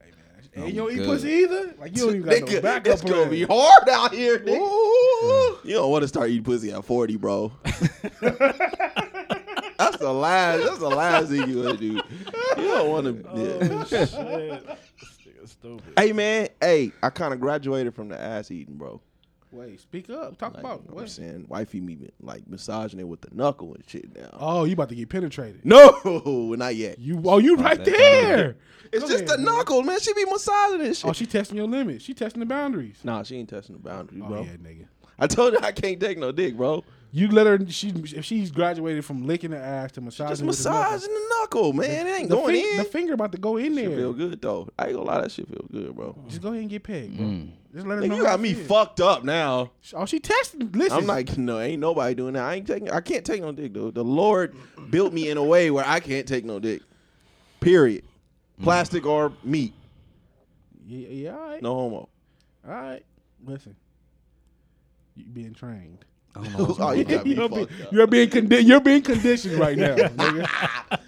Hey, 0.00 0.12
man. 0.12 0.64
And 0.64 0.72
you 0.72 0.80
don't 0.80 0.92
eat 0.92 0.98
good. 0.98 1.06
pussy 1.06 1.30
either? 1.30 1.74
Like 1.76 1.96
you 1.96 2.06
don't 2.06 2.14
even 2.16 2.40
got 2.40 2.48
no 2.48 2.60
backup 2.60 2.92
it's 2.92 3.02
gonna 3.02 3.28
be 3.28 3.42
hard 3.42 3.88
out 3.88 4.12
here, 4.12 4.38
nigga. 4.38 5.64
You 5.64 5.74
don't 5.74 5.90
want 5.90 6.02
to 6.02 6.08
start 6.08 6.30
eating 6.30 6.44
pussy 6.44 6.70
at 6.72 6.84
40, 6.84 7.16
bro. 7.16 7.50
that's 7.64 7.80
the 9.96 10.12
last. 10.12 10.62
That's 10.64 10.78
the 10.78 10.88
last 10.88 11.30
thing 11.30 11.48
you 11.48 11.64
want 11.64 11.80
to 11.80 11.88
do. 11.88 12.00
You 12.58 12.68
don't 12.68 12.90
want 12.90 13.26
oh, 13.28 13.84
to. 13.84 14.76
Stupid. 15.62 15.92
Hey 15.98 16.12
man, 16.12 16.48
hey, 16.60 16.92
I 17.02 17.10
kind 17.10 17.32
of 17.32 17.40
graduated 17.40 17.94
from 17.94 18.08
the 18.08 18.20
ass 18.20 18.50
eating, 18.50 18.74
bro. 18.76 19.00
Wait, 19.52 19.78
speak 19.80 20.08
up. 20.08 20.38
Talk 20.38 20.54
Like, 20.54 20.64
about 20.64 20.82
I'm 20.88 20.94
what? 20.94 21.10
saying, 21.10 21.44
wifey 21.48 21.80
me 21.80 21.98
like 22.22 22.48
massaging 22.48 22.98
it 23.00 23.06
with 23.06 23.20
the 23.20 23.28
knuckle 23.34 23.74
and 23.74 23.84
shit 23.86 24.16
now. 24.16 24.30
Oh, 24.32 24.64
you 24.64 24.72
about 24.72 24.88
to 24.88 24.94
get 24.94 25.08
penetrated. 25.10 25.64
No, 25.64 26.00
not 26.58 26.74
yet. 26.74 26.98
You 26.98 27.20
oh 27.26 27.38
you 27.38 27.56
right 27.56 27.76
that 27.76 27.84
there. 27.84 28.56
It's 28.92 29.02
Go 29.04 29.08
just 29.10 29.24
ahead, 29.24 29.28
the 29.28 29.36
man. 29.42 29.44
knuckle, 29.56 29.82
man. 29.82 30.00
She 30.00 30.12
be 30.14 30.24
massaging 30.24 30.78
this 30.78 31.04
oh, 31.04 31.08
shit. 31.08 31.10
Oh, 31.10 31.12
she 31.12 31.26
testing 31.26 31.56
your 31.58 31.68
limits. 31.68 32.04
She 32.04 32.12
testing 32.14 32.40
the 32.40 32.46
boundaries. 32.46 32.96
nah, 33.04 33.22
she 33.22 33.36
ain't 33.36 33.48
testing 33.50 33.74
the 33.76 33.82
boundary, 33.82 34.20
Oh 34.24 34.28
bro. 34.28 34.42
yeah, 34.42 34.52
nigga. 34.56 34.86
I 35.18 35.26
told 35.26 35.52
her 35.54 35.60
I 35.62 35.70
can't 35.72 36.00
take 36.00 36.18
no 36.18 36.32
dick, 36.32 36.56
bro. 36.56 36.82
You 37.14 37.28
let 37.28 37.46
her. 37.46 37.58
She 37.68 37.90
if 37.90 38.24
she's 38.24 38.50
graduated 38.50 39.04
from 39.04 39.26
licking 39.26 39.50
the 39.50 39.58
ass 39.58 39.92
to 39.92 40.00
massaging. 40.00 40.28
Just 40.28 40.42
with 40.44 40.62
the 40.62 40.70
knuckle. 40.70 40.92
massaging 40.92 41.12
the 41.14 41.26
knuckle, 41.40 41.72
man. 41.74 42.06
It 42.06 42.10
ain't 42.20 42.28
The, 42.30 42.36
going 42.36 42.54
fin- 42.56 42.70
in. 42.70 42.76
the 42.78 42.84
finger 42.84 43.12
about 43.12 43.32
to 43.32 43.38
go 43.38 43.58
in 43.58 43.74
Shit 43.76 43.86
there. 43.90 43.96
feel 43.98 44.12
good 44.14 44.40
though. 44.40 44.68
I 44.78 44.86
ain't 44.86 44.94
gonna 44.96 45.06
lie, 45.06 45.20
that 45.20 45.30
shit 45.30 45.46
feel 45.46 45.66
good, 45.70 45.94
bro. 45.94 46.16
Just 46.28 46.40
go 46.40 46.48
ahead 46.48 46.62
and 46.62 46.70
get 46.70 46.82
pegged, 46.84 47.18
bro. 47.18 47.26
Mm. 47.26 47.50
Just 47.74 47.86
let 47.86 47.96
her 47.98 48.02
Nigga, 48.04 48.08
know. 48.08 48.16
you 48.16 48.22
got 48.22 48.40
me 48.40 48.54
feel. 48.54 48.64
fucked 48.66 49.00
up 49.02 49.24
now. 49.24 49.72
Oh, 49.92 50.06
she 50.06 50.20
testing. 50.20 50.72
Listen, 50.72 50.98
I'm 51.00 51.06
like, 51.06 51.36
no, 51.36 51.60
ain't 51.60 51.80
nobody 51.80 52.14
doing 52.14 52.32
that. 52.32 52.44
I 52.44 52.54
ain't 52.54 52.66
taking. 52.66 52.90
I 52.90 53.02
can't 53.02 53.26
take 53.26 53.42
no 53.42 53.52
dick, 53.52 53.74
though. 53.74 53.90
The 53.90 54.02
Lord 54.04 54.54
built 54.88 55.12
me 55.12 55.28
in 55.28 55.36
a 55.36 55.44
way 55.44 55.70
where 55.70 55.84
I 55.86 56.00
can't 56.00 56.26
take 56.26 56.46
no 56.46 56.58
dick. 56.58 56.80
Period. 57.60 58.04
Plastic 58.62 59.04
or 59.04 59.32
meat. 59.44 59.74
yeah, 60.86 61.08
yeah, 61.08 61.34
all 61.34 61.40
right, 61.40 61.62
No 61.62 61.74
homo. 61.74 61.96
all 62.66 62.72
right. 62.72 63.04
Listen, 63.44 63.76
you 65.14 65.24
being 65.26 65.52
trained. 65.52 66.04
I 66.34 66.42
don't 66.42 66.52
know 66.58 66.76
oh, 66.80 66.92
you 66.92 67.04
got 67.04 67.24
me 67.26 67.34
you're, 67.34 67.48
fucked 67.48 67.68
be- 67.78 67.84
up. 67.84 67.92
you're 67.92 68.06
being 68.06 68.28
condi- 68.30 68.66
you're 68.66 68.80
being 68.80 69.02
conditioned 69.02 69.58
right 69.58 69.76
now, 69.76 69.94
nigga. 69.96 70.98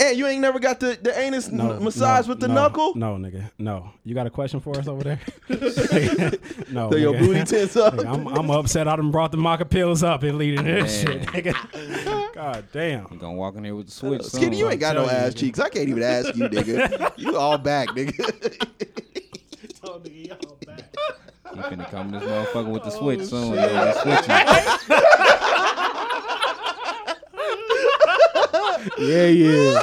And 0.00 0.16
you 0.16 0.28
ain't 0.28 0.40
never 0.40 0.60
got 0.60 0.78
the, 0.78 0.96
the 1.02 1.18
anus 1.18 1.48
No, 1.50 1.72
n- 1.72 1.82
massage 1.82 2.26
no, 2.26 2.30
with 2.30 2.38
the 2.40 2.46
no, 2.46 2.54
knuckle? 2.54 2.94
No, 2.94 3.16
nigga. 3.16 3.50
No. 3.58 3.90
You 4.04 4.14
got 4.14 4.28
a 4.28 4.30
question 4.30 4.60
for 4.60 4.78
us 4.78 4.86
over 4.86 5.02
there? 5.02 5.20
no. 6.70 6.88
So 6.88 6.96
your 6.96 7.14
booty 7.18 7.42
tense 7.42 7.74
up? 7.76 7.94
Nigga, 7.94 8.06
I'm, 8.06 8.28
I'm 8.28 8.48
upset. 8.48 8.86
I 8.86 8.94
done 8.94 9.10
brought 9.10 9.32
the 9.32 9.38
maca 9.38 9.68
pills 9.68 10.04
up 10.04 10.22
and 10.22 10.38
leading 10.38 10.64
this 10.64 11.00
shit, 11.00 11.22
nigga. 11.22 12.32
God 12.32 12.64
damn. 12.72 13.08
You 13.10 13.18
gonna 13.18 13.32
walk 13.34 13.56
in 13.56 13.64
here 13.64 13.74
with 13.74 13.86
the 13.86 13.92
switch. 13.92 14.22
Skinny, 14.22 14.58
you 14.58 14.70
ain't 14.70 14.78
got 14.78 14.94
no 14.94 15.06
telling 15.06 15.16
you, 15.16 15.26
ass 15.26 15.32
nigga. 15.34 15.38
cheeks. 15.38 15.58
I 15.58 15.68
can't 15.68 15.88
even 15.88 16.02
ask 16.04 16.36
you, 16.36 16.48
nigga. 16.48 17.12
You 17.18 17.36
all 17.36 17.58
back, 17.58 17.88
nigga. 17.88 18.68
You 21.54 21.62
finna 21.62 21.90
come 21.90 22.10
this 22.10 22.22
motherfucker 22.22 22.70
with 22.70 22.84
the 22.84 22.90
switch 22.90 23.20
oh, 23.20 23.24
soon. 23.24 23.54
yo. 23.54 23.60
The 23.60 23.92
switch 24.02 24.28
Yeah, 28.98 29.26
yeah. 29.26 29.80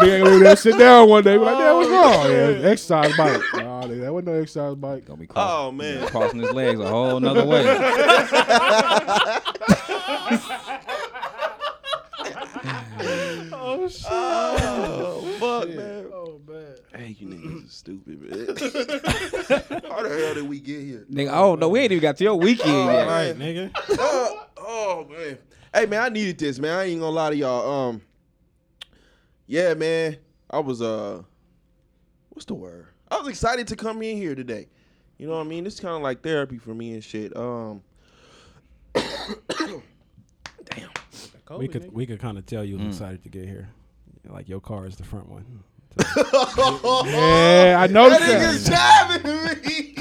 Nigga 0.00 0.32
ain't 0.32 0.42
gonna 0.42 0.56
sit 0.56 0.78
down 0.78 1.08
one 1.08 1.24
day. 1.24 1.36
Be 1.36 1.44
like, 1.44 1.58
damn, 1.58 1.76
what's 1.76 1.88
wrong? 1.90 2.14
Oh, 2.14 2.28
yeah, 2.28 2.68
exercise 2.68 3.16
bike. 3.16 3.40
Nah, 3.54 3.82
nigga, 3.82 4.00
that 4.02 4.12
wasn't 4.12 4.28
no 4.28 4.34
exercise 4.40 4.74
bike. 4.76 5.04
gonna 5.06 5.18
be 5.18 5.26
crossing, 5.26 5.66
Oh, 5.66 5.72
man. 5.72 6.06
crossing 6.08 6.40
his 6.40 6.52
legs 6.52 6.78
a 6.80 6.88
whole 6.88 7.18
nother 7.20 7.44
way. 7.44 7.64
Oh, 14.10 15.36
fuck, 15.38 15.68
man. 15.68 15.76
Oh 15.76 15.76
man. 15.76 15.97
Hey, 16.98 17.14
you 17.16 17.28
niggas 17.28 17.66
is 17.66 17.72
stupid, 17.74 18.20
man. 18.20 18.46
How 19.88 20.02
the 20.02 20.08
hell 20.08 20.34
did 20.34 20.48
we 20.48 20.58
get 20.58 20.80
here? 20.80 21.06
Nigga, 21.08 21.30
oh 21.32 21.54
no, 21.54 21.68
we 21.68 21.78
ain't 21.78 21.92
even 21.92 22.02
got 22.02 22.16
to 22.16 22.24
your 22.24 22.34
weekend 22.34 22.72
yet. 22.72 23.06
Right, 23.06 23.38
nigga. 23.38 23.70
oh, 24.00 24.46
oh, 24.56 25.06
man. 25.08 25.38
Hey 25.72 25.86
man, 25.86 26.02
I 26.02 26.08
needed 26.08 26.38
this, 26.38 26.58
man. 26.58 26.76
I 26.76 26.86
ain't 26.86 26.98
gonna 26.98 27.12
lie 27.12 27.30
to 27.30 27.36
y'all. 27.36 27.88
Um, 27.90 28.02
yeah, 29.46 29.74
man. 29.74 30.16
I 30.50 30.58
was 30.58 30.82
uh, 30.82 31.22
what's 32.30 32.46
the 32.46 32.54
word? 32.54 32.88
I 33.12 33.18
was 33.18 33.28
excited 33.28 33.68
to 33.68 33.76
come 33.76 34.02
in 34.02 34.16
here 34.16 34.34
today. 34.34 34.66
You 35.18 35.28
know 35.28 35.36
what 35.36 35.46
I 35.46 35.48
mean? 35.48 35.66
It's 35.66 35.78
kind 35.78 35.94
of 35.94 36.02
like 36.02 36.22
therapy 36.22 36.58
for 36.58 36.74
me 36.74 36.94
and 36.94 37.04
shit. 37.04 37.36
Um, 37.36 37.82
We 41.56 41.66
could 41.66 41.92
we 41.94 42.04
could 42.06 42.20
kind 42.20 42.36
of 42.36 42.44
tell 42.44 42.62
you 42.62 42.76
was 42.76 42.88
excited 42.88 43.22
to 43.22 43.30
get 43.30 43.46
here. 43.46 43.70
Like 44.28 44.48
your 44.48 44.60
car 44.60 44.86
is 44.86 44.96
the 44.96 45.04
front 45.04 45.28
one. 45.28 45.64
Yeah, 45.96 47.76
I 47.78 47.86
that 47.86 47.90
noticed 47.90 48.20
nigga's 48.20 48.66
jabbing 48.66 49.22
me. 49.24 49.94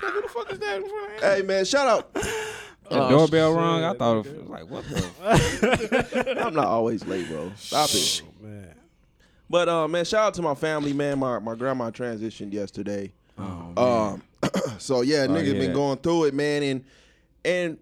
Who 0.00 0.22
the 0.22 0.28
fuck 0.28 0.52
is 0.52 0.58
that 0.58 0.76
in 0.76 0.88
front 0.88 1.14
of 1.16 1.20
hey 1.22 1.42
man, 1.42 1.64
shout 1.64 1.86
out. 1.86 2.12
The 2.14 2.24
Oh, 2.90 3.08
doorbell 3.08 3.54
rung. 3.54 3.82
I 3.82 3.94
thought 3.94 4.26
it 4.26 4.38
was 4.40 4.48
like, 4.48 4.68
what 4.70 4.84
the? 4.84 6.42
I'm 6.46 6.52
not 6.54 6.66
always 6.66 7.04
late, 7.06 7.26
bro. 7.28 7.50
Stop 7.56 7.88
it. 7.92 8.22
Man. 8.42 8.74
But 9.48 9.68
uh, 9.70 9.88
man, 9.88 10.04
shout 10.04 10.26
out 10.26 10.34
to 10.34 10.42
my 10.42 10.54
family, 10.54 10.92
man. 10.92 11.18
My 11.18 11.38
my 11.38 11.54
grandma 11.54 11.90
transitioned 11.90 12.52
yesterday. 12.52 13.12
Oh, 13.38 13.72
Um, 14.12 14.22
so 14.78 15.00
yeah, 15.00 15.26
nigga 15.26 15.54
yeah. 15.54 15.60
been 15.60 15.72
going 15.72 15.96
through 15.98 16.24
it, 16.24 16.34
man, 16.34 16.62
and 16.62 16.84
and 17.44 17.78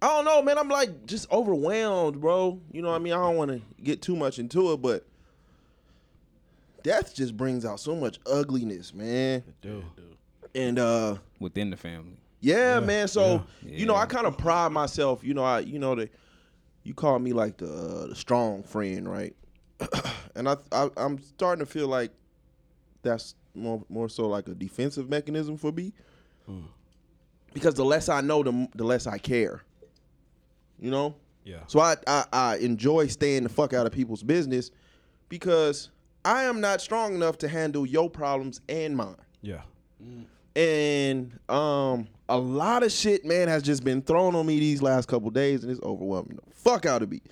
I 0.00 0.06
don't 0.08 0.24
know, 0.24 0.40
man. 0.42 0.56
I'm 0.58 0.68
like 0.68 1.04
just 1.06 1.30
overwhelmed, 1.30 2.20
bro. 2.20 2.58
You 2.72 2.80
know 2.82 2.88
what 2.88 2.96
I 2.96 2.98
mean? 3.00 3.12
I 3.12 3.16
don't 3.16 3.36
want 3.36 3.50
to 3.50 3.60
get 3.82 4.00
too 4.00 4.16
much 4.16 4.38
into 4.38 4.72
it, 4.72 4.80
but 4.80 5.06
death 6.88 7.14
just 7.14 7.36
brings 7.36 7.66
out 7.66 7.78
so 7.78 7.94
much 7.94 8.18
ugliness, 8.24 8.94
man. 8.94 9.44
Dude. 9.60 9.84
And 10.54 10.78
uh, 10.78 11.16
within 11.38 11.68
the 11.68 11.76
family. 11.76 12.16
yeah, 12.40 12.80
man. 12.80 13.08
So 13.08 13.44
yeah. 13.62 13.76
you 13.76 13.84
know, 13.84 13.94
I 13.94 14.06
kind 14.06 14.26
of 14.26 14.38
pride 14.38 14.72
myself. 14.72 15.22
You 15.22 15.34
know, 15.34 15.44
I 15.44 15.60
you 15.60 15.78
know 15.78 15.94
the 15.94 16.08
you 16.84 16.94
call 16.94 17.18
me 17.18 17.34
like 17.34 17.58
the 17.58 17.70
uh, 17.70 18.06
the 18.06 18.14
strong 18.14 18.62
friend, 18.62 19.06
right? 19.06 19.36
and 20.34 20.48
I, 20.48 20.56
I 20.72 20.88
I'm 20.96 21.18
starting 21.18 21.64
to 21.64 21.70
feel 21.70 21.88
like 21.88 22.10
that's 23.02 23.34
more 23.54 23.84
more 23.90 24.08
so 24.08 24.26
like 24.26 24.48
a 24.48 24.54
defensive 24.54 25.10
mechanism 25.10 25.58
for 25.58 25.70
me. 25.70 25.92
Because 27.52 27.74
the 27.74 27.84
less 27.84 28.08
I 28.08 28.22
know, 28.22 28.42
the 28.42 28.68
the 28.74 28.84
less 28.84 29.06
I 29.06 29.18
care. 29.18 29.62
You 30.80 30.90
know. 30.90 31.16
Yeah. 31.44 31.60
So 31.66 31.80
I, 31.80 31.96
I 32.06 32.24
I 32.32 32.56
enjoy 32.56 33.08
staying 33.08 33.42
the 33.42 33.50
fuck 33.50 33.74
out 33.74 33.86
of 33.86 33.92
people's 33.92 34.22
business 34.22 34.70
because 35.28 35.90
I 36.24 36.44
am 36.44 36.60
not 36.60 36.80
strong 36.80 37.14
enough 37.14 37.38
to 37.38 37.48
handle 37.48 37.86
your 37.86 38.10
problems 38.10 38.60
and 38.68 38.96
mine. 38.96 39.16
Yeah. 39.42 39.62
And 40.54 41.38
um, 41.48 42.08
a 42.28 42.36
lot 42.38 42.82
of 42.82 42.92
shit, 42.92 43.24
man, 43.24 43.48
has 43.48 43.62
just 43.62 43.84
been 43.84 44.02
thrown 44.02 44.34
on 44.34 44.46
me 44.46 44.58
these 44.58 44.82
last 44.82 45.08
couple 45.08 45.30
days, 45.30 45.62
and 45.62 45.70
it's 45.70 45.82
overwhelming 45.82 46.36
the 46.36 46.54
fuck 46.54 46.86
out 46.86 47.02
of 47.02 47.10
me. 47.10 47.22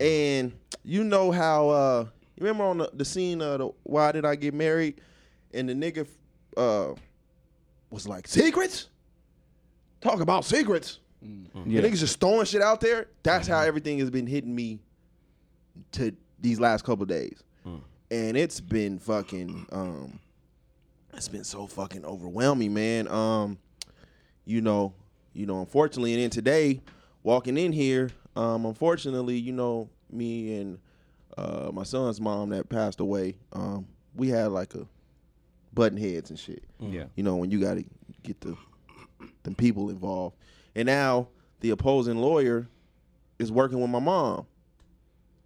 And 0.00 0.52
you 0.84 1.04
know 1.04 1.30
how 1.30 1.68
uh, 1.68 2.06
you 2.36 2.44
remember 2.44 2.64
on 2.64 2.78
the, 2.78 2.90
the 2.92 3.04
scene 3.04 3.40
of 3.40 3.58
the 3.58 3.70
Why 3.84 4.12
Did 4.12 4.24
I 4.24 4.34
Get 4.34 4.54
Married, 4.54 5.00
and 5.54 5.68
the 5.68 5.74
nigga 5.74 6.06
uh 6.56 6.94
was 7.90 8.08
like 8.08 8.26
secrets. 8.26 8.88
Talk 10.00 10.20
about 10.20 10.44
secrets. 10.44 10.98
Yeah. 11.22 11.80
The 11.80 11.88
niggas 11.88 12.00
just 12.00 12.20
throwing 12.20 12.44
shit 12.44 12.62
out 12.62 12.80
there. 12.80 13.08
That's 13.22 13.48
how 13.48 13.60
everything 13.60 13.98
has 13.98 14.10
been 14.10 14.26
hitting 14.26 14.54
me 14.54 14.80
to 15.92 16.14
these 16.40 16.60
last 16.60 16.84
couple 16.84 17.06
days. 17.06 17.42
And 18.10 18.36
it's 18.36 18.60
been 18.60 18.98
fucking 18.98 19.66
um 19.72 20.20
it's 21.14 21.28
been 21.28 21.44
so 21.44 21.66
fucking 21.66 22.04
overwhelming, 22.04 22.72
man. 22.74 23.08
Um 23.08 23.58
you 24.44 24.60
know, 24.60 24.94
you 25.32 25.46
know, 25.46 25.60
unfortunately 25.60 26.14
and 26.14 26.22
then 26.22 26.30
today 26.30 26.80
walking 27.22 27.56
in 27.58 27.72
here, 27.72 28.10
um 28.36 28.64
unfortunately, 28.66 29.36
you 29.38 29.52
know, 29.52 29.88
me 30.10 30.56
and 30.60 30.78
uh 31.36 31.70
my 31.72 31.82
son's 31.82 32.20
mom 32.20 32.50
that 32.50 32.68
passed 32.68 33.00
away, 33.00 33.36
um 33.52 33.86
we 34.14 34.28
had 34.28 34.46
like 34.52 34.74
a 34.74 34.86
button 35.74 35.98
heads 35.98 36.30
and 36.30 36.38
shit 36.38 36.62
Yeah. 36.80 37.04
you 37.16 37.22
know, 37.22 37.36
when 37.36 37.50
you 37.50 37.60
got 37.60 37.74
to 37.74 37.84
get 38.22 38.40
the 38.40 38.56
the 39.42 39.50
people 39.52 39.90
involved. 39.90 40.36
and 40.74 40.86
now 40.86 41.28
the 41.60 41.70
opposing 41.70 42.16
lawyer 42.18 42.68
is 43.38 43.50
working 43.50 43.80
with 43.80 43.90
my 43.90 43.98
mom. 43.98 44.46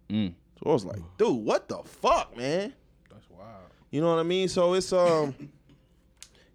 Mm. 0.09 0.33
So 0.63 0.69
I 0.69 0.73
was 0.73 0.85
like, 0.85 1.01
dude, 1.17 1.43
what 1.43 1.67
the 1.67 1.79
fuck, 1.83 2.37
man? 2.37 2.73
That's 3.09 3.29
wild. 3.29 3.71
You 3.89 4.01
know 4.01 4.13
what 4.13 4.19
I 4.19 4.23
mean? 4.23 4.47
So 4.47 4.73
it's 4.73 4.93
um, 4.93 5.33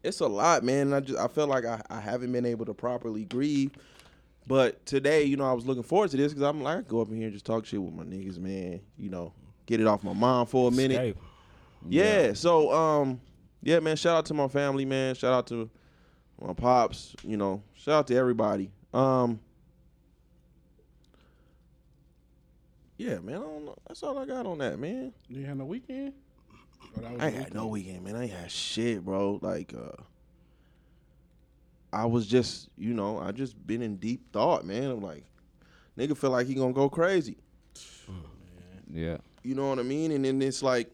it's 0.03 0.21
a 0.21 0.27
lot, 0.27 0.63
man. 0.63 0.93
I 0.93 1.01
just 1.01 1.19
I 1.19 1.27
feel 1.29 1.47
like 1.47 1.65
I, 1.65 1.83
I 1.91 2.01
haven't 2.01 2.31
been 2.33 2.47
able 2.47 2.67
to 2.67 2.75
properly 2.75 3.25
grieve. 3.25 3.73
But 4.47 4.87
today, 4.87 5.25
you 5.25 5.37
know, 5.37 5.45
I 5.45 5.53
was 5.53 5.67
looking 5.67 5.83
forward 5.83 6.11
to 6.13 6.17
this 6.17 6.33
because 6.33 6.49
I'm 6.49 6.63
like, 6.63 6.79
I 6.79 6.81
go 6.83 7.01
up 7.01 7.09
in 7.09 7.17
here 7.17 7.25
and 7.25 7.33
just 7.33 7.45
talk 7.45 7.67
shit 7.67 7.83
with 7.83 7.93
my 7.93 8.05
niggas, 8.05 8.39
man. 8.39 8.81
You 8.97 9.11
know, 9.11 9.33
get 9.67 9.81
it 9.81 9.89
off 9.89 10.05
my 10.05 10.13
mind 10.13 10.49
for 10.49 10.69
a 10.69 10.71
minute. 10.71 10.95
Escape. 10.95 11.17
Yeah. 11.89 12.33
So 12.35 12.73
um, 12.73 13.21
yeah, 13.63 13.81
man. 13.81 13.97
Shout 13.97 14.19
out 14.19 14.27
to 14.27 14.35
my 14.35 14.47
family, 14.47 14.85
man. 14.85 15.17
Shout 15.17 15.33
out 15.33 15.47
to 15.49 15.69
my 16.41 16.53
pops. 16.53 17.17
You 17.25 17.37
know, 17.37 17.63
shout 17.75 17.95
out 17.95 18.07
to 18.09 18.17
everybody. 18.17 18.71
Um. 18.95 19.41
Yeah, 22.99 23.19
man. 23.19 23.37
I 23.37 23.41
don't 23.41 23.65
know. 23.67 23.77
That's 23.87 24.03
all 24.03 24.19
I 24.19 24.25
got 24.27 24.47
on 24.47 24.59
that, 24.59 24.79
man. 24.79 25.13
You 25.29 25.39
ain't 25.41 25.49
had 25.49 25.59
no 25.59 25.65
weekend? 25.67 26.13
Or 26.97 27.03
that 27.03 27.13
was 27.13 27.21
I 27.21 27.31
the 27.31 27.37
ain't 27.37 27.45
had 27.45 27.55
no 27.55 27.67
weekend? 27.67 28.05
weekend, 28.05 28.05
man. 28.05 28.17
I 28.17 28.23
ain't 28.25 28.33
had 28.33 28.51
shit, 28.51 29.05
bro. 29.05 29.39
Like, 29.43 29.75
uh, 29.75 30.03
I 31.93 32.07
was 32.07 32.27
just, 32.27 32.69
you 32.77 32.95
know, 32.95 33.19
I 33.19 33.33
just 33.33 33.67
been 33.67 33.83
in 33.83 33.97
deep 33.97 34.33
thought, 34.33 34.65
man. 34.65 34.91
I'm 34.91 35.01
like, 35.03 35.25
nigga 35.99 36.17
feel 36.17 36.31
like 36.31 36.47
he 36.47 36.55
gonna 36.55 36.73
go 36.73 36.89
crazy. 36.89 37.37
Yeah. 38.93 39.19
You 39.43 39.55
know 39.55 39.69
what 39.69 39.79
I 39.79 39.83
mean? 39.83 40.11
And 40.13 40.25
then 40.25 40.41
it's 40.43 40.63
like, 40.63 40.91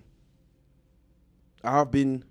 I've 1.65 1.91
been, 1.91 2.25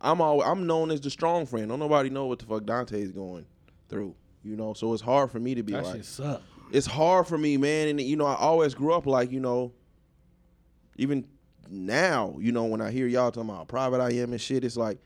I'm 0.00 0.20
all, 0.20 0.42
I'm 0.42 0.66
known 0.66 0.90
as 0.90 1.00
the 1.00 1.10
strong 1.10 1.46
friend. 1.46 1.68
Don't 1.68 1.78
nobody 1.78 2.10
know 2.10 2.26
what 2.26 2.38
the 2.40 2.46
fuck 2.46 2.64
Dante's 2.64 3.12
going 3.12 3.46
through. 3.88 4.14
You 4.44 4.56
know, 4.56 4.72
so 4.72 4.92
it's 4.92 5.02
hard 5.02 5.30
for 5.30 5.38
me 5.38 5.54
to 5.54 5.62
be 5.62 5.72
That 5.72 5.84
like, 5.84 5.96
shit 5.96 6.04
suck. 6.04 6.42
It's 6.72 6.86
hard 6.86 7.26
for 7.26 7.38
me, 7.38 7.56
man. 7.56 7.88
And 7.88 8.00
you 8.00 8.16
know, 8.16 8.26
I 8.26 8.34
always 8.36 8.74
grew 8.74 8.92
up 8.92 9.06
like, 9.06 9.30
you 9.32 9.40
know, 9.40 9.72
even 10.96 11.24
now, 11.70 12.36
you 12.40 12.52
know, 12.52 12.64
when 12.64 12.80
I 12.80 12.90
hear 12.90 13.06
y'all 13.06 13.30
talking 13.30 13.48
about 13.50 13.58
how 13.58 13.64
private 13.64 14.00
I 14.00 14.10
am 14.14 14.32
and 14.32 14.40
shit, 14.40 14.64
it's 14.64 14.76
like, 14.76 14.98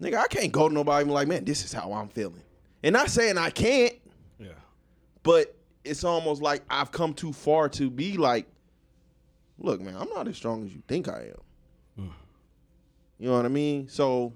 nigga, 0.00 0.16
I 0.16 0.26
can't 0.28 0.52
go 0.52 0.68
to 0.68 0.74
nobody 0.74 1.02
and 1.02 1.08
be 1.10 1.14
like, 1.14 1.28
man, 1.28 1.44
this 1.44 1.64
is 1.64 1.72
how 1.72 1.92
I'm 1.92 2.08
feeling. 2.08 2.42
And 2.82 2.92
not 2.92 3.10
saying 3.10 3.38
I 3.38 3.50
can't, 3.50 3.94
Yeah. 4.38 4.48
but 5.22 5.54
it's 5.84 6.04
almost 6.04 6.42
like 6.42 6.62
I've 6.70 6.92
come 6.92 7.14
too 7.14 7.32
far 7.32 7.68
to 7.70 7.90
be 7.90 8.16
like, 8.16 8.46
look, 9.58 9.80
man, 9.80 9.96
I'm 9.96 10.08
not 10.10 10.28
as 10.28 10.36
strong 10.36 10.64
as 10.64 10.74
you 10.74 10.82
think 10.88 11.08
I 11.08 11.30
am. 11.98 12.04
Mm. 12.04 12.12
You 13.18 13.28
know 13.28 13.36
what 13.36 13.44
I 13.44 13.48
mean? 13.48 13.88
So 13.88 14.32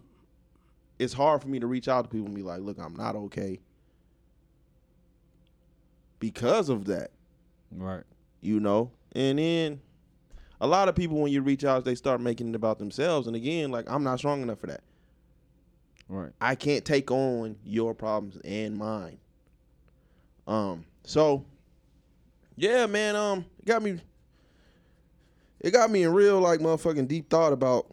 it's 0.99 1.13
hard 1.13 1.43
for 1.43 1.49
me 1.49 1.59
to 1.61 1.67
reach 1.67 1.89
out 1.89 2.03
to 2.05 2.09
people 2.09 2.27
and 2.27 2.35
be 2.35 2.43
like, 2.43 2.61
look, 2.61 2.79
I'm 2.79 2.95
not 2.95 3.15
okay. 3.17 3.61
Because 6.19 6.69
of 6.69 6.87
that 6.87 7.11
Right. 7.71 8.05
you 8.41 8.61
know. 8.61 8.91
And 9.13 9.39
then 9.39 9.81
a 10.61 10.67
lot 10.67 10.89
of 10.89 10.95
people, 10.95 11.19
when 11.21 11.33
you 11.33 11.43
reach 11.43 11.65
out, 11.65 11.85
they 11.85 11.95
start 11.95 12.21
making 12.21 12.49
it 12.51 12.55
about 12.55 12.79
themselves. 12.79 13.27
And 13.27 13.37
again, 13.37 13.71
like 13.71 13.91
I'm 13.91 14.05
not 14.05 14.19
strong 14.19 14.43
enough 14.43 14.61
for 14.61 14.67
that. 14.69 14.83
Right. 16.09 16.33
I 16.41 16.55
can't 16.55 16.85
take 16.85 17.11
on 17.11 17.57
your 17.65 17.95
problems 17.95 18.39
and 18.45 18.77
mine. 18.77 19.19
Um. 20.47 20.85
So, 21.05 21.45
yeah, 22.57 22.87
man. 22.87 23.17
Um, 23.17 23.45
it 23.59 23.65
got 23.67 23.83
me. 23.83 24.01
It 25.61 25.73
got 25.73 25.91
me 25.91 26.05
in 26.05 26.13
real 26.13 26.41
like 26.41 26.61
motherfucking 26.61 27.09
deep 27.09 27.29
thought 27.29 27.53
about 27.53 27.91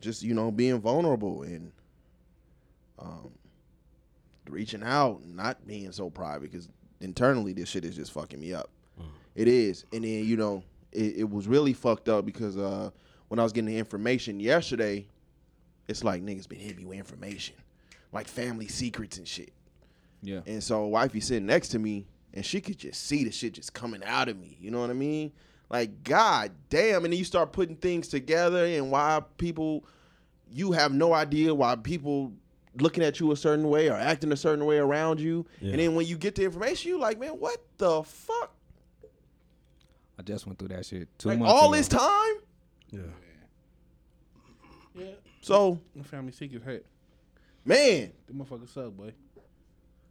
just 0.00 0.22
you 0.22 0.34
know 0.34 0.50
being 0.50 0.80
vulnerable 0.80 1.42
and 1.42 1.70
um 2.98 3.30
reaching 4.48 4.82
out, 4.82 5.20
and 5.22 5.36
not 5.36 5.64
being 5.66 5.92
so 5.92 6.10
private 6.10 6.50
because 6.50 6.68
internally 7.00 7.52
this 7.52 7.68
shit 7.68 7.84
is 7.84 7.96
just 7.96 8.12
fucking 8.12 8.40
me 8.40 8.54
up. 8.54 8.70
It 9.34 9.48
is, 9.48 9.84
and 9.92 10.04
then 10.04 10.24
you 10.24 10.36
know 10.36 10.62
it, 10.92 11.18
it 11.18 11.30
was 11.30 11.46
really 11.46 11.72
fucked 11.72 12.08
up 12.08 12.26
because 12.26 12.56
uh 12.56 12.90
when 13.28 13.38
I 13.38 13.44
was 13.44 13.52
getting 13.52 13.70
the 13.70 13.78
information 13.78 14.40
yesterday, 14.40 15.06
it's 15.88 16.02
like 16.02 16.22
niggas 16.22 16.48
been 16.48 16.58
hitting 16.58 16.78
me 16.78 16.84
with 16.84 16.98
information, 16.98 17.54
like 18.12 18.26
family 18.26 18.66
secrets 18.66 19.18
and 19.18 19.26
shit. 19.26 19.52
Yeah. 20.22 20.40
And 20.46 20.62
so 20.62 20.84
wifey 20.86 21.20
sitting 21.20 21.46
next 21.46 21.68
to 21.68 21.78
me, 21.78 22.06
and 22.34 22.44
she 22.44 22.60
could 22.60 22.76
just 22.78 23.06
see 23.06 23.24
the 23.24 23.30
shit 23.30 23.54
just 23.54 23.72
coming 23.72 24.02
out 24.04 24.28
of 24.28 24.38
me. 24.38 24.58
You 24.60 24.72
know 24.72 24.80
what 24.80 24.90
I 24.90 24.94
mean? 24.94 25.32
Like 25.70 26.02
God 26.02 26.50
damn! 26.68 27.04
And 27.04 27.12
then 27.12 27.18
you 27.18 27.24
start 27.24 27.52
putting 27.52 27.76
things 27.76 28.08
together, 28.08 28.64
and 28.66 28.90
why 28.90 29.22
people, 29.38 29.84
you 30.52 30.72
have 30.72 30.92
no 30.92 31.12
idea 31.12 31.54
why 31.54 31.76
people 31.76 32.32
looking 32.78 33.02
at 33.02 33.18
you 33.20 33.32
a 33.32 33.36
certain 33.36 33.68
way 33.68 33.88
or 33.88 33.94
acting 33.94 34.30
a 34.32 34.36
certain 34.36 34.64
way 34.66 34.78
around 34.78 35.18
you. 35.20 35.46
Yeah. 35.60 35.70
And 35.72 35.80
then 35.80 35.94
when 35.94 36.06
you 36.06 36.16
get 36.16 36.34
the 36.36 36.44
information, 36.44 36.90
you 36.90 36.98
like, 36.98 37.18
man, 37.18 37.30
what 37.32 37.58
the 37.78 38.02
fuck? 38.02 38.54
I 40.18 40.22
just 40.22 40.46
went 40.46 40.58
through 40.58 40.68
that 40.68 40.84
shit 40.86 41.08
two 41.18 41.28
Like 41.30 41.38
months 41.38 41.52
all 41.54 41.68
ago. 41.68 41.76
this 41.76 41.88
time? 41.88 42.34
Yeah. 42.90 43.00
Yeah. 44.94 45.04
So 45.40 45.80
The 45.96 46.04
family 46.04 46.32
secrets 46.32 46.64
hurt. 46.64 46.84
man, 47.64 48.12
The 48.26 48.34
motherfuckers 48.34 48.68
suck, 48.68 48.92
boy. 48.92 49.12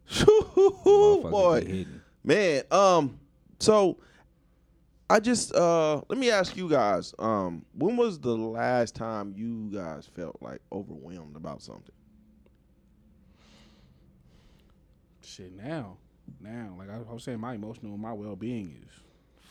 Motherfuckers 0.10 1.30
boy, 1.30 1.64
hidden. 1.64 2.02
man. 2.24 2.62
Um, 2.70 3.20
so 3.60 3.98
I 5.08 5.20
just 5.20 5.54
uh 5.54 6.00
let 6.08 6.18
me 6.18 6.30
ask 6.30 6.56
you 6.56 6.68
guys, 6.68 7.14
um, 7.18 7.64
when 7.74 7.96
was 7.96 8.18
the 8.18 8.36
last 8.36 8.94
time 8.96 9.32
you 9.36 9.70
guys 9.72 10.06
felt 10.12 10.36
like 10.40 10.60
overwhelmed 10.72 11.36
about 11.36 11.62
something? 11.62 11.94
Shit, 15.30 15.56
now. 15.56 15.96
Now. 16.40 16.74
Like 16.78 16.90
I, 16.90 16.96
I 16.96 17.12
was 17.12 17.24
saying, 17.24 17.40
my 17.40 17.54
emotional 17.54 17.96
my 17.96 18.12
well 18.12 18.36
being 18.36 18.76
is 18.84 18.92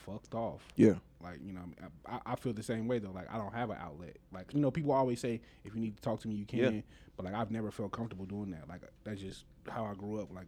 fucked 0.06 0.34
off. 0.34 0.62
Yeah. 0.76 0.96
Like, 1.22 1.40
you 1.44 1.54
know, 1.54 1.62
I, 2.06 2.20
I- 2.26 2.36
feel 2.36 2.54
the 2.54 2.64
same 2.64 2.88
way 2.88 3.00
though. 3.00 3.12
Like, 3.12 3.32
I 3.34 3.38
don't 3.38 3.54
have 3.54 3.70
an 3.70 3.78
outlet. 3.80 4.18
Like, 4.32 4.54
you 4.54 4.60
know, 4.60 4.72
people 4.72 4.92
always 4.92 5.20
say, 5.20 5.42
if 5.64 5.74
you 5.76 5.82
need 5.82 5.96
to 5.96 6.02
talk 6.02 6.20
to 6.22 6.28
me, 6.28 6.36
you 6.36 6.46
can. 6.46 6.76
Yeah. 6.76 6.82
But, 7.18 7.26
like, 7.26 7.36
I've 7.36 7.52
never 7.52 7.72
felt 7.72 7.92
comfortable 7.92 8.26
doing 8.26 8.52
that. 8.52 8.70
Like, 8.70 8.82
that's 9.04 9.20
just 9.20 9.44
how 9.68 9.86
I 9.86 9.94
grew 9.94 10.22
up. 10.22 10.34
Like, 10.34 10.48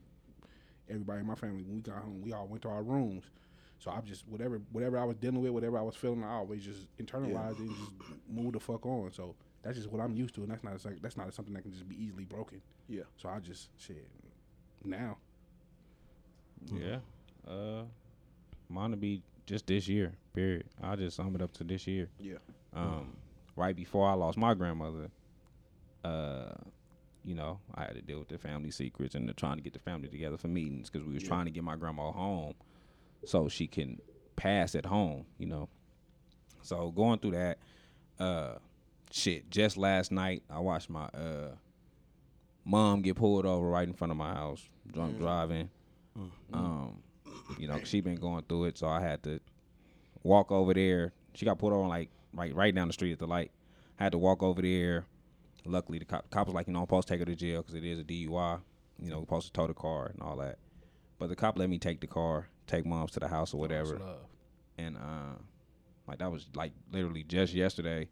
everybody 0.89 1.19
in 1.19 1.27
my 1.27 1.35
family, 1.35 1.63
when 1.63 1.75
we 1.75 1.81
got 1.81 2.01
home, 2.01 2.21
we 2.21 2.31
all 2.33 2.47
went 2.47 2.61
to 2.63 2.69
our 2.69 2.83
rooms. 2.83 3.25
So 3.79 3.91
I 3.91 3.99
just, 4.01 4.27
whatever 4.27 4.61
whatever 4.71 4.99
I 4.99 5.03
was 5.03 5.17
dealing 5.17 5.41
with, 5.41 5.51
whatever 5.51 5.79
I 5.79 5.81
was 5.81 5.95
feeling, 5.95 6.23
I 6.23 6.35
always 6.35 6.63
just 6.63 6.87
internalized 6.97 7.59
it 7.59 7.67
and 7.67 7.75
just 7.77 7.91
move 8.29 8.53
the 8.53 8.59
fuck 8.59 8.85
on. 8.85 9.11
So 9.11 9.35
that's 9.63 9.75
just 9.75 9.89
what 9.91 10.01
I'm 10.01 10.13
used 10.13 10.35
to. 10.35 10.43
And 10.43 10.51
that's 10.51 10.63
not, 10.63 10.75
a, 10.85 10.99
that's 11.01 11.17
not 11.17 11.33
something 11.33 11.53
that 11.55 11.63
can 11.63 11.71
just 11.71 11.89
be 11.89 12.01
easily 12.01 12.25
broken. 12.25 12.61
Yeah. 12.87 13.03
So 13.17 13.27
I 13.27 13.39
just, 13.39 13.69
shit, 13.79 14.07
now. 14.85 15.17
Yeah. 16.71 16.97
Uh, 17.47 17.83
mine 18.69 18.91
to 18.91 18.97
be 18.97 19.23
just 19.45 19.67
this 19.67 19.87
year. 19.87 20.13
Period. 20.33 20.65
I 20.81 20.95
just 20.95 21.17
sum 21.17 21.35
it 21.35 21.41
up 21.41 21.53
to 21.53 21.63
this 21.63 21.87
year. 21.87 22.09
Yeah. 22.19 22.37
Um, 22.73 23.17
right 23.55 23.75
before 23.75 24.07
I 24.09 24.13
lost 24.13 24.37
my 24.37 24.53
grandmother, 24.53 25.09
uh, 26.03 26.53
you 27.23 27.35
know, 27.35 27.59
I 27.75 27.81
had 27.83 27.95
to 27.95 28.01
deal 28.01 28.19
with 28.19 28.29
the 28.29 28.37
family 28.37 28.71
secrets 28.71 29.15
and 29.15 29.27
the 29.27 29.33
trying 29.33 29.57
to 29.57 29.63
get 29.63 29.73
the 29.73 29.79
family 29.79 30.07
together 30.07 30.37
for 30.37 30.47
meetings 30.47 30.89
because 30.89 31.05
we 31.05 31.13
was 31.13 31.23
trying 31.23 31.45
to 31.45 31.51
get 31.51 31.63
my 31.63 31.75
grandma 31.75 32.11
home 32.11 32.53
so 33.25 33.49
she 33.49 33.67
can 33.67 33.99
pass 34.35 34.73
at 34.75 34.85
home. 34.85 35.25
You 35.37 35.47
know, 35.47 35.69
so 36.61 36.91
going 36.91 37.19
through 37.19 37.31
that, 37.31 37.57
uh, 38.19 38.55
shit. 39.11 39.49
Just 39.49 39.77
last 39.77 40.11
night, 40.11 40.43
I 40.49 40.59
watched 40.59 40.89
my 40.89 41.05
uh 41.05 41.55
mom 42.65 43.01
get 43.01 43.15
pulled 43.15 43.45
over 43.45 43.67
right 43.67 43.87
in 43.87 43.93
front 43.93 44.11
of 44.11 44.17
my 44.17 44.33
house, 44.33 44.61
drunk 44.91 45.17
driving. 45.19 45.69
Um, 46.53 46.97
you 47.57 47.67
know, 47.67 47.79
she 47.83 48.01
been 48.01 48.15
going 48.15 48.43
through 48.47 48.65
it, 48.65 48.77
so 48.77 48.87
I 48.87 49.01
had 49.01 49.23
to 49.23 49.39
walk 50.23 50.51
over 50.51 50.73
there. 50.73 51.13
She 51.33 51.45
got 51.45 51.57
pulled 51.59 51.73
over 51.73 51.87
like 51.87 52.09
right 52.33 52.53
right 52.53 52.73
down 52.73 52.87
the 52.87 52.93
street 52.93 53.11
at 53.13 53.19
the 53.19 53.27
light. 53.27 53.51
had 53.95 54.11
to 54.13 54.17
walk 54.17 54.43
over 54.43 54.61
there. 54.61 55.05
Luckily, 55.65 55.99
the 55.99 56.05
cop, 56.05 56.29
cop 56.31 56.47
was 56.47 56.55
like, 56.55 56.67
you 56.67 56.73
know, 56.73 56.79
I'm 56.79 56.85
supposed 56.85 57.07
to 57.07 57.13
take 57.13 57.19
her 57.19 57.25
to 57.25 57.35
jail 57.35 57.61
because 57.61 57.75
it 57.75 57.83
is 57.85 57.99
a 57.99 58.03
DUI. 58.03 58.59
You 58.99 59.09
know, 59.09 59.17
we're 59.19 59.23
supposed 59.25 59.47
to 59.47 59.53
tow 59.53 59.67
the 59.67 59.73
car 59.73 60.07
and 60.07 60.21
all 60.21 60.37
that. 60.37 60.57
But 61.19 61.29
the 61.29 61.35
cop 61.35 61.57
let 61.57 61.69
me 61.69 61.77
take 61.77 62.01
the 62.01 62.07
car, 62.07 62.47
take 62.67 62.85
moms 62.85 63.11
to 63.11 63.19
the 63.19 63.27
house 63.27 63.53
or 63.53 63.57
whatever. 63.59 63.95
And 64.77 64.97
uh, 64.97 65.37
like 66.07 66.17
that 66.19 66.31
was 66.31 66.47
like 66.55 66.71
literally 66.91 67.23
just 67.23 67.53
yesterday. 67.53 68.09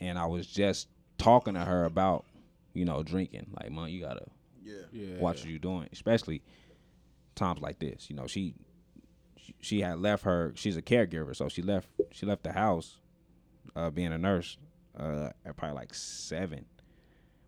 And 0.00 0.18
I 0.18 0.26
was 0.26 0.46
just 0.46 0.88
talking 1.18 1.54
to 1.54 1.60
her 1.60 1.84
about, 1.84 2.24
you 2.74 2.84
know, 2.84 3.02
drinking. 3.02 3.46
Like, 3.58 3.70
mom, 3.70 3.88
you 3.88 4.00
gotta 4.02 4.26
Yeah. 4.62 4.82
Yeah. 4.92 5.18
watch 5.18 5.40
what 5.40 5.48
you're 5.48 5.58
doing, 5.58 5.88
especially 5.92 6.42
times 7.34 7.60
like 7.60 7.78
this. 7.78 8.08
You 8.10 8.16
know, 8.16 8.26
she 8.26 8.54
she- 9.36 9.54
she 9.60 9.80
had 9.80 9.98
left 9.98 10.24
her. 10.24 10.52
She's 10.56 10.76
a 10.76 10.82
caregiver, 10.82 11.34
so 11.36 11.48
she 11.48 11.62
left 11.62 11.88
she 12.12 12.26
left 12.26 12.42
the 12.44 12.52
house, 12.52 12.98
uh, 13.76 13.90
being 13.90 14.12
a 14.12 14.18
nurse, 14.18 14.56
uh, 14.96 15.30
at 15.44 15.56
probably 15.56 15.74
like 15.74 15.92
seven, 15.94 16.64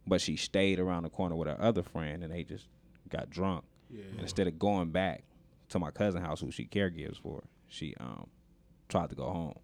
but 0.07 0.21
she 0.21 0.37
stayed 0.37 0.79
around 0.79 1.05
the 1.05 1.11
corner 1.11 1.37
with 1.37 1.49
her 1.49 1.61
other 1.61 1.83
friend, 1.83 2.23
and 2.23 2.33
they 2.33 2.45
just 2.45 2.69
got 3.09 3.31
drunk. 3.31 3.65
Yeah. 3.91 4.03
And 4.11 4.21
instead 4.21 4.47
of 4.47 4.59
going 4.59 4.91
back 4.91 5.25
to 5.71 5.79
my 5.79 5.91
cousin 5.91 6.21
house, 6.23 6.41
who 6.41 6.51
she 6.51 6.65
caregives 6.67 7.19
for, 7.19 7.43
she 7.69 7.95
um 7.99 8.27
tried 8.89 9.09
to 9.11 9.17
go 9.17 9.25
home, 9.31 9.55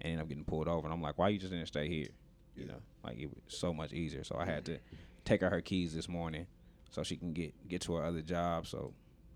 and 0.00 0.12
ended 0.12 0.20
up 0.20 0.28
getting 0.28 0.44
pulled 0.44 0.68
over. 0.68 0.86
And 0.86 0.92
I'm 0.92 1.00
like, 1.02 1.16
why 1.18 1.28
you 1.30 1.38
just 1.38 1.52
didn't 1.52 1.66
stay 1.66 1.88
here? 1.88 2.08
You 2.56 2.66
know, 2.66 2.80
like 3.04 3.18
it 3.18 3.26
was 3.26 3.40
so 3.48 3.72
much 3.72 3.92
easier. 3.92 4.24
So 4.24 4.36
I 4.38 4.44
had 4.46 4.64
to 4.66 4.78
take 5.24 5.40
her 5.40 5.50
her 5.50 5.60
keys 5.60 5.94
this 5.94 6.08
morning. 6.08 6.46
so 6.90 7.02
she 7.02 7.16
can 7.16 7.32
get 7.32 7.52
get 7.68 7.80
to 7.82 7.94
her 7.94 8.04
other 8.04 8.22
job. 8.22 8.66
So 8.66 8.92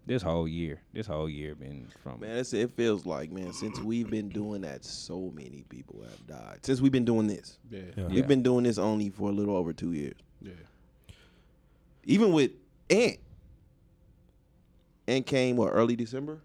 this 0.07 0.23
whole 0.23 0.47
year, 0.47 0.81
this 0.93 1.07
whole 1.07 1.29
year 1.29 1.55
been 1.55 1.89
from 2.03 2.21
Man, 2.21 2.37
it's, 2.37 2.53
it 2.53 2.71
feels 2.77 3.07
like 3.07 3.33
man, 3.33 3.53
since 3.53 3.79
we've 3.81 4.09
been 4.11 4.29
doing 4.29 4.61
that, 4.61 4.85
so 4.85 5.33
many 5.35 5.65
people 5.69 6.03
have 6.03 6.27
died. 6.27 6.59
Since 6.65 6.81
we've 6.81 6.93
been 6.93 7.05
doing 7.07 7.27
this, 7.27 7.59
Yeah. 7.71 7.81
Yeah. 7.97 8.07
we've 8.09 8.29
been 8.29 8.43
doing 8.43 8.65
this 8.65 8.79
only 8.79 9.09
for 9.11 9.31
a 9.31 9.33
little 9.33 9.57
over 9.57 9.73
two 9.73 9.93
years. 9.93 10.15
Yeah. 10.41 10.53
Even 12.05 12.33
with 12.33 12.53
Ant, 12.91 13.17
Ant 15.09 15.27
came 15.27 15.57
what 15.57 15.69
early 15.73 15.97
December, 15.97 16.41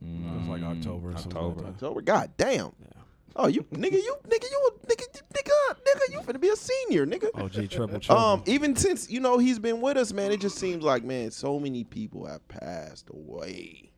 It 0.00 0.38
was 0.38 0.48
like 0.48 0.62
October 0.62 1.10
or 1.10 1.16
something 1.18 1.32
like 1.34 1.44
October. 1.50 1.66
October. 1.68 2.00
God 2.02 2.30
damn. 2.36 2.72
Yeah. 2.80 3.02
Oh, 3.36 3.46
you 3.48 3.62
nigga, 3.72 3.92
you 3.92 4.16
nigga, 4.28 4.50
you 4.50 4.70
a- 4.70 4.86
nigga, 4.86 5.04
nigga, 5.10 5.51
nigga, 5.96 6.12
you 6.12 6.20
finna 6.20 6.40
be 6.40 6.48
a 6.48 6.56
senior, 6.56 7.06
nigga. 7.06 7.28
OG 7.34 7.70
triple 7.70 8.00
triple. 8.00 8.16
Um, 8.16 8.42
even 8.46 8.76
since 8.76 9.10
you 9.10 9.20
know 9.20 9.38
he's 9.38 9.58
been 9.58 9.80
with 9.80 9.96
us, 9.96 10.12
man, 10.12 10.32
it 10.32 10.40
just 10.40 10.58
seems 10.58 10.82
like 10.82 11.04
man, 11.04 11.30
so 11.30 11.58
many 11.58 11.84
people 11.84 12.26
have 12.26 12.46
passed 12.48 13.08
away. 13.10 13.90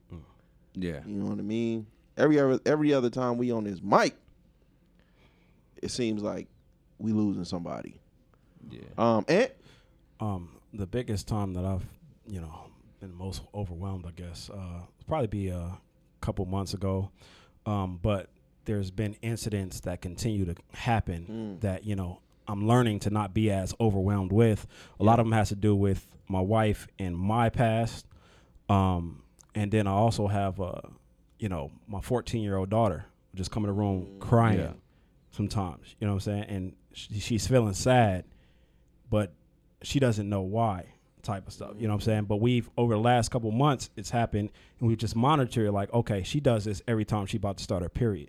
yeah. 0.74 1.00
You 1.06 1.16
know 1.16 1.26
what 1.26 1.38
I 1.38 1.42
mean? 1.42 1.86
Every 2.16 2.38
other 2.38 2.60
every 2.66 2.92
other 2.94 3.10
time 3.10 3.38
we 3.38 3.50
on 3.50 3.64
this 3.64 3.82
mic, 3.82 4.14
it 5.82 5.90
seems 5.90 6.22
like 6.22 6.48
we 6.98 7.12
losing 7.12 7.44
somebody. 7.44 8.00
Yeah. 8.70 8.80
Um, 8.96 9.24
and 9.28 9.50
um, 10.20 10.48
the 10.72 10.86
biggest 10.86 11.28
time 11.28 11.52
that 11.54 11.64
I've, 11.64 11.84
you 12.26 12.40
know, 12.40 12.70
been 13.00 13.14
most 13.14 13.42
overwhelmed, 13.54 14.06
I 14.06 14.10
guess, 14.12 14.50
uh, 14.50 14.80
probably 15.06 15.26
be 15.26 15.48
a 15.48 15.78
couple 16.20 16.46
months 16.46 16.72
ago. 16.74 17.10
Um, 17.66 17.98
but 18.02 18.28
there's 18.64 18.90
been 18.90 19.16
incidents 19.22 19.80
that 19.80 20.00
continue 20.00 20.44
to 20.46 20.54
happen 20.72 21.58
that 21.60 21.84
you 21.84 21.96
know 21.96 22.20
I'm 22.46 22.66
learning 22.68 23.00
to 23.00 23.10
not 23.10 23.32
be 23.34 23.50
as 23.50 23.74
overwhelmed 23.80 24.32
with. 24.32 24.66
A 25.00 25.04
lot 25.04 25.18
of 25.18 25.24
them 25.26 25.32
has 25.32 25.48
to 25.48 25.54
do 25.56 25.74
with 25.74 26.06
my 26.28 26.40
wife 26.40 26.86
and 26.98 27.16
my 27.16 27.48
past, 27.50 28.06
um, 28.68 29.22
and 29.54 29.70
then 29.70 29.86
I 29.86 29.92
also 29.92 30.26
have, 30.26 30.60
uh, 30.60 30.80
you 31.38 31.48
know, 31.48 31.70
my 31.86 32.00
14 32.00 32.42
year 32.42 32.56
old 32.56 32.70
daughter 32.70 33.06
just 33.34 33.50
come 33.50 33.64
in 33.64 33.68
the 33.68 33.72
room 33.74 34.16
crying 34.20 34.58
Yeah. 34.60 34.72
sometimes. 35.30 35.94
You 35.98 36.06
know 36.06 36.14
what 36.14 36.26
I'm 36.26 36.32
saying? 36.32 36.44
And 36.48 36.76
she, 36.92 37.18
she's 37.20 37.46
feeling 37.46 37.74
sad, 37.74 38.24
but 39.10 39.32
she 39.82 39.98
doesn't 39.98 40.28
know 40.28 40.42
why 40.42 40.86
type 41.22 41.46
of 41.46 41.52
stuff. 41.54 41.72
You 41.78 41.86
know 41.88 41.94
what 41.94 42.02
I'm 42.02 42.06
saying? 42.06 42.24
But 42.24 42.36
we've 42.36 42.68
over 42.76 42.94
the 42.94 43.00
last 43.00 43.30
couple 43.30 43.50
months 43.50 43.88
it's 43.96 44.10
happened 44.10 44.50
and 44.78 44.88
we 44.88 44.96
just 44.96 45.16
monitor 45.16 45.66
it 45.66 45.72
like, 45.72 45.92
okay, 45.92 46.22
she 46.22 46.38
does 46.40 46.64
this 46.66 46.82
every 46.86 47.04
time 47.06 47.24
she 47.26 47.38
about 47.38 47.56
to 47.58 47.64
start 47.64 47.82
her 47.82 47.88
period. 47.88 48.28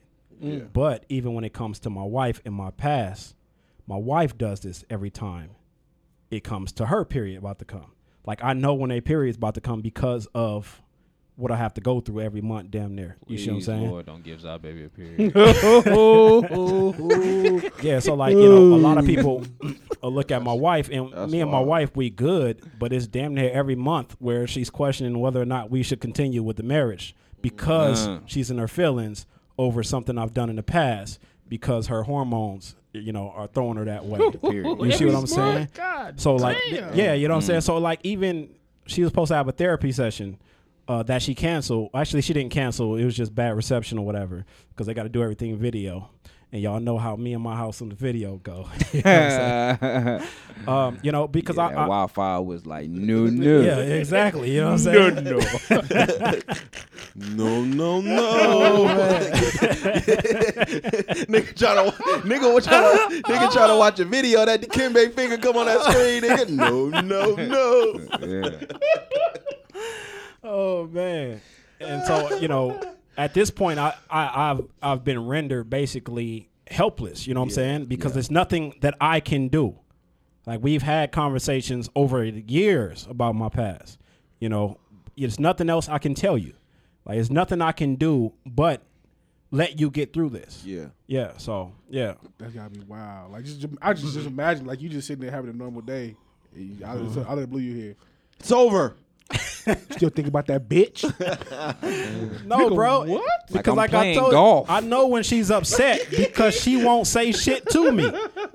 But 0.73 1.05
even 1.09 1.33
when 1.33 1.43
it 1.43 1.53
comes 1.53 1.79
to 1.79 1.89
my 1.89 2.03
wife 2.03 2.41
in 2.45 2.53
my 2.53 2.71
past, 2.71 3.35
my 3.87 3.97
wife 3.97 4.37
does 4.37 4.61
this 4.61 4.83
every 4.89 5.09
time 5.11 5.51
it 6.31 6.43
comes 6.43 6.71
to 6.73 6.87
her 6.87 7.05
period 7.05 7.37
about 7.39 7.59
to 7.59 7.65
come. 7.65 7.91
Like 8.25 8.43
I 8.43 8.53
know 8.53 8.73
when 8.73 8.91
a 8.91 9.01
period's 9.01 9.37
about 9.37 9.53
to 9.55 9.61
come 9.61 9.81
because 9.81 10.27
of 10.33 10.81
what 11.37 11.51
I 11.51 11.57
have 11.57 11.73
to 11.75 11.81
go 11.81 11.99
through 11.99 12.21
every 12.21 12.41
month 12.41 12.71
damn 12.71 12.95
near. 12.95 13.17
You 13.27 13.37
see 13.37 13.49
what 13.49 13.55
I'm 13.57 13.61
saying? 13.61 13.91
Lord, 13.91 14.05
don't 14.05 14.23
give 14.23 14.43
our 14.45 14.57
baby 14.57 14.85
a 14.85 14.89
period. 14.89 15.33
Yeah, 17.83 17.99
so 17.99 18.13
like 18.15 18.33
you 18.33 18.49
know, 18.49 18.75
a 18.75 18.79
lot 18.79 18.97
of 18.97 19.05
people 19.05 19.43
look 20.03 20.31
at 20.31 20.41
my 20.41 20.53
wife, 20.53 20.89
and 20.91 21.11
That's 21.13 21.31
me 21.31 21.41
and 21.41 21.51
my 21.51 21.57
wild. 21.57 21.67
wife, 21.67 21.95
we 21.95 22.09
good, 22.09 22.61
but 22.79 22.93
it's 22.93 23.07
damn 23.07 23.33
near 23.35 23.51
every 23.51 23.75
month 23.75 24.15
where 24.19 24.47
she's 24.47 24.69
questioning 24.69 25.19
whether 25.19 25.41
or 25.41 25.45
not 25.45 25.69
we 25.69 25.83
should 25.83 25.99
continue 25.99 26.41
with 26.41 26.57
the 26.57 26.63
marriage 26.63 27.15
because 27.41 28.07
Uh. 28.07 28.19
she's 28.25 28.49
in 28.49 28.57
her 28.57 28.67
feelings 28.67 29.27
over 29.57 29.83
something 29.83 30.17
I've 30.17 30.33
done 30.33 30.49
in 30.49 30.55
the 30.55 30.63
past 30.63 31.19
because 31.47 31.87
her 31.87 32.03
hormones, 32.03 32.75
you 32.93 33.13
know, 33.13 33.31
are 33.35 33.47
throwing 33.47 33.77
her 33.77 33.85
that 33.85 34.05
way. 34.05 34.19
You 34.43 34.91
see 34.91 35.05
what 35.05 35.15
I'm 35.15 35.27
saying? 35.27 35.69
God. 35.73 36.19
So 36.19 36.35
like, 36.35 36.57
damn. 36.69 36.95
yeah, 36.95 37.13
you 37.13 37.27
know 37.27 37.35
what 37.35 37.43
I'm 37.43 37.47
saying. 37.47 37.61
So 37.61 37.77
like, 37.77 37.99
even 38.03 38.49
she 38.87 39.01
was 39.01 39.11
supposed 39.11 39.29
to 39.29 39.35
have 39.35 39.47
a 39.47 39.51
therapy 39.51 39.91
session 39.91 40.37
uh, 40.87 41.03
that 41.03 41.21
she 41.21 41.35
canceled. 41.35 41.89
Actually, 41.93 42.21
she 42.21 42.33
didn't 42.33 42.51
cancel. 42.51 42.95
It 42.95 43.05
was 43.05 43.15
just 43.15 43.33
bad 43.33 43.55
reception 43.55 43.97
or 43.97 44.05
whatever 44.05 44.45
because 44.69 44.87
they 44.87 44.93
got 44.93 45.03
to 45.03 45.09
do 45.09 45.23
everything 45.23 45.57
video. 45.57 46.09
And 46.55 46.63
y'all 46.63 46.79
know 46.79 46.97
how 46.97 47.17
me 47.17 47.33
and 47.33 47.43
my 47.43 47.53
house 47.53 47.81
on 47.81 47.89
the 47.89 47.95
video 47.95 48.37
go. 48.37 48.69
you, 48.93 49.01
know 49.01 49.11
what 49.11 49.21
I'm 49.21 49.79
saying? 49.79 50.21
um, 50.69 50.97
you 51.03 51.11
know, 51.11 51.27
because 51.27 51.57
yeah, 51.57 51.65
I, 51.65 51.69
that 51.71 51.77
I 51.79 51.85
wildfire 51.85 52.41
was 52.41 52.65
like 52.65 52.89
no, 52.89 53.25
no. 53.25 53.59
yeah, 53.59 53.79
exactly. 53.79 54.51
You 54.51 54.61
know 54.61 54.71
what 54.71 54.87
I'm 54.87 55.15
saying? 55.15 55.15
no. 57.35 57.65
no, 57.65 57.65
no, 57.65 57.99
no, 57.99 58.87
nigga 61.27 61.53
try 61.57 61.75
to 61.75 61.91
nigga 62.21 62.53
what 62.53 62.63
try 62.63 62.79
to 62.79 63.21
nigga 63.23 63.51
try 63.51 63.67
to 63.67 63.75
watch 63.75 63.99
a 63.99 64.05
video 64.05 64.45
that 64.45 64.61
the 64.61 64.67
Kimbe 64.67 65.13
finger 65.13 65.37
come 65.37 65.57
on 65.57 65.65
that 65.65 65.81
screen, 65.81 66.23
nigga. 66.23 66.47
No, 66.49 66.87
no, 67.01 67.35
no. 67.35 67.99
Yeah. 68.25 68.61
Oh 70.41 70.87
man. 70.87 71.41
And 71.81 72.01
so, 72.05 72.37
you 72.37 72.47
know, 72.47 72.79
at 73.17 73.33
this 73.33 73.51
point 73.51 73.79
I, 73.79 73.93
I 74.09 74.51
I've 74.51 74.61
I've 74.81 75.03
been 75.03 75.25
rendered 75.25 75.69
basically 75.69 76.49
helpless, 76.67 77.27
you 77.27 77.33
know 77.33 77.41
what 77.41 77.47
I'm 77.47 77.51
saying? 77.51 77.85
Because 77.85 78.13
there's 78.13 78.31
nothing 78.31 78.75
that 78.81 78.95
I 78.99 79.19
can 79.19 79.47
do. 79.47 79.79
Like 80.45 80.61
we've 80.61 80.81
had 80.81 81.11
conversations 81.11 81.89
over 81.95 82.29
the 82.29 82.41
years 82.41 83.07
about 83.09 83.35
my 83.35 83.49
past. 83.49 83.99
You 84.39 84.49
know, 84.49 84.77
there's 85.17 85.39
nothing 85.39 85.69
else 85.69 85.89
I 85.89 85.97
can 85.97 86.13
tell 86.13 86.37
you. 86.37 86.53
Like 87.05 87.15
there's 87.15 87.31
nothing 87.31 87.61
I 87.61 87.71
can 87.71 87.95
do 87.95 88.33
but 88.45 88.81
let 89.51 89.79
you 89.79 89.89
get 89.89 90.13
through 90.13 90.29
this. 90.29 90.63
Yeah. 90.65 90.87
Yeah. 91.07 91.33
So 91.37 91.71
yeah. 91.89 92.15
That's 92.37 92.53
gotta 92.53 92.69
be 92.69 92.81
wild. 92.81 93.31
Like 93.31 93.45
just, 93.45 93.65
I 93.81 93.93
just 93.93 94.13
just 94.13 94.27
imagine 94.27 94.65
like 94.65 94.81
you 94.81 94.89
just 94.89 95.07
sitting 95.07 95.21
there 95.21 95.31
having 95.31 95.49
a 95.49 95.53
normal 95.53 95.81
day. 95.81 96.15
I 96.55 96.97
just, 96.97 97.17
I 97.17 97.35
just 97.35 97.49
blew 97.49 97.61
you 97.61 97.75
here. 97.75 97.95
It's 98.39 98.51
over. 98.51 98.95
Still 99.91 100.09
think 100.09 100.27
about 100.27 100.47
that 100.47 100.67
bitch. 100.69 101.03
No, 102.45 102.69
Nigga, 102.69 102.75
bro. 102.75 103.05
what? 103.05 103.47
Because 103.51 103.71
I'm 103.71 103.75
like, 103.75 103.89
I 103.93 103.97
playing 103.97 104.19
told 104.19 104.31
golf. 104.31 104.69
I 104.69 104.79
know 104.81 105.07
when 105.07 105.23
she's 105.23 105.49
upset 105.49 106.07
because 106.11 106.53
she 106.59 106.83
won't 106.83 107.07
say 107.07 107.31
shit 107.31 107.67
to 107.71 107.91
me. 107.91 108.11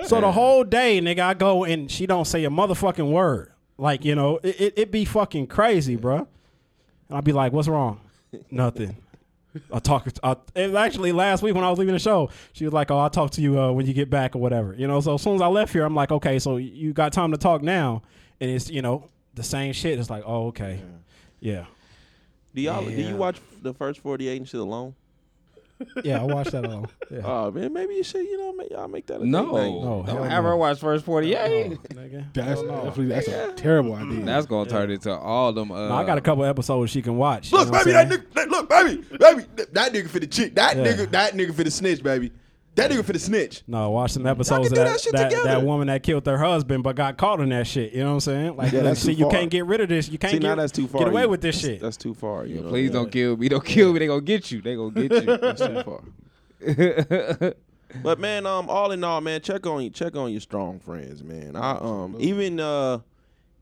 So 0.06 0.20
the 0.20 0.30
whole 0.30 0.62
day, 0.62 1.00
nigga, 1.00 1.20
I 1.20 1.34
go 1.34 1.64
and 1.64 1.90
she 1.90 2.06
don't 2.06 2.24
say 2.24 2.44
a 2.44 2.50
motherfucking 2.50 3.10
word. 3.10 3.52
Like 3.78 4.04
you 4.04 4.14
know, 4.14 4.38
it 4.42 4.60
it, 4.60 4.74
it 4.76 4.90
be 4.92 5.04
fucking 5.04 5.48
crazy, 5.48 5.96
bro. 5.96 6.28
And 7.08 7.18
I'd 7.18 7.24
be 7.24 7.32
like, 7.32 7.52
"What's 7.52 7.66
wrong?" 7.66 8.00
Nothing. 8.50 8.96
I 9.72 9.80
talk. 9.80 10.06
I, 10.22 10.36
it 10.54 10.68
was 10.68 10.76
actually 10.76 11.10
last 11.10 11.42
week 11.42 11.54
when 11.54 11.64
I 11.64 11.70
was 11.70 11.78
leaving 11.78 11.94
the 11.94 11.98
show. 11.98 12.30
She 12.52 12.64
was 12.64 12.72
like, 12.72 12.90
"Oh, 12.90 12.98
I'll 12.98 13.10
talk 13.10 13.32
to 13.32 13.40
you 13.40 13.60
uh, 13.60 13.72
when 13.72 13.86
you 13.86 13.92
get 13.92 14.08
back 14.10 14.36
or 14.36 14.38
whatever." 14.38 14.74
You 14.76 14.86
know. 14.86 15.00
So 15.00 15.14
as 15.14 15.22
soon 15.22 15.34
as 15.34 15.40
I 15.40 15.48
left 15.48 15.72
here, 15.72 15.84
I'm 15.84 15.94
like, 15.94 16.12
"Okay, 16.12 16.38
so 16.38 16.58
you 16.58 16.92
got 16.92 17.12
time 17.12 17.32
to 17.32 17.38
talk 17.38 17.62
now?" 17.62 18.02
And 18.40 18.50
it's 18.50 18.70
you 18.70 18.82
know 18.82 19.08
the 19.34 19.42
same 19.42 19.72
shit. 19.72 19.98
It's 19.98 20.10
like, 20.10 20.22
"Oh, 20.26 20.46
okay, 20.48 20.80
yeah, 21.40 21.66
Do 22.54 22.60
y'all 22.60 22.84
do 22.84 22.90
you 22.90 23.16
watch 23.16 23.38
the 23.62 23.72
first 23.74 24.00
forty 24.00 24.28
eight 24.28 24.36
and 24.38 24.48
shit 24.48 24.60
alone? 24.60 24.94
yeah." 26.04 26.20
I 26.20 26.24
watched 26.24 26.52
that 26.52 26.66
all. 26.66 26.86
Yeah. 27.10 27.22
Oh 27.24 27.50
man, 27.50 27.72
maybe 27.72 27.94
you 27.94 28.04
should, 28.04 28.22
you 28.24 28.38
know, 28.38 28.52
make, 28.52 28.70
y'all 28.70 28.86
make 28.86 29.04
that 29.06 29.20
a 29.20 29.26
No, 29.26 29.52
thing, 29.52 29.74
man. 29.74 29.84
No, 29.84 30.04
don't 30.06 30.28
no. 30.28 30.36
ever 30.36 30.54
watch 30.56 30.78
first 30.78 31.04
forty 31.04 31.34
eight. 31.34 31.72
nigga. 31.88 32.32
That's 32.32 32.62
definitely 32.62 33.06
that's 33.06 33.26
a 33.26 33.52
terrible 33.54 33.94
idea. 33.96 34.24
That's 34.24 34.46
gonna 34.46 34.70
turn 34.70 34.92
into 34.92 35.12
all 35.12 35.52
them. 35.52 35.72
Uh, 35.72 35.88
No, 35.88 35.94
I 35.96 36.04
got 36.04 36.18
a 36.18 36.20
couple 36.20 36.44
episodes 36.44 36.92
she 36.92 37.02
can 37.02 37.16
watch. 37.16 37.50
you 37.50 37.58
Look, 37.58 37.68
know 37.72 37.78
baby, 37.80 37.90
that 37.92 38.08
nigga, 38.08 38.48
look, 38.48 38.68
baby, 38.70 38.96
baby, 39.18 39.44
that- 39.56 39.74
that 39.74 39.92
nigga 39.92 40.08
for 40.08 40.20
the 40.20 40.26
chick, 40.28 40.54
that 40.54 40.76
Yeah. 40.76 40.84
nigga, 40.84 41.10
that 41.10 41.32
nigga 41.34 41.52
for 41.52 41.64
the 41.64 41.70
snitch, 41.72 42.00
baby, 42.00 42.30
that 42.80 42.90
nigga 42.90 43.04
for 43.04 43.12
the 43.12 43.18
snitch. 43.18 43.62
No, 43.66 43.90
watch 43.90 44.12
some 44.12 44.26
episodes 44.26 44.66
of 44.68 44.72
do 44.74 44.80
that 44.80 44.88
that 44.92 45.00
shit 45.00 45.12
that, 45.12 45.30
that, 45.30 45.62
woman 45.62 45.86
that 45.88 46.02
killed 46.02 46.26
her 46.26 46.38
husband 46.38 46.82
but 46.82 46.96
got 46.96 47.16
caught 47.16 47.40
in 47.40 47.48
that 47.50 47.66
shit. 47.66 47.92
You 47.92 48.00
know 48.00 48.06
what 48.08 48.12
I'm 48.14 48.20
saying? 48.20 48.56
Like, 48.56 48.72
Yeah, 48.72 48.80
that's 48.82 49.00
see, 49.00 49.12
too 49.14 49.18
you 49.20 49.24
far. 49.24 49.32
can't 49.32 49.50
get 49.50 49.66
rid 49.66 49.80
of 49.80 49.88
this. 49.88 50.08
You 50.08 50.18
can't 50.18 50.32
See, 50.32 50.38
get, 50.38 50.48
now 50.48 50.54
that's 50.56 50.72
too 50.72 50.86
far. 50.88 51.00
get 51.00 51.08
away 51.08 51.22
you- 51.22 51.28
with 51.28 51.40
this 51.40 51.56
that's- 51.56 51.74
shit. 51.76 51.80
That's 51.82 51.96
too 51.96 52.14
far. 52.14 52.46
You 52.46 52.60
know? 52.62 52.68
Please 52.68 52.90
don't 52.90 53.10
kill 53.10 53.36
me. 53.36 53.48
Don't 53.48 53.64
kill 53.64 53.92
me. 53.92 53.98
They 54.00 54.06
gonna 54.06 54.20
get 54.20 54.50
you. 54.50 54.60
They 54.60 54.76
gonna 54.76 54.90
get 55.08 55.24
you. 55.24 55.36
That's 55.38 55.60
too 55.60 55.82
far. 55.82 57.54
But 58.02 58.20
man, 58.20 58.46
um, 58.46 58.70
all 58.70 58.92
in 58.92 59.02
all, 59.02 59.20
man, 59.20 59.40
check 59.40 59.66
on 59.66 59.82
you, 59.82 59.90
check 59.90 60.14
on 60.14 60.30
your 60.30 60.40
strong 60.40 60.78
friends, 60.78 61.24
man. 61.24 61.56
I 61.56 61.72
um, 61.72 62.14
even 62.20 62.60
uh, 62.60 63.00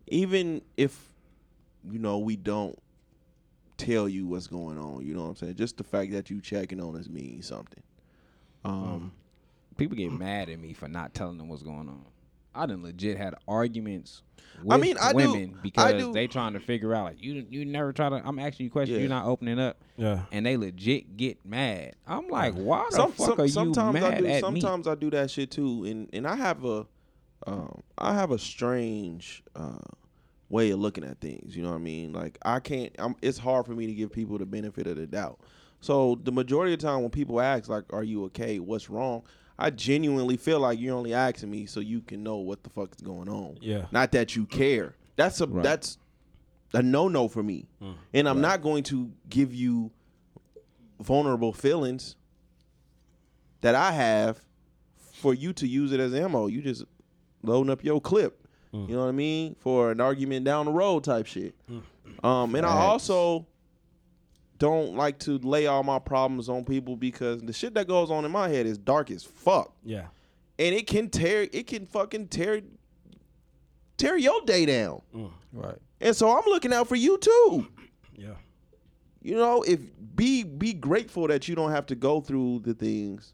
even 0.09 0.61
if 0.77 1.03
you 1.91 1.99
know 1.99 2.19
we 2.19 2.37
don't 2.37 2.79
tell 3.79 4.07
you 4.07 4.27
what's 4.27 4.47
going 4.47 4.77
on, 4.77 5.07
you 5.07 5.15
know 5.15 5.23
what 5.23 5.29
I'm 5.31 5.37
saying. 5.37 5.55
Just 5.55 5.79
the 5.79 5.85
fact 5.85 6.13
that 6.13 6.29
you 6.29 6.43
checking 6.43 6.79
on 6.79 6.95
us 6.97 7.09
means 7.09 7.47
something. 7.47 7.83
Um, 8.65 9.13
People 9.77 9.97
get 9.97 10.11
mad 10.11 10.49
at 10.49 10.59
me 10.59 10.73
for 10.73 10.89
not 10.89 11.15
telling 11.15 11.39
them 11.39 11.49
what's 11.49 11.63
going 11.63 11.89
on. 11.89 12.05
I 12.55 12.67
done 12.67 12.83
legit 12.83 13.17
had 13.17 13.35
arguments. 13.47 14.23
With 14.65 14.73
I 14.73 14.77
mean, 14.77 14.97
I 15.01 15.13
do- 15.13 15.17
women 15.19 15.55
I 15.57 15.63
because 15.63 15.93
do- 16.03 16.13
they 16.13 16.27
trying 16.27 16.55
to 16.55 16.61
figure 16.61 16.93
out 16.93 17.05
like 17.05 17.23
you 17.23 17.47
you 17.49 17.65
never 17.65 17.93
try 17.93 18.09
to. 18.09 18.17
I'm 18.25 18.41
asking 18.41 18.65
you 18.65 18.71
questions. 18.71 18.97
Yeah. 18.97 19.03
You're 19.03 19.09
not 19.09 19.27
opening 19.27 19.61
up, 19.61 19.77
yeah. 19.97 20.23
and 20.33 20.45
they 20.45 20.57
legit 20.57 21.17
get 21.17 21.45
mad. 21.47 21.95
I'm 22.09 22.27
like, 22.29 22.55
why 22.55 22.87
the 22.91 22.97
some, 22.97 23.13
fuck 23.13 23.27
some- 23.29 23.41
are 23.41 23.45
you 23.45 23.51
sometimes 23.53 23.95
mad 23.95 24.15
I 24.15 24.19
do. 24.21 24.27
at 24.27 24.41
sometimes 24.41 24.89
I 24.89 24.97
do 24.97 25.11
that 25.11 25.31
shit 25.31 25.53
too, 25.53 25.85
and 25.85 26.09
and 26.13 26.27
I 26.27 26.35
have 26.35 26.65
a, 26.65 26.87
um, 27.47 27.83
I 27.97 28.15
have 28.15 28.33
a 28.33 28.39
strange 28.39 29.45
uh, 29.55 29.79
way 30.49 30.71
of 30.71 30.81
looking 30.81 31.05
at 31.05 31.21
things. 31.21 31.55
You 31.57 31.63
know 31.63 31.69
what 31.71 31.77
I 31.77 31.79
mean? 31.79 32.13
Like 32.13 32.37
I 32.43 32.59
can't. 32.59 32.93
I'm, 32.99 33.15
it's 33.23 33.39
hard 33.39 33.67
for 33.67 33.73
me 33.77 33.87
to 33.87 33.95
give 33.95 34.11
people 34.11 34.39
the 34.39 34.47
benefit 34.47 34.89
of 34.89 34.97
the 34.97 35.07
doubt. 35.07 35.39
So 35.81 36.19
the 36.23 36.33
majority 36.33 36.73
of 36.75 36.81
the 36.81 36.87
time 36.87 37.03
when 37.03 37.11
people 37.11 37.41
ask 37.41 37.69
like, 37.69 37.85
"Are 37.93 38.03
you 38.03 38.25
okay? 38.25 38.59
What's 38.59 38.91
wrong?" 38.91 39.23
I 39.59 39.71
genuinely 39.71 40.37
feel 40.37 40.61
like 40.61 40.79
you're 40.79 40.97
only 40.97 41.13
asking 41.13 41.51
me 41.51 41.67
so 41.67 41.81
you 41.81 42.01
can 42.01 42.23
know 42.23 42.37
what 42.37 42.63
the 42.63 42.71
fuck 42.71 42.95
is 42.95 43.01
going 43.01 43.29
on. 43.29 43.59
Yeah. 43.61 43.87
Not 43.91 44.13
that 44.13 44.37
you 44.37 44.47
care. 44.47 44.95
That's 45.17 45.41
a 45.41 45.47
Right. 45.47 45.65
that's 45.65 45.99
a 46.73 46.83
no 46.83 47.09
no 47.09 47.27
for 47.29 47.43
me, 47.43 47.67
mm. 47.83 47.95
and 48.15 48.29
I'm 48.29 48.41
not 48.41 48.63
going 48.63 48.85
to 48.85 49.11
give 49.29 49.55
you 49.55 49.91
vulnerable 51.01 51.53
feelings 51.53 52.15
that 53.63 53.75
I 53.75 53.93
have 53.93 54.41
for 55.15 55.35
you 55.35 55.53
to 55.55 55.67
use 55.67 55.93
it 55.93 55.99
as 55.99 56.15
ammo. 56.15 56.47
You 56.47 56.63
just 56.63 56.85
loading 57.43 57.71
up 57.71 57.83
your 57.83 58.01
clip. 58.01 58.47
Mm. 58.73 58.89
You 58.89 58.95
know 58.95 59.03
what 59.03 59.09
I 59.09 59.13
mean 59.13 59.57
for 59.59 59.91
an 59.91 60.01
argument 60.01 60.45
down 60.45 60.67
the 60.67 60.73
road 60.73 61.03
type 61.03 61.27
shit. 61.27 61.55
Mm. 61.69 61.83
Um, 62.25 62.55
and 62.55 62.65
I 62.65 62.71
also 62.77 63.47
don't 64.59 64.95
like 64.97 65.19
to 65.21 65.39
lay 65.39 65.67
all 65.67 65.83
my 65.83 65.99
problems 65.99 66.49
on 66.49 66.65
people 66.65 66.97
because 66.97 67.41
the 67.43 67.53
shit 67.53 67.75
that 67.75 67.87
goes 67.87 68.11
on 68.11 68.25
in 68.25 68.31
my 68.31 68.49
head 68.49 68.67
is 68.67 68.77
dark 68.79 69.11
as 69.11 69.23
fuck 69.23 69.73
Yeah. 69.85 70.07
and 70.59 70.75
it 70.75 70.87
can 70.87 71.09
tear 71.11 71.47
it 71.53 71.67
can 71.67 71.87
fucking 71.87 72.29
tear 72.29 72.63
tear 73.97 74.17
your 74.17 74.41
day 74.43 74.67
down. 74.67 75.03
Mm. 75.15 75.31
Right. 75.53 75.79
And 76.01 76.15
so 76.15 76.31
I'm 76.37 76.45
looking 76.47 76.73
out 76.73 76.87
for 76.89 76.97
you 76.97 77.19
too. 77.19 77.67
Yeah. 78.17 78.35
You 79.23 79.35
know, 79.37 79.63
if 79.63 79.81
be 80.15 80.45
be 80.45 80.73
grateful 80.73 81.27
that 81.29 81.49
you 81.49 81.55
don't 81.55 81.71
have 81.73 81.87
to 81.87 81.95
go 81.95 82.21
through 82.21 82.61
the 82.65 82.75
things 82.75 83.33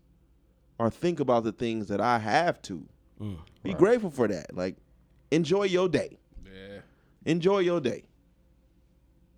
or 0.79 0.91
think 0.91 1.21
about 1.21 1.45
the 1.45 1.53
things 1.53 1.89
that 1.89 2.01
I 2.01 2.19
have 2.19 2.61
to. 2.63 2.85
Mm. 3.21 3.39
Be 3.63 3.75
grateful 3.75 4.11
for 4.11 4.27
that. 4.29 4.55
Like 4.55 4.77
enjoy 5.31 5.65
your 5.65 5.89
day. 5.89 6.19
Yeah. 6.45 6.81
Enjoy 7.27 7.59
your 7.61 7.81
day. 7.81 8.05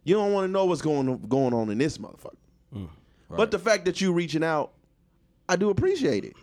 You 0.06 0.14
don't 0.14 0.32
want 0.32 0.44
to 0.46 0.52
know 0.52 0.64
what's 0.66 0.82
going 0.82 1.18
going 1.28 1.52
on 1.52 1.68
in 1.68 1.78
this 1.78 1.98
motherfucker. 1.98 2.88
But 3.28 3.50
the 3.50 3.58
fact 3.58 3.84
that 3.86 4.00
you 4.00 4.12
reaching 4.12 4.44
out, 4.44 4.70
I 5.48 5.56
do 5.56 5.70
appreciate 5.70 6.24
it. 6.24 6.36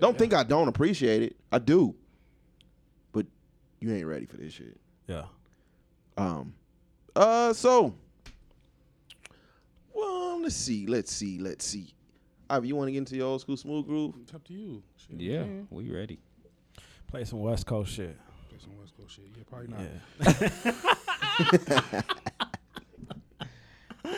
Don't 0.00 0.16
think 0.16 0.32
I 0.32 0.42
don't 0.42 0.66
appreciate 0.68 1.22
it. 1.22 1.36
I 1.52 1.58
do. 1.58 1.94
But 3.12 3.26
you 3.80 3.92
ain't 3.94 4.06
ready 4.06 4.24
for 4.24 4.38
this 4.38 4.54
shit. 4.54 4.78
Yeah. 5.06 5.24
Um 6.16 6.54
uh 7.14 7.52
so 7.52 7.94
well, 9.94 10.40
let's 10.40 10.56
see, 10.56 10.86
let's 10.86 11.12
see, 11.12 11.38
let's 11.38 11.66
see. 11.66 11.92
Ivy, 12.48 12.68
you 12.68 12.76
want 12.76 12.88
to 12.88 12.92
get 12.92 12.98
into 12.98 13.16
your 13.16 13.26
old 13.26 13.42
school 13.42 13.58
smooth 13.58 13.86
groove? 13.86 14.14
It's 14.22 14.32
up 14.32 14.42
to 14.44 14.54
you. 14.54 14.82
Shit, 14.96 15.20
Yeah, 15.20 15.42
can. 15.42 15.68
we 15.70 15.90
ready. 15.90 16.18
Play 17.08 17.24
some 17.24 17.40
West 17.40 17.66
Coast 17.66 17.92
shit. 17.92 18.16
Play 18.48 18.58
some 18.58 18.78
West 18.78 18.94
Coast 18.96 19.16
shit. 19.16 19.26
Yeah, 19.36 19.44
probably 19.50 19.68
not. 19.68 19.80
Yeah. 21.92 22.02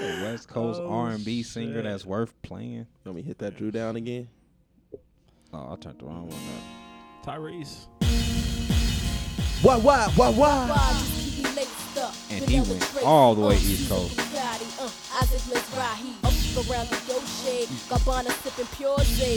A 0.01 0.23
West 0.23 0.49
Coast 0.49 0.81
Oh, 0.83 0.91
R 0.91 1.11
and 1.11 1.25
B 1.25 1.43
singer 1.43 1.83
that's 1.83 2.05
worth 2.05 2.33
playing. 2.43 2.87
Let 3.05 3.15
me 3.15 3.23
hit 3.23 3.39
that 3.39 3.57
Drew 3.57 3.71
down 3.71 3.97
again. 3.97 4.29
Oh, 5.53 5.73
I 5.73 5.77
turned 5.77 6.01
the 6.01 6.05
wrong 6.07 6.29
one 6.29 6.39
up. 6.39 7.27
Tyrese. 7.37 7.87
Why, 9.63 9.77
why, 9.77 10.09
why, 10.17 10.31
why? 10.31 11.01
And 12.31 12.45
he 12.45 12.61
went 12.61 13.03
all 13.05 13.35
the 13.35 13.41
way 13.47 13.57
East 13.57 13.89
Coast. 13.89 14.19
Uh-uh. 14.85 15.25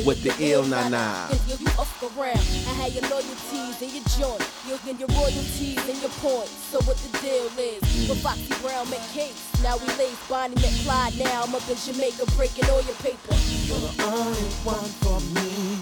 With 0.06 0.24
the 0.24 0.34
ill 0.40 0.64
na-na. 0.66 1.30
You 1.48 1.56
up 1.80 1.88
around. 2.04 2.38
I 2.38 2.74
had 2.80 2.92
your 2.94 3.04
loyalties 3.10 3.82
and 3.82 3.92
your 3.92 4.04
joint. 4.20 4.44
You 4.68 4.78
and 4.90 5.00
your 5.00 5.10
royalties 5.10 5.78
and 5.90 5.98
your 6.02 6.12
points. 6.22 6.52
So 6.72 6.80
what 6.82 6.98
the 6.98 7.10
deal 7.20 7.48
is? 7.58 7.82
Mm. 7.82 8.10
With 8.10 8.22
Foxy 8.22 8.54
Brown 8.62 8.90
met 8.90 9.02
Case. 9.14 9.40
Now 9.64 9.78
we 9.78 9.88
lace 9.98 10.20
Bonnie 10.28 10.56
met 10.56 10.74
Clyde. 10.84 11.18
Now 11.18 11.44
I'm 11.44 11.56
up 11.56 11.68
in 11.70 11.78
Jamaica 11.78 12.26
breaking 12.36 12.70
all 12.70 12.82
your 12.82 12.96
paper. 12.96 13.36
You're 13.66 13.80
the 13.80 14.04
only 14.04 14.48
one 14.68 14.90
for 15.02 15.20
me. 15.34 15.80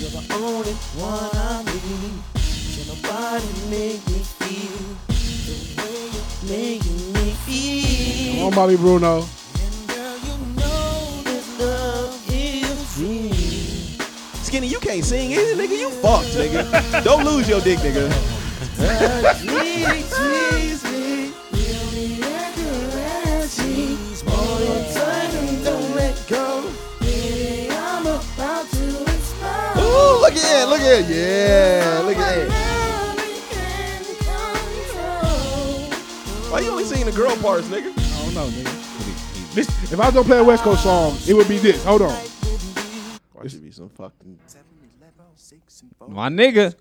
You're 0.00 0.10
the 0.10 0.24
only 0.34 0.74
one 0.96 1.30
I 1.34 1.62
need. 1.64 2.24
Can 2.74 2.86
nobody 2.88 3.46
make 3.70 4.00
me 4.08 4.20
feel 4.40 4.96
the 5.46 5.54
way 5.76 5.96
you're 6.10 6.48
making 6.48 6.96
me 6.96 7.02
feel? 7.12 7.13
Come 7.64 8.44
on, 8.46 8.52
Bobby 8.54 8.76
Bruno. 8.76 9.16
And 9.16 9.88
girl, 9.88 10.16
you 10.18 10.36
know 10.56 11.22
this 11.24 11.46
love 11.58 12.30
is 12.30 12.98
real. 13.00 14.04
Skinny, 14.42 14.66
you 14.66 14.78
can't 14.80 15.04
sing 15.04 15.32
either, 15.32 15.54
nigga. 15.56 15.78
You 15.78 15.90
fucked, 15.90 16.34
nigga. 16.34 17.02
Don't 17.02 17.24
lose 17.24 17.48
your 17.48 17.60
dick, 17.62 17.78
nigga. 17.78 18.10
Really 19.46 20.02
tease 20.02 20.84
me, 20.84 21.32
really 21.52 22.14
encourage 22.16 23.58
me. 23.60 23.96
Hold 24.26 24.62
on 24.68 24.84
tight 24.92 25.34
and 25.34 25.64
don't 25.64 25.94
let 25.96 26.16
go. 26.28 26.70
Baby, 27.00 27.70
I'm 27.70 28.06
about 28.06 28.68
to 28.70 29.02
explode. 29.02 29.78
Ooh, 29.78 30.20
look 30.20 30.34
at 30.34 30.62
it, 30.62 30.68
look 30.68 30.80
at 30.80 31.00
it. 31.00 31.06
Yeah, 31.08 32.02
look 32.04 32.18
at 32.18 32.38
it. 32.38 32.63
Why 36.54 36.60
you 36.60 36.70
only 36.70 36.84
singing 36.84 37.06
the 37.06 37.10
girl 37.10 37.34
parts, 37.38 37.66
nigga? 37.66 37.90
I 37.90 38.24
don't 38.24 38.32
know, 38.32 38.46
nigga. 38.46 38.70
This, 39.56 39.66
if 39.92 39.98
I 39.98 40.06
was 40.06 40.14
gonna 40.14 40.24
play 40.24 40.38
a 40.38 40.44
West 40.44 40.62
Coast 40.62 40.84
song, 40.84 41.16
it 41.26 41.34
would 41.34 41.48
be 41.48 41.58
this. 41.58 41.84
Hold 41.84 42.02
on. 42.02 42.12
Why 43.32 43.48
should 43.48 43.64
be 43.64 43.72
some 43.72 43.88
fucking 43.88 44.38
My 46.06 46.28
nigga. 46.28 46.76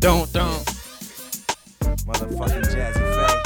Don't 0.00 0.32
don't. 0.32 0.64
Motherfucking 2.02 2.64
Jazze 2.64 2.98
Pha. 3.14 3.42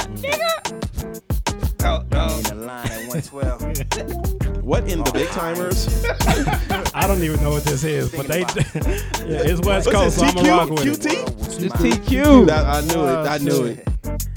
Oh, 1.83 2.03
no. 2.09 2.37
In 2.37 2.43
the 2.43 2.55
line 2.65 2.87
at 2.87 3.07
112. 3.07 4.63
what 4.65 4.89
in 4.89 5.03
the 5.03 5.11
Big 5.11 5.27
Tymers? 5.27 5.87
I 6.95 7.05
don't 7.05 7.21
even 7.21 7.39
know 7.43 7.51
what 7.51 7.65
this 7.65 7.83
is, 7.83 8.11
but 8.11 8.27
they. 8.27 8.39
yeah, 9.29 9.45
it's 9.45 9.61
West 9.61 9.85
What's 9.85 9.91
Coast, 9.91 10.17
so 10.17 10.25
it, 10.25 10.29
I'm 10.29 10.35
gonna 10.37 10.49
rock 10.49 10.71
with 10.71 10.87
it. 10.87 10.99
QT? 10.99 11.65
It's 11.65 11.75
TQ. 11.75 12.49
I 12.49 12.81
knew 12.81 13.05
it. 13.05 13.27
I 13.27 13.37
knew 13.37 13.65
it. 13.65 13.87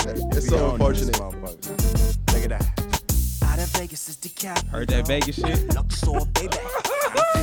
It's 0.06 0.48
so 0.48 0.72
unfortunate. 0.72 1.18
Look 1.20 2.44
at 2.44 2.50
that. 2.50 2.62
Out 3.42 3.58
of 3.58 3.68
Vegas 3.78 4.08
is 4.08 4.16
DeKalb. 4.16 4.66
Heard 4.68 4.88
that 4.88 5.06
Vegas 5.06 5.36
shit? 5.36 5.74
Luxor, 5.74 6.24
baby. 6.34 6.56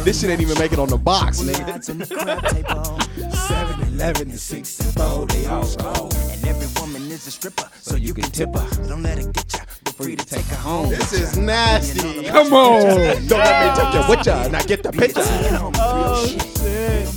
This 0.04 0.22
shit 0.22 0.30
ain't 0.30 0.42
even 0.42 0.58
make 0.58 0.74
it 0.74 0.80
on 0.80 0.90
the 0.90 0.98
box, 0.98 1.42
nigga. 1.42 1.76
Odds 1.76 1.90
on 1.90 2.00
the 2.00 2.08
crab 2.08 2.44
table. 2.48 3.00
7 3.32 3.88
Eleven 3.94 4.32
to 4.32 4.38
64, 4.38 5.28
they 5.28 5.46
all 5.46 5.64
go. 5.76 6.10
And 6.32 6.48
every 6.48 6.68
woman 6.82 7.04
is 7.12 7.28
a 7.28 7.32
stripper, 7.32 7.70
so 7.80 7.96
you 7.96 8.14
can 8.14 8.24
tip 8.32 8.54
her. 8.56 8.88
Don't 8.88 9.04
let 9.04 9.20
her 9.20 9.32
get 9.32 9.54
ya. 9.54 9.60
Be 9.86 9.92
free 9.92 10.16
to 10.16 10.26
take 10.26 10.46
her 10.46 10.56
home. 10.56 10.90
This 10.90 11.14
is 11.14 11.38
nasty. 11.38 12.26
Come 12.28 12.52
on. 12.52 12.82
Don't 13.28 13.40
let 13.40 13.62
me 13.62 13.82
touch 13.82 13.94
you 13.94 14.10
with 14.10 14.26
ya. 14.26 14.48
Now 14.48 14.64
get 14.64 14.82
the 14.82 14.92
picture. 14.92 15.22
Oh, 15.24 16.26
shit. 16.28 16.42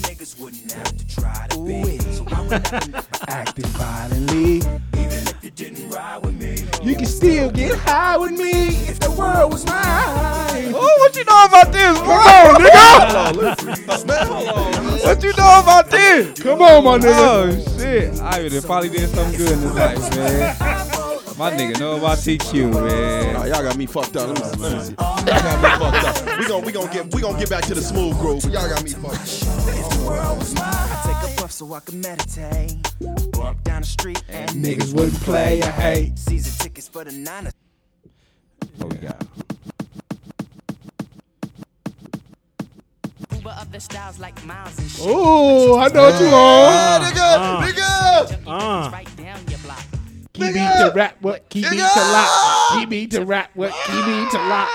Niggas 0.02 0.38
wouldn't 0.38 0.70
have 0.72 0.96
to 0.96 1.06
try 1.08 1.46
to 1.48 1.64
be. 1.64 2.03
So 2.28 2.36
I 2.36 2.40
would 2.40 2.92
never 2.92 3.06
Acting 3.28 3.64
violently. 3.64 4.56
even 4.56 4.78
if 4.94 5.44
you 5.44 5.50
didn't 5.50 5.90
ride 5.90 6.22
with 6.24 6.34
me. 6.34 6.56
You 6.82 6.94
can 6.96 7.06
still 7.06 7.50
get 7.50 7.78
high 7.78 8.16
with 8.16 8.32
me 8.32 8.68
if 8.88 8.98
the 9.00 9.10
world 9.10 9.52
was 9.52 9.64
mine. 9.66 10.72
Oh, 10.74 10.96
what 11.00 11.16
you 11.16 11.24
know 11.24 11.44
about 11.46 11.72
this? 11.72 11.98
Come 11.98 12.08
on, 12.10 12.54
nigga. 12.62 14.06
Man, 14.06 14.26
hold 14.26 14.48
on, 14.48 14.86
man. 14.86 14.98
What 15.02 15.22
you 15.22 15.30
know 15.30 15.60
about 15.62 15.90
this? 15.90 16.40
Come 16.40 16.62
on, 16.62 16.84
my 16.84 16.98
nigga. 16.98 17.14
Oh 17.16 17.78
shit! 17.78 18.20
I 18.20 18.42
would 18.42 18.52
have 18.52 18.64
probably 18.64 18.90
did 18.90 19.08
something 19.10 19.38
good 19.38 19.52
in 19.52 19.58
his 19.60 19.72
life, 19.72 20.16
man. 20.16 21.03
My 21.36 21.50
nigga 21.50 21.80
know 21.80 21.96
about 21.96 22.18
TQ, 22.18 22.72
man. 22.86 23.32
Nah, 23.34 23.44
y'all 23.46 23.62
got 23.62 23.76
me 23.76 23.86
fucked 23.86 24.16
up. 24.16 24.28
Let 24.28 24.38
me 24.38 24.44
see. 24.44 24.62
Let 24.62 24.72
me 24.72 24.84
see. 24.84 24.94
Y'all 24.94 25.24
got 25.24 25.62
me 25.62 25.68
fucked 25.84 26.28
up. 26.28 26.38
We 26.38 26.46
gon' 26.46 26.64
we 26.64 26.72
gon' 26.72 26.92
get 26.92 27.12
we 27.14 27.20
gon' 27.20 27.36
get 27.38 27.50
back 27.50 27.64
to 27.64 27.74
the 27.74 27.82
smooth 27.82 28.16
groove. 28.20 28.42
But 28.42 28.52
y'all 28.52 28.68
got 28.68 28.84
me 28.84 28.90
fucked 28.90 29.16
up. 29.16 30.58
I 30.62 31.22
take 31.24 31.32
a 31.32 31.40
puff 31.40 31.50
so 31.50 31.74
I 31.74 31.80
can 31.80 32.00
meditate. 32.00 32.74
Walk 33.34 33.62
down 33.64 33.82
the 33.82 33.86
street 33.86 34.22
and 34.28 34.48
Niggas 34.50 34.94
wouldn't 34.94 35.20
play 35.22 35.58
a 35.60 35.66
hate. 35.72 36.16
season 36.18 36.52
tickets 36.58 36.86
for 36.86 37.02
the 37.02 37.10
Niners. 37.10 37.52
What 38.76 38.92
we 38.92 38.98
got? 38.98 39.20
Uber 43.32 43.50
up 43.50 43.72
the 43.72 43.80
styles 43.80 44.20
like 44.20 44.44
miles 44.46 44.78
and 44.78 44.88
shit. 44.88 45.06
Ooh, 45.08 45.76
I 45.78 45.88
know 45.88 46.02
what 46.02 46.20
you 46.20 46.26
on. 46.28 46.32
Ah, 46.32 47.62
nigga, 47.66 47.72
nigga. 47.72 48.42
Uh. 48.46 48.90
Right 50.36 50.52
down. 50.52 50.72
Key 50.72 50.82
beat 50.82 50.90
to 50.90 50.92
rap, 50.94 51.16
what 51.20 51.48
key 51.48 51.60
beat 51.62 51.70
to 51.70 51.78
lock. 51.78 52.72
Key 52.72 52.86
beat 52.86 53.10
to 53.12 53.24
rap, 53.24 53.50
what 53.54 53.72
key 53.86 54.02
beat 54.04 54.30
to 54.32 54.38
lock. 54.48 54.68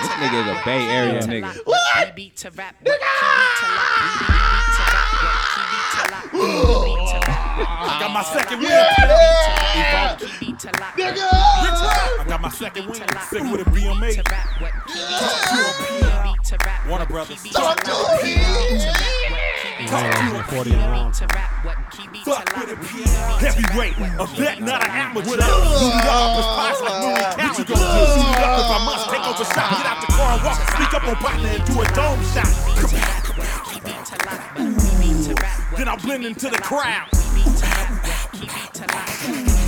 This 0.00 0.10
nigga 0.10 0.40
is 0.42 0.48
a 0.48 0.64
Bay 0.64 0.88
Area 0.88 1.20
nigga. 1.22 1.64
What? 1.64 2.16
Beat 2.16 2.36
to 2.36 2.50
rap. 2.50 2.74
What? 2.82 3.00
Key 3.00 3.06
beat 3.36 3.56
to 3.60 3.66
lock. 3.70 3.92
Beat 4.02 4.18
to 4.18 4.34
rap. 4.34 5.10
What? 5.22 5.34
Key 5.54 5.62
beat 5.70 5.90
to 5.94 6.02
lock. 6.10 6.26
Beat 6.32 6.42
to 7.10 7.18
rap. 7.28 7.40
I 7.60 7.98
got 8.00 8.10
my 8.10 8.22
second 8.24 8.58
win. 8.58 8.68
Yeah. 8.70 10.16
Key 10.18 10.26
beat 10.40 10.58
to 10.58 10.70
lock. 10.80 10.94
I 10.98 12.24
got 12.26 12.40
my 12.40 12.48
second 12.50 12.86
win. 12.86 12.96
Sick 12.96 13.42
with 13.42 13.60
a 13.60 13.70
BMA. 13.70 14.14
To 14.14 14.22
rap. 14.28 14.46
What? 14.60 14.72
Key 14.88 14.94
beat 14.94 15.18
to 15.20 15.54
rap. 16.02 16.24
Beat 16.24 16.42
to 16.44 16.56
rap. 16.64 16.86
Warner 16.88 17.06
Brothers. 19.88 20.14
Talk 20.14 20.64
to. 20.64 21.50
Fuck 22.24 22.46
with 22.56 22.70
a 22.70 22.76
Heavyweight, 23.40 23.94
a 23.98 24.26
vet, 24.36 24.60
not 24.60 24.84
an 24.84 24.90
amateur. 24.90 25.30
Suited 25.30 25.40
up 25.40 26.36
with 26.36 26.44
spots 26.44 26.80
like 26.80 26.98
movie 27.00 27.22
What 27.40 27.58
you 27.58 27.64
gonna 27.64 27.80
do? 27.80 28.04
Suited 28.12 28.42
up 28.44 28.60
if 28.60 28.70
I 28.70 28.84
must 28.84 29.10
take 29.10 29.24
over 29.26 29.44
shot. 29.44 29.70
Get 29.70 29.86
out 29.86 30.00
the 30.00 30.12
car 30.12 30.32
and 30.34 30.42
walk. 30.44 30.58
Sneak 30.76 30.92
up 30.94 31.04
on 31.08 31.16
partner 31.16 31.48
and 31.48 31.64
do 31.64 31.80
a 31.80 31.84
dome 31.94 32.22
shot. 32.32 32.50
Then 35.76 35.88
I 35.88 35.96
blend 35.96 36.24
into 36.26 36.50
the 36.50 36.58
crowd. 36.58 37.19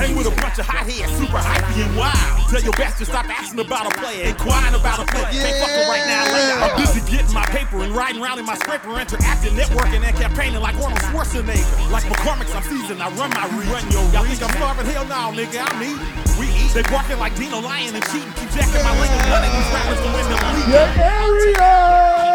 Hang 0.03 0.19
with 0.19 0.27
a 0.27 0.35
bunch 0.43 0.59
of 0.59 0.67
hotheads, 0.67 1.15
super 1.15 1.39
hypey 1.39 1.87
and 1.87 1.95
wild. 1.95 2.51
Tell 2.51 2.59
your 2.59 2.75
bastard 2.75 3.07
stop 3.07 3.23
asking 3.31 3.63
about 3.63 3.87
a 3.87 3.95
player, 4.03 4.35
inquiring 4.35 4.75
about 4.75 4.99
a 4.99 5.07
player. 5.07 5.31
Ain't 5.31 5.63
fucking 5.63 5.87
right 5.87 6.03
now, 6.11 6.27
later. 6.27 6.59
I'm 6.59 6.75
busy 6.75 6.99
getting 7.07 7.31
my 7.31 7.47
paper 7.55 7.87
and 7.87 7.95
riding 7.95 8.19
around 8.19 8.43
in 8.43 8.45
my 8.45 8.59
scraper, 8.59 8.91
interacting, 8.99 9.55
networking, 9.55 10.03
and 10.03 10.11
campaigning 10.19 10.59
like 10.59 10.75
Arnold 10.83 10.99
Schwarzenegger. 11.07 11.87
Like 11.95 12.03
McCormick's, 12.11 12.51
I'm 12.51 12.67
seasoned. 12.67 12.99
I 12.99 13.15
run 13.15 13.31
my 13.31 13.47
reach. 13.55 13.71
Run 13.71 13.87
your 13.95 14.03
Y'all 14.11 14.27
think 14.27 14.43
I'm 14.43 14.51
starving? 14.59 14.91
Hell 14.91 15.07
no, 15.07 15.31
nigga. 15.39 15.63
I'm 15.63 15.79
eating. 15.79 16.03
We 16.35 16.51
eat. 16.51 16.75
They 16.75 16.83
barking 16.91 17.23
like 17.23 17.39
Dino 17.39 17.63
Lion 17.63 17.95
and 17.95 18.03
cheating. 18.11 18.35
Keep 18.43 18.59
jacking 18.59 18.83
my 18.83 18.99
lingo. 18.99 19.23
None 19.31 19.47
of 19.47 19.55
these 19.55 19.71
rappers 19.71 20.03
can 20.03 20.11
win 20.19 20.27
the 20.27 20.39
league. 20.51 20.67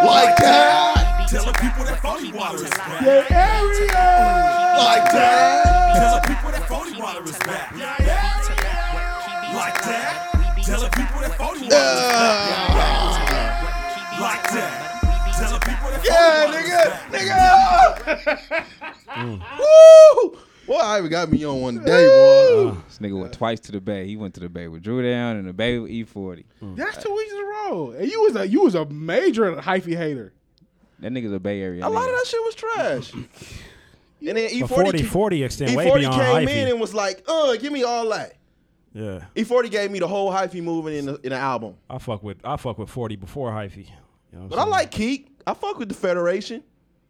Like 0.08 0.40
that. 0.40 1.07
Tell 1.28 1.44
the 1.46 1.52
people 1.60 1.84
that 1.84 2.00
phony 2.02 2.32
water 2.32 2.64
is 2.64 2.70
back. 2.70 3.02
Like 3.02 3.28
that. 5.12 5.64
Tell 5.96 6.16
the 6.16 6.22
people 6.28 6.52
that 6.52 6.66
phony 6.68 6.98
water 7.00 7.24
is 7.24 7.38
back. 7.40 7.72
Like 9.54 9.82
that. 9.84 10.32
Tell 10.64 10.80
the 10.82 10.90
people 10.90 11.20
that 11.22 11.38
phony 11.38 11.64
water 11.64 11.64
is 11.64 11.70
back. 11.70 12.70
Like 14.22 14.44
that. 14.52 14.94
Tell 15.38 15.52
the 15.52 15.60
people 15.60 15.90
that 15.92 16.00
phony 16.00 16.08
Yeah, 16.08 16.46
water 16.46 16.60
is 16.60 16.70
nigga, 17.12 17.12
back. 17.12 17.18
nigga. 18.38 18.64
Mm. 19.18 19.42
Woo! 20.24 20.38
Boy, 20.66 20.76
I 20.76 20.98
even 21.00 21.10
got 21.12 21.30
me 21.32 21.44
on 21.46 21.62
one 21.62 21.84
day, 21.84 22.08
boy. 22.08 22.70
Uh, 22.70 22.76
this 22.88 22.98
nigga 23.00 23.20
went 23.20 23.34
twice 23.34 23.60
to 23.62 23.72
the 23.72 23.82
Bay. 23.82 24.06
He 24.08 24.16
went 24.18 24.34
to 24.36 24.40
the 24.40 24.50
Bay 24.50 24.68
with 24.68 24.84
Drew 24.84 25.02
Down 25.02 25.36
and 25.38 25.48
the 25.48 25.54
Bay 25.54 25.80
with 25.80 25.90
E40. 25.92 26.44
Mm. 26.62 26.76
That's 26.78 27.02
two 27.04 27.12
weeks 27.14 27.32
in 27.34 27.40
a 27.40 27.44
row. 27.44 27.92
And 27.98 28.08
you 28.10 28.22
was 28.24 28.36
a 28.36 28.48
you 28.48 28.62
was 28.64 28.76
a 28.76 28.86
major 28.86 29.56
hyphy 29.58 29.96
hater. 29.96 30.34
That 31.00 31.12
nigga's 31.12 31.32
a 31.34 31.40
Bay 31.40 31.62
Area. 31.62 31.86
A 31.86 31.90
lot 31.90 32.10
of 32.10 32.16
that 32.16 32.26
shit 32.28 32.42
was 32.44 32.56
trash. 32.56 33.14
And 34.20 34.36
then 34.36 34.50
E40, 34.50 34.62
But 34.62 34.70
40, 34.70 35.04
40 35.04 35.44
extend 35.44 35.76
way 35.78 35.86
E40 35.86 36.00
beyond 36.00 36.16
came 36.16 36.48
hyphy. 36.48 36.62
in 36.64 36.68
and 36.70 36.80
was 36.82 36.92
like, 36.96 37.24
uh, 37.28 37.56
give 37.56 37.72
me 37.72 37.84
all 37.84 38.10
that. 38.10 38.34
yeah, 38.92 39.26
E40 39.36 39.70
gave 39.70 39.92
me 39.92 40.00
the 40.00 40.08
whole 40.08 40.32
hyphy 40.34 40.62
movement 40.62 40.96
in 40.96 41.06
the, 41.06 41.14
in 41.22 41.30
the 41.30 41.36
album. 41.36 41.76
I 41.88 42.00
fuck 42.00 42.24
with 42.24 42.38
I 42.44 42.58
fuck 42.58 42.80
with 42.80 42.90
40 42.90 43.16
before 43.16 43.52
hyphy. 43.52 43.86
You 43.86 43.94
know 44.34 44.40
what 44.42 44.50
But 44.50 44.60
I 44.60 44.64
I'm 44.64 44.70
like 44.72 44.90
Keak. 44.90 45.28
I 45.46 45.54
fuck 45.54 45.78
with 45.78 45.90
the 45.90 45.96
Federation. 45.96 46.64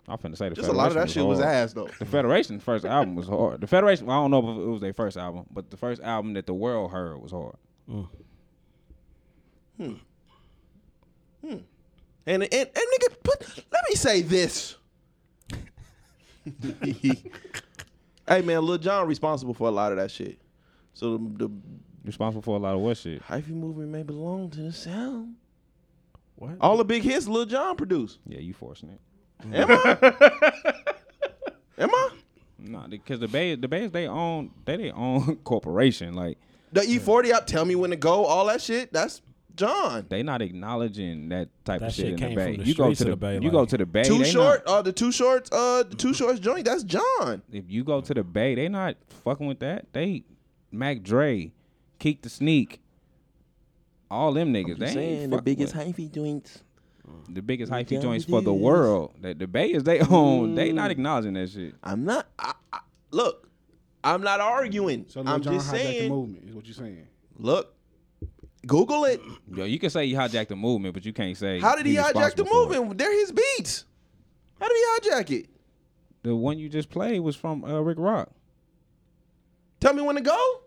I'm 0.09 0.17
finna 0.17 0.37
say 0.37 0.49
the 0.49 0.55
Just 0.55 0.67
a 0.67 0.73
lot 0.73 0.87
of 0.89 0.95
that 0.95 1.07
Federation 1.07 1.21
shit 1.21 1.27
was 1.29 1.39
hard. 1.39 1.49
ass 1.55 1.73
though. 1.73 1.87
The 1.97 2.05
Federation 2.05 2.59
first 2.59 2.83
album 2.83 3.15
was 3.15 3.27
hard. 3.29 3.61
The 3.61 3.67
Federation, 3.67 4.09
I 4.09 4.13
don't 4.15 4.31
know 4.31 4.39
if 4.39 4.57
it 4.57 4.69
was 4.69 4.81
their 4.81 4.93
first 4.93 5.15
album, 5.15 5.45
but 5.49 5.71
the 5.71 5.77
first 5.77 6.01
album 6.01 6.33
that 6.33 6.45
the 6.45 6.53
world 6.53 6.91
heard 6.91 7.21
was 7.21 7.31
hard. 7.31 7.55
Mm. 7.89 8.07
Hmm. 9.77 9.93
Hmm. 11.41 11.55
And 12.27 12.43
and, 12.43 12.53
and 12.53 12.69
nigga, 12.75 13.15
put, 13.23 13.41
let 13.71 13.83
me 13.89 13.95
say 13.95 14.21
this. 14.21 14.75
hey 18.27 18.41
man, 18.41 18.63
Lil 18.63 18.77
Jon 18.77 19.07
responsible 19.07 19.53
for 19.53 19.67
a 19.67 19.71
lot 19.71 19.91
of 19.91 19.97
that 19.97 20.11
shit. 20.11 20.39
So 20.93 21.17
the, 21.17 21.47
the 21.47 21.51
Responsible 22.07 22.41
for 22.41 22.55
a 22.55 22.59
lot 22.59 22.73
of 22.73 22.79
what 22.79 22.95
shit. 22.95 23.21
hyphy 23.27 23.49
movement 23.49 23.89
may 23.89 24.01
belong 24.01 24.49
to 24.51 24.61
the 24.61 24.71
sound. 24.71 25.35
What? 26.35 26.55
All 26.61 26.77
the 26.77 26.85
big 26.85 27.03
hits 27.03 27.27
Lil 27.27 27.45
Jon 27.45 27.75
produced. 27.75 28.19
Yeah, 28.25 28.39
you 28.39 28.53
forcing 28.53 28.89
it. 28.89 28.99
Am 29.53 29.69
I? 29.69 29.97
Am 31.79 31.89
I? 31.93 32.09
Nah, 32.59 32.87
because 32.87 33.19
the 33.19 33.27
Bay, 33.27 33.55
the 33.55 33.67
Bay 33.67 33.83
is 33.83 33.91
they 33.91 34.07
own, 34.07 34.51
they 34.63 34.77
they 34.77 34.91
own 34.91 35.35
corporation. 35.43 36.13
Like 36.13 36.37
The 36.71 36.81
E40 36.81 37.33
up, 37.33 37.45
tell 37.45 37.65
me 37.65 37.75
when 37.75 37.89
to 37.89 37.97
go, 37.97 38.23
all 38.25 38.45
that 38.45 38.61
shit. 38.61 38.93
That's 38.93 39.21
Jon. 39.57 40.05
they 40.09 40.23
not 40.23 40.41
acknowledging 40.41 41.29
that 41.29 41.49
type 41.65 41.81
That 41.81 41.87
of 41.89 41.93
shit, 41.93 42.05
shit 42.05 42.13
in 42.13 42.17
came 42.19 42.29
the 42.29 42.35
Bay. 42.35 42.55
from 42.55 42.63
the 42.63 42.69
you 42.69 42.75
go 42.75 42.93
to 42.93 43.03
the, 43.03 43.09
the 43.11 43.15
Bay, 43.17 43.39
you 43.41 43.51
go 43.51 43.65
to 43.65 43.77
the 43.77 43.85
Bay. 43.85 44.03
Too 44.03 44.23
short, 44.23 44.65
Not, 44.65 44.73
uh, 44.73 44.81
the 44.83 44.93
two 44.93 45.11
shorts, 45.11 45.51
uh, 45.51 45.83
the 45.83 45.95
two 45.95 46.13
shorts 46.13 46.39
joint. 46.39 46.65
That's 46.65 46.83
Jon. 46.83 47.41
if 47.51 47.65
you 47.69 47.83
go 47.83 47.99
to 48.01 48.13
the 48.13 48.23
Bay, 48.23 48.55
they 48.55 48.69
not 48.69 48.95
fucking 49.23 49.45
with 49.47 49.59
that. 49.59 49.87
They 49.91 50.23
Mac 50.71 51.03
Dre, 51.03 51.51
Keak 51.99 52.21
the 52.21 52.29
Sneak, 52.29 52.79
all 54.09 54.31
them 54.33 54.53
niggas. 54.53 54.77
They 54.77 54.87
ain't 54.97 55.33
fucking 55.33 55.59
with- 55.59 55.73
hyphy 55.73 56.11
joints. 56.11 56.63
the 57.29 57.41
biggest 57.41 57.71
hyphy 57.71 57.91
down 57.91 58.01
joints 58.01 58.25
for 58.25 58.41
the 58.41 58.53
world. 58.53 59.13
That 59.21 59.39
the 59.39 59.47
Bay 59.47 59.71
is 59.73 59.83
they 59.83 59.99
own. 60.01 60.55
They 60.55 60.69
Mm. 60.71 60.75
not 60.75 60.91
acknowledging 60.91 61.33
that 61.33 61.49
shit. 61.49 61.73
I'm 61.83 62.03
not. 62.05 62.27
I, 62.37 62.53
I, 62.73 62.79
look, 63.11 63.49
I'm 64.03 64.21
not 64.21 64.39
arguing. 64.39 65.05
So 65.09 65.21
I'm 65.25 65.41
Jon 65.41 65.53
just 65.53 65.67
hijacked 65.69 65.71
the 65.71 65.77
saying. 65.77 66.09
movement. 66.09 66.49
Is 66.49 66.55
what 66.55 66.65
you're 66.65 66.73
saying. 66.75 67.07
Look, 67.39 67.73
Google 68.65 69.05
it. 69.05 69.21
Yo, 69.53 69.65
you 69.65 69.79
can 69.79 69.89
say 69.89 70.07
he 70.07 70.13
hijacked 70.13 70.47
the 70.49 70.55
movement, 70.55 70.93
but 70.93 71.05
you 71.05 71.13
can't 71.13 71.37
say 71.37 71.59
How 71.59 71.75
did 71.75 71.85
he, 71.85 71.95
hijack 71.95 72.35
the 72.35 72.43
responsible 72.43 72.45
for 72.67 72.73
it. 72.73 72.77
movement? 72.79 72.97
They're 72.97 73.13
his 73.19 73.31
beats. 73.31 73.85
How 74.59 74.67
did 74.67 74.75
he 74.77 75.09
hijack 75.09 75.31
it? 75.41 75.49
The 76.23 76.35
one 76.35 76.57
you 76.57 76.67
just 76.67 76.89
played 76.89 77.19
was 77.21 77.35
from 77.35 77.63
uh, 77.63 77.79
Rick 77.79 77.97
Rock. 77.99 78.29
Tell 79.79 79.93
me 79.93 80.01
when 80.01 80.15
to 80.15 80.21
go. 80.21 80.61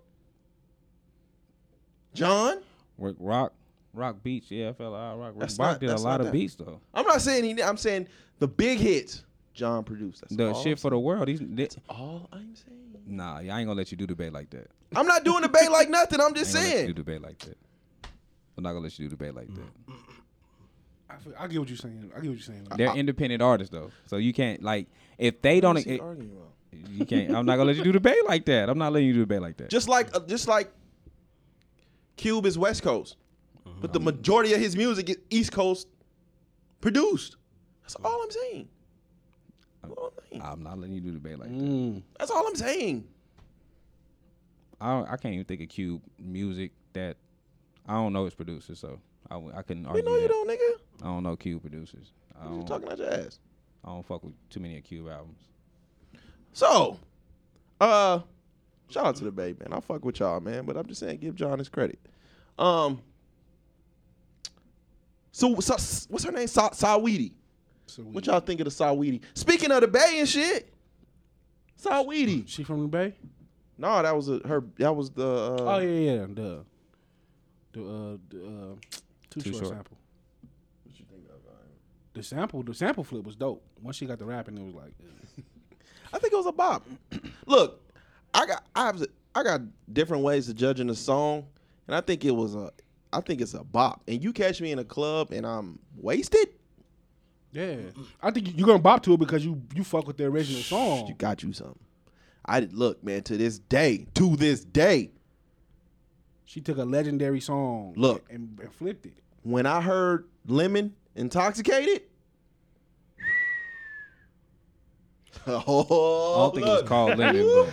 Jon, 2.15 2.59
Rick 2.99 3.17
Rock, 3.19 3.53
Rock 3.93 4.17
Beats, 4.23 4.51
yeah, 4.51 4.73
FLI 4.73 5.19
Rock. 5.19 5.31
Rick 5.33 5.39
That's 5.41 5.59
Rock 5.59 5.73
not- 5.73 5.81
did 5.81 5.87
a 5.87 5.93
that's 5.93 6.03
lot 6.03 6.11
not 6.13 6.21
of 6.21 6.27
that. 6.27 6.33
beats 6.33 6.55
though. 6.57 6.81
I'm 6.95 7.07
not 7.07 7.21
saying 7.21 7.45
he. 7.57 7.63
I'm 7.63 7.77
saying 7.77 8.09
the 8.39 8.49
big 8.49 8.79
hits. 8.79 9.25
Jon 9.53 9.85
produced. 9.85 10.23
That's 10.23 10.37
The 10.37 10.53
all 10.53 10.63
shit 10.63 10.73
I'm 10.73 10.77
for 10.79 10.91
the 10.91 10.99
world. 10.99 11.29
He's 11.29 11.41
they, 11.43 11.69
All 11.89 12.29
I'm 12.33 12.55
saying. 12.55 12.79
nah. 13.07 13.39
I 13.39 13.41
ain't 13.43 13.49
gonna 13.51 13.75
let 13.75 13.91
you 13.91 13.97
do 13.97 14.07
debate 14.07 14.33
like 14.33 14.49
that. 14.51 14.69
I'm 14.95 15.07
not 15.07 15.25
doing 15.25 15.43
the 15.43 15.49
debate 15.49 15.71
like 15.71 15.91
nothing. 15.91 16.21
I'm 16.21 16.27
I 16.27 16.29
ain't 16.29 16.37
just 16.37 16.55
gonna 16.55 16.65
let 16.67 16.73
you 16.73 16.79
do 16.81 16.85
saying. 16.87 16.95
debate 16.95 17.23
like 17.23 17.39
that. 17.41 17.59
I'm 18.61 18.65
not 18.65 18.73
gonna 18.73 18.83
let 18.83 18.99
you 18.99 19.07
do 19.07 19.17
debate 19.17 19.35
like 19.35 19.49
that. 19.55 19.95
I, 21.09 21.17
feel, 21.17 21.33
I 21.39 21.47
get 21.47 21.61
what 21.61 21.69
you're 21.71 21.79
saying. 21.79 22.13
I 22.15 22.21
get 22.21 22.29
what 22.29 22.37
you're 22.37 22.39
saying. 22.41 22.69
They're 22.77 22.95
independent 22.95 23.41
artists 23.41 23.73
though, 23.73 23.91
so 24.05 24.19
you 24.19 24.35
can't 24.35 24.63
like 24.63 24.87
if 25.17 25.41
they 25.41 25.61
don't. 25.61 25.77
What's 25.77 25.87
he 25.87 25.95
it- 25.95 26.01
arguing 26.03 26.31
about? 26.31 26.49
you 26.91 27.07
can't. 27.07 27.35
I'm 27.35 27.47
not 27.47 27.57
gonna 27.57 27.69
let 27.69 27.77
you 27.77 27.85
do 27.85 27.91
debate 27.93 28.23
like 28.27 28.45
that. 28.45 28.69
I'm 28.69 28.77
not 28.77 28.93
letting 28.93 29.09
you 29.09 29.15
do 29.15 29.21
debate 29.21 29.41
like 29.41 29.57
that. 29.57 29.71
Just 29.71 29.89
like, 29.89 30.15
uh, 30.15 30.21
just 30.21 30.47
like, 30.47 30.71
Cube 32.17 32.45
is 32.45 32.59
West 32.59 32.83
Coast, 32.83 33.17
but 33.81 33.95
the 33.95 34.01
majority 34.01 34.53
of 34.53 34.61
his 34.61 34.77
music 34.77 35.09
is 35.09 35.17
East 35.31 35.53
Coast 35.53 35.89
produced. 36.83 37.37
That's 37.81 37.95
all 37.95 38.23
I'm 38.23 38.31
saying. 38.31 38.69
That's 39.81 39.95
all 39.95 40.13
I'm 40.17 40.25
saying. 40.31 40.43
I'm 40.45 40.63
not 40.63 40.79
letting 40.79 40.95
you 40.95 41.01
do 41.01 41.13
debate 41.13 41.39
like 41.39 41.49
that. 41.49 41.59
Mm. 41.59 42.03
That's 42.19 42.31
all 42.31 42.47
I'm 42.47 42.57
saying. 42.57 43.09
I 44.83 44.93
don't, 44.93 45.09
I 45.09 45.17
can't 45.17 45.33
even 45.33 45.47
think 45.47 45.63
of 45.63 45.69
Cube 45.71 46.03
music 46.19 46.73
that 46.93 47.17
I 47.91 47.95
don't 47.95 48.13
know 48.13 48.25
his 48.25 48.35
producers, 48.35 48.79
so 48.79 49.01
I, 49.31 49.35
w- 49.35 49.53
I 49.57 49.63
couldn't 49.63 49.85
argue. 49.87 50.03
We 50.05 50.09
argue 50.09 50.29
know 50.29 50.35
you 50.37 50.45
that. 50.47 50.59
don't, 50.59 50.79
nigga. 50.79 51.03
I 51.03 51.13
don't 51.13 51.23
know 51.25 51.37
Cube 51.37 51.61
producers. 51.63 52.13
I 52.41 52.45
You 52.45 52.51
don't, 52.59 52.67
talking 52.67 52.89
out 52.89 52.99
your 52.99 53.13
ass. 53.13 53.39
I 53.85 53.89
don't 53.89 54.07
fuck 54.07 54.23
with 54.23 54.33
too 54.49 54.61
many 54.61 54.79
of 54.79 54.85
Cube 54.85 55.09
albums. 55.09 55.43
So, 56.53 56.99
uh, 57.81 58.21
shout 58.91 59.07
out 59.07 59.17
to 59.17 59.25
the 59.25 59.33
babe, 59.33 59.59
man. 59.61 59.73
I 59.73 59.81
fuck 59.81 60.05
with 60.05 60.21
y'all, 60.21 60.41
man. 60.41 60.65
But 60.67 60.77
I'm 60.77 60.87
just 60.87 61.01
saying, 61.01 61.19
give 61.19 61.35
Jon 61.35 61.59
his 61.59 61.69
credit. 61.69 61.99
Um. 62.59 63.01
So, 65.33 65.59
so 65.61 65.75
what's 66.11 66.25
her 66.25 66.33
name? 66.33 66.47
Sa- 66.49 66.71
Saweetie. 66.71 67.33
So 67.87 68.03
What 68.03 68.27
y'all 68.27 68.41
think 68.41 68.61
of 68.61 68.65
the 68.67 68.71
Saweetie? 68.71 69.21
Speaking 69.35 69.71
of 69.73 69.81
the 69.81 69.89
Bay 69.89 70.17
and 70.21 70.29
shit, 70.29 70.73
Saweetie. 71.83 72.47
She 72.47 72.63
from 72.63 72.83
the 72.83 72.89
Bay? 72.89 73.15
No, 73.79 74.03
that 74.03 74.15
was 74.15 74.29
a, 74.29 74.39
her. 74.47 74.63
That 74.79 74.95
was 74.95 75.11
the. 75.11 75.27
Uh, 75.27 75.57
oh 75.77 75.79
yeah, 75.79 75.89
yeah, 76.13 76.27
yeah. 76.37 76.57
The 77.73 77.81
the 77.81 77.85
uh, 77.87 78.17
the, 78.31 78.39
uh 78.47 78.75
too, 79.31 79.41
Too 79.41 79.51
short, 79.53 79.65
Short. 79.65 79.75
sample. 79.77 79.97
What 80.85 80.99
you 80.99 81.05
think 81.11 81.25
of 81.27 81.37
Ryan? 81.47 81.69
The 82.15 82.23
sample, 82.23 82.63
the 82.63 82.75
sample 82.75 83.05
flip 83.05 83.25
was 83.25 83.37
dope. 83.37 83.63
Once 83.83 83.97
she 83.97 84.07
got 84.07 84.19
the 84.19 84.25
rapping, 84.25 84.59
it 84.59 84.65
was 84.65 84.75
like, 84.75 84.93
uh, 85.03 85.43
I 86.13 86.19
think 86.19 86.33
it 86.33 86.37
was 86.37 86.47
a 86.47 86.53
bop. 86.53 86.85
Look, 87.47 87.81
I 88.35 88.47
got 88.47 88.65
I 88.75 88.87
have 88.87 89.03
I 89.35 89.43
got 89.45 89.61
different 89.93 90.25
ways 90.25 90.49
of 90.49 90.57
judging 90.57 90.91
a 90.91 90.95
song, 90.95 91.47
and 91.87 91.95
I 91.95 92.01
think 92.01 92.25
it 92.25 92.33
was 92.33 92.55
a 92.55 92.73
I 93.13 93.21
think 93.21 93.41
it's 93.41 93.55
a 93.55 93.63
bop. 93.65 94.03
And 94.09 94.23
you 94.23 94.33
catch 94.33 94.61
me 94.61 94.73
in 94.73 94.79
a 94.79 94.85
club 94.85 95.31
and 95.33 95.45
I'm 95.47 95.79
wasted, 95.97 96.49
yeah. 97.53 97.77
I 98.23 98.31
think 98.31 98.47
you- 98.49 98.55
you're 98.57 98.67
gonna 98.67 98.79
bop 98.81 99.03
to 99.05 99.13
it 99.15 99.19
because 99.21 99.45
you 99.45 99.61
you 99.75 99.85
fuck 99.85 100.07
with 100.07 100.17
the 100.17 100.25
original 100.27 100.63
song. 100.63 101.07
you 101.09 101.15
got 101.15 101.43
you 101.43 101.53
something. 101.53 101.79
I 102.45 102.61
did 102.61 102.73
look, 102.73 103.03
man. 103.05 103.23
To 103.25 103.37
this 103.37 103.59
day, 103.59 104.07
to 104.15 104.35
this 104.37 104.65
day, 104.65 105.11
She 106.51 106.61
took 106.61 106.79
a 106.79 106.85
legendary 106.85 107.39
song, 107.39 107.95
Look. 107.97 108.25
and, 108.29 108.59
and 108.61 108.73
flipped 108.73 109.07
it. 109.07 109.13
when 109.45 109.67
I 109.67 109.81
heard 109.81 110.27
Lemon 110.49 110.97
intoxicated. 111.15 112.03
Oh, 115.47 116.35
I 116.35 116.39
don't 116.39 116.55
think 116.57 116.67
it 116.67 116.71
was 116.71 116.83
called 116.89 117.19
Lemon, 117.21 117.47
look, 117.47 117.73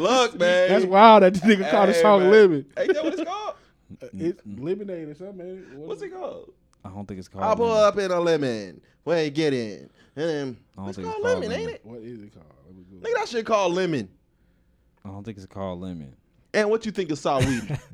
look, 0.00 0.34
man. 0.40 0.68
That's 0.70 0.84
wild 0.86 1.22
that 1.22 1.34
this 1.34 1.42
nigga 1.44 1.70
called 1.70 1.88
the 1.90 1.94
song 1.94 2.22
man. 2.22 2.30
Lemon. 2.32 2.66
Ain't 2.78 2.94
that 2.94 3.04
what 3.04 3.12
it's 3.14 3.22
called? 3.22 3.54
It's 4.14 4.42
lemonade 4.44 5.08
or 5.10 5.14
something. 5.14 5.38
man. 5.38 5.64
What's 5.86 6.02
it 6.02 6.12
called? 6.12 6.52
I 6.84 6.88
don't 6.88 7.06
think 7.06 7.20
it's 7.20 7.28
called. 7.28 7.44
I'll 7.44 7.54
pull 7.54 7.68
Lemon. 7.68 7.84
up 7.84 7.98
in 7.98 8.10
a 8.10 8.18
lemon. 8.18 8.80
Where 9.04 9.22
you 9.22 9.30
get 9.30 9.54
in? 9.54 9.88
And 10.16 10.28
then 10.28 10.56
I 10.76 10.88
it's 10.88 10.96
think 10.96 11.06
it's 11.06 11.14
called 11.14 11.22
called 11.22 11.40
lemon, 11.42 11.52
ain't 11.52 11.70
it? 11.70 11.80
What 11.84 12.00
is 12.00 12.22
it 12.24 12.34
called? 12.34 12.46
Let 12.66 12.74
me 12.76 12.82
go. 12.90 13.08
Nigga, 13.08 13.14
that 13.20 13.28
shit 13.28 13.46
called 13.46 13.72
lemon. 13.74 14.08
I 15.04 15.10
don't 15.10 15.22
think 15.22 15.36
it's 15.36 15.46
called 15.46 15.80
Lemon. 15.80 16.16
And 16.54 16.70
what 16.70 16.86
you 16.86 16.92
think 16.92 17.10
of 17.10 17.18
Saweetie? 17.18 17.78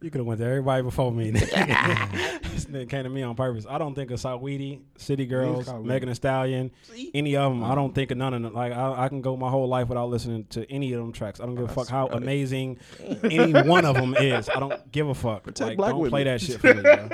You 0.00 0.10
could 0.10 0.20
have 0.20 0.26
went 0.26 0.40
to 0.40 0.46
everybody 0.46 0.82
before 0.82 1.12
me. 1.12 1.30
this 1.30 1.50
nigga 1.50 2.88
came 2.88 3.04
to 3.04 3.10
me 3.10 3.22
on 3.22 3.34
purpose. 3.34 3.66
I 3.68 3.76
don't 3.76 3.94
think 3.94 4.10
of 4.10 4.18
Saweetie, 4.18 4.80
City 4.96 5.26
Girls, 5.26 5.70
Megan 5.82 6.08
Thee 6.08 6.14
Stallion, 6.14 6.70
any 7.12 7.36
of 7.36 7.52
them. 7.52 7.62
I 7.62 7.74
don't 7.74 7.94
think 7.94 8.10
of 8.10 8.16
none 8.16 8.32
of 8.32 8.42
them. 8.42 8.54
Like 8.54 8.72
I, 8.72 9.04
I 9.04 9.08
can 9.08 9.20
go 9.20 9.36
my 9.36 9.50
whole 9.50 9.68
life 9.68 9.88
without 9.88 10.08
listening 10.08 10.44
to 10.50 10.70
any 10.70 10.92
of 10.94 11.00
them 11.00 11.12
tracks. 11.12 11.40
I 11.40 11.46
don't 11.46 11.56
give 11.56 11.68
a 11.68 11.70
oh, 11.70 11.74
fuck 11.74 11.88
how 11.88 12.06
amazing 12.06 12.78
any 13.22 13.52
one 13.52 13.84
of 13.84 13.96
them 13.96 14.14
is. 14.14 14.48
I 14.48 14.60
don't 14.60 14.90
give 14.92 15.08
a 15.08 15.14
fuck. 15.14 15.42
Protect 15.42 15.68
like, 15.68 15.76
black 15.76 15.92
don't 15.92 16.08
play 16.08 16.24
women. 16.24 16.34
that 16.34 16.40
shit 16.40 16.60
for 16.60 16.74
me. 16.74 16.82
Bro. 16.82 17.08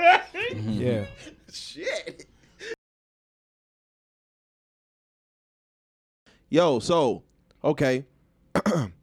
yeah. 0.71 1.05
Shit. 1.51 2.27
Yo, 6.49 6.79
so 6.79 7.23
okay. 7.63 8.05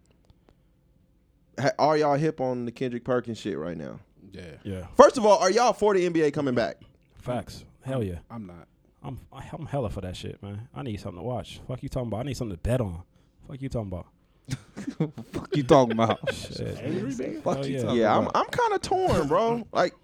Ha- 1.59 1.73
are 1.79 1.97
y'all 1.97 2.15
hip 2.15 2.41
on 2.41 2.65
the 2.65 2.73
Kendrick 2.73 3.05
Perkins 3.05 3.39
shit 3.39 3.59
right 3.59 3.77
now? 3.77 4.01
Yeah, 4.33 4.43
Yeah. 4.63 4.87
First 4.97 5.17
of 5.17 5.25
all, 5.27 5.39
are 5.39 5.51
y'all 5.51 5.73
for 5.73 5.95
the 5.95 6.09
NBA 6.09 6.33
coming 6.33 6.55
back? 6.55 6.77
Facts. 7.17 7.65
Hell 7.83 8.03
yeah. 8.03 8.19
I'm 8.31 8.47
not. 8.47 8.69
I'm 9.03 9.19
I'm 9.33 9.67
hella 9.67 9.91
for 9.91 10.01
that 10.01 10.17
shit, 10.17 10.43
man. 10.43 10.69
I 10.75 10.83
need 10.83 11.01
something 11.01 11.21
to 11.21 11.25
watch. 11.27 11.61
Fuck 11.69 11.83
you 11.83 11.89
talking 11.89 12.09
about. 12.09 12.21
I 12.21 12.23
need 12.25 12.37
something 12.37 12.57
to 12.57 12.63
bet 12.63 12.81
on. 12.81 13.03
Fuck 13.47 13.63
you 13.63 13.69
talking 13.69 13.89
about. 13.89 14.07
Fuck 15.33 15.57
you 15.57 15.63
talking 15.63 15.93
about? 15.93 16.19
Shit. 16.35 17.43
Fuck 17.43 17.57
Hell 17.57 17.67
you 17.67 17.77
yeah. 17.77 17.83
talking 17.83 17.99
Yeah, 17.99 18.17
I'm? 18.17 18.29
I'm 18.35 18.47
kind 18.47 18.73
of 18.75 18.81
torn, 18.81 19.29
bro. 19.29 19.67
like, 19.73 19.95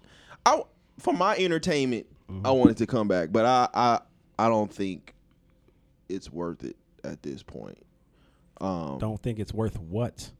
I 0.45 0.61
for 0.99 1.13
my 1.13 1.35
entertainment, 1.35 2.05
I 2.43 2.51
wanted 2.51 2.77
to 2.77 2.87
come 2.87 3.07
back, 3.07 3.31
but 3.31 3.45
I 3.45 3.67
I 3.73 3.99
I 4.39 4.49
don't 4.49 4.71
think 4.71 5.13
it's 6.09 6.31
worth 6.31 6.63
it 6.63 6.75
at 7.03 7.21
this 7.23 7.43
point. 7.43 7.77
Um, 8.61 8.97
Don't 8.99 9.21
think 9.21 9.39
it's 9.39 9.53
worth 9.53 9.79
what? 9.79 10.31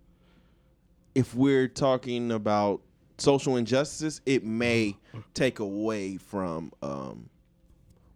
If 1.15 1.33
we're 1.33 1.67
talking 1.67 2.31
about 2.31 2.81
social 3.17 3.55
injustice, 3.55 4.21
it 4.25 4.43
may 4.43 4.97
take 5.33 5.59
away 5.59 6.17
from 6.17 6.71
um, 6.83 7.29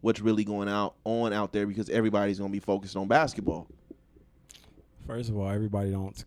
what's 0.01 0.19
really 0.19 0.43
going 0.43 0.67
out 0.67 0.95
on 1.05 1.33
out 1.33 1.53
there 1.53 1.65
because 1.65 1.89
everybody's 1.89 2.37
gonna 2.37 2.51
be 2.51 2.59
focused 2.59 2.95
on 2.95 3.07
basketball. 3.07 3.67
First 5.07 5.29
of 5.29 5.37
all, 5.37 5.49
everybody 5.49 5.91
don't. 5.91 6.23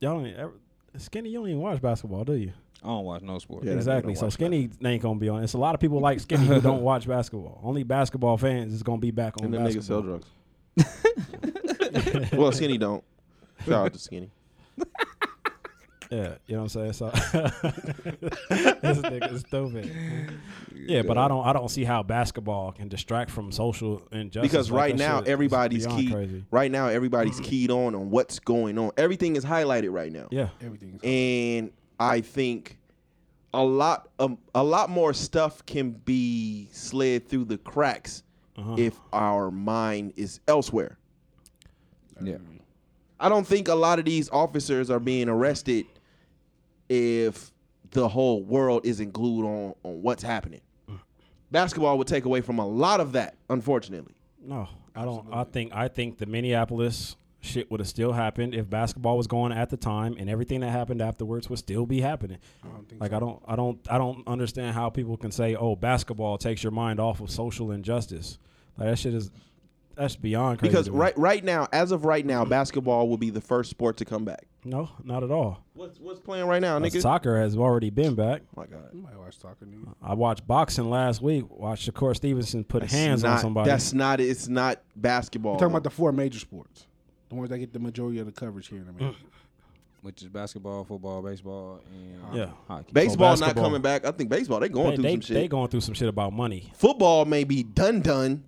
Y'all 0.00 0.20
don't. 0.20 0.34
Ever, 0.34 0.54
skinny, 0.96 1.28
you 1.30 1.38
don't 1.38 1.48
even 1.48 1.60
watch 1.60 1.80
basketball, 1.80 2.24
do 2.24 2.32
you? 2.32 2.52
I 2.82 2.88
don't 2.88 3.04
watch 3.04 3.22
no 3.22 3.38
sport. 3.38 3.64
Yeah, 3.64 3.74
exactly. 3.74 4.14
So 4.14 4.26
watch 4.26 4.34
skinny 4.34 4.70
ain't 4.84 5.02
gonna 5.02 5.18
be 5.18 5.28
on. 5.28 5.44
It's 5.44 5.54
a 5.54 5.58
lot 5.58 5.74
of 5.74 5.80
people 5.80 6.00
like 6.00 6.20
skinny 6.20 6.46
who 6.46 6.60
don't 6.60 6.82
watch 6.90 7.06
basketball. 7.06 7.60
Only 7.62 7.82
basketball 7.82 8.36
fans 8.38 8.72
is 8.72 8.82
gonna 8.82 8.98
be 8.98 9.10
back 9.10 9.34
on 9.38 9.46
And 9.46 9.54
them 9.54 9.66
niggas 9.66 9.84
sell 9.84 10.02
drugs. 10.02 10.26
well, 12.32 12.52
skinny 12.52 12.78
don't. 12.78 13.04
Shout 13.66 13.86
out 13.86 13.92
to 13.92 13.98
skinny. 13.98 14.30
Yeah, 16.14 16.34
you 16.46 16.54
know 16.56 16.62
what 16.62 16.76
I'm 16.76 16.92
saying. 16.92 16.92
So 16.92 17.10
this 18.50 18.98
nigga 18.98 19.32
is 19.32 19.40
stupid. 19.40 19.90
Yeah, 20.74 21.02
but 21.02 21.18
I 21.18 21.28
don't. 21.28 21.44
I 21.46 21.52
don't 21.52 21.68
see 21.70 21.84
how 21.84 22.02
basketball 22.02 22.72
can 22.72 22.88
distract 22.88 23.30
from 23.30 23.50
social 23.52 24.02
injustice. 24.12 24.50
because 24.50 24.70
Like, 24.70 24.78
right 24.80 24.96
that 24.98 25.04
now 25.08 25.18
shit 25.20 25.28
everybody's 25.28 25.86
key. 25.86 26.10
Crazy. 26.10 26.44
Right 26.50 26.70
now 26.70 26.88
everybody's 26.88 27.40
keyed 27.40 27.70
on 27.70 27.94
on 27.94 28.10
what's 28.10 28.38
going 28.38 28.78
on. 28.78 28.92
Everything 28.96 29.36
is 29.36 29.44
highlighted 29.44 29.92
right 29.92 30.12
now. 30.12 30.28
Yeah, 30.30 30.48
Everything's 30.62 31.00
and 31.02 31.70
I 31.98 32.20
think 32.20 32.78
a 33.52 33.62
lot 33.64 34.08
um, 34.18 34.38
a 34.54 34.62
lot 34.62 34.90
more 34.90 35.12
stuff 35.14 35.64
can 35.66 35.92
be 35.92 36.68
slid 36.72 37.28
through 37.28 37.46
the 37.46 37.58
cracks 37.58 38.22
Uh-huh. 38.56 38.76
if 38.78 39.00
our 39.12 39.50
mind 39.50 40.12
is 40.16 40.40
elsewhere. 40.46 40.98
Yeah. 42.22 42.36
I 43.18 43.28
don't 43.28 43.46
think 43.46 43.68
a 43.68 43.74
lot 43.74 43.98
of 43.98 44.04
these 44.04 44.28
officers 44.30 44.90
are 44.90 45.00
being 45.00 45.28
arrested 45.28 45.86
if 46.88 47.52
the 47.90 48.08
whole 48.08 48.42
world 48.42 48.84
isn't 48.84 49.12
glued 49.12 49.44
on 49.46 49.74
on 49.82 50.02
what's 50.02 50.22
happening. 50.22 50.60
Basketball 51.50 51.98
would 51.98 52.08
take 52.08 52.24
away 52.24 52.40
from 52.40 52.58
a 52.58 52.66
lot 52.66 53.00
of 53.00 53.12
that, 53.12 53.36
unfortunately. 53.48 54.14
No, 54.42 54.68
I 54.96 55.04
don't. 55.04 55.26
I 55.32 55.44
think 55.44 55.72
I 55.74 55.88
think 55.88 56.18
the 56.18 56.26
Minneapolis 56.26 57.16
shit 57.40 57.70
would 57.70 57.78
have 57.78 57.88
still 57.88 58.12
happened 58.12 58.54
if 58.54 58.68
basketball 58.68 59.16
was 59.16 59.26
going 59.26 59.52
at 59.52 59.70
the 59.70 59.76
time, 59.76 60.16
and 60.18 60.28
everything 60.28 60.60
that 60.60 60.70
happened 60.70 61.00
afterwards 61.00 61.48
would 61.48 61.58
still 61.58 61.86
be 61.86 62.00
happening. 62.00 62.38
I 62.64 62.68
don't 62.68 62.88
think 62.88 63.00
Like 63.00 63.10
so. 63.10 63.16
I 63.16 63.20
don't, 63.20 63.42
I 63.46 63.56
don't, 63.56 63.78
I 63.90 63.98
don't 63.98 64.26
understand 64.26 64.74
how 64.74 64.90
people 64.90 65.16
can 65.16 65.30
say, 65.30 65.54
"Oh, 65.54 65.76
basketball 65.76 66.38
takes 66.38 66.62
your 66.62 66.72
mind 66.72 66.98
off 66.98 67.20
of 67.20 67.30
social 67.30 67.70
injustice." 67.70 68.38
Like 68.76 68.88
that 68.88 68.98
shit 68.98 69.14
is, 69.14 69.30
that's 69.94 70.16
beyond 70.16 70.58
crazy. 70.58 70.72
Because 70.72 70.90
right 70.90 71.16
right 71.16 71.44
now, 71.44 71.68
as 71.72 71.92
of 71.92 72.04
right 72.04 72.26
now, 72.26 72.44
basketball 72.58 73.08
will 73.08 73.18
be 73.18 73.30
the 73.30 73.40
first 73.40 73.70
sport 73.70 73.96
to 73.98 74.04
come 74.04 74.24
back. 74.24 74.46
No, 74.64 74.88
not 75.02 75.22
at 75.22 75.30
all. 75.30 75.62
What's 75.74 75.98
what's 76.00 76.20
playing 76.20 76.46
right 76.46 76.60
now, 76.62 76.76
Uh, 76.76 76.80
nigga? 76.80 77.00
Soccer 77.00 77.38
has 77.40 77.56
already 77.56 77.90
been 77.90 78.14
back. 78.14 78.42
my 78.56 78.66
God. 78.66 78.88
You 78.92 79.00
might 79.02 79.16
watch 79.18 79.38
soccer, 79.38 79.66
nigga. 79.66 79.92
I 80.02 80.14
watched 80.14 80.46
boxing 80.46 80.88
last 80.90 81.20
week. 81.22 81.44
Watched 81.50 81.90
Shakur 81.92 82.14
Stevenson 82.16 82.64
put 82.64 82.82
hands 82.84 83.22
not, 83.22 83.34
on 83.34 83.38
somebody. 83.40 83.70
That's 83.70 83.92
not. 83.92 84.20
It's 84.20 84.48
not 84.48 84.80
basketball. 84.96 85.52
We're 85.52 85.58
talking 85.58 85.72
about 85.72 85.84
the 85.84 85.90
four 85.90 86.12
major 86.12 86.38
sports, 86.38 86.86
the 87.28 87.34
ones 87.34 87.50
that 87.50 87.58
get 87.58 87.72
the 87.72 87.78
majority 87.78 88.18
of 88.18 88.26
the 88.26 88.32
coverage 88.32 88.68
here 88.68 88.80
in 88.80 88.88
America. 88.88 89.18
Which 90.02 90.20
is 90.20 90.28
basketball, 90.28 90.84
football, 90.84 91.22
baseball, 91.22 91.80
and 91.90 92.36
Yeah. 92.36 92.48
hockey. 92.68 92.92
baseball 92.92 93.36
not 93.38 93.54
coming 93.54 93.80
back. 93.80 94.04
I 94.04 94.10
think 94.10 94.28
baseball 94.28 94.60
they 94.60 94.68
going 94.68 94.90
they, 94.90 94.94
through 94.96 95.02
they, 95.02 95.12
some 95.12 95.20
shit. 95.22 95.34
they 95.34 95.48
going 95.48 95.68
through 95.68 95.80
some 95.80 95.94
shit 95.94 96.08
about 96.10 96.34
money. 96.34 96.70
Football 96.74 97.24
may 97.24 97.44
be 97.44 97.62
done 97.62 98.02
done 98.02 98.44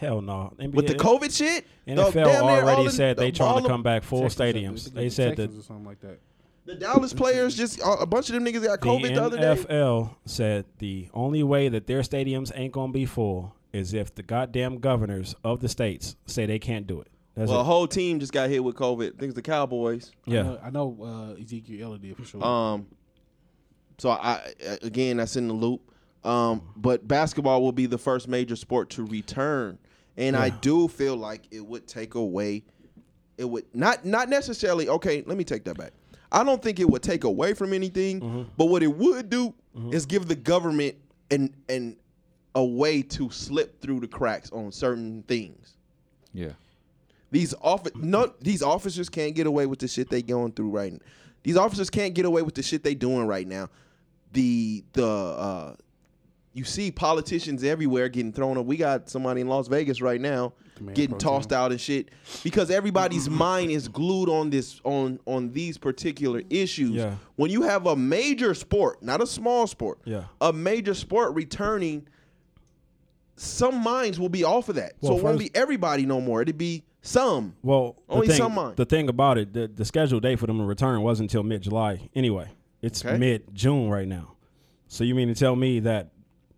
Hell 0.00 0.22
no. 0.22 0.52
with 0.58 0.86
the 0.86 0.94
COVID 0.94 1.36
shit. 1.36 1.66
NFL 1.86 2.12
damn 2.12 2.24
near 2.24 2.40
all 2.42 2.48
already 2.50 2.84
the- 2.84 2.90
said 2.90 3.16
they 3.18 3.30
the- 3.30 3.36
trying 3.36 3.62
to 3.62 3.68
come 3.68 3.82
back 3.82 4.02
full 4.02 4.22
Texas, 4.22 4.40
stadiums. 4.40 4.82
think 4.84 4.94
They 4.94 5.06
it's 5.06 5.14
said 5.16 5.36
that 5.36 5.42
Texas 5.48 5.60
or 5.60 5.62
something 5.66 5.84
like 5.84 6.00
that. 6.00 6.18
The 6.66 6.74
Dallas 6.76 7.12
players 7.12 7.54
just 7.56 7.80
a 7.84 8.06
bunch 8.06 8.28
of 8.30 8.34
them 8.34 8.44
niggas 8.44 8.62
got 8.64 8.80
COVID 8.80 9.14
the, 9.14 9.22
other 9.22 9.36
day. 9.38 9.42
NFL 9.62 10.14
said 10.24 10.64
the 10.78 11.08
only 11.12 11.42
way 11.42 11.68
that 11.68 11.86
their 11.86 12.00
stadiums 12.00 12.50
ain't 12.54 12.72
gonna 12.72 12.92
be 12.92 13.04
full 13.06 13.54
is 13.72 13.92
if 13.94 14.14
the 14.14 14.22
goddamn 14.22 14.78
governors 14.78 15.34
of 15.44 15.60
the 15.60 15.68
states 15.68 16.16
say 16.26 16.46
they 16.46 16.58
can't 16.58 16.86
do 16.86 17.00
it. 17.00 17.08
That's 17.34 17.50
Well, 17.50 17.60
a 17.60 17.64
whole 17.64 17.86
team 17.86 18.20
just 18.20 18.32
got 18.32 18.50
hit 18.50 18.62
with 18.62 18.76
COVID. 18.76 19.06
I 19.06 19.18
think 19.18 19.22
it's 19.22 19.34
the 19.34 19.42
Cowboys. 19.42 20.12
I 20.26 20.30
Yeah. 20.30 20.42
know, 20.42 20.60
I 20.62 20.70
know 20.70 20.96
uh, 21.36 21.40
Ezekiel 21.42 21.84
Elliott 21.86 22.02
did 22.02 22.16
for 22.16 22.24
sure. 22.24 22.44
Um, 22.44 22.86
so 23.98 24.10
I 24.10 24.40
again 24.82 25.18
that's 25.18 25.36
in 25.36 25.48
the 25.48 25.54
loop. 25.54 25.80
Um, 26.24 26.62
but 26.76 27.08
basketball 27.08 27.62
will 27.62 27.72
be 27.72 27.86
the 27.86 27.96
first 27.98 28.28
major 28.28 28.54
sport 28.56 28.90
to 28.90 29.04
return, 29.06 29.78
and 30.16 30.36
I 30.36 30.50
do 30.50 30.88
feel 30.88 31.16
like 31.16 31.42
it 31.50 31.64
would 31.64 31.86
take 31.86 32.14
away. 32.14 32.64
It 33.38 33.44
would 33.44 33.64
not 33.74 34.04
not 34.04 34.28
necessarily. 34.28 34.88
Okay, 34.88 35.22
let 35.26 35.36
me 35.38 35.44
take 35.44 35.64
that 35.64 35.76
back. 35.78 35.92
I 36.32 36.44
don't 36.44 36.62
think 36.62 36.78
it 36.78 36.88
would 36.88 37.02
take 37.02 37.24
away 37.24 37.54
from 37.54 37.72
anything, 37.72 38.20
Mm-hmm. 38.20 38.42
but 38.56 38.66
what 38.66 38.82
it 38.82 38.94
would 38.96 39.30
do 39.30 39.54
is 39.90 40.04
give 40.06 40.26
the 40.28 40.34
government 40.36 40.96
an 41.30 41.54
an 41.68 41.96
a 42.54 42.64
way 42.64 43.00
to 43.02 43.30
slip 43.30 43.80
through 43.80 44.00
the 44.00 44.08
cracks 44.08 44.50
on 44.52 44.72
certain 44.72 45.22
things. 45.28 45.76
Yeah. 46.34 46.52
These 47.30 47.54
office 47.62 47.92
no 47.94 48.32
these 48.40 48.62
officers 48.62 49.08
can't 49.08 49.34
get 49.34 49.46
away 49.46 49.66
with 49.66 49.78
the 49.78 49.88
shit 49.88 50.10
they 50.10 50.22
going 50.22 50.52
through 50.52 50.70
right 50.70 50.92
now. 50.92 50.98
These 51.44 51.56
officers 51.56 51.88
can't 51.88 52.12
get 52.14 52.24
away 52.26 52.42
with 52.42 52.54
the 52.56 52.62
shit 52.62 52.82
they 52.82 52.94
doing 52.94 53.26
right 53.26 53.46
now. 53.46 53.68
The 54.32 54.84
the 54.92 55.06
uh 55.06 55.74
you 56.52 56.64
see 56.64 56.90
politicians 56.90 57.62
everywhere 57.62 58.08
getting 58.08 58.32
thrown 58.32 58.58
up. 58.58 58.66
We 58.66 58.76
got 58.76 59.08
somebody 59.08 59.40
in 59.40 59.48
Las 59.48 59.68
Vegas 59.68 60.00
right 60.00 60.20
now 60.20 60.52
getting 60.94 61.18
tossed 61.18 61.52
out 61.52 61.70
and 61.72 61.80
shit 61.80 62.08
because 62.42 62.70
everybody's 62.70 63.28
mind 63.46 63.70
is 63.70 63.86
glued 63.86 64.28
on 64.30 64.48
this 64.50 64.80
on 64.84 65.20
on 65.26 65.52
these 65.52 65.76
particular 65.78 66.42
issues. 66.50 66.90
Yeah. 66.92 67.16
When 67.36 67.50
you 67.50 67.62
have 67.62 67.86
a 67.86 67.94
major 67.94 68.54
sport, 68.54 69.02
not 69.02 69.22
a 69.22 69.26
small 69.26 69.66
sport, 69.66 69.98
Yeah. 70.04 70.24
a 70.40 70.52
major 70.52 70.94
sport 70.94 71.34
returning, 71.34 72.06
some 73.36 73.82
minds 73.82 74.18
will 74.18 74.28
be 74.28 74.44
off 74.44 74.68
of 74.68 74.74
that. 74.76 74.94
Well, 75.00 75.12
so 75.12 75.18
it 75.18 75.24
won't 75.24 75.38
be 75.38 75.50
everybody 75.54 76.04
no 76.06 76.20
more. 76.20 76.42
It'd 76.42 76.58
be 76.58 76.84
some. 77.02 77.54
Well, 77.62 77.96
Only 78.08 78.28
thing, 78.28 78.36
some 78.36 78.54
mind. 78.54 78.76
the 78.76 78.84
thing 78.84 79.08
about 79.08 79.38
it, 79.38 79.52
the, 79.52 79.68
the 79.68 79.84
scheduled 79.84 80.22
date 80.22 80.38
for 80.38 80.46
them 80.46 80.58
to 80.58 80.64
return 80.64 81.00
wasn't 81.02 81.30
until 81.30 81.42
mid 81.42 81.62
July 81.62 82.10
anyway. 82.14 82.48
It's 82.82 83.04
Okay. 83.04 83.16
mid 83.18 83.54
June 83.54 83.88
right 83.88 84.08
now. 84.08 84.34
So 84.88 85.04
you 85.04 85.14
mean 85.14 85.28
to 85.28 85.34
tell 85.34 85.56
me 85.56 85.80
that, 85.80 86.10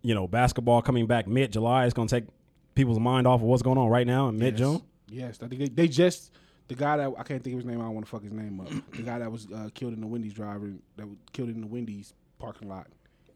you 0.03 0.13
know, 0.13 0.27
basketball 0.27 0.81
coming 0.81 1.07
back 1.07 1.27
mid 1.27 1.51
July 1.51 1.85
is 1.85 1.93
going 1.93 2.07
to 2.07 2.21
take 2.21 2.29
people's 2.75 2.99
mind 2.99 3.25
off 3.25 3.41
of 3.41 3.47
what's 3.47 3.63
going 3.63 3.77
on 3.77 3.87
right 3.89 4.05
now 4.05 4.29
in 4.29 4.37
mid 4.37 4.57
June? 4.57 4.81
Yes, 5.09 5.39
I 5.41 5.47
think 5.47 5.61
they, 5.61 5.69
they 5.69 5.87
just 5.87 6.31
the 6.67 6.75
guy 6.75 6.97
that 6.97 7.11
I 7.17 7.23
can't 7.23 7.43
think 7.43 7.55
of 7.55 7.59
his 7.59 7.65
name. 7.65 7.81
I 7.81 7.85
don't 7.85 7.95
want 7.95 8.05
to 8.05 8.11
fuck 8.11 8.23
his 8.23 8.33
name 8.33 8.59
up. 8.59 8.69
the 8.91 9.01
guy 9.01 9.19
that 9.19 9.31
was 9.31 9.47
uh, 9.51 9.69
killed 9.73 9.93
in 9.93 10.01
the 10.01 10.07
Wendy's 10.07 10.33
driver 10.33 10.71
that 10.97 11.07
was 11.07 11.17
killed 11.31 11.49
in 11.49 11.61
the 11.61 11.67
Wendy's 11.67 12.13
parking 12.39 12.69
lot. 12.69 12.87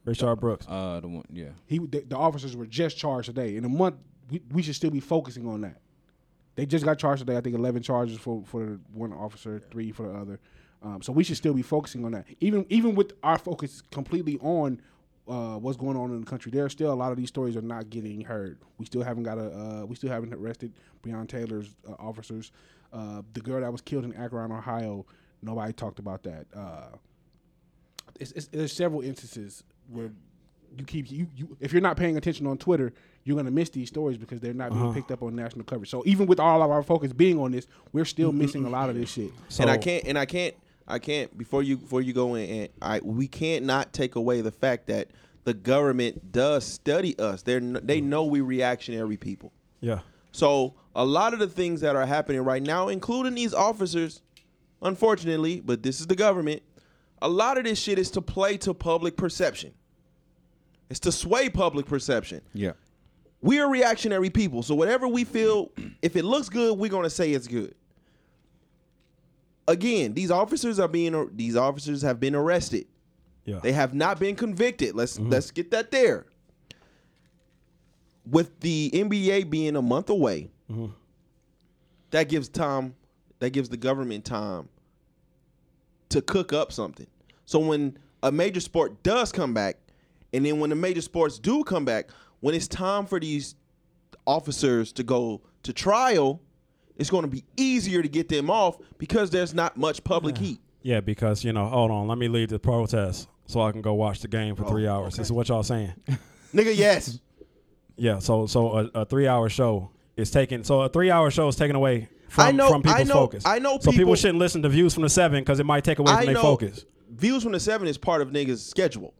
Richard 0.05 0.37
Brooks. 0.37 0.65
Uh, 0.69 0.99
the 1.01 1.07
one, 1.07 1.25
yeah. 1.31 1.49
He 1.65 1.79
the, 1.79 2.01
the 2.07 2.17
officers 2.17 2.55
were 2.55 2.65
just 2.65 2.97
charged 2.97 3.27
today. 3.27 3.55
In 3.57 3.65
a 3.65 3.69
month, 3.69 3.95
we, 4.29 4.41
we 4.51 4.61
should 4.61 4.75
still 4.75 4.91
be 4.91 4.99
focusing 4.99 5.47
on 5.47 5.61
that. 5.61 5.77
They 6.55 6.65
just 6.65 6.85
got 6.85 6.97
charged 6.97 7.19
today. 7.19 7.37
I 7.37 7.41
think 7.41 7.55
eleven 7.55 7.83
charges 7.83 8.17
for 8.17 8.43
for 8.45 8.79
one 8.93 9.13
officer, 9.13 9.61
three 9.71 9.91
for 9.91 10.07
the 10.07 10.13
other. 10.13 10.39
Um, 10.81 11.01
so 11.01 11.11
we 11.11 11.23
should 11.23 11.37
still 11.37 11.53
be 11.53 11.61
focusing 11.61 12.05
on 12.05 12.11
that. 12.13 12.25
Even 12.39 12.65
even 12.69 12.95
with 12.95 13.13
our 13.23 13.37
focus 13.37 13.81
completely 13.91 14.37
on 14.39 14.81
uh, 15.27 15.57
what's 15.57 15.77
going 15.77 15.97
on 15.97 16.11
in 16.11 16.19
the 16.21 16.25
country, 16.25 16.51
there 16.51 16.63
are 16.65 16.69
still 16.69 16.91
a 16.91 16.95
lot 16.95 17.11
of 17.11 17.17
these 17.17 17.27
stories 17.29 17.55
are 17.57 17.61
not 17.61 17.89
getting 17.89 18.21
heard. 18.21 18.57
We 18.77 18.85
still 18.85 19.03
haven't 19.03 19.23
got 19.23 19.37
a 19.37 19.81
uh, 19.81 19.85
we 19.85 19.95
still 19.95 20.09
haven't 20.09 20.33
arrested 20.33 20.71
Breonna 21.03 21.27
Taylor's 21.27 21.75
uh, 21.87 21.93
officers. 21.99 22.51
Uh, 22.93 23.21
the 23.33 23.41
girl 23.41 23.59
that 23.61 23.71
was 23.71 23.81
killed 23.81 24.05
in 24.05 24.13
Akron, 24.13 24.51
Ohio, 24.51 25.05
nobody 25.41 25.73
talked 25.73 25.99
about 25.99 26.23
that. 26.23 26.45
Uh, 26.55 26.95
it's, 28.19 28.31
it's, 28.31 28.47
there's 28.47 28.71
several 28.71 29.01
instances 29.01 29.63
where 29.89 30.09
you 30.77 30.85
keep 30.85 31.11
you, 31.11 31.27
you 31.35 31.57
if 31.59 31.71
you're 31.73 31.81
not 31.81 31.97
paying 31.97 32.17
attention 32.17 32.47
on 32.47 32.57
Twitter, 32.57 32.93
you're 33.23 33.35
gonna 33.37 33.51
miss 33.51 33.69
these 33.69 33.89
stories 33.89 34.17
because 34.17 34.39
they're 34.39 34.53
not 34.53 34.71
being 34.71 34.83
Uh-huh. 34.83 34.93
picked 34.93 35.11
up 35.11 35.21
on 35.23 35.35
national 35.35 35.65
coverage. 35.65 35.89
So 35.89 36.03
even 36.05 36.27
with 36.27 36.39
all 36.39 36.61
of 36.63 36.71
our 36.71 36.83
focus 36.83 37.11
being 37.13 37.39
on 37.39 37.51
this, 37.51 37.67
we're 37.93 38.05
still 38.05 38.31
missing 38.31 38.65
a 38.65 38.69
lot 38.69 38.89
of 38.89 38.95
this 38.95 39.11
shit. 39.11 39.31
So, 39.49 39.61
and 39.63 39.69
I 39.69 39.77
can't 39.77 40.05
and 40.05 40.17
I 40.17 40.25
can't 40.25 40.55
I 40.87 40.99
can't 40.99 41.35
before 41.37 41.63
you 41.63 41.77
before 41.77 42.01
you 42.01 42.13
go 42.13 42.35
in 42.35 42.49
and 42.49 42.69
I 42.81 43.01
we 43.03 43.27
can't 43.27 43.65
not 43.65 43.93
take 43.93 44.15
away 44.15 44.41
the 44.41 44.51
fact 44.51 44.87
that 44.87 45.09
the 45.43 45.53
government 45.53 46.31
does 46.31 46.65
study 46.65 47.17
us. 47.19 47.41
They're 47.41 47.59
they 47.59 48.01
know 48.01 48.25
we 48.25 48.41
reactionary 48.41 49.17
people. 49.17 49.51
Yeah. 49.81 49.99
So 50.31 50.75
a 50.95 51.05
lot 51.05 51.33
of 51.33 51.39
the 51.39 51.47
things 51.47 51.81
that 51.81 51.95
are 51.95 52.05
happening 52.05 52.41
right 52.41 52.61
now, 52.61 52.87
including 52.87 53.35
these 53.35 53.53
officers, 53.53 54.21
unfortunately, 54.81 55.61
but 55.61 55.83
this 55.83 55.99
is 55.99 56.07
the 56.07 56.15
government. 56.15 56.63
A 57.21 57.29
lot 57.29 57.57
of 57.57 57.63
this 57.63 57.79
shit 57.79 57.97
is 57.97 58.11
to 58.11 58.21
play 58.21 58.57
to 58.57 58.73
public 58.73 59.17
perception. 59.17 59.73
It's 60.89 60.99
to 61.01 61.11
sway 61.11 61.49
public 61.49 61.85
perception. 61.85 62.41
Yeah. 62.53 62.73
We 63.41 63.59
are 63.59 63.69
reactionary 63.69 64.29
people, 64.29 64.63
so 64.63 64.73
whatever 64.75 65.07
we 65.07 65.23
feel, 65.23 65.71
if 66.01 66.15
it 66.15 66.25
looks 66.25 66.49
good, 66.49 66.77
we're 66.77 66.89
gonna 66.89 67.09
say 67.09 67.31
it's 67.31 67.47
good. 67.47 67.75
Again, 69.67 70.13
these 70.13 70.31
officers 70.31 70.79
are 70.79 70.87
being 70.87 71.29
these 71.35 71.55
officers 71.55 72.01
have 72.01 72.19
been 72.19 72.35
arrested. 72.35 72.87
Yeah. 73.45 73.59
They 73.59 73.71
have 73.71 73.93
not 73.93 74.19
been 74.19 74.35
convicted. 74.35 74.95
Let's 74.95 75.17
mm-hmm. 75.17 75.29
let's 75.29 75.51
get 75.51 75.71
that 75.71 75.91
there. 75.91 76.25
With 78.29 78.59
the 78.59 78.91
NBA 78.93 79.49
being 79.49 79.75
a 79.75 79.81
month 79.81 80.09
away, 80.09 80.51
mm-hmm. 80.69 80.87
that 82.11 82.29
gives 82.29 82.49
time 82.49 82.95
that 83.39 83.51
gives 83.51 83.69
the 83.69 83.77
government 83.77 84.25
time 84.25 84.67
to 86.09 86.21
cook 86.21 86.53
up 86.53 86.71
something. 86.71 87.07
So 87.45 87.59
when 87.59 87.97
a 88.23 88.31
major 88.31 88.59
sport 88.59 89.03
does 89.03 89.31
come 89.31 89.53
back, 89.53 89.77
and 90.33 90.45
then 90.45 90.59
when 90.59 90.69
the 90.69 90.75
major 90.75 91.01
sports 91.01 91.39
do 91.39 91.63
come 91.63 91.85
back, 91.85 92.09
when 92.39 92.55
it's 92.55 92.67
time 92.67 93.05
for 93.05 93.19
these 93.19 93.55
officers 94.25 94.91
to 94.93 95.03
go 95.03 95.41
to 95.63 95.73
trial, 95.73 96.41
it's 96.97 97.09
going 97.09 97.23
to 97.23 97.29
be 97.29 97.43
easier 97.55 98.01
to 98.01 98.07
get 98.09 98.27
them 98.27 98.49
off 98.49 98.77
because 98.97 99.29
there's 99.29 99.53
not 99.53 99.77
much 99.77 100.03
public 100.03 100.37
heat. 100.37 100.59
Yeah, 100.81 100.99
because 101.01 101.43
you 101.43 101.53
know, 101.53 101.65
hold 101.67 101.91
on, 101.91 102.07
let 102.07 102.17
me 102.17 102.27
leave 102.27 102.49
the 102.49 102.59
protest 102.59 103.27
so 103.45 103.61
I 103.61 103.71
can 103.71 103.81
go 103.81 103.93
watch 103.93 104.19
the 104.21 104.27
game 104.27 104.55
for 104.55 104.65
Oh, 104.65 104.69
three 104.69 104.87
hours. 104.87 105.15
This 105.15 105.27
is 105.27 105.31
what 105.31 105.47
y'all 105.49 105.63
saying. 105.63 105.93
Nigga, 106.53 106.75
yes. 106.75 107.19
yeah, 107.97 108.19
so 108.19 108.45
so 108.47 108.77
a, 108.77 109.01
a 109.01 109.05
three 109.05 109.27
hour 109.27 109.49
show 109.49 109.91
is 110.15 110.31
taken. 110.31 110.63
So 110.63 110.81
a 110.81 110.89
three 110.89 111.11
hour 111.11 111.29
show 111.31 111.47
is 111.47 111.55
taken 111.55 111.75
away 111.75 112.09
from, 112.29 112.45
I 112.47 112.51
know- 112.51 112.69
from 112.69 112.81
people's 112.83 112.99
I 113.01 113.03
know- 113.03 113.13
focus. 113.13 113.43
I 113.45 113.59
know 113.59 113.73
So 113.79 113.91
people 113.91 113.97
people- 113.97 114.15
shouldn't 114.15 114.39
listen 114.39 114.61
to 114.63 114.69
views 114.69 114.93
from 114.93 115.03
the 115.03 115.09
seven 115.09 115.41
because 115.41 115.59
it 115.59 115.65
might 115.65 115.83
take 115.83 115.99
away 115.99 116.15
from 116.15 116.25
their 116.25 116.35
focus. 116.35 116.85
views 117.11 117.43
from 117.43 117.51
the 117.51 117.59
seven 117.59 117.87
is 117.87 117.97
part 117.97 118.21
of 118.21 118.29
niggas' 118.29 118.59
schedule. 118.67 119.13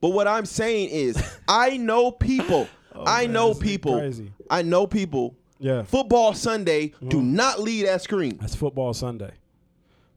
But 0.00 0.10
what 0.10 0.26
I'm 0.26 0.46
saying 0.46 0.88
is, 0.90 1.22
I 1.48 1.76
know 1.76 2.10
people. 2.10 2.68
Oh, 2.94 3.04
I 3.04 3.22
Oh, 3.22 3.24
man, 3.26 3.32
know 3.32 3.48
this 3.48 3.56
is 3.58 3.62
people. 3.62 3.98
crazy. 3.98 4.32
I 4.50 4.62
know 4.62 4.86
people. 4.86 5.36
Yeah. 5.62 5.72
Mm-hmm. 5.72 5.86
Football 5.86 6.34
Sunday 6.34 6.92
do 7.06 7.22
not 7.22 7.60
leave 7.60 7.86
that 7.86 8.02
screen. 8.02 8.36
That's 8.40 8.54
football 8.56 8.92
Sunday. 8.94 9.30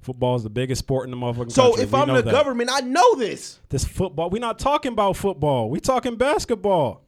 Football 0.02 0.36
is 0.36 0.43
the 0.43 0.50
biggest 0.50 0.80
sport 0.80 1.06
in 1.06 1.12
the 1.12 1.18
motherfucking 1.18 1.52
So 1.52 1.64
country. 1.70 1.84
if 1.84 1.91
We 1.91 2.00
I'm 2.00 2.08
the 2.14 2.22
that. 2.24 2.32
government, 2.32 2.70
I 2.74 2.82
know 2.82 3.16
this, 3.16 3.60
this 3.70 3.86
football, 3.86 4.30
we're 4.30 4.39
not 4.39 4.60
talking 4.60 4.91
about 4.91 5.16
football. 5.18 5.70
We're 5.70 5.80
talking 5.80 6.16
basketball. 6.16 7.04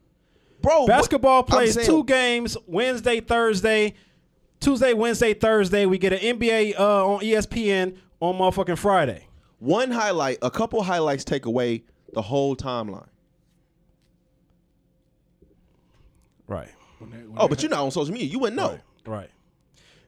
bro. 0.61 0.85
Basketball 0.87 1.39
I'm 1.41 1.45
plays 1.45 1.73
saying- 1.73 1.87
two 1.87 2.03
games 2.05 2.57
Wednesday, 2.67 3.19
Thursday, 3.21 3.95
Tuesday, 4.59 4.93
Wednesday, 4.93 5.33
Thursday. 5.33 5.85
We 5.85 5.97
get 5.97 6.13
an 6.13 6.19
NBA 6.39 6.79
uh, 6.79 7.07
on 7.07 7.19
ESPN 7.21 7.97
on 8.19 8.35
motherfucking 8.35 8.77
Friday. 8.77 9.27
One 9.59 9.89
highlight, 9.91 10.37
a 10.43 10.49
couple 10.51 10.81
highlights 10.83 11.23
take 11.23 11.45
away 11.45 11.83
the 12.13 12.21
whole 12.21 12.55
timeline. 12.55 13.07
Right. 16.47 16.69
Oh, 17.37 17.47
but 17.47 17.61
you're 17.61 17.69
not 17.69 17.81
on 17.81 17.91
social 17.91 18.13
media. 18.13 18.27
You 18.27 18.39
wouldn't 18.39 18.57
know. 18.57 18.79
Right. 19.05 19.19
Right. 19.19 19.29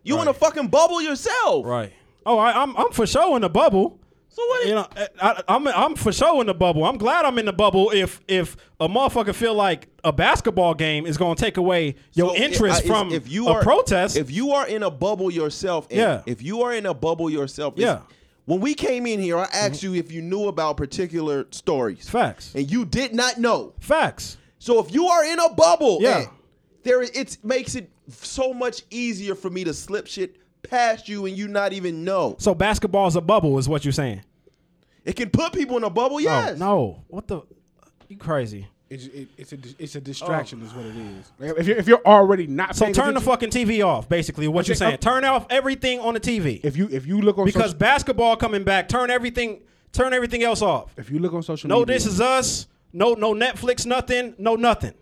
You 0.03 0.21
in 0.21 0.27
a 0.27 0.33
fucking 0.33 0.67
bubble 0.67 1.01
yourself. 1.01 1.65
Right. 1.65 1.93
Oh, 2.25 2.37
I, 2.37 2.61
I'm 2.61 2.75
I'm 2.75 2.91
for 2.91 3.05
sure 3.05 3.35
in 3.35 3.41
the 3.43 3.49
bubble. 3.49 3.99
So 4.29 4.45
what? 4.45 4.67
You 4.67 4.75
know, 4.75 4.87
I, 5.21 5.43
I'm 5.47 5.67
I'm 5.67 5.95
for 5.95 6.11
sure 6.11 6.39
in 6.41 6.47
the 6.47 6.53
bubble. 6.53 6.85
I'm 6.85 6.97
glad 6.97 7.25
I'm 7.25 7.37
in 7.39 7.45
the 7.45 7.53
bubble. 7.53 7.91
If 7.91 8.21
if 8.27 8.55
a 8.79 8.87
motherfucker 8.87 9.33
feel 9.33 9.53
like 9.53 9.87
a 10.03 10.11
basketball 10.13 10.73
game 10.73 11.05
is 11.05 11.17
going 11.17 11.35
to 11.35 11.43
take 11.43 11.57
away 11.57 11.95
your 12.13 12.29
So, 12.29 12.35
interest 12.35 12.83
I- 12.83 12.87
from 12.87 13.11
if 13.11 13.29
you 13.29 13.47
a 13.47 13.53
are, 13.53 13.61
protest, 13.63 14.17
If 14.17 14.31
you 14.31 14.51
are 14.51 14.67
in 14.67 14.83
a 14.83 14.91
bubble 14.91 15.31
yourself, 15.31 15.87
Yeah. 15.89 16.21
If 16.25 16.41
you 16.41 16.61
are 16.61 16.73
in 16.73 16.85
a 16.85 16.93
bubble 16.93 17.29
yourself, 17.29 17.73
Yeah. 17.77 18.01
When 18.45 18.61
we 18.61 18.73
came 18.73 19.05
in 19.05 19.19
here, 19.19 19.37
I 19.37 19.43
asked 19.43 19.81
mm-hmm. 19.83 19.93
you 19.93 19.99
if 19.99 20.11
you 20.11 20.21
knew 20.23 20.47
about 20.47 20.75
particular 20.77 21.45
stories, 21.51 22.09
facts, 22.09 22.53
and 22.55 22.69
you 22.69 22.83
did 22.85 23.13
not 23.13 23.37
know. 23.37 23.73
facts. 23.79 24.37
So 24.57 24.79
if 24.79 24.93
you 24.93 25.05
are 25.07 25.23
in 25.23 25.39
a 25.39 25.53
bubble, 25.53 25.99
Yeah. 26.01 26.25
And 26.83 26.83
there 26.83 27.01
it 27.01 27.37
makes 27.43 27.75
it 27.75 27.89
so 28.09 28.53
much 28.53 28.83
easier 28.89 29.35
for 29.35 29.49
me 29.49 29.63
to 29.63 29.73
slip 29.73 30.07
shit 30.07 30.37
past 30.63 31.07
you 31.07 31.25
and 31.25 31.37
you 31.37 31.47
not 31.47 31.73
even 31.73 32.03
know. 32.03 32.35
So 32.39 32.53
basketball 32.55 33.07
is 33.07 33.15
a 33.15 33.21
bubble, 33.21 33.57
is 33.57 33.69
what 33.69 33.85
you're 33.85 33.91
saying? 33.91 34.21
It 35.05 35.15
can 35.15 35.29
put 35.29 35.53
people 35.53 35.77
in 35.77 35.83
a 35.83 35.89
bubble. 35.89 36.19
Yes. 36.19 36.57
No, 36.57 36.65
no. 36.65 37.03
What 37.07 37.27
the? 37.27 37.41
You 38.07 38.17
crazy? 38.17 38.67
It's 38.89 39.05
it, 39.05 39.27
it's 39.37 39.53
a 39.53 39.57
it's 39.77 39.95
a 39.95 40.01
distraction, 40.01 40.61
is 40.63 40.73
what 40.73 40.85
it 40.85 40.95
is. 40.95 41.31
Like, 41.37 41.59
if 41.59 41.67
you're 41.67 41.77
if 41.77 41.87
you're 41.87 42.05
already 42.05 42.47
not 42.47 42.75
So 42.75 42.91
turn 42.91 43.13
the 43.13 43.21
fucking 43.21 43.51
TV 43.51 43.85
off. 43.85 44.09
Basically, 44.09 44.47
what 44.47 44.67
you're 44.67 44.75
saying- 44.75 44.91
saying. 44.91 44.97
Turn 44.99 45.23
off 45.25 45.45
everything 45.51 45.99
on 45.99 46.15
the 46.15 46.19
TV 46.19 46.59
if 46.63 46.75
you 46.75 46.89
if 46.91 47.05
you 47.05 47.21
look 47.21 47.37
on 47.37 47.45
because 47.45 47.63
social, 47.65 47.77
basketball 47.77 48.35
coming 48.35 48.63
back. 48.63 48.89
Turn 48.89 49.11
everything. 49.11 49.61
Turn 49.91 50.13
everything 50.13 50.43
else 50.43 50.61
off. 50.61 50.93
if 50.97 51.09
you 51.11 51.19
look 51.19 51.33
on 51.33 51.43
social 51.43 51.67
No, 51.67 51.79
media, 51.79 51.95
this 51.95 52.05
is 52.05 52.19
us. 52.19 52.67
No, 52.91 53.13
no 53.13 53.33
Netflix, 53.33 53.85
nothing. 53.85 54.33
No, 54.39 54.55
nothing. 54.55 54.93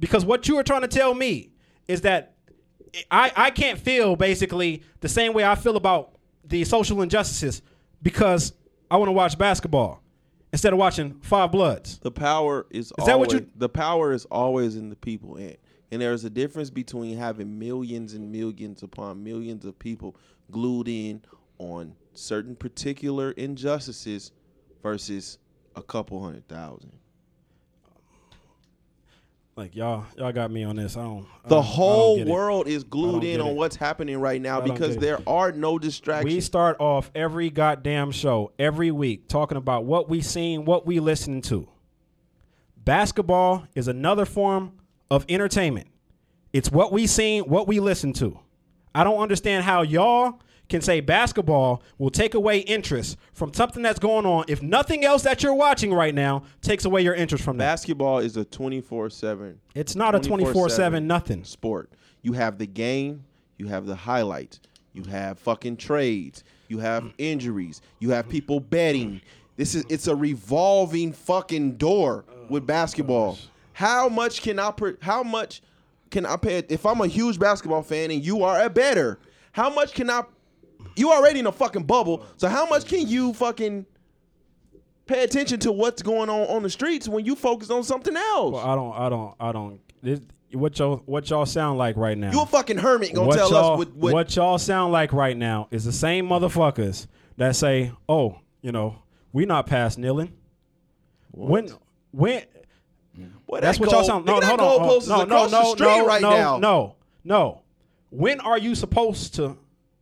Because 0.00 0.24
what 0.24 0.48
you 0.48 0.58
are 0.58 0.62
trying 0.62 0.82
to 0.82 0.88
tell 0.88 1.14
me 1.14 1.50
is 1.86 2.02
that 2.02 2.34
I 3.10 3.32
I 3.36 3.50
can't 3.50 3.78
feel 3.78 4.16
basically 4.16 4.82
the 5.00 5.08
same 5.08 5.32
way 5.32 5.44
I 5.44 5.54
feel 5.54 5.76
about 5.76 6.12
the 6.44 6.64
social 6.64 7.02
injustices 7.02 7.62
because 8.02 8.52
I 8.90 8.96
want 8.96 9.08
to 9.08 9.12
watch 9.12 9.36
basketball 9.36 10.02
instead 10.52 10.72
of 10.72 10.78
watching 10.78 11.14
Five 11.20 11.52
Bloods. 11.52 11.98
The 11.98 12.10
power 12.10 12.66
is, 12.70 12.86
Is 12.98 13.04
that 13.04 13.18
what 13.18 13.28
always, 13.28 13.32
you- 13.42 13.50
the 13.56 13.68
power 13.68 14.12
is 14.12 14.24
always 14.26 14.76
in 14.76 14.88
the 14.88 14.96
people 14.96 15.36
and 15.36 15.56
and 15.90 16.02
there's 16.02 16.24
a 16.24 16.30
difference 16.30 16.68
between 16.68 17.16
having 17.16 17.58
millions 17.58 18.12
and 18.12 18.30
millions 18.30 18.82
upon 18.82 19.24
millions 19.24 19.64
of 19.64 19.78
people 19.78 20.16
glued 20.50 20.86
in 20.86 21.22
on 21.58 21.94
certain 22.12 22.54
particular 22.54 23.30
injustices 23.32 24.32
versus 24.82 25.38
a 25.76 25.82
couple 25.82 26.22
hundred 26.22 26.46
thousand. 26.46 26.92
Like 29.58 29.74
y'all, 29.74 30.06
y'all 30.16 30.30
got 30.30 30.52
me 30.52 30.62
on 30.62 30.76
this. 30.76 30.96
I 30.96 31.02
don't. 31.02 31.26
The 31.42 31.48
don't- 31.48 31.58
I 31.58 31.62
don't 31.62 31.64
whole 31.64 32.24
world 32.26 32.68
is 32.68 32.84
glued 32.84 33.24
in 33.24 33.40
on 33.40 33.48
it. 33.48 33.54
what's 33.56 33.74
happening 33.74 34.20
right 34.20 34.40
now 34.40 34.60
I 34.62 34.64
because 34.64 34.96
there 34.98 35.18
are 35.26 35.50
no 35.50 35.80
distractions. 35.80 36.32
We 36.32 36.40
start 36.40 36.76
off 36.78 37.10
every 37.12 37.50
goddamn 37.50 38.12
show 38.12 38.52
every 38.56 38.92
week 38.92 39.26
talking 39.26 39.58
about 39.58 39.84
what 39.84 40.08
we 40.08 40.20
seen, 40.20 40.64
what 40.64 40.86
we 40.86 41.00
listening 41.00 41.42
to. 41.42 41.68
Basketball 42.76 43.66
is 43.74 43.88
another 43.88 44.24
form 44.24 44.74
of 45.10 45.26
entertainment. 45.28 45.88
It's 46.52 46.70
what 46.70 46.92
we 46.92 47.08
seen, 47.08 47.42
what 47.42 47.66
we 47.66 47.80
listen 47.80 48.12
to. 48.12 48.38
I 48.94 49.02
don't 49.02 49.18
understand 49.18 49.64
how 49.64 49.82
y'all 49.82 50.40
can 50.68 50.80
say 50.80 51.00
basketball 51.00 51.82
will 51.98 52.10
take 52.10 52.34
away 52.34 52.58
interest 52.60 53.16
from 53.32 53.52
something 53.54 53.82
that's 53.82 53.98
going 53.98 54.26
on 54.26 54.44
if 54.48 54.62
nothing 54.62 55.04
else 55.04 55.22
that 55.22 55.42
you're 55.42 55.54
watching 55.54 55.92
right 55.92 56.14
now 56.14 56.42
takes 56.60 56.84
away 56.84 57.02
your 57.02 57.14
interest 57.14 57.42
from 57.42 57.56
that. 57.58 57.64
Basketball 57.64 58.18
is 58.18 58.36
a 58.36 58.44
24/7 58.44 59.56
It's 59.74 59.96
not 59.96 60.14
a 60.14 60.20
24/7 60.20 61.06
nothing. 61.06 61.44
sport. 61.44 61.90
You 62.22 62.32
have 62.34 62.58
the 62.58 62.66
game, 62.66 63.24
you 63.56 63.68
have 63.68 63.86
the 63.86 63.94
highlights, 63.96 64.60
you 64.92 65.04
have 65.04 65.38
fucking 65.38 65.76
trades, 65.76 66.44
you 66.68 66.78
have 66.78 67.04
injuries, 67.18 67.80
you 67.98 68.10
have 68.10 68.28
people 68.28 68.60
betting. 68.60 69.20
This 69.56 69.74
is 69.74 69.84
it's 69.88 70.06
a 70.06 70.14
revolving 70.14 71.12
fucking 71.12 71.72
door 71.76 72.24
with 72.48 72.66
basketball. 72.66 73.38
Oh, 73.40 73.50
how 73.72 74.08
much 74.08 74.42
can 74.42 74.58
I 74.58 74.70
per, 74.70 74.96
how 75.00 75.22
much 75.22 75.62
can 76.10 76.26
I 76.26 76.36
pay 76.36 76.62
if 76.68 76.84
I'm 76.84 77.00
a 77.00 77.06
huge 77.06 77.38
basketball 77.38 77.82
fan 77.82 78.10
and 78.10 78.24
you 78.24 78.42
are 78.42 78.62
a 78.62 78.68
better? 78.70 79.18
How 79.52 79.72
much 79.72 79.94
can 79.94 80.10
I 80.10 80.22
you 80.96 81.12
already 81.12 81.40
in 81.40 81.46
a 81.46 81.52
fucking 81.52 81.84
bubble, 81.84 82.24
so 82.36 82.48
how 82.48 82.66
much 82.66 82.86
can 82.86 83.06
you 83.06 83.32
fucking 83.34 83.86
pay 85.06 85.24
attention 85.24 85.58
to 85.60 85.72
what's 85.72 86.02
going 86.02 86.28
on 86.28 86.40
on 86.48 86.62
the 86.62 86.70
streets 86.70 87.08
when 87.08 87.24
you 87.24 87.34
focus 87.34 87.70
on 87.70 87.82
something 87.84 88.16
else? 88.16 88.52
Well, 88.54 88.66
I 88.66 88.74
don't 88.74 88.92
I 88.94 89.08
don't 89.08 89.34
I 89.40 89.52
don't 89.52 89.80
this, 90.02 90.20
what 90.52 90.78
y'all 90.78 91.02
what 91.06 91.28
y'all 91.30 91.46
sound 91.46 91.78
like 91.78 91.96
right 91.96 92.16
now. 92.16 92.32
you 92.32 92.40
a 92.42 92.46
fucking 92.46 92.78
hermit 92.78 93.14
gonna 93.14 93.26
what 93.28 93.36
tell 93.36 93.54
us 93.54 93.78
what, 93.78 93.94
what, 93.94 94.12
what 94.12 94.36
y'all 94.36 94.58
sound 94.58 94.92
like 94.92 95.12
right 95.12 95.36
now 95.36 95.68
is 95.70 95.84
the 95.84 95.92
same 95.92 96.26
motherfuckers 96.28 97.06
that 97.36 97.54
say, 97.56 97.92
"Oh, 98.08 98.38
you 98.62 98.72
know, 98.72 98.96
we 99.32 99.46
not 99.46 99.66
past 99.66 99.98
kneeling." 99.98 100.32
When 101.32 101.68
when 102.10 102.42
Well, 103.46 103.60
that's 103.60 103.78
that 103.78 103.80
what 103.86 103.90
y'all 103.92 104.00
goal- 104.00 104.08
sound. 104.08 104.24
No, 104.26 104.40
hold 104.40 104.60
on. 104.60 104.80
hold- 104.80 105.02
uh, 105.08 105.24
No, 105.24 105.46
no, 105.46 105.46
no, 105.48 105.74
no, 105.74 106.06
right 106.06 106.22
no, 106.22 106.30
now. 106.30 106.58
no, 106.58 106.96
no. 107.24 107.62
When 108.10 108.40
are 108.40 108.58
you 108.58 108.74
supposed 108.74 109.34
to 109.36 109.56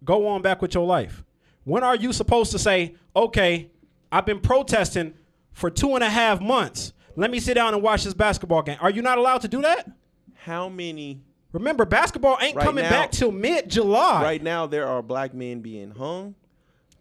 go 0.06 0.26
on 0.28 0.40
back 0.40 0.62
with 0.62 0.72
your 0.72 0.86
life? 0.86 1.22
When 1.64 1.82
are 1.82 1.96
you 1.96 2.12
supposed 2.14 2.52
to 2.52 2.58
say, 2.58 2.94
"Okay, 3.14 3.70
I've 4.10 4.24
been 4.24 4.40
protesting 4.40 5.12
for 5.52 5.68
two 5.68 5.94
and 5.94 6.02
a 6.04 6.08
half 6.08 6.40
months. 6.40 6.92
Let 7.16 7.30
me 7.30 7.40
sit 7.40 7.54
down 7.54 7.74
and 7.74 7.82
watch 7.82 8.04
this 8.04 8.14
basketball 8.14 8.62
game. 8.62 8.78
Are 8.80 8.90
you 8.90 9.02
not 9.02 9.18
allowed 9.18 9.40
to 9.42 9.48
do 9.48 9.60
that? 9.62 9.90
How 10.34 10.68
many? 10.68 11.20
Remember, 11.52 11.84
basketball 11.86 12.36
ain't 12.40 12.54
Right 12.56 12.64
coming 12.64 12.84
now- 12.84 12.90
back 12.90 13.10
till 13.10 13.32
mid 13.32 13.68
July. 13.70 14.22
Right 14.22 14.42
now, 14.42 14.66
there 14.66 14.86
are 14.86 15.02
black 15.02 15.34
men 15.34 15.60
being 15.60 15.90
hung. 15.92 16.34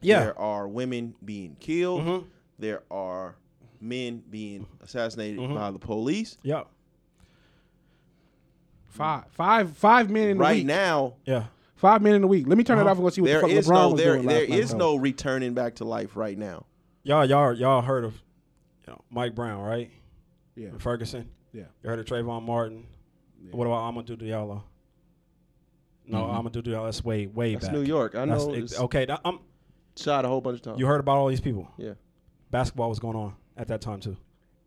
Yeah. 0.02 0.20
There 0.22 0.40
are 0.40 0.68
women 0.68 1.16
being 1.24 1.58
killed. 1.60 2.02
Mhm. 2.02 2.24
There 2.58 2.84
are 2.90 3.36
men 3.82 4.24
being 4.30 4.66
assassinated 4.82 5.40
Mm-hmm. 5.40 5.56
by 5.56 5.72
the 5.72 5.80
police. 5.80 6.38
Yeah. 6.42 6.64
Five, 8.86 9.26
five, 9.32 9.76
five 9.78 10.10
men 10.10 10.38
Right 10.38 10.66
now, 10.66 11.16
Yeah. 11.26 11.46
Five 11.76 12.02
men 12.02 12.16
in 12.16 12.22
the 12.22 12.28
week. 12.28 12.48
Let 12.48 12.58
me 12.58 12.64
turn 12.64 12.80
it 12.80 12.88
off 12.88 12.98
and 12.98 13.02
go 13.06 13.10
see 13.10 13.22
what 13.22 13.28
there 13.28 13.42
the 13.42 13.48
fuck 13.48 13.52
is 13.52 13.68
LeBron 13.68 13.74
no 13.74 13.90
was 13.90 14.02
there 14.02 14.14
doing 14.16 14.28
there 14.28 14.40
last 14.42 14.50
night. 14.50 14.60
is 14.60 14.74
no 14.74 14.96
returning 14.96 15.54
back 15.54 15.76
to 15.76 15.86
life 15.86 16.16
right 16.16 16.38
now. 16.38 16.66
Y'all, 17.04 17.26
y'all, 17.26 17.54
y'all 17.54 17.82
heard 17.82 18.06
of 18.06 18.14
you 18.88 18.94
know, 18.94 19.02
Mike 19.10 19.36
Brown, 19.36 19.62
right? 19.62 19.92
Yeah. 20.56 20.70
Ferguson. 20.80 21.30
Yeah. 21.52 21.64
You 21.84 21.90
heard 21.90 22.00
of 22.00 22.06
Trayvon 22.06 22.44
Martin. 22.44 22.86
What 23.52 23.68
about 23.68 23.94
Amadou 23.94 24.18
Diallo? 24.18 24.64
No, 26.08 26.24
Amadou 26.24 26.64
Diallo. 26.64 26.86
That's 26.86 27.04
way, 27.04 27.28
way 27.28 27.54
That's 27.54 27.66
back. 27.66 27.74
New 27.74 27.82
York. 27.84 28.16
I 28.16 28.26
That's- 28.26 28.46
know. 28.48 28.54
it- 28.54 28.60
it's 28.64 28.80
okay, 28.80 29.06
that- 29.06 29.22
um, 29.26 29.40
shot 29.96 30.26
a 30.26 30.28
whole 30.28 30.42
bunch 30.42 30.56
of 30.58 30.62
times. 30.62 30.80
you 30.80 30.86
heard 30.88 31.00
about 31.00 31.18
all 31.18 31.28
these 31.28 31.42
people. 31.42 31.68
yeah. 31.78 31.94
Basketball 32.52 32.90
was 32.90 33.00
going 33.00 33.16
on 33.18 33.34
at 33.58 33.68
that 33.68 33.82
time 33.82 34.00
too. 34.00 34.16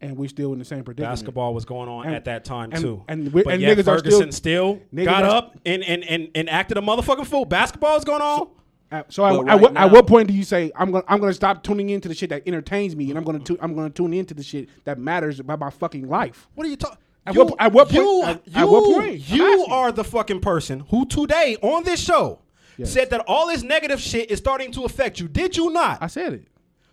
And 0.00 0.16
we 0.16 0.28
still 0.28 0.52
in 0.52 0.58
the 0.58 0.64
same 0.64 0.84
predicament. 0.84 1.10
Basketball 1.12 1.54
was 1.54 1.64
going 1.64 1.88
on 1.88 2.06
And- 2.06 2.14
at 2.14 2.24
that 2.26 2.44
time 2.44 2.70
and- 2.72 2.80
too. 2.80 3.02
and 3.08 3.32
we- 3.32 3.42
but 3.42 3.54
and 3.54 3.62
yet 3.62 3.76
niggas 3.76 3.80
are 3.88 3.96
Ferguson 3.98 4.32
still- 4.32 4.80
still, 4.92 5.04
got 5.04 5.24
are- 5.24 5.30
up 5.36 5.58
and, 5.66 5.82
and, 5.84 6.04
and, 6.04 6.28
and 6.34 6.48
acted 6.48 6.76
a 6.78 6.80
motherfucking 6.80 7.26
fool. 7.26 7.44
Basketball 7.44 7.96
is 7.96 8.04
going 8.04 8.22
on. 8.22 8.48
So 9.10 9.22
uh, 9.24 9.28
at, 9.30 9.36
But 9.36 9.40
at 9.40 9.46
right 9.46 9.60
what, 9.60 9.72
now- 9.74 9.86
at 9.86 9.92
what 9.92 10.06
point 10.06 10.28
do 10.28 10.34
you 10.34 10.44
say 10.44 10.70
I'm 10.74 10.90
gonna 10.92 11.04
I'm 11.08 11.20
gonna 11.20 11.34
stop 11.34 11.62
tuning 11.62 11.90
into 11.90 12.08
the 12.08 12.14
shit 12.14 12.30
that 12.30 12.44
entertains 12.46 12.96
me 12.96 13.10
and 13.10 13.18
I'm 13.18 13.24
gonna 13.24 13.38
tu- 13.40 13.58
I'm 13.60 13.74
gonna 13.74 13.90
tune 13.90 14.14
into 14.14 14.32
the 14.34 14.42
shit 14.42 14.68
that 14.84 14.98
matters 14.98 15.40
about 15.40 15.58
my 15.58 15.68
fucking 15.70 16.08
life? 16.08 16.48
What 16.54 16.66
are 16.66 16.70
you 16.70 16.76
talking? 16.76 16.96
At 17.26 17.34
what- 17.36 17.54
at 17.58 17.72
what 17.72 17.88
point- 17.90 18.02
You, 18.02 18.22
at- 18.22 18.42
you, 18.48 18.60
at 18.62 18.68
what 18.68 18.84
point? 18.84 19.28
You 19.30 19.66
are 19.68 19.92
the 19.92 20.04
fucking 20.04 20.40
person 20.40 20.84
who 20.88 21.04
today 21.04 21.58
on 21.60 21.84
this 21.84 22.00
show 22.00 22.38
said 22.84 23.10
that 23.10 23.20
all 23.26 23.48
this 23.48 23.62
negative 23.64 24.00
shit 24.00 24.30
is 24.30 24.38
starting 24.38 24.70
to 24.72 24.84
affect 24.84 25.18
you. 25.20 25.28
Did 25.28 25.56
you 25.56 25.68
not? 25.70 25.98
I 26.00 26.06
said 26.06 26.32
it. 26.32 26.44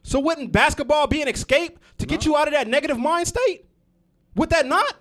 So 0.05 0.19
wouldn't 0.19 0.51
basketball 0.51 1.07
be 1.07 1.21
an 1.21 1.27
escape 1.27 1.79
to 1.97 2.05
get 2.05 2.25
you 2.25 2.35
out 2.37 2.47
of 2.47 2.53
that 2.53 2.67
negative 2.67 2.97
mind 2.99 3.27
state? 3.27 3.65
Would 4.35 4.49
that 4.51 4.65
not? 4.65 4.95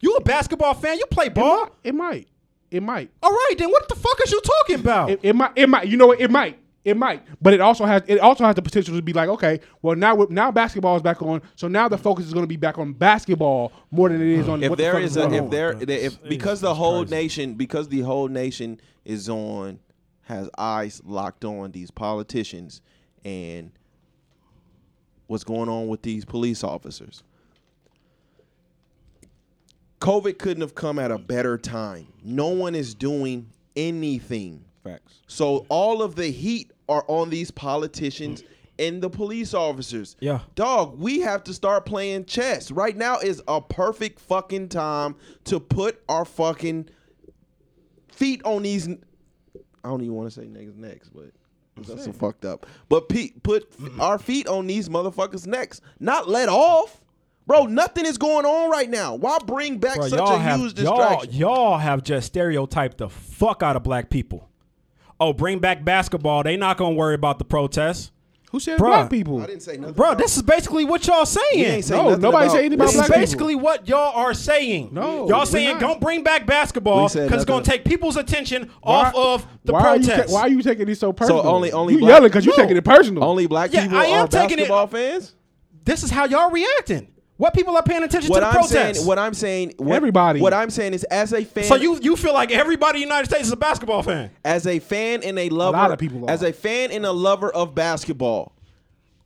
You 0.00 0.16
a 0.16 0.22
basketball 0.22 0.74
fan? 0.74 0.98
You 0.98 1.06
play 1.06 1.26
It 1.26 1.34
ball? 1.34 1.64
might. 1.64 1.72
It 1.84 1.94
might. 1.94 2.28
It 2.70 2.82
might. 2.82 3.10
All 3.22 3.30
right, 3.32 3.54
then 3.58 3.70
what 3.70 3.88
the 3.88 3.94
fuck 3.94 4.18
is 4.24 4.32
you 4.32 4.40
talking 4.40 4.80
about? 4.80 5.10
It, 5.10 5.20
it 5.22 5.36
might. 5.36 5.52
It 5.56 5.68
might. 5.68 5.88
You 5.88 5.96
know 5.96 6.08
what? 6.08 6.20
It 6.20 6.30
might. 6.30 6.58
It 6.84 6.96
might. 6.96 7.22
But 7.42 7.52
it 7.54 7.60
also 7.60 7.84
has. 7.84 8.02
It 8.06 8.18
also 8.20 8.44
has 8.44 8.54
the 8.54 8.62
potential 8.62 8.94
to 8.94 9.02
be 9.02 9.12
like, 9.12 9.28
okay, 9.28 9.60
well 9.82 9.96
now 9.96 10.14
we're- 10.14 10.32
now 10.32 10.52
basketball 10.52 10.94
is 10.96 11.02
back 11.02 11.20
on. 11.22 11.42
So 11.56 11.66
now 11.68 11.88
the 11.88 11.98
focus 11.98 12.26
is 12.26 12.32
going 12.32 12.44
to 12.44 12.48
be 12.48 12.56
back 12.56 12.78
on 12.78 12.92
basketball 12.92 13.72
more 13.90 14.08
than 14.08 14.20
it 14.22 14.28
is 14.38 14.48
on. 14.48 14.62
If 14.62 14.70
what 14.70 14.78
the 14.78 14.84
fuck 14.92 15.02
is 15.02 15.16
going 15.16 15.34
a 15.34 15.38
on. 15.38 15.44
if 15.46 15.50
there 15.50 15.72
God, 15.74 15.90
if 15.90 16.22
because 16.24 16.60
the 16.60 16.74
whole 16.74 17.02
crazy. 17.02 17.14
nation 17.14 17.54
because 17.54 17.88
the 17.88 18.00
whole 18.02 18.28
nation 18.28 18.80
is 19.04 19.28
on 19.28 19.80
has 20.22 20.48
eyes 20.58 21.00
locked 21.04 21.44
on 21.44 21.72
these 21.72 21.90
politicians 21.90 22.80
and 23.24 23.72
what's 25.26 25.44
going 25.44 25.68
on 25.68 25.88
with 25.88 26.02
these 26.02 26.24
police 26.24 26.62
officers. 26.62 27.22
COVID 30.00 30.38
couldn't 30.38 30.60
have 30.60 30.74
come 30.74 30.98
at 30.98 31.10
a 31.10 31.18
better 31.18 31.56
time. 31.56 32.06
No 32.22 32.48
one 32.48 32.74
is 32.74 32.94
doing 32.94 33.48
anything. 33.74 34.64
Facts. 34.84 35.20
So 35.26 35.66
all 35.68 36.02
of 36.02 36.14
the 36.14 36.30
heat 36.30 36.70
are 36.88 37.04
on 37.08 37.30
these 37.30 37.50
politicians 37.50 38.44
and 38.78 39.02
the 39.02 39.10
police 39.10 39.54
officers. 39.54 40.16
Yeah. 40.20 40.40
Dog, 40.54 40.98
we 40.98 41.20
have 41.20 41.42
to 41.44 41.54
start 41.54 41.86
playing 41.86 42.26
chess. 42.26 42.70
Right 42.70 42.96
now 42.96 43.18
is 43.18 43.42
a 43.48 43.60
perfect 43.60 44.20
fucking 44.20 44.68
time 44.68 45.16
to 45.44 45.58
put 45.58 46.02
our 46.08 46.24
fucking 46.24 46.88
feet 48.08 48.42
on 48.44 48.62
these 48.62 48.88
I 49.86 49.88
don't 49.88 50.02
even 50.02 50.14
want 50.14 50.32
to 50.32 50.40
say 50.40 50.46
niggas 50.48 50.76
necks, 50.76 51.08
but 51.08 51.30
that's 51.76 52.04
so 52.04 52.12
fucked 52.12 52.44
up. 52.44 52.66
But 52.88 53.08
pe- 53.08 53.32
put 53.42 53.70
our 54.00 54.18
feet 54.18 54.48
on 54.48 54.66
these 54.66 54.88
motherfuckers' 54.88 55.46
necks. 55.46 55.80
Not 56.00 56.28
let 56.28 56.48
off. 56.48 57.00
Bro, 57.46 57.66
nothing 57.66 58.06
is 58.06 58.18
going 58.18 58.44
on 58.44 58.70
right 58.70 58.90
now. 58.90 59.14
Why 59.14 59.38
bring 59.44 59.78
back 59.78 59.96
Bro, 59.96 60.08
such 60.08 60.18
y'all 60.18 60.34
a 60.34 60.38
have 60.38 60.58
huge 60.60 60.78
y'all, 60.80 60.98
distraction? 60.98 61.32
y'all 61.34 61.78
have 61.78 62.02
just 62.02 62.26
stereotyped 62.26 62.98
the 62.98 63.08
fuck 63.08 63.62
out 63.62 63.76
of 63.76 63.84
black 63.84 64.10
people. 64.10 64.48
Oh, 65.20 65.32
bring 65.32 65.60
back 65.60 65.84
basketball. 65.84 66.42
They 66.42 66.56
not 66.56 66.76
gonna 66.76 66.96
worry 66.96 67.14
about 67.14 67.38
the 67.38 67.44
protests. 67.44 68.10
Who 68.56 68.60
said 68.60 68.78
Bruh. 68.78 68.86
black 68.86 69.10
people? 69.10 69.42
I 69.42 69.46
didn't 69.46 69.62
say 69.62 69.76
nothing. 69.76 69.92
Bro, 69.94 70.06
about- 70.12 70.18
this 70.18 70.36
is 70.36 70.42
basically 70.42 70.86
what 70.86 71.06
y'all 71.06 71.26
saying. 71.26 71.44
We 71.54 71.64
ain't 71.66 71.84
say 71.84 71.94
No, 71.94 72.04
nothing 72.08 72.22
nobody 72.22 72.46
about- 72.46 72.52
say 72.54 72.58
anything 72.60 72.74
about 72.78 72.84
This 72.86 72.94
is 72.94 72.96
black 73.00 73.06
people. 73.08 73.20
basically 73.20 73.54
what 73.54 73.88
y'all 73.88 74.12
are 74.16 74.32
saying. 74.32 74.88
No, 74.92 75.28
y'all 75.28 75.40
we're 75.40 75.44
saying 75.44 75.72
not. 75.72 75.80
don't 75.80 76.00
bring 76.00 76.22
back 76.22 76.46
basketball 76.46 77.02
We 77.02 77.08
said 77.10 77.28
because 77.28 77.42
it's 77.42 77.48
gonna 77.50 77.62
take 77.62 77.84
people's 77.84 78.16
attention 78.16 78.70
Why- 78.82 78.94
off 78.94 79.14
of 79.14 79.46
the 79.64 79.72
why 79.74 79.80
Are 79.80 79.96
you 79.96 80.06
protest. 80.06 80.28
ta- 80.30 80.34
why 80.34 80.40
are 80.42 80.48
you 80.48 80.62
taking 80.62 80.88
it 80.88 80.96
so 80.96 81.12
personal? 81.12 81.46
only- 81.46 81.72
only 81.72 81.92
you 81.94 82.00
black- 82.00 82.08
yelling 82.10 82.28
because 82.28 82.46
you 82.46 82.52
No. 82.56 82.62
taking 82.62 82.76
it 82.78 82.84
personal. 82.84 83.22
Only 83.24 83.46
black 83.46 83.74
Yeah, 83.74 83.82
people 83.82 83.98
I 83.98 84.04
am 84.06 84.24
are 84.24 84.28
taking 84.28 84.52
it- 84.58 84.68
basketball 84.68 84.86
fans. 84.86 85.34
this 85.84 86.02
is 86.02 86.10
how 86.10 86.24
y'all 86.24 86.50
reacting. 86.50 87.08
What 87.36 87.52
people 87.52 87.76
are 87.76 87.82
paying 87.82 88.02
attention 88.02 88.30
What 88.30 88.36
to 88.36 88.40
the 88.40 88.46
I'm 88.46 88.52
protest? 88.54 88.70
saying, 88.70 89.06
what 89.06 89.18
I'm 89.18 89.34
saying, 89.34 89.74
what, 89.76 89.94
Everybody. 89.96 90.40
What 90.40 90.54
I'm 90.54 90.70
saying 90.70 90.94
is, 90.94 91.04
as 91.04 91.32
a 91.34 91.44
fan, 91.44 91.64
so 91.64 91.74
you 91.74 91.98
you 92.00 92.16
feel 92.16 92.32
like 92.32 92.50
everybody 92.50 93.02
in 93.02 93.08
the 93.08 93.14
United 93.14 93.26
States 93.26 93.46
is 93.46 93.52
a 93.52 93.56
basketball 93.56 94.02
fan? 94.02 94.30
as 94.44 94.66
a 94.66 94.78
fan 94.78 95.22
and 95.22 95.38
a 95.38 95.48
lover, 95.50 95.76
a 95.76 95.80
lot 95.80 95.90
of 95.92 95.98
people 95.98 96.24
are. 96.24 96.30
as 96.30 96.42
a 96.42 96.52
fan 96.52 96.90
and 96.92 97.04
a 97.04 97.12
lover 97.12 97.50
of 97.50 97.74
basketball, 97.74 98.52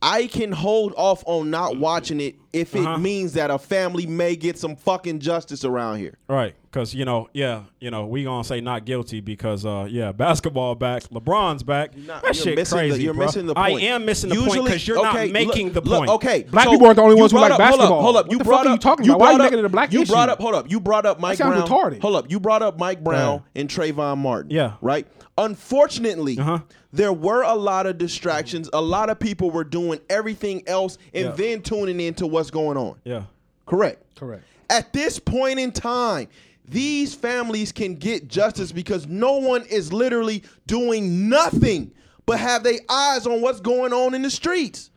I 0.01 0.27
can 0.27 0.51
hold 0.51 0.93
off 0.97 1.23
on 1.25 1.49
not 1.51 1.77
watching 1.77 2.19
it 2.19 2.35
if 2.53 2.75
it 2.75 2.79
Uh-huh. 2.79 2.97
means 2.97 3.33
that 3.33 3.49
a 3.51 3.57
family 3.57 4.05
may 4.05 4.35
get 4.35 4.57
some 4.57 4.75
fucking 4.75 5.19
justice 5.19 5.63
around 5.63 5.99
here. 5.99 6.17
Right, 6.27 6.53
because 6.69 6.93
you 6.93 7.05
know, 7.05 7.29
yeah, 7.33 7.61
you 7.79 7.89
know, 7.91 8.05
we 8.07 8.23
gonna 8.23 8.43
say 8.43 8.59
not 8.61 8.85
guilty 8.85 9.21
because, 9.21 9.65
uh, 9.65 9.87
yeah, 9.89 10.11
basketball 10.25 10.75
back, 10.75 11.03
LeBron's 11.09 11.63
back. 11.63 11.95
Not- 11.97 12.23
that 12.23 12.35
shit 12.35 12.55
missing 12.55 12.77
the- 12.77 12.87
crazy. 12.89 13.03
you're 13.03 13.13
bro. 13.13 13.25
missing 13.25 13.45
the 13.45 13.55
point. 13.55 13.81
I 13.83 13.85
am 13.85 14.05
missing 14.05 14.29
the 14.29 14.35
point 14.35 14.47
Usually- 14.47 14.65
because 14.69 14.87
you're 14.87 14.99
okay, 15.07 15.25
not 15.25 15.31
making 15.33 15.65
look- 15.73 15.83
the 15.83 15.89
look, 15.89 15.97
point. 15.99 16.09
okay, 16.11 16.43
Black 16.49 16.65
so 16.65 16.71
people 16.71 16.87
aren't 16.87 16.97
the 16.97 17.03
only 17.03 17.15
ones 17.15 17.31
who 17.31 17.37
like 17.39 17.51
up- 17.51 17.59
hold 17.59 17.61
up, 17.61 17.77
basketball. 17.77 18.01
Hold 18.01 18.15
up, 18.17 18.25
What 18.25 18.31
you 18.31 18.37
the 18.39 18.43
brought 18.43 18.57
fuck 18.57 18.65
are 18.65 18.69
you 18.69 18.73
up. 18.75 18.79
talking 18.81 19.05
you 19.05 19.11
about? 19.13 19.19
Why 19.19 19.25
are 19.27 19.31
you 19.31 19.37
brought 19.37 19.43
making 19.45 19.59
up- 19.59 19.63
it 19.63 19.65
a 19.65 19.69
black 19.69 19.93
You 19.93 20.01
issue? 20.01 20.11
brought 20.11 20.29
up. 20.29 20.41
Hold 20.41 20.55
up. 20.55 20.69
You 20.71 20.79
brought 20.79 21.05
up 21.05 21.19
Mike 21.19 21.37
Brown. 21.37 21.61
retarded. 21.67 22.01
Hold 22.01 22.15
up. 22.15 22.29
You 22.31 22.39
brought 22.39 22.61
up 22.61 22.77
Mike 22.79 23.03
Brown 23.03 23.43
and 23.55 23.69
Trayvon 23.69 24.17
Martin. 24.17 24.51
Yeah. 24.51 24.73
Right. 24.81 25.07
Unfortunately, 25.37 26.37
Uh-huh. 26.39 26.59
there 26.93 27.11
were 27.13 27.41
a 27.41 27.55
lot 27.55 27.85
of 27.87 27.97
distractions. 27.97 28.69
A 28.73 28.81
lot 28.81 29.09
of 29.09 29.19
people 29.19 29.51
were 29.51 29.63
doing 29.63 29.99
everything 30.09 30.63
else 30.67 30.97
and 31.13 31.25
Yeah. 31.25 31.31
then 31.31 31.61
tuning 31.61 31.99
into 31.99 32.25
what's 32.41 32.49
going 32.51 32.75
on. 32.77 32.99
Yeah, 33.03 33.23
Correct. 33.67 34.03
Correct. 34.15 34.43
At 34.69 34.91
this 34.93 35.19
point 35.19 35.59
in 35.59 35.71
time, 35.71 36.27
these 36.67 37.13
families 37.13 37.71
can 37.71 37.95
get 37.95 38.27
justice 38.27 38.71
because 38.71 39.05
no 39.07 39.37
one 39.37 39.63
is 39.65 39.93
literally 39.93 40.43
doing 40.65 41.29
nothing 41.29 41.91
but 42.25 42.39
have 42.39 42.63
their 42.63 42.79
eyes 42.89 43.27
on 43.27 43.41
what's 43.41 43.59
going 43.59 43.93
on 43.93 44.13
in 44.15 44.21
the 44.23 44.29
streets. 44.31 44.89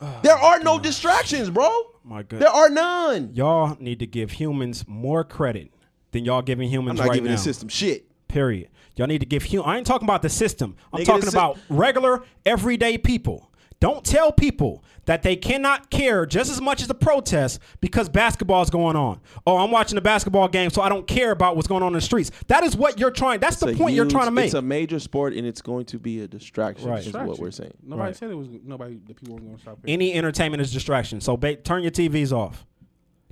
Ah, 0.00 0.20
there 0.22 0.34
are 0.36 0.58
no 0.60 0.78
distractions, 0.78 1.48
bro. 1.50 1.70
My 2.04 2.22
God. 2.22 2.40
There 2.40 2.48
are 2.48 2.68
none. 2.70 3.30
y'all 3.34 3.76
need 3.80 3.98
to 4.00 4.06
give 4.06 4.32
humans 4.32 4.84
more 4.88 5.24
credit 5.24 5.72
than 6.10 6.24
y'all 6.24 6.42
giving 6.42 6.68
humans 6.68 6.98
I'm 7.00 7.06
humans 7.06 7.06
not 7.06 7.08
right 7.08 7.14
giving 7.14 7.30
now. 7.30 7.36
the 7.36 7.42
system 7.42 7.68
shit. 7.68 8.06
Period. 8.28 8.68
Y'all 8.96 9.06
need 9.06 9.20
to 9.20 9.26
give 9.26 9.44
hum- 9.44 9.62
I 9.64 9.78
ain't 9.78 9.86
talking 9.86 10.06
about 10.06 10.22
the 10.22 10.28
system. 10.28 10.76
I'm 10.92 11.00
Nigga, 11.00 11.06
talking 11.06 11.24
the 11.26 11.30
sy- 11.30 11.38
about 11.38 11.58
regular, 11.68 12.22
everyday 12.44 12.98
people. 12.98 13.50
Don't 13.78 14.04
tell 14.04 14.30
people 14.32 14.82
that 15.10 15.24
they 15.24 15.34
cannot 15.34 15.90
care 15.90 16.24
just 16.24 16.52
as 16.52 16.60
much 16.60 16.80
as 16.80 16.86
the 16.86 16.94
protest 16.94 17.58
because 17.80 18.08
basketball 18.08 18.62
is 18.62 18.70
going 18.70 18.94
on. 18.94 19.20
Oh, 19.44 19.56
I'm 19.56 19.72
watching 19.72 19.96
the 19.96 20.00
basketball 20.00 20.46
game, 20.46 20.70
so 20.70 20.82
I 20.82 20.88
don't 20.88 21.04
care 21.04 21.32
about 21.32 21.56
what's 21.56 21.66
going 21.66 21.82
on 21.82 21.88
in 21.88 21.94
the 21.94 22.00
streets. 22.00 22.30
That 22.46 22.62
is 22.62 22.76
what 22.76 22.96
you're 23.00 23.10
trying. 23.10 23.40
That's 23.40 23.56
the 23.56 23.70
It's 23.70 23.74
a 23.74 23.82
point 23.82 23.96
you're 23.96 24.06
trying 24.06 24.26
to 24.26 24.30
make. 24.30 24.44
It's 24.44 24.54
a 24.54 24.62
major 24.62 25.00
sport 25.00 25.32
and 25.34 25.44
it's 25.44 25.60
going 25.62 25.86
to 25.86 25.98
be 25.98 26.20
a 26.20 26.28
distraction. 26.28 26.88
Right. 26.88 27.04
Is 27.04 27.12
what 27.12 27.40
we're 27.40 27.50
saying. 27.50 27.72
Nobody 27.82 28.06
Right. 28.06 28.16
said 28.16 28.30
it 28.30 28.36
was. 28.36 28.46
Nobody. 28.64 29.00
The 29.04 29.14
people 29.14 29.34
weren't 29.34 29.46
going 29.46 29.56
to 29.56 29.62
stop. 29.62 29.78
It. 29.82 29.90
Any 29.90 30.12
entertainment 30.14 30.60
is 30.60 30.72
distraction. 30.72 31.20
So 31.20 31.36
ba- 31.36 31.56
turn 31.56 31.82
your 31.82 31.90
TVs 31.90 32.30
off. 32.30 32.64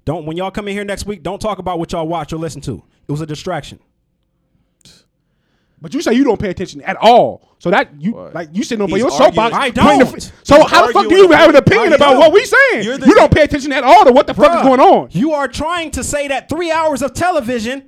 Don't 0.04 0.26
when 0.26 0.36
y'all 0.36 0.50
come 0.50 0.66
in 0.66 0.74
here 0.74 0.84
next 0.84 1.06
week. 1.06 1.22
Don't 1.22 1.40
talk 1.40 1.60
about 1.60 1.78
what 1.78 1.92
y'all 1.92 2.08
watch 2.08 2.32
or 2.32 2.38
listen 2.38 2.60
to. 2.62 2.82
It 3.06 3.12
was 3.12 3.20
a 3.20 3.26
distraction. 3.26 3.78
But 5.80 5.94
you 5.94 6.02
say 6.02 6.12
you 6.14 6.24
don't 6.24 6.40
pay 6.40 6.50
attention 6.50 6.80
at 6.82 6.96
all. 6.96 7.54
So 7.60 7.70
that 7.70 7.90
you 8.00 8.12
What? 8.12 8.34
like 8.34 8.48
you 8.52 8.64
sitting 8.64 8.82
on 8.82 8.88
He's 8.88 8.98
your 8.98 9.10
soapbox. 9.10 9.54
I 9.54 9.70
the 9.70 9.74
don't. 9.80 10.06
fi- 10.10 10.18
so 10.42 10.64
how 10.66 10.86
the 10.86 10.92
fuck 10.92 11.08
do 11.08 11.14
you 11.16 11.30
have 11.30 11.50
an 11.50 11.56
opinion 11.56 11.92
about 11.92 12.10
don't. 12.12 12.18
what 12.18 12.32
we 12.32 12.44
saying? 12.44 13.00
The- 13.00 13.06
you 13.06 13.14
don't 13.14 13.32
pay 13.32 13.42
attention 13.42 13.72
at 13.72 13.84
all 13.84 14.04
to 14.04 14.12
what 14.12 14.26
the 14.26 14.34
fuck 14.34 14.56
is 14.56 14.62
going 14.62 14.80
on. 14.80 15.08
You 15.12 15.32
are 15.32 15.46
trying 15.48 15.90
to 15.92 16.02
say 16.04 16.28
that 16.28 16.48
three 16.48 16.70
hours 16.72 17.00
of 17.02 17.14
television 17.14 17.84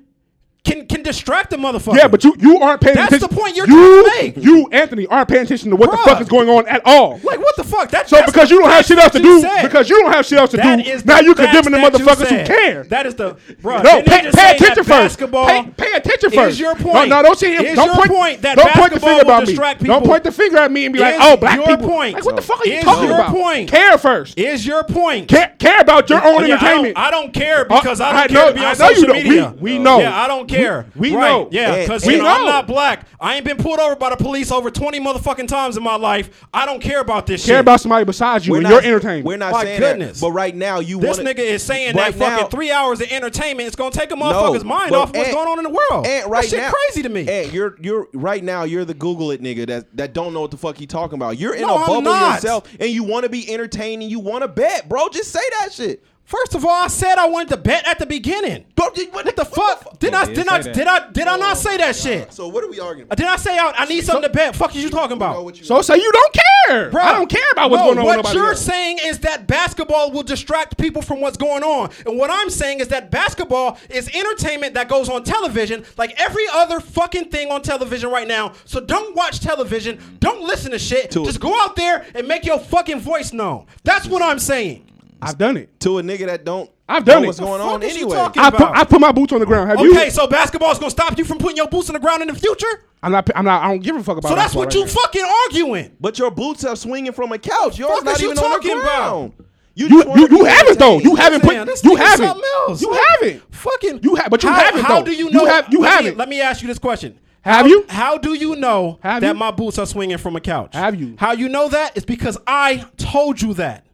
can 0.65 0.87
can 0.87 1.03
distract 1.03 1.51
the 1.51 1.57
motherfucker. 1.57 1.97
Yeah, 1.97 2.09
but 2.09 2.23
you 2.25 2.35
you 2.39 2.59
aren't 2.61 2.81
paying 2.81 2.93
attention. 2.99 3.19
That's 3.21 3.25
attention. 3.25 3.37
the 3.37 3.41
point 3.41 3.57
you're 3.57 3.69
you, 3.69 4.03
trying 4.05 4.33
to 4.33 4.41
make. 4.41 4.45
You, 4.45 4.69
Anthony, 4.73 5.07
aren't 5.07 5.29
paying 5.29 5.43
attention 5.43 5.71
to 5.71 5.77
what 5.77 5.91
the 5.91 5.97
fuck 5.99 6.21
is 6.21 6.29
going 6.29 6.49
on 6.49 6.67
at 6.69 6.83
all. 6.85 7.19
like 7.25 7.39
what 7.41 7.57
the 7.57 7.65
fuck? 7.65 7.91
That, 7.91 8.09
So 8.09 8.17
that's 8.17 8.31
because 8.31 8.51
you 8.51 8.61
don't 8.61 8.71
have 8.71 8.85
shit 8.85 8.99
else 8.99 9.13
to 9.13 9.21
do, 9.21 9.41
said. 9.41 9.63
because 9.63 9.89
you 9.89 10.01
don't 10.03 10.13
have 10.13 10.27
shit 10.27 10.39
else 10.39 10.51
to 10.51 10.59
That 10.59 10.85
do, 10.85 10.91
is 10.91 11.05
now 11.05 11.21
you 11.21 11.35
condemning 11.35 11.73
the 11.73 11.79
motherfuckers 11.79 12.29
who 12.29 12.45
care. 12.47 12.85
That 12.85 13.07
is 13.07 13.15
the 13.15 13.37
bro. 13.63 13.81
No, 13.83 14.03
pay, 14.03 14.31
pay 14.31 14.57
attention 14.57 14.85
first. 14.85 15.19
Pay, 15.19 15.71
pay 15.77 15.93
attention 15.95 16.33
is 16.41 16.61
your 16.61 16.75
point. 16.75 17.09
no, 17.09 17.17
no, 17.17 17.23
don't 17.23 17.39
say 17.39 17.55
him. 17.57 17.65
Is 17.65 17.77
Don't 17.77 17.87
your 17.87 17.97
point. 17.97 18.11
point 18.11 18.43
that 18.43 18.57
don't 18.57 18.73
point 18.73 18.93
the 18.93 19.01
finger 19.01 19.23
about 19.23 19.47
me. 19.47 19.55
Don't 19.87 20.05
point 20.05 20.25
the 20.25 20.33
finger 20.33 20.59
at 20.59 20.71
me 20.71 20.85
and 20.85 20.93
be 20.93 21.01
like, 21.01 21.17
"Oh, 21.19 21.37
black 21.37 21.59
people." 21.65 21.89
point. 21.89 22.15
Like, 22.15 22.25
what 22.25 22.37
the 22.37 22.43
fuck 22.43 22.61
are 22.61 22.69
you 22.69 22.75
Is 22.75 22.85
talking 22.85 23.09
your 23.09 23.15
about? 23.15 23.31
point. 23.35 23.69
Care 23.71 23.97
first. 23.99 24.39
Is 24.39 24.67
your 24.67 24.85
point? 24.85 25.29
Care, 25.29 25.55
about 25.81 26.11
your 26.11 26.23
own 26.25 26.45
entertainment. 26.45 26.97
I 26.99 27.11
don't, 27.11 27.33
care 27.33 27.67
Oh, 27.71 27.81
because 27.81 28.01
I 28.01 28.27
don't 28.27 28.37
care 28.37 28.49
to 28.49 28.55
be 28.55 28.61
I 28.61 28.71
on 28.71 28.77
social 28.77 29.09
media. 29.09 29.55
We- 29.59 29.73
we 29.73 29.79
know. 29.79 30.01
Yeah, 30.01 30.21
I 30.21 30.27
don't 30.29 30.49
care. 30.51 30.87
We 30.97 31.15
right. 31.15 31.29
know. 31.29 31.49
Yeah, 31.51 31.83
because 31.83 32.07
you 32.07 32.19
know, 32.19 32.27
I'm 32.27 32.45
not 32.45 32.67
black. 32.67 33.07
I 33.21 33.37
ain't 33.37 33.45
been 33.45 33.57
pulled 33.57 33.79
over 33.79 33.97
by 33.97 34.11
the 34.11 34.17
police 34.17 34.51
over 34.51 34.71
20 34.71 35.01
motherfucking 35.01 35.49
times 35.49 35.77
in 35.77 35.83
my 35.83 35.97
life. 35.97 36.47
I 36.53 36.67
don't 36.67 36.81
care 36.81 37.01
about 37.01 37.27
this 37.27 37.41
shit. 37.43 37.49
care 37.49 37.57
shit. 37.57 37.61
about 37.61 37.81
somebody 37.81 38.05
besides 38.05 38.47
you 38.47 38.53
We're 38.53 38.59
and 38.59 38.65
not, 38.65 38.71
your 38.71 38.83
entertainment. 38.93 39.27
We're 39.27 39.37
not 39.37 39.53
My 39.53 39.65
saying 39.65 39.81
goodness. 39.81 40.21
that. 40.21 40.27
But 40.27 40.33
right 40.33 40.55
now, 40.55 40.81
you 40.81 41.01
this 41.01 41.19
wanna, 41.19 41.31
nigga 41.31 41.39
is 41.39 41.63
saying 41.63 41.97
right 41.97 42.15
that 42.15 42.37
fucking 42.39 42.51
three 42.51 42.71
hours 42.71 43.01
of 43.01 43.11
entertainment 43.11 43.69
is 43.69 43.77
gonna 43.77 43.91
take 43.91 44.11
a 44.11 44.15
motherfucker's 44.15 44.65
mind 44.65 44.91
but 44.91 44.99
off 44.99 45.15
what's 45.15 45.29
Ant- 45.29 45.35
going 45.37 45.49
on 45.49 45.59
in 45.59 45.65
the 45.73 45.79
world. 45.91 46.07
Ant, 46.07 46.29
right 46.29 46.43
that 46.43 46.51
shit 46.51 46.59
now, 46.61 46.71
crazy 46.73 47.03
to 47.03 47.09
me. 47.09 47.29
Ant, 47.29 47.53
you're 47.53 47.77
you're 47.81 48.09
right 48.13 48.43
now. 48.43 48.65
You're 48.65 48.85
the 48.85 48.95
Google 48.95 49.31
it 49.31 49.43
nigga 49.43 49.67
that 49.67 49.97
that 49.97 50.15
don't 50.15 50.33
know 50.35 50.41
what 50.43 50.51
the 50.51 50.57
fuck 50.57 50.77
he 50.77 50.87
talking 50.87 51.17
about. 51.17 51.39
You're 51.39 51.55
in 51.55 51.63
No, 51.63 51.77
a 51.77 51.81
I'm 51.81 51.87
bubble 52.05 52.33
yourself, 52.33 52.69
and 52.79 52.91
you 52.91 53.05
want 53.05 53.25
to 53.25 53.29
be 53.29 53.51
entertaining. 53.53 54.11
You 54.11 54.19
want 54.21 54.43
to 54.43 54.49
bet, 54.49 54.89
bro. 54.89 55.09
Just 55.09 55.31
say 55.31 55.41
that 55.61 55.73
shit. 55.73 56.05
First 56.31 56.55
of 56.55 56.65
all, 56.65 56.71
I 56.71 56.87
said 56.87 57.19
I 57.19 57.27
wanted 57.27 57.49
to 57.49 57.57
bet 57.57 57.85
at 57.89 57.99
the 57.99 58.07
beginning. 58.07 58.65
Bro, 58.77 58.91
did- 58.91 59.13
what, 59.13 59.25
What 59.27 59.35
the 59.35 59.45
fuck? 59.45 59.99
Did 59.99 60.15
I 60.15 60.27
did 60.27 60.35
did 60.37 60.47
I 60.49 60.63
that. 60.63 60.75
did 60.75 60.87
I 60.87 61.11
did 61.11 61.27
I 61.27 61.37
not 61.37 61.57
say 61.57 61.77
that 61.79 61.97
shit? 61.97 62.33
So 62.33 62.47
what 62.47 62.63
are 62.63 62.71
we 62.71 62.79
arguing? 62.79 63.09
Uh, 63.11 63.17
Did 63.17 63.27
I 63.27 63.35
say 63.35 63.59
I, 63.59 63.73
I 63.77 63.85
need 63.87 64.05
something 64.05 64.23
to 64.23 64.29
bet? 64.29 64.55
Fuck 64.55 64.77
is 64.77 64.85
you 64.85 64.91
talking 64.91 65.17
about? 65.17 65.57
you 65.57 65.65
so 65.65 65.83
say 65.83 65.97
you 65.97 66.13
don't 66.13 66.33
care. 66.35 66.91
Bruh, 66.93 67.01
I 67.03 67.13
don't 67.15 67.29
care 67.29 67.43
about 67.53 67.71
what's 67.73 67.81
no, 67.83 67.87
going 67.95 67.99
on. 67.99 68.05
with 68.05 68.07
What 68.07 68.17
nobody 68.19 68.37
you're 68.39 68.51
else. 68.51 68.63
saying 68.65 68.99
is 69.03 69.19
that 69.21 69.49
basketball 69.49 70.13
will 70.13 70.23
distract 70.23 70.79
people 70.79 71.03
from 71.03 71.21
what's 71.21 71.37
going 71.37 71.65
on. 71.65 71.91
And 72.07 72.17
what 72.17 72.31
I'm 72.31 72.49
saying 72.49 72.79
is 72.79 72.87
that 72.89 73.11
basketball 73.11 73.77
is 73.89 74.09
entertainment 74.15 74.75
that 74.75 74.89
goes 74.89 75.09
on 75.09 75.25
television 75.25 75.85
like 75.99 76.15
every 76.21 76.45
other 76.53 76.79
fucking 76.79 77.25
thing 77.31 77.51
on 77.51 77.61
television 77.63 78.09
right 78.09 78.29
now. 78.29 78.53
So 78.67 78.79
don't 78.79 79.17
watch 79.17 79.41
television. 79.41 79.99
Don't 80.21 80.43
listen 80.43 80.71
to 80.71 80.79
shit. 80.79 81.11
To- 81.11 81.25
Just 81.25 81.41
go 81.41 81.61
out 81.61 81.75
there 81.75 82.07
and 82.15 82.29
make 82.29 82.45
your 82.47 82.61
fucking 82.61 83.01
voice 83.01 83.33
known. 83.33 83.67
That's 83.83 84.07
what 84.07 84.23
I'm 84.23 84.39
saying. 84.39 84.87
I've 85.23 85.39
done 85.39 85.57
it. 85.57 85.79
to 85.81 85.99
a 85.99 86.03
nigga 86.03 86.27
that 86.27 86.45
don't 86.45 86.71
I've 86.89 87.05
done 87.05 87.19
know 87.19 87.25
it. 87.25 87.27
what's 87.29 87.41
going 87.41 87.59
The 87.59 87.65
fuck 87.65 87.75
on 87.75 87.83
is 87.83 87.95
you 87.97 88.03
anyway. 88.03 88.17
talking 88.17 88.43
I 88.43 88.51
put, 88.51 88.61
about? 88.61 88.77
I 88.77 88.85
put 88.85 89.01
my 89.01 89.13
boots 89.13 89.33
on 89.33 89.41
the 89.41 89.47
ground. 89.47 89.71
Have 89.71 89.81
you? 89.81 89.93
Okay, 89.93 90.11
so 90.11 90.27
basketball 90.27 90.73
is 90.73 90.79
gonna 90.79 90.91
stop 90.91 91.17
you 91.19 91.25
from 91.25 91.39
putting 91.39 91.57
your 91.57 91.69
boots 91.69 91.89
in 91.89 91.93
the 91.95 92.01
ground 92.01 92.23
in 92.23 92.29
the 92.29 92.35
future? 92.35 92.85
I'm 93.03 93.13
not. 93.13 93.29
I'm 93.35 93.45
not. 93.45 93.63
I 93.63 93.69
don't 93.69 93.81
give 93.83 93.97
a 93.97 94.03
fuck 94.03 94.19
about. 94.19 94.29
It. 94.29 94.33
So 94.33 94.35
that's 94.35 94.55
basketball 94.55 94.65
what 94.65 94.75
you 94.75 94.81
right 94.83 94.95
now. 94.95 95.01
fucking 95.03 95.33
arguing. 95.47 95.97
But 96.01 96.19
your 96.19 96.31
boots 96.31 96.65
are 96.65 96.77
swinging 96.77 97.13
from 97.13 97.33
a 97.33 97.39
couch. 97.39 97.79
Yours 97.79 97.93
fuck 97.93 98.05
not 98.05 98.17
is 98.17 98.23
you 98.23 98.31
even 98.33 98.45
on 98.45 98.51
the 98.51 98.57
talking 98.57 98.73
about? 98.73 98.83
ground. 98.83 99.33
You 99.75 99.89
you, 99.89 100.27
you 100.39 100.45
haven't 100.45 100.79
though. 100.79 100.99
You 100.99 101.17
entertained. 101.17 101.19
haven't 101.19 101.41
put. 101.43 101.67
this 101.67 101.85
You 101.85 101.97
haven't. 101.97 102.43
else. 102.69 102.83
You 102.83 102.91
Like, 102.91 103.01
haven't. 103.09 103.55
Fucking. 103.55 104.01
You 104.03 104.15
have, 104.17 104.29
but 104.31 104.43
you 104.43 104.49
how, 104.51 104.61
haven't 104.61 104.83
How 104.83 104.99
though. 104.99 105.05
do 105.07 105.13
you 105.13 105.31
know? 105.31 105.47
have. 105.47 105.73
You 105.73 105.81
let 105.81 105.93
haven't. 105.93 106.15
Me, 106.15 106.19
let 106.19 106.29
me 106.29 106.41
ask 106.41 106.61
you 106.61 106.69
this 106.69 106.79
question. 106.79 107.17
Have 107.43 107.63
How- 107.63 107.67
you? 107.67 107.85
How 107.89 108.19
do 108.19 108.35
you 108.35 108.57
know 108.57 108.99
Have 109.03 109.23
that 109.23 109.29
you? 109.35 109.39
my 109.39 109.51
boots 109.53 109.79
are 109.79 109.87
swinging 109.87 110.19
from 110.19 110.37
a 110.37 110.41
couch? 110.41 110.75
Have 110.75 111.01
you? 111.01 111.15
How 111.19 111.33
you 111.33 111.49
know 111.49 111.69
that? 111.69 111.97
It's 111.97 112.05
because 112.05 112.37
I 112.47 112.85
told 112.99 113.41
you 113.41 113.55
that. 113.55 113.87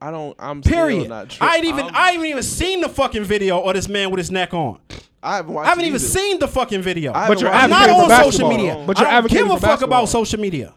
I 0.00 0.10
don't. 0.10 0.34
I'm 0.38 0.62
still 0.62 0.72
Period. 0.74 1.08
not 1.08 1.32
sure. 1.32 1.46
I 1.46 1.56
ain't 1.56 1.64
even. 1.64 1.86
I'm- 1.86 1.94
I 1.94 2.10
haven't 2.12 2.26
even 2.26 2.42
seen 2.42 2.80
the 2.80 2.88
fucking 2.88 3.24
video 3.24 3.60
of 3.60 3.74
this 3.74 3.88
man 3.88 4.10
with 4.10 4.18
his 4.18 4.30
neck 4.30 4.52
on. 4.54 4.78
I 5.22 5.36
haven't 5.36 5.54
watched. 5.54 5.66
I 5.66 5.68
haven't 5.70 5.84
it 5.84 5.88
even 5.88 5.96
either. 6.00 6.08
seen 6.08 6.38
the 6.38 6.48
fucking 6.48 6.82
video. 6.82 7.12
I 7.12 7.26
But 7.28 7.40
you're 7.40 7.50
I'm 7.50 7.70
haven't 7.70 7.90
on 7.94 8.08
social 8.08 8.08
basketball. 8.08 8.50
media. 8.50 8.84
But 8.86 8.98
you're 8.98 9.06
I 9.06 9.10
don't 9.10 9.18
advocating 9.18 9.44
give 9.46 9.52
a 9.52 9.54
for 9.56 9.66
fuck 9.66 9.82
about 9.82 10.02
basketball. 10.02 10.06
social 10.06 10.40
media. 10.40 10.74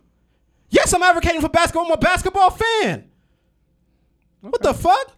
Yes, 0.70 0.94
I'm 0.94 1.04
advocating 1.04 1.42
for 1.42 1.50
basketball. 1.50 1.86
I'm 1.86 1.92
a 1.92 1.98
basketball 1.98 2.50
fan. 2.52 3.06
What 4.42 4.62
the 4.62 4.74
fuck? 4.74 5.12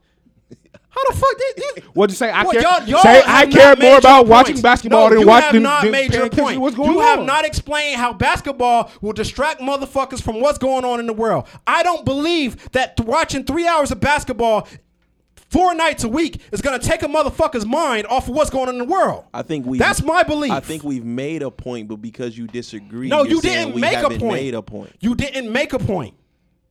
How 0.93 1.01
the 1.09 1.17
fuck 1.17 1.37
did 1.37 1.57
you? 1.77 1.83
What'd 1.93 2.11
you 2.13 2.17
say? 2.17 2.29
I 2.29 2.43
Well, 2.43 2.51
care. 2.51 2.61
y'all- 2.61 2.83
y'all 2.87 3.01
say 3.01 3.23
I 3.25 3.45
care 3.45 3.75
more 3.77 3.97
about 3.97 4.17
your 4.17 4.25
watching 4.25 4.53
points. 4.55 4.61
basketball 4.61 5.09
no, 5.09 5.15
than 5.15 5.19
you 5.21 5.29
have 5.29 5.53
not 5.55 5.83
than 5.83 5.91
made 5.91 6.13
your 6.13 6.29
point. 6.29 6.59
what's 6.59 6.75
going 6.75 6.91
you 6.91 6.99
on. 6.99 7.05
have 7.17 7.25
not 7.25 7.45
explained 7.45 7.97
how 7.97 8.11
basketball 8.13 8.91
will 9.01 9.13
distract 9.13 9.61
motherfuckers 9.61 10.21
from 10.21 10.41
what's 10.41 10.57
going 10.57 10.83
on 10.83 10.99
in 10.99 11.07
the 11.07 11.13
world. 11.13 11.47
I 11.65 11.81
don't 11.83 12.03
believe 12.03 12.71
that 12.73 12.99
watching 12.99 13.45
three 13.45 13.65
hours 13.67 13.91
of 13.91 14.01
basketball 14.01 14.67
four 15.49 15.73
nights 15.75 16.03
a 16.03 16.09
week 16.09 16.41
is 16.51 16.61
gonna 16.61 16.79
take 16.79 17.03
a 17.03 17.07
motherfucker's 17.07 17.65
mind 17.65 18.05
off 18.07 18.27
of 18.27 18.35
what's 18.35 18.49
going 18.49 18.67
on 18.67 18.75
in 18.75 18.79
the 18.79 18.85
world. 18.85 19.23
I 19.33 19.43
think 19.43 19.65
we. 19.65 19.77
That's 19.77 20.01
my 20.03 20.23
belief. 20.23 20.51
I 20.51 20.59
think 20.59 20.83
we've 20.83 21.05
made 21.05 21.41
a 21.41 21.51
point, 21.51 21.87
but 21.87 21.97
because 22.01 22.37
you 22.37 22.47
disagree, 22.47 23.07
no, 23.07 23.23
you're 23.23 23.35
you 23.35 23.41
didn't 23.41 23.79
make 23.79 23.97
a 23.97 24.09
point. 24.09 24.21
Made 24.41 24.53
a 24.55 24.61
point. 24.61 24.91
You 24.99 25.15
didn't 25.15 25.51
make 25.51 25.73
a 25.73 25.79
point. 25.79 26.15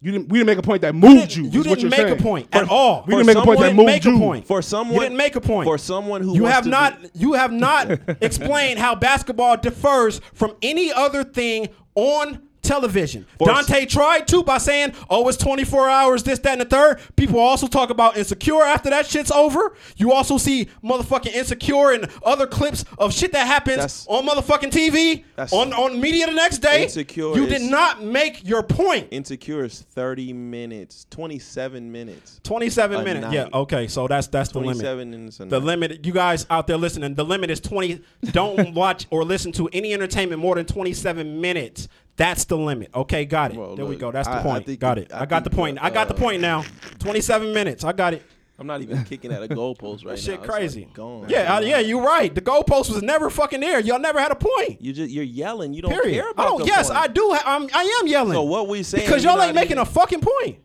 You 0.03 0.13
didn't. 0.13 0.29
We 0.31 0.39
didn't 0.39 0.47
make 0.47 0.59
a 0.59 0.63
point 0.63 0.81
that 0.83 0.95
moved 0.95 1.35
you. 1.35 1.43
You 1.45 1.61
is 1.61 1.67
didn't 1.67 1.81
you're 1.81 1.91
make 1.91 2.01
saying. 2.01 2.19
a 2.19 2.23
point 2.23 2.49
at 2.53 2.69
all. 2.71 3.05
We 3.07 3.15
didn't 3.15 3.27
make 3.27 3.37
a 3.37 3.43
point 3.43 3.59
You 3.59 3.65
that 3.65 3.69
didn't 3.71 3.77
moved 3.77 3.87
make 3.87 4.05
you. 4.05 4.17
a 4.17 4.19
point. 4.19 4.47
For 4.47 4.63
someone, 4.63 4.95
you 4.95 5.01
didn't 5.01 5.19
make 5.19 5.37
a 5.37 5.41
point. 5.43 5.67
For 5.67 5.77
someone 5.79 6.23
who 6.23 6.35
you 6.35 6.43
wants 6.45 6.55
have 6.55 6.65
to 6.65 6.71
not 6.71 7.03
be- 7.03 7.09
you 7.15 7.33
have 7.35 7.53
not 7.53 7.91
explained 8.23 8.79
how 8.79 8.95
basketball 8.95 9.59
differs 9.59 10.21
from 10.33 10.55
any 10.63 10.91
other 10.93 11.23
thing 11.23 11.69
on 11.95 12.41
television. 12.71 13.27
Dante 13.45 13.85
tried 13.87 14.29
to 14.29 14.43
by 14.45 14.59
saying, 14.59 14.93
"Oh, 15.09 15.27
it's 15.29 15.37
24 15.39 15.89
hours, 15.89 16.23
this, 16.23 16.39
that, 16.41 16.53
and 16.53 16.61
the 16.61 16.65
third. 16.65 17.01
People 17.17 17.41
also 17.41 17.67
talk 17.67 17.91
about 17.91 18.17
insecure 18.17 18.63
after 18.63 18.91
that 18.91 19.07
shit's 19.07 19.33
over. 19.33 19.75
You 19.97 20.13
also 20.13 20.39
see 20.39 20.69
motherfucking 20.85 21.35
insecure 21.35 21.91
and 21.91 22.09
other 22.25 22.47
clips 22.47 22.85
of 22.99 23.13
shit 23.13 23.33
that 23.33 23.47
happens 23.47 23.77
That's- 23.77 24.07
on 24.09 24.25
motherfucking 24.27 24.71
TV, 24.71 25.25
That's- 25.37 25.53
on 25.53 25.73
on 25.73 26.01
media 26.01 26.27
the 26.27 26.33
next 26.33 26.59
day. 26.59 26.85
Insecure 26.85 27.35
You 27.37 27.45
is- 27.47 27.49
did 27.61 27.71
not 27.71 28.03
make 28.05 28.47
your 28.47 28.63
point. 28.63 29.09
Insecure 29.11 29.65
is 29.65 29.85
30 29.95 30.33
minutes, 30.33 31.07
27 31.11 31.91
minutes. 31.91 32.41
27 32.45 33.01
A 33.01 33.05
minutes. 33.05 33.27
night. 33.27 33.35
Yeah, 33.35 33.49
okay. 33.53 33.89
So 33.89 34.07
that's 34.07 34.29
that's 34.29 34.51
the 34.51 34.61
limit. 34.61 34.77
27 34.77 35.11
minutes 35.11 35.41
a 35.41 35.45
The 35.47 35.59
night. 35.59 35.67
limit, 35.67 36.07
you 36.07 36.13
guys 36.13 36.47
out 36.51 36.67
there 36.69 36.77
listening, 36.77 37.15
the 37.15 37.25
limit 37.25 37.51
is 37.51 37.59
20. 37.61 38.01
Don't 38.33 38.75
watch 38.83 39.07
or 39.11 39.25
listen 39.25 39.51
to 39.53 39.69
any 39.73 39.93
entertainment 39.93 40.41
more 40.41 40.55
than 40.55 40.67
27 40.67 41.41
minutes. 41.41 41.89
That's 42.17 42.45
the 42.45 42.57
limit. 42.59 42.91
Okay, 42.95 43.25
got 43.25 43.53
it. 43.53 43.57
Well, 43.57 43.77
there 43.77 43.87
we 43.87 43.97
go. 43.97 44.11
That's 44.13 44.29
the 44.29 44.35
I- 44.35 44.41
I 44.41 44.43
point. 44.43 44.67
think 44.67 44.81
got 44.81 44.99
it- 44.99 45.05
it. 45.11 45.13
I 45.15 45.23
I, 45.23 45.27
got 45.27 45.45
the 45.45 45.51
point. 45.51 45.79
uh, 45.79 45.85
I 45.85 45.91
got 45.91 46.09
the 46.09 46.15
point 46.15 46.43
now. 46.43 46.65
27 46.99 47.53
minutes. 47.55 47.83
I 47.85 47.93
got 47.93 48.13
it. 48.15 48.23
I'm 48.59 48.67
not 48.67 48.83
even 48.83 49.03
kicking 49.05 49.33
at 49.33 49.43
a 49.43 49.49
goalpost 49.49 50.05
right 50.05 50.19
Shit 50.19 50.35
now. 50.35 50.35
It's 50.35 50.43
like 50.43 50.43
crazy. 50.43 50.89
gone. 50.93 51.27
yeah, 51.31 51.55
I- 51.57 51.61
yeah, 51.61 51.79
you're 51.79 52.03
right. 52.03 52.35
The 52.35 52.43
goalpost 52.43 52.93
was 52.93 53.01
never 53.03 53.31
fucking 53.31 53.61
there. 53.61 53.81
Y'all 53.81 53.99
never 53.99 54.21
had 54.21 54.33
a 54.33 54.37
point. 54.37 54.83
You 54.83 54.93
just 54.93 55.11
you're 55.11 55.25
yelling. 55.25 55.73
You 55.73 55.81
don't 55.81 55.93
Period. 55.93 56.13
care 56.15 56.27
I 56.29 56.31
about 56.33 56.45
don't. 56.49 56.59
the 56.61 56.67
yes, 56.67 56.89
point. 56.89 57.01
I 57.01 57.07
do. 57.07 57.31
Ha- 57.35 57.43
I'm, 57.57 57.69
I 57.73 58.01
am 58.03 58.07
yelling. 58.07 58.35
So 58.35 58.43
what 58.43 58.69
we 58.69 58.83
saying? 58.83 59.07
because 59.07 59.25
you're 59.25 59.33
y'all 59.33 59.43
ain't 59.43 59.55
making 59.55 59.73
even- 59.79 59.83
a 59.83 59.87
fucking 59.87 60.21
point. 60.21 60.59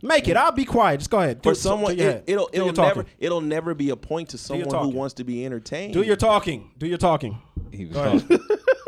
Make 0.00 0.26
it. 0.28 0.38
I'll 0.38 0.52
be 0.52 0.64
quiet. 0.64 0.98
Just 1.00 1.10
go 1.10 1.18
ahead. 1.20 1.42
Do 1.42 1.50
for 1.50 1.54
someone, 1.54 1.98
it, 1.98 1.98
will 1.98 2.22
it'll, 2.26 2.48
it'll 2.70 2.72
never 2.84 3.04
it'll 3.18 3.40
never 3.42 3.74
be 3.74 3.90
a 3.90 3.96
point 3.96 4.30
to 4.30 4.38
someone 4.38 4.70
who 4.74 4.88
wants 4.96 5.12
to 5.14 5.24
be 5.24 5.44
entertained. 5.44 5.92
Do 5.92 6.00
your 6.00 6.16
talking. 6.16 6.70
Do 6.78 6.86
your 6.86 6.96
talking. 6.96 7.36
He 7.70 7.84
was 7.84 7.94
Go 7.94 8.04
talking. 8.18 8.40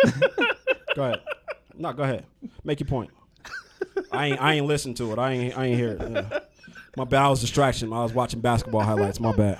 ahead. 0.04 0.22
go 0.96 1.02
ahead. 1.04 1.20
No, 1.78 1.92
go 1.92 2.02
ahead. 2.02 2.26
Make 2.64 2.80
your 2.80 2.88
point. 2.88 3.10
I 4.12 4.26
ain't 4.26 4.42
I 4.42 4.54
ain't 4.54 4.66
listen 4.66 4.94
to 4.94 5.12
it. 5.12 5.18
I 5.18 5.32
ain't 5.32 5.56
I 5.56 5.66
ain't 5.66 5.78
hear 5.78 5.90
it. 5.92 6.10
Yeah. 6.10 6.38
My 6.96 7.04
bad. 7.04 7.22
I 7.22 7.28
was 7.28 7.40
distraction. 7.40 7.92
I 7.92 8.02
was 8.02 8.12
watching 8.12 8.40
basketball 8.40 8.80
highlights. 8.82 9.20
My 9.20 9.32
bad. 9.32 9.58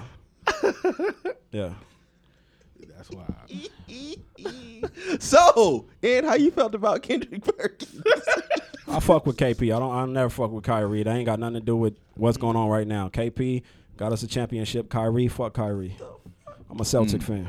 Yeah. 1.51 1.73
That's 2.97 3.11
why. 3.11 3.25
So, 5.19 5.87
and 6.03 6.27
how 6.27 6.35
you 6.35 6.51
felt 6.51 6.75
about 6.75 7.03
Kendrick 7.03 7.43
Perkins? 7.43 8.03
I 8.89 9.01
fuck 9.01 9.27
with 9.27 9.37
KP. 9.37 9.75
I 9.75 9.79
don't. 9.79 9.95
I 9.95 10.07
never 10.07 10.31
fuck 10.31 10.51
with 10.51 10.65
Kyrie. 10.65 11.03
That 11.03 11.15
ain't 11.15 11.27
got 11.27 11.39
nothing 11.39 11.55
to 11.55 11.61
do 11.61 11.77
with 11.77 11.97
what's 12.15 12.37
going 12.37 12.57
on 12.57 12.69
right 12.69 12.87
now. 12.87 13.09
KP 13.09 13.63
got 13.97 14.13
us 14.13 14.23
a 14.23 14.27
championship. 14.27 14.89
Kyrie, 14.89 15.29
fuck 15.29 15.55
Kyrie. 15.55 15.97
I'm 16.71 16.81
a 16.81 16.85
Celtic 16.85 17.21
mm. 17.21 17.25
fan. 17.25 17.49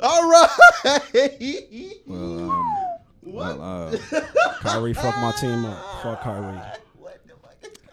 All 0.00 0.28
right. 0.30 0.48
Well, 2.06 2.50
um, 2.50 2.86
well, 3.22 3.62
uh, 3.62 3.96
Kyrie, 4.60 4.94
fuck 4.94 5.16
my 5.16 5.32
team 5.40 5.64
up. 5.64 6.02
Fuck 6.02 6.22
Kyrie. 6.22 6.60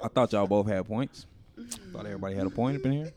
I 0.03 0.07
thought 0.09 0.31
y'all 0.33 0.47
both 0.47 0.67
had 0.67 0.85
points. 0.85 1.25
Thought 1.91 2.05
everybody 2.05 2.35
had 2.35 2.45
a 2.45 2.49
point 2.49 2.77
up 2.77 2.85
in 2.85 2.91
here. 2.91 3.13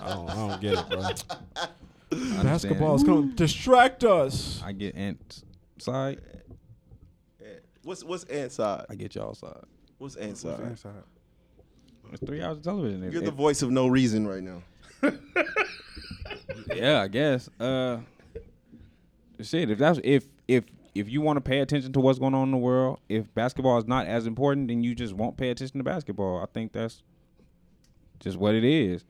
I 0.00 0.14
don't, 0.14 0.30
I 0.30 0.34
don't 0.34 0.60
get 0.60 0.78
it, 0.78 0.88
bro. 0.88 2.42
Basketball 2.42 2.94
is 2.94 3.02
gonna 3.02 3.32
distract 3.34 4.04
us. 4.04 4.62
I 4.64 4.72
get 4.72 4.94
Ant's 4.96 5.44
side. 5.78 6.20
what's 7.82 8.04
what's 8.04 8.24
inside? 8.24 8.86
I 8.88 8.94
get 8.94 9.14
y'all 9.14 9.34
side. 9.34 9.64
What's 9.98 10.16
inside? 10.16 10.76
It's 12.12 12.24
three 12.24 12.42
hours 12.42 12.58
of 12.58 12.64
television. 12.64 13.02
You're 13.10 13.22
the 13.22 13.28
if- 13.28 13.34
voice 13.34 13.62
of 13.62 13.70
no 13.70 13.86
reason 13.86 14.26
right 14.26 14.42
now. 14.42 14.62
yeah, 16.74 17.00
I 17.00 17.08
guess. 17.08 17.48
Uh, 17.58 17.98
shit. 19.44 19.70
If 19.70 19.78
that's 19.78 20.00
if 20.04 20.26
if 20.48 20.64
if 20.94 21.08
you 21.08 21.20
want 21.20 21.36
to 21.36 21.40
pay 21.40 21.60
attention 21.60 21.92
to 21.92 22.00
what's 22.00 22.18
going 22.18 22.34
on 22.34 22.44
in 22.44 22.50
the 22.50 22.58
world, 22.58 22.98
if 23.08 23.32
basketball 23.34 23.78
is 23.78 23.86
not 23.86 24.06
as 24.06 24.26
important, 24.26 24.68
then 24.68 24.82
you 24.82 24.94
just 24.94 25.14
won't 25.14 25.36
pay 25.36 25.50
attention 25.50 25.78
to 25.78 25.84
basketball. 25.84 26.38
I 26.40 26.46
think 26.52 26.72
that's 26.72 27.02
just 28.18 28.36
what 28.36 28.54
it 28.54 28.64
is. 28.64 29.04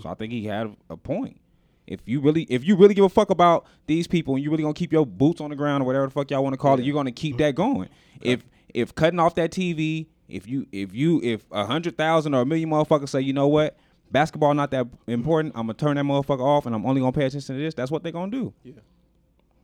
So 0.00 0.08
I 0.08 0.14
think 0.14 0.32
he 0.32 0.44
had 0.44 0.74
a 0.88 0.96
point. 0.96 1.40
If 1.86 2.00
you 2.06 2.20
really, 2.20 2.44
if 2.44 2.64
you 2.64 2.76
really 2.76 2.94
give 2.94 3.04
a 3.04 3.08
fuck 3.08 3.30
about 3.30 3.66
these 3.86 4.06
people, 4.06 4.34
and 4.34 4.44
you 4.44 4.50
really 4.50 4.62
gonna 4.62 4.74
keep 4.74 4.92
your 4.92 5.04
boots 5.04 5.40
on 5.40 5.50
the 5.50 5.56
ground 5.56 5.82
or 5.82 5.86
whatever 5.86 6.06
the 6.06 6.12
fuck 6.12 6.30
y'all 6.30 6.42
want 6.42 6.54
to 6.54 6.58
call 6.58 6.78
it, 6.78 6.84
you're 6.84 6.94
gonna 6.94 7.12
keep 7.12 7.38
that 7.38 7.54
going. 7.54 7.88
If 8.20 8.44
if 8.72 8.94
cutting 8.94 9.18
off 9.18 9.34
that 9.34 9.50
TV, 9.50 10.06
if 10.28 10.46
you 10.46 10.66
if 10.72 10.94
you 10.94 11.20
if 11.22 11.44
a 11.50 11.66
hundred 11.66 11.98
thousand 11.98 12.34
or 12.34 12.42
a 12.42 12.46
million 12.46 12.70
motherfuckers 12.70 13.08
say, 13.08 13.20
you 13.20 13.32
know 13.32 13.48
what, 13.48 13.76
basketball 14.10 14.54
not 14.54 14.70
that 14.70 14.86
important, 15.06 15.54
I'm 15.56 15.62
gonna 15.66 15.74
turn 15.74 15.96
that 15.96 16.04
motherfucker 16.04 16.40
off, 16.40 16.66
and 16.66 16.74
I'm 16.74 16.86
only 16.86 17.00
gonna 17.00 17.12
pay 17.12 17.26
attention 17.26 17.56
to 17.56 17.60
this. 17.60 17.74
That's 17.74 17.90
what 17.90 18.02
they're 18.02 18.12
gonna 18.12 18.30
do. 18.30 18.54
Yeah. 18.62 18.74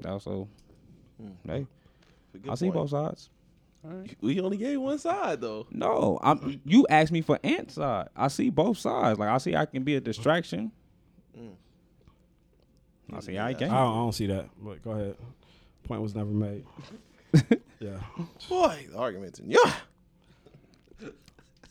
Also, 0.04 0.48
hey, 1.46 1.66
I 2.48 2.54
see 2.54 2.70
both 2.70 2.90
sides. 2.90 3.30
We 4.20 4.40
only 4.40 4.56
gave 4.56 4.80
one 4.80 4.98
side 4.98 5.40
though. 5.40 5.66
No, 5.70 6.18
I'm. 6.22 6.60
You 6.64 6.86
asked 6.90 7.12
me 7.12 7.20
for 7.20 7.38
ant 7.42 7.70
side. 7.70 8.08
I 8.16 8.28
see 8.28 8.50
both 8.50 8.78
sides. 8.78 9.18
Like 9.18 9.28
I 9.28 9.38
see, 9.38 9.56
I 9.56 9.66
can 9.66 9.82
be 9.84 9.94
a 9.96 10.00
distraction. 10.00 10.72
I 13.12 13.20
see, 13.20 13.38
I 13.38 13.48
I 13.48 13.54
can. 13.54 13.68
don't, 13.68 13.76
I 13.76 13.82
don't 13.84 14.12
see 14.12 14.26
that. 14.26 14.48
But 14.60 14.82
go 14.82 14.90
ahead. 14.90 15.16
Point 15.84 16.02
was 16.02 16.14
never 16.14 16.30
made. 16.30 16.64
yeah. 17.80 17.98
Boy, 18.48 18.86
the 18.90 18.98
arguments 18.98 19.38
and 19.38 19.50
yeah. 19.50 19.72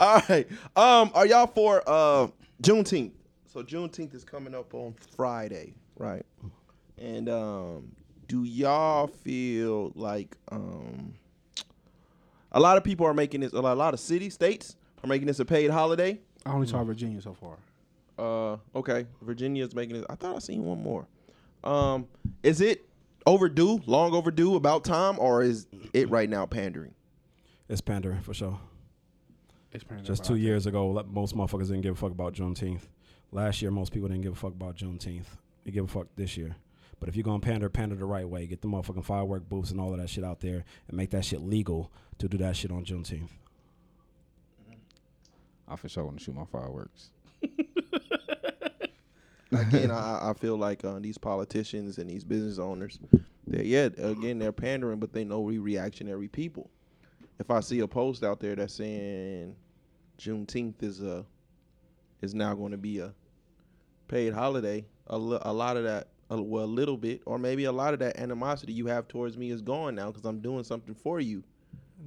All 0.00 0.22
right. 0.28 0.46
Um, 0.76 1.10
are 1.14 1.26
y'all 1.26 1.46
for 1.48 1.82
uh 1.86 2.28
Juneteenth? 2.62 3.12
So 3.46 3.62
Juneteenth 3.62 4.14
is 4.14 4.22
coming 4.24 4.54
up 4.54 4.74
on 4.74 4.94
Friday, 5.16 5.74
right? 5.98 6.24
And 6.98 7.28
um, 7.28 7.92
do 8.28 8.44
y'all 8.44 9.06
feel 9.06 9.92
like 9.94 10.36
um 10.50 11.14
a 12.52 12.60
lot 12.60 12.76
of 12.76 12.84
people 12.84 13.06
are 13.06 13.14
making 13.14 13.40
this 13.40 13.52
a 13.52 13.60
lot, 13.60 13.74
a 13.74 13.78
lot 13.78 13.94
of 13.94 14.00
cities, 14.00 14.34
states 14.34 14.76
are 15.02 15.08
making 15.08 15.26
this 15.26 15.40
a 15.40 15.44
paid 15.44 15.70
holiday? 15.70 16.20
I 16.44 16.52
only 16.52 16.66
saw 16.66 16.82
Virginia 16.84 17.20
so 17.20 17.34
far. 17.34 17.56
Uh, 18.18 18.58
okay. 18.76 19.06
Virginia's 19.22 19.74
making 19.74 19.96
it. 19.96 20.04
I 20.10 20.14
thought 20.14 20.36
I 20.36 20.38
seen 20.38 20.64
one 20.64 20.82
more. 20.82 21.06
Um, 21.64 22.06
is 22.42 22.60
it 22.60 22.84
overdue, 23.26 23.80
long 23.86 24.14
overdue, 24.14 24.56
about 24.56 24.84
time, 24.84 25.18
or 25.18 25.42
is 25.42 25.66
it 25.92 26.10
right 26.10 26.28
now 26.28 26.44
pandering? 26.44 26.94
It's 27.68 27.80
pandering 27.80 28.20
for 28.20 28.34
sure. 28.34 28.58
It's 29.72 29.82
apparently 29.84 30.06
Just 30.06 30.24
two 30.24 30.36
years 30.36 30.66
ago, 30.66 31.02
most 31.10 31.34
motherfuckers 31.34 31.68
didn't 31.68 31.80
give 31.82 31.94
a 31.94 31.98
fuck 31.98 32.10
about 32.10 32.34
Juneteenth. 32.34 32.82
Last 33.30 33.62
year, 33.62 33.70
most 33.70 33.92
people 33.92 34.08
didn't 34.08 34.22
give 34.22 34.32
a 34.32 34.36
fuck 34.36 34.52
about 34.52 34.76
Juneteenth. 34.76 35.24
They 35.64 35.70
give 35.70 35.84
a 35.84 35.88
fuck 35.88 36.08
this 36.16 36.36
year. 36.36 36.56
But 37.02 37.08
if 37.08 37.16
you're 37.16 37.24
gonna 37.24 37.40
pander, 37.40 37.68
pander 37.68 37.96
the 37.96 38.04
right 38.04 38.28
way. 38.28 38.46
Get 38.46 38.60
the 38.60 38.68
motherfucking 38.68 39.04
firework 39.04 39.48
booths 39.48 39.72
and 39.72 39.80
all 39.80 39.92
of 39.92 39.98
that 39.98 40.08
shit 40.08 40.22
out 40.22 40.38
there, 40.38 40.64
and 40.86 40.96
make 40.96 41.10
that 41.10 41.24
shit 41.24 41.40
legal 41.40 41.90
to 42.18 42.28
do 42.28 42.38
that 42.38 42.54
shit 42.54 42.70
on 42.70 42.84
Juneteenth. 42.84 43.30
I 45.66 45.74
for 45.74 45.88
sure 45.88 46.04
want 46.04 46.18
to 46.20 46.24
shoot 46.24 46.36
my 46.36 46.44
fireworks. 46.44 47.10
again, 49.50 49.90
I, 49.90 50.30
I 50.30 50.32
feel 50.34 50.56
like 50.56 50.84
uh, 50.84 51.00
these 51.00 51.18
politicians 51.18 51.98
and 51.98 52.08
these 52.08 52.22
business 52.22 52.60
owners, 52.60 53.00
they 53.48 53.64
yeah, 53.64 53.88
again, 53.98 54.38
they're 54.38 54.52
pandering, 54.52 55.00
but 55.00 55.12
they 55.12 55.24
know 55.24 55.40
we 55.40 55.58
reactionary 55.58 56.28
people. 56.28 56.70
If 57.40 57.50
I 57.50 57.58
see 57.58 57.80
a 57.80 57.88
post 57.88 58.22
out 58.22 58.38
there 58.38 58.54
that's 58.54 58.74
saying 58.74 59.56
Juneteenth 60.20 60.84
is 60.84 61.02
a 61.02 61.26
is 62.20 62.32
now 62.32 62.54
going 62.54 62.70
to 62.70 62.78
be 62.78 63.00
a 63.00 63.12
paid 64.06 64.34
holiday, 64.34 64.84
a, 65.08 65.18
lo- 65.18 65.42
a 65.42 65.52
lot 65.52 65.76
of 65.76 65.82
that, 65.82 66.06
a, 66.38 66.42
well, 66.42 66.64
a 66.64 66.66
little 66.66 66.96
bit, 66.96 67.22
or 67.26 67.38
maybe 67.38 67.64
a 67.64 67.72
lot 67.72 67.92
of 67.92 68.00
that 68.00 68.18
animosity 68.18 68.72
you 68.72 68.86
have 68.86 69.08
towards 69.08 69.36
me 69.36 69.50
is 69.50 69.60
gone 69.60 69.94
now 69.94 70.10
because 70.10 70.24
I'm 70.24 70.40
doing 70.40 70.64
something 70.64 70.94
for 70.94 71.20
you. 71.20 71.42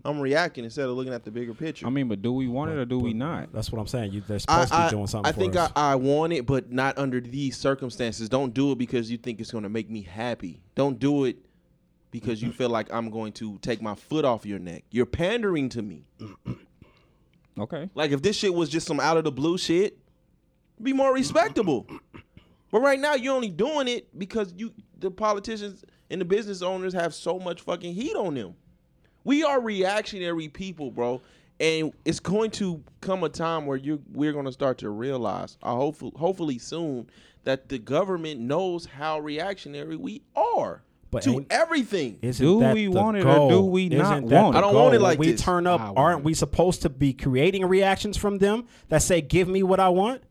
I'm 0.03 0.19
reacting 0.19 0.65
instead 0.65 0.89
of 0.89 0.95
looking 0.95 1.13
at 1.13 1.23
the 1.23 1.31
bigger 1.31 1.53
picture. 1.53 1.87
I 1.87 1.89
mean, 1.89 2.09
but 2.09 2.21
do 2.21 2.33
we 2.33 2.47
want 2.49 2.71
it 2.71 2.77
or 2.77 2.85
do 2.85 2.99
we 2.99 3.13
not? 3.13 3.53
That's 3.53 3.71
what 3.71 3.79
I'm 3.79 3.87
saying. 3.87 4.11
You 4.11 4.21
they're 4.21 4.35
I, 4.35 4.65
supposed 4.65 4.69
to 4.69 4.75
I, 4.75 4.85
be 4.87 4.91
doing 4.91 5.07
something 5.07 5.29
I 5.29 5.31
for 5.31 5.39
think 5.39 5.55
us. 5.55 5.71
I, 5.75 5.93
I 5.93 5.95
want 5.95 6.33
it, 6.33 6.45
but 6.45 6.69
not 6.71 6.97
under 6.97 7.21
these 7.21 7.55
circumstances. 7.57 8.27
Don't 8.27 8.53
do 8.53 8.73
it 8.73 8.77
because 8.77 9.09
you 9.09 9.17
think 9.17 9.39
it's 9.39 9.51
going 9.51 9.63
to 9.63 9.69
make 9.69 9.89
me 9.89 10.01
happy. 10.01 10.59
Don't 10.75 10.99
do 10.99 11.23
it 11.23 11.37
because 12.11 12.41
you 12.41 12.51
feel 12.51 12.69
like 12.69 12.93
I'm 12.93 13.09
going 13.09 13.31
to 13.33 13.57
take 13.59 13.81
my 13.81 13.95
foot 13.95 14.25
off 14.25 14.45
your 14.45 14.59
neck. 14.59 14.83
You're 14.91 15.05
pandering 15.05 15.69
to 15.69 15.81
me. 15.81 16.05
Okay. 17.57 17.89
Like 17.95 18.11
if 18.11 18.21
this 18.21 18.35
shit 18.35 18.53
was 18.53 18.69
just 18.69 18.87
some 18.87 18.99
out 18.99 19.15
of 19.15 19.23
the 19.23 19.31
blue 19.31 19.57
shit, 19.57 19.97
be 20.81 20.91
more 20.91 21.13
respectable. 21.13 21.87
But 22.75 22.81
right 22.81 22.99
now 22.99 23.13
you're 23.15 23.33
only 23.33 23.51
doing 23.51 23.87
it 23.87 24.19
because 24.19 24.53
you 24.57 24.73
the 24.99 25.09
politicians 25.09 25.85
and 26.09 26.19
the 26.19 26.25
business 26.25 26.61
owners 26.61 26.91
have 26.93 27.13
so 27.13 27.39
much 27.39 27.61
fucking 27.61 27.93
heat 27.93 28.17
on 28.17 28.33
them. 28.33 28.55
We 29.23 29.45
are 29.45 29.61
reactionary 29.61 30.49
people, 30.49 30.91
bro. 30.91 31.21
And 31.57 31.93
it's 32.03 32.19
going 32.19 32.51
to 32.51 32.83
come 32.99 33.23
a 33.23 33.29
time 33.29 33.65
where 33.65 33.77
you 33.77 34.03
we're 34.11 34.33
going 34.33 34.43
to 34.43 34.51
start 34.51 34.77
to 34.79 34.89
realize, 34.89 35.57
uh, 35.63 35.73
hopefully, 35.73 36.11
hopefully 36.17 36.57
soon, 36.59 37.09
that 37.45 37.69
the 37.69 37.79
government 37.79 38.41
knows 38.41 38.85
how 38.87 39.19
reactionary 39.21 39.95
we 39.95 40.23
are 40.35 40.81
But 41.11 41.23
to 41.23 41.45
everything. 41.49 42.19
Isn't 42.21 42.45
Do 42.45 42.59
that 42.59 42.73
we 42.73 42.87
the 42.87 42.91
want 42.91 43.15
it 43.15 43.25
or 43.25 43.49
do 43.51 43.61
we 43.61 43.85
Isn't 43.85 43.99
not 43.99 44.21
want 44.23 44.55
it? 44.55 44.57
I 44.57 44.59
don't 44.59 44.73
goal? 44.73 44.83
want 44.83 44.95
it 44.95 44.99
like 44.99 45.17
When 45.17 45.29
we 45.29 45.31
this. 45.31 45.41
turn 45.41 45.65
up. 45.65 45.93
Aren't 45.95 46.19
it. 46.19 46.25
we 46.25 46.33
supposed 46.33 46.81
to 46.81 46.89
be 46.89 47.13
creating 47.13 47.65
reactions 47.67 48.17
from 48.17 48.39
them 48.39 48.65
that 48.89 49.01
say, 49.01 49.21
"Give 49.21 49.47
me 49.47 49.63
what 49.63 49.79
I 49.79 49.87
want"? 49.87 50.23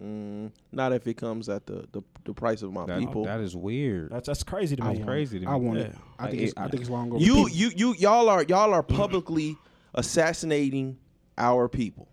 Mm, 0.00 0.50
not 0.72 0.92
if 0.92 1.06
it 1.06 1.14
comes 1.14 1.48
at 1.48 1.66
the 1.66 1.86
the, 1.92 2.02
the 2.24 2.32
price 2.34 2.62
of 2.62 2.72
my 2.72 2.84
That, 2.86 2.98
people. 2.98 3.24
that 3.24 3.40
is 3.40 3.54
weird. 3.54 4.10
That's 4.10 4.26
that's 4.26 4.42
crazy 4.42 4.74
to 4.76 4.82
me. 4.82 4.88
want 4.88 5.04
crazy 5.06 5.36
it. 5.36 5.40
to 5.40 5.48
I 5.48 5.58
me. 5.58 5.66
want 5.66 5.78
it. 5.78 5.92
Yeah. 5.92 5.98
I 6.18 6.30
think 6.30 6.32
Like, 6.40 6.42
it's, 6.48 6.54
I 6.56 6.68
think 6.68 6.80
it's 6.82 6.90
long 6.90 7.12
over. 7.12 7.22
you 7.24 7.48
you 7.48 7.70
you 7.76 7.94
y'all 7.98 8.28
are 8.28 8.42
y'all 8.44 8.72
are 8.74 8.82
publicly 8.82 9.56
assassinating 9.94 10.96
our 11.38 11.68
people 11.68 12.08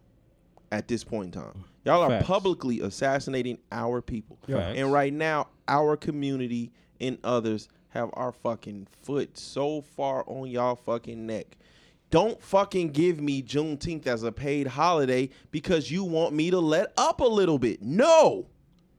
at 0.71 0.87
this 0.87 1.03
point 1.03 1.35
in 1.35 1.41
time. 1.41 1.63
Y'all 1.85 2.01
are 2.03 2.09
Facts. 2.09 2.27
publicly 2.27 2.79
assassinating 2.81 3.57
our 3.71 4.01
people. 4.01 4.37
Facts. 4.47 4.77
And 4.77 4.91
right 4.91 5.13
now 5.13 5.47
our 5.67 5.97
community 5.97 6.71
and 6.99 7.17
others 7.23 7.67
have 7.89 8.09
our 8.13 8.31
fucking 8.31 8.87
foot 9.03 9.37
so 9.37 9.81
far 9.81 10.23
on 10.27 10.47
y'all 10.49 10.75
fucking 10.75 11.25
neck. 11.25 11.57
Don't 12.11 12.41
fucking 12.43 12.89
give 12.89 13.19
me 13.19 13.41
Juneteenth 13.41 14.05
as 14.05 14.21
a 14.23 14.31
paid 14.31 14.67
holiday 14.67 15.29
because 15.49 15.89
you 15.89 16.03
want 16.03 16.33
me 16.33 16.51
to 16.51 16.59
let 16.59 16.93
up 16.97 17.21
a 17.21 17.25
little 17.25 17.57
bit. 17.57 17.81
No. 17.81 18.45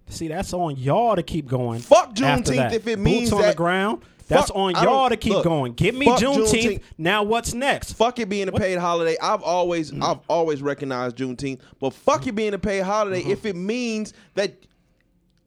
See, 0.08 0.28
that's 0.28 0.52
on 0.52 0.76
y'all 0.76 1.14
to 1.16 1.22
keep 1.22 1.46
going. 1.46 1.80
Fuck 1.80 2.14
Juneteenth 2.14 2.72
if 2.72 2.86
it 2.88 2.98
means 2.98 3.30
Boots 3.30 3.42
on 3.42 3.48
the 3.48 3.54
ground. 3.54 4.02
That's 4.28 4.48
Fuck- 4.48 4.56
on 4.56 4.70
y'all 4.76 5.08
to 5.10 5.16
keep 5.16 5.34
look, 5.34 5.44
going. 5.44 5.74
Give 5.74 5.94
me 5.94 6.06
Juneteenth. 6.06 6.48
Juneteenth. 6.48 6.82
Now 6.96 7.22
what's 7.22 7.52
next? 7.54 7.92
Fuck 7.92 8.18
it 8.18 8.28
being 8.30 8.48
a 8.48 8.52
paid 8.52 8.78
holiday. 8.78 9.16
I've 9.22 9.42
always 9.42 9.92
I've 10.00 10.20
always 10.28 10.62
recognized 10.62 11.16
Juneteenth, 11.16 11.60
but 11.80 11.90
fuck 11.92 12.26
it 12.26 12.34
being 12.34 12.54
a 12.54 12.58
paid 12.58 12.80
holiday 12.82 13.20
Mm-hmm. 13.20 13.30
if 13.30 13.44
it 13.44 13.56
means 13.56 14.14
that 14.34 14.54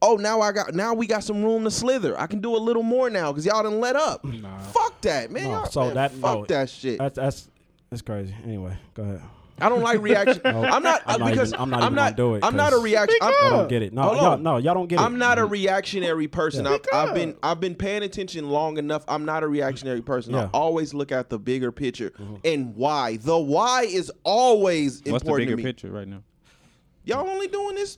oh 0.03 0.17
now 0.17 0.39
I 0.41 0.51
got 0.51 0.75
now 0.75 0.93
we 0.93 1.07
got 1.07 1.23
some 1.23 1.43
room 1.43 1.63
to 1.63 1.71
slither. 1.71 2.19
I 2.19 2.27
can 2.27 2.41
do 2.41 2.55
a 2.55 2.59
little 2.59 2.83
more 2.83 3.09
now 3.09 3.31
because 3.31 3.45
y'all 3.45 3.63
done 3.63 3.79
let 3.79 3.95
up. 3.95 4.23
Fuck 4.71 5.01
that, 5.01 5.31
man. 5.31 5.65
So 5.71 5.85
man, 5.85 5.93
that 5.95 6.11
fuck 6.11 6.39
no, 6.39 6.45
that 6.45 6.69
shit. 6.69 6.99
That's 6.99 7.15
that's 7.15 7.49
that's 7.89 8.01
crazy. 8.01 8.33
Anyway, 8.43 8.77
go 8.93 9.03
ahead. 9.03 9.21
I 9.57 9.69
don't 9.69 9.81
like 9.81 10.01
reaction. 10.01 10.41
I'm 10.45 10.83
not 10.83 11.01
I'm 11.05 11.19
not 11.21 11.29
because 11.31 11.53
even- 11.53 11.61
I'm 11.61 11.69
not 11.69 11.79
I'm 11.81 11.85
even 11.93 11.95
not 11.95 12.17
do 12.17 12.35
it, 12.35 12.43
I'm 12.43 12.57
not 12.57 12.73
a 12.73 12.75
'cause 12.75 12.83
reaction. 12.83 13.17
I'm, 13.21 13.33
don't 13.51 13.69
get 13.69 13.81
it. 13.83 13.93
No, 13.93 14.01
Hold 14.01 14.17
y'all, 14.17 14.37
no, 14.37 14.57
y'all 14.57 14.73
don't 14.73 14.87
get 14.87 14.99
it. 14.99 15.01
I'm 15.03 15.17
not 15.17 15.39
a 15.39 15.45
reactionary 15.45 16.27
person. 16.27 16.67
I've, 16.67 16.81
I've 16.93 17.13
been 17.15 17.37
I've 17.41 17.61
been 17.61 17.73
paying 17.75 18.03
attention 18.03 18.49
long 18.49 18.77
enough. 18.77 19.05
I'm 19.07 19.23
not 19.23 19.43
a 19.43 19.47
reactionary 19.47 20.01
person. 20.01 20.35
I 20.35 20.39
Yeah. 20.39 20.43
Mm-hmm. 20.47 20.55
always 20.57 20.93
look 20.93 21.13
at 21.13 21.29
the 21.29 21.39
bigger 21.39 21.71
picture 21.71 22.11
and 22.43 22.75
why. 22.75 23.15
The 23.15 23.37
why 23.37 23.83
is 23.83 24.11
always 24.25 24.95
What's 24.97 25.01
the 25.03 25.11
important 25.15 25.47
bigger 25.47 25.51
to 25.51 25.57
me. 25.57 25.63
picture 25.63 25.89
right 25.91 26.07
now? 26.07 26.23
Y'all 27.05 27.25
only 27.29 27.47
doing 27.47 27.75
this 27.75 27.97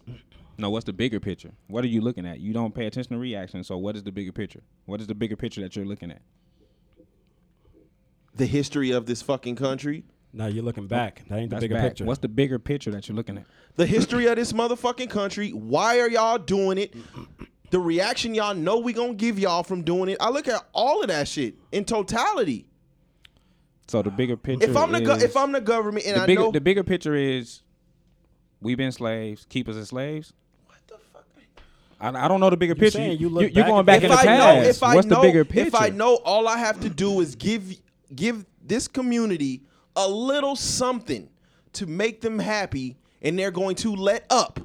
No, 0.60 0.70
what's 0.70 0.86
the 0.86 0.94
bigger 0.94 1.20
picture? 1.20 1.54
What 1.70 1.84
are 1.84 1.88
you 1.88 2.02
looking 2.02 2.28
at? 2.28 2.40
You 2.40 2.54
don't 2.54 2.76
pay 2.76 2.86
attention 2.86 3.14
to 3.14 3.18
reaction. 3.20 3.64
So 3.64 3.78
what 3.78 3.96
is 3.96 4.04
the 4.04 4.12
bigger 4.12 4.32
picture? 4.32 4.62
What 4.86 5.02
is 5.02 5.08
the 5.08 5.16
bigger 5.16 5.36
picture 5.36 5.62
that 5.62 5.76
you're 5.76 5.86
looking 5.86 6.12
at? 6.12 6.22
The 8.38 8.46
history 8.46 8.92
of 8.92 9.06
this 9.06 9.22
fucking 9.22 9.56
country, 9.56 10.04
No, 10.34 10.48
you're 10.48 10.64
looking 10.64 10.88
back. 10.88 11.24
That 11.30 11.40
ain't 11.40 11.50
the 11.50 11.56
That's 11.56 11.64
bigger 11.64 11.76
back. 11.76 11.84
picture. 11.90 12.06
What's 12.06 12.20
the 12.20 12.28
bigger 12.28 12.60
picture 12.60 12.92
that 12.92 13.08
you're 13.08 13.16
looking 13.16 13.38
at? 13.38 13.46
the 13.76 13.86
history 13.86 14.26
of 14.28 14.36
this 14.36 14.54
motherfucking 14.54 15.10
country. 15.10 15.52
Why 15.52 16.00
are 16.00 16.10
y'all 16.10 16.38
doing 16.40 16.78
it? 16.80 16.96
The 17.70 17.80
reaction 17.80 18.34
y'all 18.34 18.56
know 18.56 18.78
we 18.80 18.94
gonna 18.94 19.14
give 19.14 19.38
y'all 19.38 19.62
from 19.64 19.84
doing 19.84 20.10
it. 20.10 20.18
I 20.22 20.30
look 20.30 20.48
at 20.48 20.66
all 20.74 21.02
of 21.02 21.10
that 21.10 21.28
shit 21.28 21.56
in 21.72 21.86
totality. 21.86 22.66
So 23.88 24.02
the 24.02 24.10
bigger 24.12 24.36
picture. 24.38 24.70
If 24.70 24.76
I'm 24.76 24.92
the 24.92 25.02
go- 25.02 25.16
if 25.16 25.36
I'm 25.38 25.52
the 25.52 25.62
government 25.62 26.06
and 26.06 26.16
the 26.18 26.22
I 26.22 26.26
bigger 26.26 26.42
know 26.42 26.52
the 26.52 26.62
bigger 26.62 26.84
picture 26.84 27.16
is 27.16 27.62
we've 28.62 28.78
been 28.78 28.92
slaves, 28.92 29.46
keep 29.50 29.68
us 29.70 29.76
as 29.76 29.90
slaves. 29.90 30.34
what 30.66 30.78
the 30.88 30.96
fuck. 31.14 31.26
I, 32.00 32.26
I 32.26 32.28
don't 32.28 32.40
know 32.40 32.50
the 32.50 32.58
bigger 32.58 32.76
picture. 32.76 32.98
saying 32.98 33.20
you 33.20 33.28
you 33.28 33.30
look 33.30 33.44
are 33.46 33.54
back 33.54 33.66
going 33.68 33.80
at- 33.80 33.86
back 33.86 34.04
in 34.04 34.10
the 34.10 34.16
I 34.18 34.26
past. 34.26 34.40
know, 34.64 34.70
if 34.70 34.84
I 34.84 34.94
know, 34.96 35.02
the 35.02 35.22
bigger 35.28 35.46
picture? 35.46 35.68
if 35.68 35.76
I 35.76 35.90
know, 35.90 36.16
all 36.16 36.48
I 36.48 36.58
have 36.58 36.80
to 36.82 36.90
do 36.90 37.20
is 37.22 37.36
give 37.36 37.76
give 38.16 38.46
this 38.64 38.88
community 38.88 39.62
a 39.96 40.08
little 40.08 40.56
something 40.56 41.30
to 41.74 41.86
make 41.86 42.22
them 42.22 42.40
happy, 42.40 42.98
and 43.22 43.38
they're 43.38 43.52
going 43.52 43.76
to 43.78 43.96
let 43.96 44.26
up. 44.30 44.60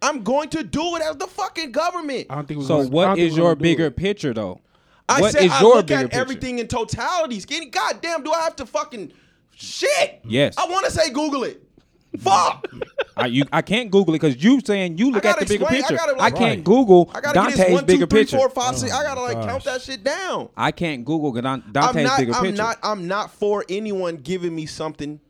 I'm 0.00 0.22
going 0.24 0.48
to 0.50 0.64
do 0.64 0.96
it 0.96 1.02
as 1.02 1.16
the 1.16 1.28
fucking 1.28 1.70
government. 1.70 2.26
I 2.28 2.34
don't 2.34 2.48
think 2.48 2.62
so 2.64 2.88
gonna, 2.88 2.98
I 2.98 3.04
don't 3.10 3.18
is 3.18 3.32
we're 3.34 3.38
your 3.38 3.54
bigger 3.54 3.86
it. 3.86 3.96
picture 3.96 4.34
though? 4.34 4.60
I 5.08 5.20
what 5.20 5.32
said 5.32 5.44
is 5.44 5.52
I 5.52 5.60
your 5.60 5.76
look 5.76 5.86
bigger 5.86 6.00
at 6.00 6.06
picture? 6.06 6.20
everything 6.20 6.58
in 6.58 6.66
totality. 6.66 7.38
Skinny, 7.38 7.66
goddamn, 7.66 8.24
do 8.24 8.32
I 8.32 8.40
have 8.42 8.56
to 8.56 8.66
fucking 8.66 9.12
shit? 9.54 10.20
Yes. 10.24 10.56
I 10.58 10.66
want 10.66 10.86
to 10.86 10.90
say 10.90 11.10
Google 11.10 11.44
it. 11.44 11.62
Fuck. 12.18 12.66
I, 13.16 13.26
you, 13.26 13.44
I 13.52 13.62
can't 13.62 13.90
Google 13.90 14.14
it 14.14 14.20
because 14.20 14.42
you 14.42 14.60
saying 14.64 14.98
you 14.98 15.10
look 15.10 15.24
at 15.24 15.34
gotta 15.36 15.44
the 15.44 15.48
bigger 15.48 15.64
explain- 15.64 15.82
I 15.84 15.88
picture. 15.88 15.96
gotta, 16.06 16.12
I 16.12 16.24
like- 16.24 16.34
can't 16.36 16.56
Right. 16.58 16.64
Google 16.64 17.10
I 17.14 17.20
gotta 17.20 17.26
get 17.26 17.34
Dante's 17.34 17.56
this 17.58 17.70
one, 17.72 17.80
two, 17.82 17.86
bigger 17.86 18.06
three, 18.06 18.20
picture. 18.20 18.36
four, 18.38 18.50
five, 18.50 18.78
six. 18.78 18.92
Oh, 18.92 18.96
I 18.98 19.02
gotta 19.02 19.20
like 19.20 19.32
gosh. 19.34 19.46
count 19.46 19.64
that 19.64 19.82
shit 19.82 20.04
down. 20.04 20.48
I 20.56 20.72
can't 20.72 21.04
Google 21.04 21.32
Dan- 21.32 21.46
I'm 21.46 21.72
Dante's 21.72 22.04
not. 22.04 22.18
bigger 22.18 22.34
I'm 22.34 22.42
picture. 22.42 22.62
not. 22.62 22.78
I'm 22.82 23.08
not 23.08 23.30
for 23.32 23.64
anyone 23.68 24.16
giving 24.16 24.54
me 24.54 24.66
something. 24.66 25.20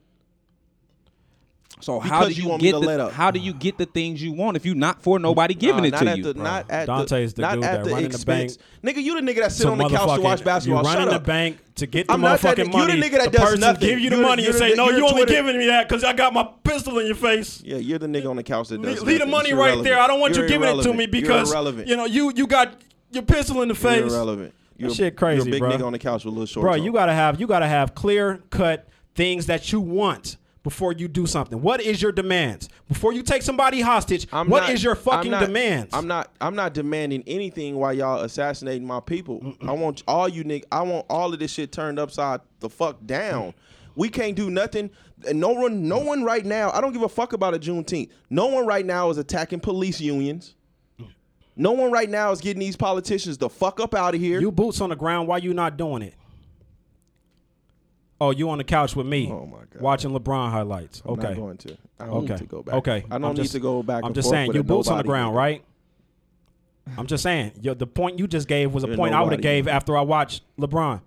So 1.82 1.98
how 2.00 2.24
do 2.26 2.32
you 2.32 2.44
you, 2.44 2.48
want 2.48 2.62
me 2.62 2.68
get 2.68 2.74
to 2.74 2.80
the, 2.80 2.86
let 2.86 3.00
up. 3.00 3.12
how 3.12 3.30
do 3.30 3.38
you 3.40 3.52
get 3.52 3.76
the 3.78 3.86
things 3.86 4.22
you 4.22 4.32
want 4.32 4.56
if 4.56 4.64
you're 4.64 4.74
not 4.74 5.02
for 5.02 5.18
nobody 5.18 5.54
giving 5.54 5.82
Nah, 5.82 5.88
it 5.88 5.90
not 5.92 6.00
to 6.04 6.10
at 6.10 6.16
you? 6.18 6.22
The, 6.24 6.34
not 6.34 6.70
at 6.70 6.86
Dante's 6.86 7.34
the 7.34 7.42
not 7.42 7.54
dude 7.54 7.64
at 7.64 7.72
that 7.78 7.84
the 7.84 7.90
running 7.90 8.10
the 8.10 8.24
bank. 8.24 8.52
Nigga, 8.84 9.02
you 9.02 9.20
the 9.20 9.32
nigga 9.32 9.40
that 9.40 9.52
sit 9.52 9.66
on 9.66 9.78
the 9.78 9.88
couch 9.88 10.16
to 10.16 10.20
watch 10.22 10.44
basketball. 10.44 10.82
You 10.82 10.86
run 10.88 10.94
Shut 10.96 11.08
in 11.08 11.14
up. 11.14 11.22
the 11.22 11.26
bank 11.26 11.58
to 11.76 11.86
get 11.86 12.06
the 12.06 12.12
I'm 12.12 12.20
not 12.20 12.40
that 12.40 12.56
motherfucking 12.58 12.70
nigga. 12.72 12.88
You 12.94 13.00
the 13.00 13.06
nigga 13.08 13.18
that 13.24 13.32
does 13.32 13.42
person 13.42 13.60
nothing. 13.60 13.80
give 13.88 14.00
you 14.00 14.10
the 14.10 14.16
You're 14.16 14.22
the- 14.24 14.28
money 14.28 14.46
and 14.46 14.54
say, 14.54 14.70
the- 14.70 14.76
"No, 14.76 14.90
you're 14.90 15.02
only 15.04 15.12
Twitter- 15.24 15.32
giving 15.32 15.58
me 15.58 15.66
that 15.66 15.88
because 15.88 16.04
I 16.04 16.12
got 16.12 16.32
my 16.32 16.48
pistol 16.64 16.98
in 16.98 17.06
your 17.06 17.14
face." 17.16 17.62
Yeah, 17.64 17.76
you're 17.78 17.98
the 17.98 18.06
nigga 18.06 18.30
on 18.30 18.36
the 18.36 18.42
couch 18.42 18.68
that 18.68 18.80
does. 18.82 18.98
Leave, 19.00 19.02
leave 19.08 19.18
the 19.20 19.26
money 19.26 19.50
You're 19.50 19.58
right 19.58 19.68
irrelevant. 19.74 19.84
there. 19.84 19.98
I 20.00 20.06
don't 20.06 20.20
want 20.20 20.36
You're 20.36 20.48
giving 20.48 20.78
it 20.78 20.82
to 20.82 20.92
me 20.94 21.06
because 21.06 21.52
you 21.86 21.96
know 21.96 22.04
you 22.06 22.32
you 22.34 22.46
got 22.46 22.74
your 23.10 23.22
pistol 23.24 23.62
in 23.62 23.68
the 23.68 23.74
face. 23.74 23.98
You're 24.00 24.08
irrelevant. 24.08 24.54
You're, 24.78 24.90
shit 24.94 25.16
crazy, 25.16 25.36
You're 25.38 25.48
a 25.48 25.50
big 25.50 25.60
bro. 25.60 25.70
nigga 25.70 25.84
on 25.86 25.92
the 25.92 25.98
couch 25.98 26.24
with 26.24 26.32
a 26.32 26.34
little 26.34 26.46
short. 26.46 26.64
Bro, 26.64 26.74
you 26.76 26.92
gotta 26.92 27.12
have 27.12 27.40
you 27.40 27.46
gotta 27.46 27.68
have 27.68 27.94
clear 27.94 28.42
cut 28.50 28.88
things 29.14 29.46
that 29.46 29.70
you 29.70 29.80
want 29.80 30.38
before 30.62 30.92
you 30.92 31.08
do 31.08 31.26
something. 31.26 31.60
What 31.60 31.80
is 31.80 32.00
your 32.00 32.12
demands 32.12 32.68
before 32.88 33.12
you 33.12 33.22
take 33.22 33.42
somebody 33.42 33.80
hostage? 33.80 34.26
I'm 34.32 34.48
What 34.48 34.64
is 34.70 34.80
not- 34.80 34.82
your 34.84 34.94
fucking 34.94 35.34
I'm 35.34 35.40
not- 35.40 35.46
demands? 35.46 35.94
I'm 35.94 36.06
not. 36.06 36.30
I'm 36.40 36.54
not 36.54 36.72
demanding 36.74 37.24
anything 37.26 37.76
while 37.76 37.92
y'all 37.92 38.20
assassinating 38.22 38.86
my 38.86 39.00
people. 39.00 39.54
I 39.66 39.72
want 39.72 40.02
all 40.06 40.28
you 40.28 40.44
niggas. 40.44 40.64
I 40.70 40.82
want 40.82 41.06
all 41.10 41.32
of 41.32 41.38
this 41.38 41.50
shit 41.52 41.72
turned 41.72 41.98
upside 41.98 42.40
the 42.60 42.68
fuck 42.68 43.04
down. 43.04 43.54
We 43.96 44.08
can't 44.08 44.36
do 44.36 44.50
nothing. 44.50 44.90
And 45.28 45.38
no 45.38 45.50
one. 45.50 45.86
No 45.86 45.98
one 45.98 46.24
right 46.24 46.44
now. 46.44 46.70
I 46.72 46.80
don't 46.80 46.92
give 46.92 47.02
a 47.02 47.08
fuck 47.08 47.32
about 47.32 47.54
a 47.54 47.58
Juneteenth. 47.58 48.08
No 48.30 48.46
one 48.46 48.66
right 48.66 48.86
now 48.86 49.10
is 49.10 49.18
attacking 49.18 49.60
police 49.60 50.00
unions. 50.00 50.54
Mm. 51.00 51.08
No 51.56 51.72
one 51.72 51.92
right 51.92 52.08
now 52.08 52.32
is 52.32 52.40
getting 52.40 52.60
these 52.60 52.76
politicians 52.76 53.36
the 53.38 53.48
fuck 53.50 53.78
up 53.80 53.94
out 53.94 54.14
of 54.14 54.20
here. 54.20 54.40
You 54.40 54.50
boots 54.50 54.80
on 54.80 54.88
the 54.90 54.96
ground. 54.96 55.28
Why 55.28 55.36
you 55.38 55.52
not 55.54 55.76
doing 55.76 56.02
it? 56.02 56.14
Oh, 58.22 58.30
you 58.30 58.50
on 58.50 58.58
the 58.58 58.64
couch 58.64 58.94
with 58.94 59.06
me? 59.06 59.28
Oh, 59.28 59.46
my 59.46 59.58
God. 59.58 59.82
Watching 59.82 60.12
LeBron 60.12 60.52
highlights. 60.52 61.02
Okay, 61.04 61.10
I'm 61.10 61.18
okay. 61.18 61.28
not 61.28 61.36
going 61.36 61.56
to. 61.56 61.76
I 61.98 62.06
don't 62.06 62.16
okay. 62.18 62.34
need 62.34 62.38
to 62.38 62.44
go 62.44 62.62
back. 62.62 62.74
Okay. 62.76 63.04
I 63.10 63.18
don't 63.18 63.24
I'm 63.24 63.34
need 63.34 63.42
just- 63.42 63.52
to 63.54 63.58
go 63.58 63.82
back. 63.82 64.04
I'm 64.04 64.14
just 64.14 64.30
saying, 64.30 64.46
with 64.46 64.56
you 64.56 64.62
boots 64.62 64.86
on 64.86 64.98
the 64.98 65.02
ground, 65.02 65.34
right? 65.34 65.64
I'm 66.96 67.08
just 67.08 67.24
saying. 67.24 67.52
Yo, 67.60 67.74
the 67.74 67.86
point 67.86 68.20
you 68.20 68.28
just 68.28 68.46
gave 68.46 68.72
was 68.72 68.84
a 68.84 68.86
You're 68.86 68.96
point 68.96 69.12
I 69.12 69.22
would 69.22 69.32
have 69.32 69.40
gave 69.40 69.66
after 69.66 69.96
I 69.96 70.02
watched 70.02 70.42
LeBron. 70.56 71.00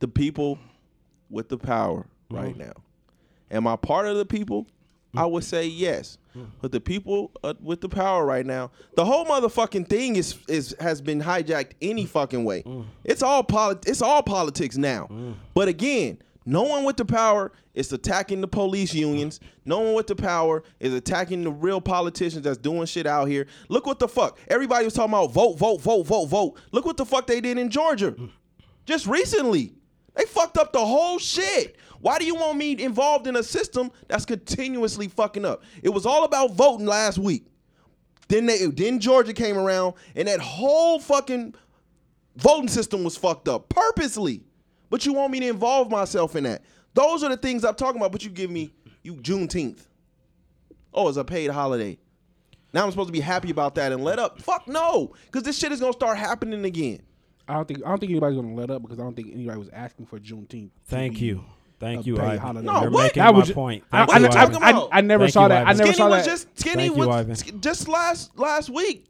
the 0.00 0.08
people 0.08 0.58
with 1.28 1.50
the 1.50 1.58
power 1.58 2.06
right 2.30 2.50
mm-hmm. 2.50 2.68
now. 2.68 2.72
Am 3.50 3.66
I 3.66 3.76
part 3.76 4.06
of 4.06 4.16
the 4.16 4.24
people? 4.24 4.66
I 5.14 5.26
would 5.26 5.44
say 5.44 5.66
yes. 5.66 6.16
But 6.60 6.72
the 6.72 6.80
people 6.80 7.30
uh, 7.44 7.54
with 7.60 7.80
the 7.80 7.88
power 7.88 8.24
right 8.24 8.46
now, 8.46 8.70
the 8.96 9.04
whole 9.04 9.24
motherfucking 9.26 9.88
thing 9.88 10.16
is 10.16 10.38
is 10.48 10.74
has 10.80 11.00
been 11.00 11.20
hijacked 11.20 11.72
any 11.82 12.06
fucking 12.06 12.44
way. 12.44 12.64
It's 13.04 13.22
all 13.22 13.46
it's 13.86 14.02
all 14.02 14.22
politics 14.22 14.76
now. 14.76 15.08
But 15.54 15.68
again, 15.68 16.18
no 16.44 16.62
one 16.62 16.84
with 16.84 16.96
the 16.96 17.04
power 17.04 17.52
is 17.74 17.92
attacking 17.92 18.40
the 18.40 18.48
police 18.48 18.92
unions. 18.92 19.40
No 19.64 19.80
one 19.80 19.94
with 19.94 20.06
the 20.08 20.16
power 20.16 20.62
is 20.80 20.92
attacking 20.92 21.44
the 21.44 21.50
real 21.50 21.80
politicians 21.80 22.42
that's 22.42 22.58
doing 22.58 22.86
shit 22.86 23.06
out 23.06 23.26
here. 23.28 23.46
Look 23.68 23.86
what 23.86 23.98
the 23.98 24.08
fuck. 24.08 24.38
Everybody 24.48 24.84
was 24.84 24.94
talking 24.94 25.12
about 25.14 25.32
vote, 25.32 25.56
vote, 25.58 25.80
vote, 25.80 26.02
vote, 26.04 26.26
vote. 26.26 26.58
Look 26.72 26.84
what 26.84 26.96
the 26.96 27.06
fuck 27.06 27.26
they 27.26 27.40
did 27.40 27.58
in 27.58 27.70
Georgia. 27.70 28.14
Just 28.84 29.06
recently. 29.06 29.74
They 30.14 30.24
fucked 30.24 30.58
up 30.58 30.72
the 30.74 30.84
whole 30.84 31.18
shit. 31.18 31.76
Why 32.02 32.18
do 32.18 32.24
you 32.26 32.34
want 32.34 32.58
me 32.58 32.72
involved 32.82 33.28
in 33.28 33.36
a 33.36 33.44
system 33.44 33.92
that's 34.08 34.24
continuously 34.26 35.06
fucking 35.06 35.44
up? 35.44 35.62
It 35.84 35.90
was 35.90 36.04
all 36.04 36.24
about 36.24 36.50
voting 36.50 36.84
last 36.84 37.16
week. 37.16 37.46
Then 38.26 38.46
they 38.46 38.66
then 38.66 38.98
Georgia 38.98 39.32
came 39.32 39.56
around 39.56 39.94
and 40.16 40.26
that 40.26 40.40
whole 40.40 40.98
fucking 40.98 41.54
voting 42.36 42.68
system 42.68 43.04
was 43.04 43.16
fucked 43.16 43.48
up 43.48 43.68
purposely. 43.68 44.42
But 44.90 45.06
you 45.06 45.12
want 45.12 45.32
me 45.32 45.40
to 45.40 45.48
involve 45.48 45.90
myself 45.90 46.34
in 46.34 46.42
that. 46.44 46.62
Those 46.92 47.22
are 47.22 47.30
the 47.30 47.36
things 47.36 47.64
I'm 47.64 47.76
talking 47.76 48.00
about, 48.00 48.10
but 48.10 48.24
you 48.24 48.30
give 48.30 48.50
me 48.50 48.74
you 49.04 49.14
Juneteenth. 49.14 49.86
Oh, 50.92 51.08
it's 51.08 51.16
a 51.16 51.24
paid 51.24 51.50
holiday. 51.50 51.98
Now 52.72 52.84
I'm 52.84 52.90
supposed 52.90 53.08
to 53.08 53.12
be 53.12 53.20
happy 53.20 53.50
about 53.50 53.76
that 53.76 53.92
and 53.92 54.02
let 54.02 54.18
up. 54.18 54.42
Fuck 54.42 54.66
no. 54.66 55.14
Cause 55.30 55.44
this 55.44 55.56
shit 55.56 55.70
is 55.70 55.78
gonna 55.78 55.92
start 55.92 56.18
happening 56.18 56.64
again. 56.64 57.00
I 57.46 57.54
don't 57.54 57.68
think 57.68 57.84
I 57.84 57.90
don't 57.90 57.98
think 57.98 58.10
anybody's 58.10 58.36
gonna 58.36 58.54
let 58.54 58.70
up 58.72 58.82
because 58.82 58.98
I 58.98 59.02
don't 59.02 59.14
think 59.14 59.32
anybody 59.32 59.58
was 59.58 59.68
asking 59.68 60.06
for 60.06 60.18
Juneteenth. 60.18 60.48
to 60.70 60.70
Thank 60.86 61.20
be 61.20 61.26
you. 61.26 61.44
Thank 61.82 62.06
you, 62.06 62.18
Ivan. 62.20 62.64
No, 62.64 62.82
You're 62.82 62.90
what? 62.90 63.02
making 63.04 63.22
That 63.22 63.32
my 63.34 63.38
was 63.38 63.50
point. 63.50 63.84
I, 63.92 63.98
Thank 64.06 64.08
What 64.08 64.16
I, 64.16 64.18
you 64.20 64.24
you, 64.24 64.30
I, 64.30 64.34
talking 64.34 64.56
Ivan. 64.62 64.88
I. 64.92 64.98
I 64.98 65.00
never 65.00 65.24
Thank 65.24 65.32
saw 65.34 65.42
you, 65.42 65.48
that. 65.50 65.66
I 65.66 65.70
Ivan. 65.70 65.76
never 65.78 65.92
Skinny 65.92 65.96
saw 65.96 66.08
was 66.08 66.24
that. 66.24 66.30
just 66.30 66.58
Skinny 66.60 66.74
Thank 66.88 66.96
you, 66.96 67.06
was 67.06 67.08
Ivan. 67.48 67.60
just 67.60 67.88
last 67.88 68.38
last 68.38 68.70
week. 68.70 69.06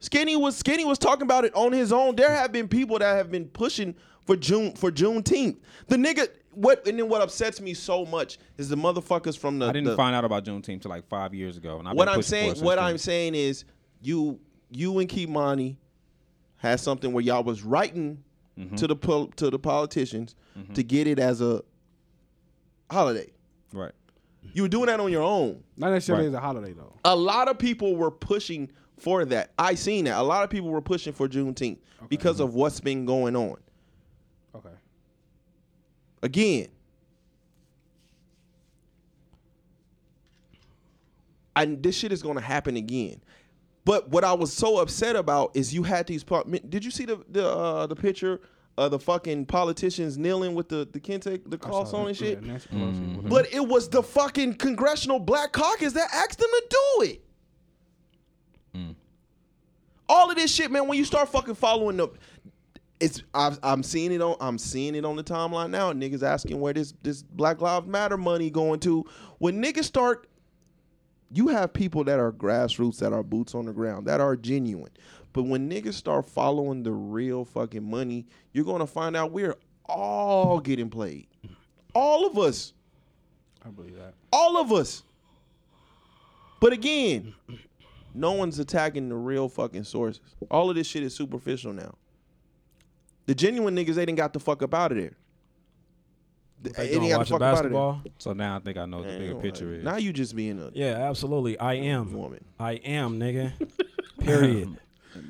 Skinny 0.00 0.36
was 0.36 0.56
Skinny 0.56 0.84
was 0.84 0.98
talking 0.98 1.22
about 1.22 1.44
it 1.44 1.54
on 1.54 1.72
his 1.72 1.92
own. 1.92 2.16
There 2.16 2.30
have 2.30 2.52
been 2.52 2.68
people 2.68 2.98
that 2.98 3.16
have 3.16 3.30
been 3.30 3.46
pushing 3.46 3.94
for 4.26 4.36
June 4.36 4.74
for 4.74 4.90
Juneteenth. 4.92 5.56
The 5.88 5.96
nigga 5.96 6.28
what 6.52 6.86
and 6.86 6.98
then 6.98 7.08
what 7.08 7.22
upsets 7.22 7.60
me 7.60 7.74
so 7.74 8.04
much 8.04 8.38
is 8.58 8.68
the 8.68 8.76
motherfuckers 8.76 9.36
from 9.38 9.58
the. 9.58 9.66
I 9.66 9.72
didn't 9.72 9.88
the- 9.88 9.96
find 9.96 10.14
out 10.14 10.24
about 10.24 10.44
Juneteenth 10.44 10.82
till 10.82 10.90
like 10.90 11.08
five 11.08 11.34
years 11.34 11.56
ago. 11.56 11.78
And 11.78 11.88
I've 11.88 11.96
what 11.96 12.06
been 12.06 12.14
I'm 12.16 12.22
saying. 12.22 12.60
What 12.60 12.76
then. 12.76 12.84
I'm 12.84 12.98
saying 12.98 13.34
is 13.34 13.64
you 14.02 14.38
you 14.70 14.98
and 14.98 15.08
Kimani 15.08 15.76
had 16.56 16.80
something 16.80 17.12
where 17.12 17.22
y'all 17.24 17.42
was 17.44 17.62
writing 17.62 18.24
Mm-hmm. 18.58 18.74
to 18.76 18.86
the 18.88 18.96
pol- 18.96 19.28
to 19.36 19.48
the 19.48 19.58
politicians 19.58 20.34
to 20.74 20.82
get 20.82 21.06
it 21.06 21.18
as 21.18 21.40
a 21.40 21.62
holiday. 22.90 23.30
right. 23.72 23.92
You 24.54 24.62
were 24.62 24.68
doing 24.68 24.86
that 24.86 24.98
on 25.00 25.12
your 25.12 25.22
own. 25.22 25.62
Not 25.76 25.90
necessarily 25.92 26.24
Right. 26.24 26.28
as 26.30 26.34
a 26.34 26.40
holiday 26.40 26.72
though. 26.72 26.94
a 27.04 27.14
lot 27.14 27.48
of 27.48 27.58
people 27.58 27.94
were 27.94 28.10
pushing 28.10 28.70
for 28.96 29.24
that. 29.26 29.52
I 29.58 29.74
seen 29.74 30.06
that. 30.06 30.18
A 30.18 30.22
lot 30.22 30.44
of 30.44 30.50
people 30.50 30.70
were 30.70 30.80
pushing 30.80 31.12
for 31.12 31.28
Juneteenth 31.28 31.78
because 32.08 32.40
of 32.40 32.54
what's 32.54 32.80
been 32.80 33.04
going 33.06 33.36
on. 33.36 33.56
Okay. 34.54 34.68
Again, 36.22 36.68
and 41.56 41.82
this 41.82 41.96
shit 41.96 42.12
is 42.12 42.22
going 42.22 42.36
to 42.36 42.42
happen 42.42 42.76
again. 42.76 43.20
But 43.84 44.08
what 44.10 44.24
I 44.24 44.32
was 44.34 44.52
so 44.52 44.78
upset 44.78 45.16
about 45.16 45.52
is 45.56 45.72
you 45.74 45.82
had 45.82 46.06
these. 46.06 46.22
par- 46.22 46.44
Did 46.44 46.84
you 46.84 46.90
see 46.90 47.04
the 47.06 47.24
the 47.28 47.48
uh, 47.48 47.86
the 47.86 47.96
picture 47.96 48.40
of 48.80 48.90
the 48.90 48.98
fucking 48.98 49.44
politicians 49.44 50.16
kneeling 50.16 50.54
with 50.54 50.68
the 50.68 50.88
the 50.90 50.98
kente 50.98 51.40
the 51.48 51.58
cross 51.58 51.92
on 51.92 52.08
and 52.08 52.16
shit? 52.16 52.40
Yeah, 52.40 52.48
Nancy 52.48 52.68
Pelosi 52.68 52.94
mm-hmm. 52.94 53.16
with 53.16 53.28
But 53.28 53.52
it 53.52 53.66
was 53.66 53.88
the 53.88 54.02
fucking 54.02 54.54
congressional 54.54 55.18
black 55.18 55.52
caucus 55.52 55.92
that 55.92 56.08
asked 56.12 56.38
them 56.38 56.48
to 56.50 56.66
do 56.70 57.02
it. 57.02 57.24
Mm. 58.74 58.94
All 60.08 60.30
of 60.30 60.36
this 60.36 60.52
shit, 60.52 60.70
man. 60.70 60.88
When 60.88 60.96
you 60.96 61.04
start 61.04 61.28
fucking 61.28 61.56
following 61.56 61.98
the, 61.98 62.08
it's 63.00 63.22
I've, 63.34 63.58
I'm 63.62 63.82
seeing 63.82 64.12
it 64.12 64.22
on 64.22 64.36
I'm 64.40 64.56
seeing 64.56 64.94
it 64.94 65.04
on 65.04 65.16
the 65.16 65.24
timeline 65.24 65.70
now. 65.70 65.92
Niggas 65.92 66.22
asking 66.22 66.58
where 66.58 66.72
this 66.72 66.94
this 67.02 67.22
Black 67.22 67.60
Lives 67.60 67.86
Matter 67.86 68.16
money 68.16 68.48
going 68.48 68.80
to. 68.80 69.04
When 69.38 69.62
niggas 69.62 69.84
start, 69.84 70.26
you 71.32 71.48
have 71.48 71.72
people 71.72 72.04
that 72.04 72.18
are 72.18 72.32
grassroots, 72.32 72.98
that 72.98 73.12
are 73.12 73.22
boots 73.22 73.54
on 73.54 73.66
the 73.66 73.72
ground, 73.72 74.06
that 74.06 74.20
are 74.20 74.36
genuine. 74.36 74.90
But 75.32 75.44
when 75.44 75.70
niggas 75.70 75.94
start 75.94 76.26
following 76.26 76.82
the 76.82 76.92
real 76.92 77.44
fucking 77.44 77.88
money, 77.88 78.26
you're 78.52 78.64
gonna 78.64 78.86
find 78.86 79.16
out 79.16 79.30
we're 79.30 79.56
all 79.86 80.58
getting 80.60 80.90
played. 80.90 81.26
All 81.94 82.26
of 82.26 82.38
us 82.38 82.72
I 83.64 83.68
believe 83.68 83.96
that. 83.96 84.14
all 84.32 84.56
of 84.56 84.72
us. 84.72 85.02
But 86.60 86.72
again, 86.72 87.34
no 88.14 88.32
one's 88.32 88.58
attacking 88.58 89.08
the 89.08 89.14
real 89.16 89.48
fucking 89.48 89.84
sources. 89.84 90.20
All 90.50 90.68
of 90.70 90.76
this 90.76 90.86
shit 90.86 91.02
is 91.02 91.14
superficial 91.14 91.72
now. 91.72 91.94
The 93.26 93.34
genuine 93.34 93.76
niggas, 93.76 93.94
they 93.94 94.04
didn't 94.06 94.18
got 94.18 94.32
the 94.32 94.40
fuck 94.40 94.62
up 94.62 94.74
out 94.74 94.92
of 94.92 94.98
there. 94.98 95.16
They 96.62 96.70
They 96.70 96.86
didn't 96.88 97.00
doing 97.00 97.10
got 97.10 97.14
the 97.14 97.18
watching 97.18 97.32
fuck 97.34 97.42
up 97.42 97.42
out 97.42 97.52
of 97.52 97.72
basketball? 97.72 98.02
So 98.18 98.32
now 98.34 98.56
I 98.56 98.58
think 98.60 98.76
I 98.76 98.84
know 98.86 98.98
what 98.98 99.08
the 99.08 99.18
bigger 99.18 99.34
picture 99.36 99.72
is. 99.74 99.84
Now 99.84 99.96
you 99.96 100.12
just 100.12 100.36
being 100.36 100.60
a 100.60 100.70
Yeah, 100.74 101.08
absolutely. 101.08 101.58
I 101.58 101.74
am. 101.74 102.12
woman. 102.12 102.44
I 102.58 102.72
am, 102.72 103.18
nigga. 103.18 103.52
Period. 104.20 104.64
Um, 104.66 104.78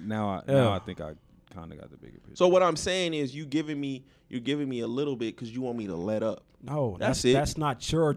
now 0.04 0.28
I 0.28 0.42
Yeah. 0.48 0.54
now 0.54 0.72
I 0.72 0.78
think 0.80 1.00
I 1.00 1.12
kind 1.54 1.72
of 1.72 1.78
got 1.80 1.90
the 1.90 1.96
bigger 1.96 2.18
picture. 2.18 2.36
So 2.36 2.48
what 2.48 2.62
I'm 2.62 2.76
saying 2.76 3.14
is, 3.14 3.34
you 3.34 3.44
giving 3.46 3.80
me, 3.80 4.04
you're 4.28 4.40
giving 4.40 4.68
me 4.68 4.80
a 4.80 4.86
little 4.86 5.14
bit 5.16 5.36
because 5.36 5.52
you 5.54 5.60
want 5.62 5.78
me 5.78 5.86
to 5.86 5.96
let 5.96 6.22
up. 6.22 6.42
No, 6.62 6.96
That's 6.98 7.22
that's 7.22 7.24
it. 7.26 7.32
that's 7.34 7.56
not 7.58 7.92
your. 7.92 8.16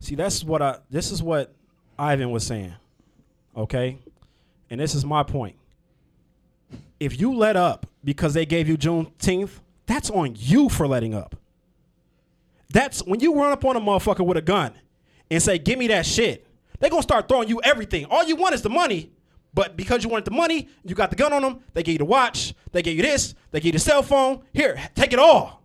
See, 0.00 0.14
that's 0.14 0.44
what 0.44 0.60
I. 0.62 0.78
This 0.90 1.10
is 1.10 1.22
what 1.22 1.54
Ivan 1.98 2.30
was 2.30 2.46
saying. 2.46 2.74
Okay, 3.56 3.98
and 4.70 4.78
this 4.80 4.94
is 4.94 5.04
my 5.04 5.22
point. 5.22 5.56
If 7.00 7.20
you 7.20 7.34
let 7.34 7.56
up 7.56 7.86
because 8.04 8.34
they 8.34 8.46
gave 8.46 8.68
you 8.68 8.76
Juneteenth, 8.76 9.60
that's 9.86 10.10
on 10.10 10.34
you 10.38 10.68
for 10.68 10.86
letting 10.86 11.14
up. 11.14 11.36
That's 12.74 13.00
when 13.06 13.20
you 13.20 13.34
run 13.34 13.52
up 13.52 13.64
on 13.64 13.76
a 13.76 13.80
motherfucker 13.80 14.26
with 14.26 14.36
a 14.36 14.42
gun 14.42 14.72
and 15.30 15.42
say, 15.42 15.56
"Give 15.58 15.78
me 15.78 15.86
that 15.88 16.04
shit." 16.04 16.46
They 16.80 16.90
gonna 16.90 17.02
start 17.02 17.28
throwing 17.28 17.48
you 17.48 17.60
everything. 17.62 18.04
All 18.06 18.24
you 18.24 18.36
want 18.36 18.54
is 18.54 18.60
the 18.62 18.68
money, 18.68 19.10
But 19.54 19.76
because 19.76 20.02
you 20.02 20.10
wanted 20.10 20.24
the 20.24 20.32
money, 20.32 20.68
you 20.84 20.96
got 20.96 21.10
the 21.10 21.16
gun 21.16 21.32
on 21.32 21.40
them. 21.42 21.60
They 21.74 21.84
gave 21.84 21.92
you 21.92 21.98
the 21.98 22.04
watch. 22.04 22.54
They 22.72 22.82
gave 22.82 22.96
you 22.96 23.04
this. 23.04 23.36
They 23.52 23.60
gave 23.60 23.66
you 23.66 23.72
the 23.78 23.78
cell 23.78 24.02
phone. 24.02 24.42
Here, 24.52 24.76
take 24.96 25.12
it 25.12 25.20
all. 25.20 25.62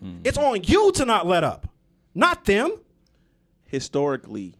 Hmm. 0.00 0.20
It's 0.24 0.38
on 0.38 0.62
you 0.64 0.90
to 0.92 1.04
not 1.04 1.26
let 1.26 1.44
up, 1.44 1.68
not 2.14 2.46
them. 2.46 2.80
historically 3.66 4.54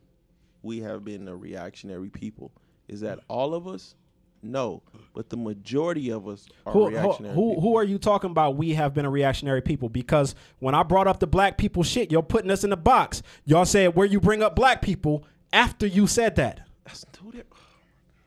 we 0.62 0.80
have 0.80 1.02
been 1.04 1.26
a 1.28 1.34
reactionary 1.34 2.10
people. 2.10 2.52
Is 2.88 3.00
that 3.00 3.20
all 3.28 3.54
of 3.54 3.66
us? 3.66 3.94
No, 4.42 4.82
but 5.14 5.28
the 5.28 5.36
majority 5.36 6.10
of 6.10 6.26
us 6.26 6.46
are 6.64 6.72
Who, 6.72 6.84
who, 6.84 6.88
reactionary. 6.90 7.34
who, 7.34 7.48
people. 7.50 7.60
who 7.62 7.76
are 7.76 7.84
you 7.84 7.98
talking 7.98 8.30
about? 8.30 8.56
We 8.56 8.74
have 8.74 8.94
been 8.94 9.04
a 9.04 9.10
reactionary 9.10 9.60
people 9.60 9.88
because 9.88 10.34
when 10.60 10.74
I 10.74 10.82
brought 10.82 11.06
up 11.06 11.20
the 11.20 11.26
black 11.26 11.58
people 11.58 11.82
shit, 11.82 12.10
you're 12.10 12.22
putting 12.22 12.50
us 12.50 12.64
in 12.64 12.72
a 12.72 12.76
box. 12.76 13.22
Y'all 13.44 13.66
said 13.66 13.94
where 13.94 14.06
you 14.06 14.18
bring 14.20 14.42
up 14.42 14.56
black 14.56 14.80
people 14.80 15.24
after 15.52 15.86
you 15.86 16.06
said 16.06 16.36
that. 16.36 16.66
That's 16.84 17.04
who 17.22 17.32
that- 17.32 17.46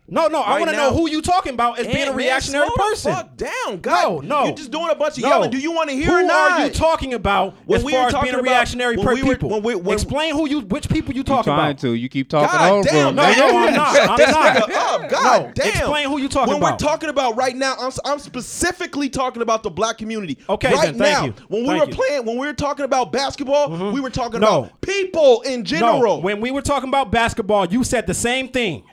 No, 0.06 0.28
no, 0.28 0.42
I 0.42 0.52
Right 0.52 0.60
want 0.60 0.72
to 0.72 0.78
know 0.78 0.94
who 0.94 1.10
you 1.10 1.22
talking 1.22 1.54
about 1.54 1.80
as 1.80 1.86
being 1.88 2.00
Man, 2.00 2.08
a 2.10 2.12
man, 2.12 2.18
reactionary 2.18 2.66
slow 2.68 2.76
the 2.76 2.82
person. 2.90 3.14
fuck 3.14 3.38
down, 3.38 3.80
God. 3.80 4.04
No, 4.26 4.40
no. 4.42 4.46
You're 4.48 4.56
just 4.56 4.70
doing 4.70 4.90
a 4.92 4.96
bunch 4.96 5.16
of 5.18 5.24
No. 5.24 5.30
yelling. 5.30 5.50
Do 5.50 5.58
you 5.58 5.72
want 5.72 5.90
to 5.92 5.96
hear 5.96 6.08
who 6.08 6.16
or 6.18 6.24
not? 6.24 6.52
are 6.60 6.66
you 6.66 6.72
talking 6.74 7.14
about 7.14 7.56
When 7.66 7.78
as 7.80 7.86
we 7.86 7.94
far 7.94 8.08
as 8.10 8.14
being 8.22 8.36
a 8.36 8.42
reactionary 8.42 8.98
when 8.98 9.06
per 9.08 9.14
we 9.14 9.24
were- 9.24 9.30
people? 9.36 9.50
when 9.50 9.64
we- 9.64 9.76
when- 9.76 9.94
Explain 9.94 10.36
who 10.36 10.50
you, 10.50 10.60
which 10.60 10.90
people 10.90 11.14
you 11.14 11.20
You 11.20 11.24
talking 11.24 11.54
trying 11.54 11.72
about. 11.72 11.82
to. 11.82 11.94
You 11.94 12.10
keep 12.10 12.28
talking 12.30 12.50
God 12.50 12.72
over 12.72 12.90
damn, 12.90 13.08
him. 13.10 13.16
No, 13.16 13.34
no, 13.34 13.58
I'm 13.60 13.74
not. 13.74 13.98
I'm 14.10 14.18
This 14.18 14.30
not. 14.32 14.56
nigga 14.58 14.76
up. 14.76 15.10
God 15.10 15.42
No, 15.46 15.52
damn. 15.56 15.68
explain 15.70 16.10
who 16.10 16.18
you 16.20 16.28
talking 16.28 16.50
when 16.50 16.58
about. 16.58 16.66
When 16.66 16.74
we're 16.74 16.92
talking 16.92 17.10
about 17.10 17.38
right 17.38 17.56
now, 17.56 17.76
I'm, 17.80 17.92
I'm 18.04 18.20
specifically 18.20 19.08
talking 19.08 19.42
about 19.42 19.64
the 19.64 19.70
black 19.72 19.98
community. 20.00 20.38
Okay, 20.50 20.74
right 20.74 20.82
then, 20.82 20.98
thank 20.98 21.18
now, 21.20 21.26
you. 21.28 21.34
when 21.48 21.62
we 21.64 21.70
Thank 21.70 21.82
were 21.86 21.90
you. 21.90 21.96
playing, 21.96 22.26
when 22.26 22.38
we 22.38 22.46
were 22.46 22.52
talking 22.54 22.84
about 22.84 23.14
basketball, 23.14 23.70
mm-hmm. 23.70 23.94
we 23.94 24.02
were 24.02 24.10
talking 24.10 24.42
No. 24.42 24.64
about 24.66 24.82
people 24.82 25.42
in 25.44 25.64
general. 25.64 26.18
No, 26.18 26.22
when 26.22 26.42
we 26.42 26.52
were 26.52 26.62
talking 26.62 26.90
about 26.90 27.10
basketball, 27.10 27.66
you 27.68 27.86
said 27.86 28.06
the 28.06 28.14
same 28.14 28.50
thing. 28.50 28.84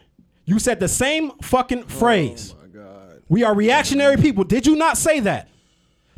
You 0.50 0.58
said 0.58 0.80
the 0.80 0.88
same 0.88 1.30
fucking 1.42 1.84
oh 1.84 1.88
phrase. 1.88 2.54
Oh 2.58 2.62
my 2.62 2.68
God. 2.82 3.22
We 3.28 3.44
are 3.44 3.54
reactionary 3.54 4.16
people. 4.16 4.42
Did 4.42 4.66
you 4.66 4.74
not 4.74 4.98
say 4.98 5.20
that? 5.20 5.48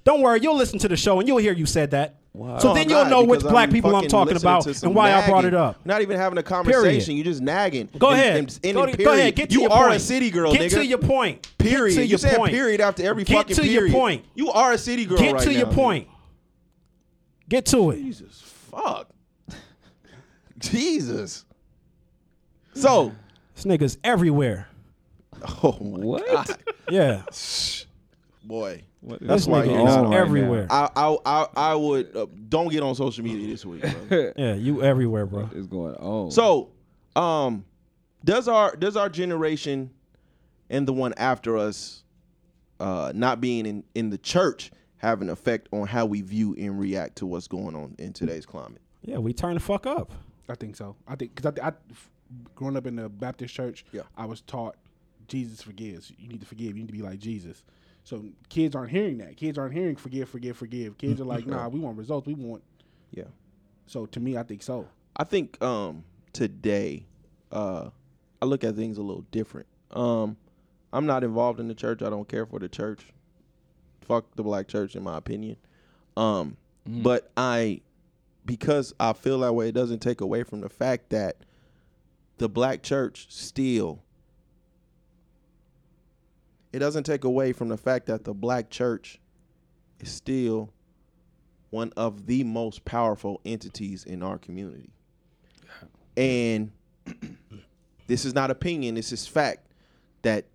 Don't 0.05 0.23
worry, 0.23 0.41
you'll 0.41 0.57
listen 0.57 0.79
to 0.79 0.89
the 0.89 0.97
show 0.97 1.19
and 1.21 1.29
you'll 1.29 1.37
hear 1.37 1.53
you 1.53 1.67
said 1.67 1.91
that. 1.91 2.15
So 2.35 2.41
No, 2.41 2.75
then 2.75 2.89
you'll 2.89 3.03
not, 3.03 3.11
know 3.11 3.25
which 3.25 3.43
black 3.43 3.69
I'm 3.69 3.73
people 3.75 3.95
I'm 3.95 4.09
talking 4.09 4.39
about 4.39 4.67
and 4.83 4.95
why 4.95 5.13
I 5.13 5.27
brought 5.29 5.45
it 5.45 5.53
up. 5.53 5.85
Not 5.85 6.01
even 6.01 6.17
having 6.17 6.39
a 6.39 6.43
conversation. 6.43 7.15
you're 7.15 7.27
just 7.27 7.43
nagging. 7.43 7.91
Go 7.99 8.09
And- 8.09 8.19
ahead. 8.19 8.37
and- 8.39 8.61
and 8.65 8.75
go, 8.75 9.05
go 9.05 9.13
ahead. 9.13 9.37
Get 9.37 9.51
to 9.51 9.55
you 9.55 9.61
your 9.63 9.71
are 9.71 9.89
point. 9.89 9.97
a 9.97 10.01
city 10.01 10.31
girl, 10.31 10.51
Get 10.51 10.63
nigga. 10.63 10.75
to 10.77 10.87
your 10.87 10.97
point. 10.99 11.47
Period. 11.59 11.95
Get 11.95 11.99
to 11.99 12.05
you 12.07 12.17
your 12.27 12.39
point. 12.39 12.53
period 12.55 12.81
after 12.81 13.03
every 13.03 13.25
Get 13.25 13.37
fucking 13.37 13.57
to 13.57 13.63
period. 13.63 13.91
your 13.93 14.01
point. 14.01 14.25
You 14.35 14.51
are 14.51 14.73
a 14.73 14.79
city 14.79 15.05
girl 15.05 15.19
Get 15.19 15.35
right 15.35 15.43
to 15.43 15.53
your 15.53 15.67
now. 15.67 15.73
point. 15.75 16.09
Get 17.51 17.67
to 17.67 17.91
it. 17.91 17.97
Jesus 17.97 18.41
fuck. 18.71 19.11
Jesus. 20.59 21.45
So, 22.75 23.13
This 23.63 23.79
nigga's 23.79 23.99
everywhere. 24.03 24.69
oh 25.63 25.79
my 25.81 26.05
What? 26.05 26.27
God. 26.27 26.57
Yeah. 26.91 27.23
boy. 28.45 28.83
What 29.01 29.23
is 29.23 29.29
This 29.29 29.47
why 29.47 29.63
nigga 29.67 29.71
you're 29.71 29.89
is 29.89 29.97
not 29.97 30.09
right 30.09 30.17
everywhere. 30.19 30.67
I 30.71 30.89
I 30.97 31.17
I, 31.25 31.47
I 31.57 31.75
would 31.75 32.17
uh, 32.17 32.27
don't 32.49 32.69
get 32.71 32.83
on 32.83 32.95
social 32.95 33.25
media 33.25 33.47
this 33.47 33.65
week. 33.65 33.83
Bro. 34.09 34.33
Yeah, 34.37 34.55
you 34.55 34.83
everywhere, 34.83 35.27
bro. 35.27 35.45
What 35.45 35.53
is 35.55 35.67
going 35.67 35.95
on? 35.97 36.31
so, 36.31 36.71
um, 37.17 37.65
does 38.25 38.49
our 38.49 38.75
does 38.77 38.97
our 38.97 39.09
generation 39.09 39.91
and 40.71 40.87
the 40.87 40.93
one 40.93 41.15
after 41.17 41.57
us, 41.57 42.03
uh, 42.81 43.13
not 43.15 43.41
being 43.41 43.67
in 43.67 43.85
in 43.95 44.11
the 44.11 44.19
church, 44.19 44.71
have 44.97 45.23
an 45.23 45.31
effect 45.31 45.69
on 45.73 45.87
how 45.87 46.07
we 46.07 46.21
view 46.21 46.55
and 46.59 46.79
react 46.81 47.17
to 47.17 47.27
what's 47.27 47.49
going 47.49 47.75
on 47.77 47.95
in 47.99 48.13
today's 48.13 48.47
climate? 48.47 48.81
Yeah, 49.03 49.19
we 49.19 49.33
turn 49.33 49.55
the 49.55 49.61
fuck 49.61 49.87
up. 49.87 50.13
I 50.49 50.55
think 50.55 50.77
so. 50.77 50.97
I 51.07 51.15
think 51.17 51.35
because 51.35 51.53
I, 51.61 51.69
I, 51.69 51.73
growing 52.55 52.77
up 52.77 52.87
in 52.87 52.97
the 52.97 53.09
Baptist 53.09 53.55
church, 53.55 53.85
Yeah. 53.93 54.03
I 54.17 54.27
was 54.27 54.41
taught 54.43 54.77
Jesus 55.29 55.63
forgives. 55.63 56.13
You 56.19 56.29
need 56.29 56.41
to 56.41 56.47
forgive. 56.47 56.77
You 56.77 56.83
need 56.83 56.89
to 56.89 56.93
be 56.93 57.03
like 57.03 57.19
Jesus. 57.19 57.65
So 58.05 58.25
kids 58.49 58.75
aren't 58.75 58.91
hearing 58.91 59.19
that. 59.19 59.37
Kids 59.37 59.57
aren't 59.57 59.75
hearing 59.75 59.97
forgive, 59.97 60.29
forgive, 60.29 60.57
forgive. 60.57 60.99
Kids 60.99 61.21
are 61.21 61.25
like, 61.25 61.47
nah, 61.47 61.69
we 61.69 61.79
want 61.79 61.97
results. 61.97 62.27
We 62.27 62.35
want. 62.35 62.63
Yeah. 63.13 63.25
So 63.87 64.07
to 64.07 64.21
me, 64.21 64.37
I 64.37 64.43
think 64.43 64.63
so. 64.63 64.89
I 65.17 65.25
think 65.25 65.63
um 65.63 66.05
today 66.33 67.07
uh 67.53 67.91
I 68.41 68.45
look 68.47 68.65
at 68.65 68.75
things 68.75 68.99
a 68.99 69.03
little 69.03 69.25
different. 69.31 69.67
Um 69.93 70.37
I'm 70.93 71.07
not 71.07 71.25
involved 71.25 71.61
in 71.61 71.69
the 71.69 71.75
church. 71.75 72.03
I 72.03 72.11
don't 72.11 72.29
care 72.29 72.45
for 72.45 72.59
the 72.59 72.69
church. 72.69 73.07
Fuck 74.03 74.35
the 74.35 74.43
black 74.43 74.69
church 74.69 74.97
in 74.97 75.03
my 75.03 75.17
opinion. 75.17 75.57
Um 76.17 76.57
but 76.85 77.31
I 77.37 77.81
because 78.45 78.93
I 78.99 79.13
feel 79.13 79.39
that 79.41 79.53
way 79.55 79.69
it 79.69 79.73
doesn't 79.73 80.01
take 80.01 80.21
away 80.21 80.43
from 80.43 80.61
the 80.61 80.69
fact 80.69 81.11
that 81.11 81.37
the 82.43 82.49
black 82.49 82.83
church 82.83 83.29
still 83.31 84.03
it 86.73 86.81
doesn't 86.81 87.05
take 87.05 87.23
away 87.23 87.53
from 87.53 87.69
the 87.69 87.77
fact 87.77 88.07
that 88.07 88.25
the 88.25 88.35
black 88.35 88.69
church 88.69 89.21
is 90.01 90.11
still 90.11 90.73
one 91.71 91.93
of 91.97 92.27
the 92.27 92.43
most 92.43 92.85
powerful 92.85 93.41
entities 93.45 94.03
in 94.03 94.25
our 94.25 94.39
community. 94.39 94.91
And 96.17 96.73
this 98.09 98.25
is 98.25 98.35
not 98.35 98.51
opinion, 98.51 98.97
this 98.97 99.13
is 99.13 99.25
fact 99.25 99.69
that 100.23 100.47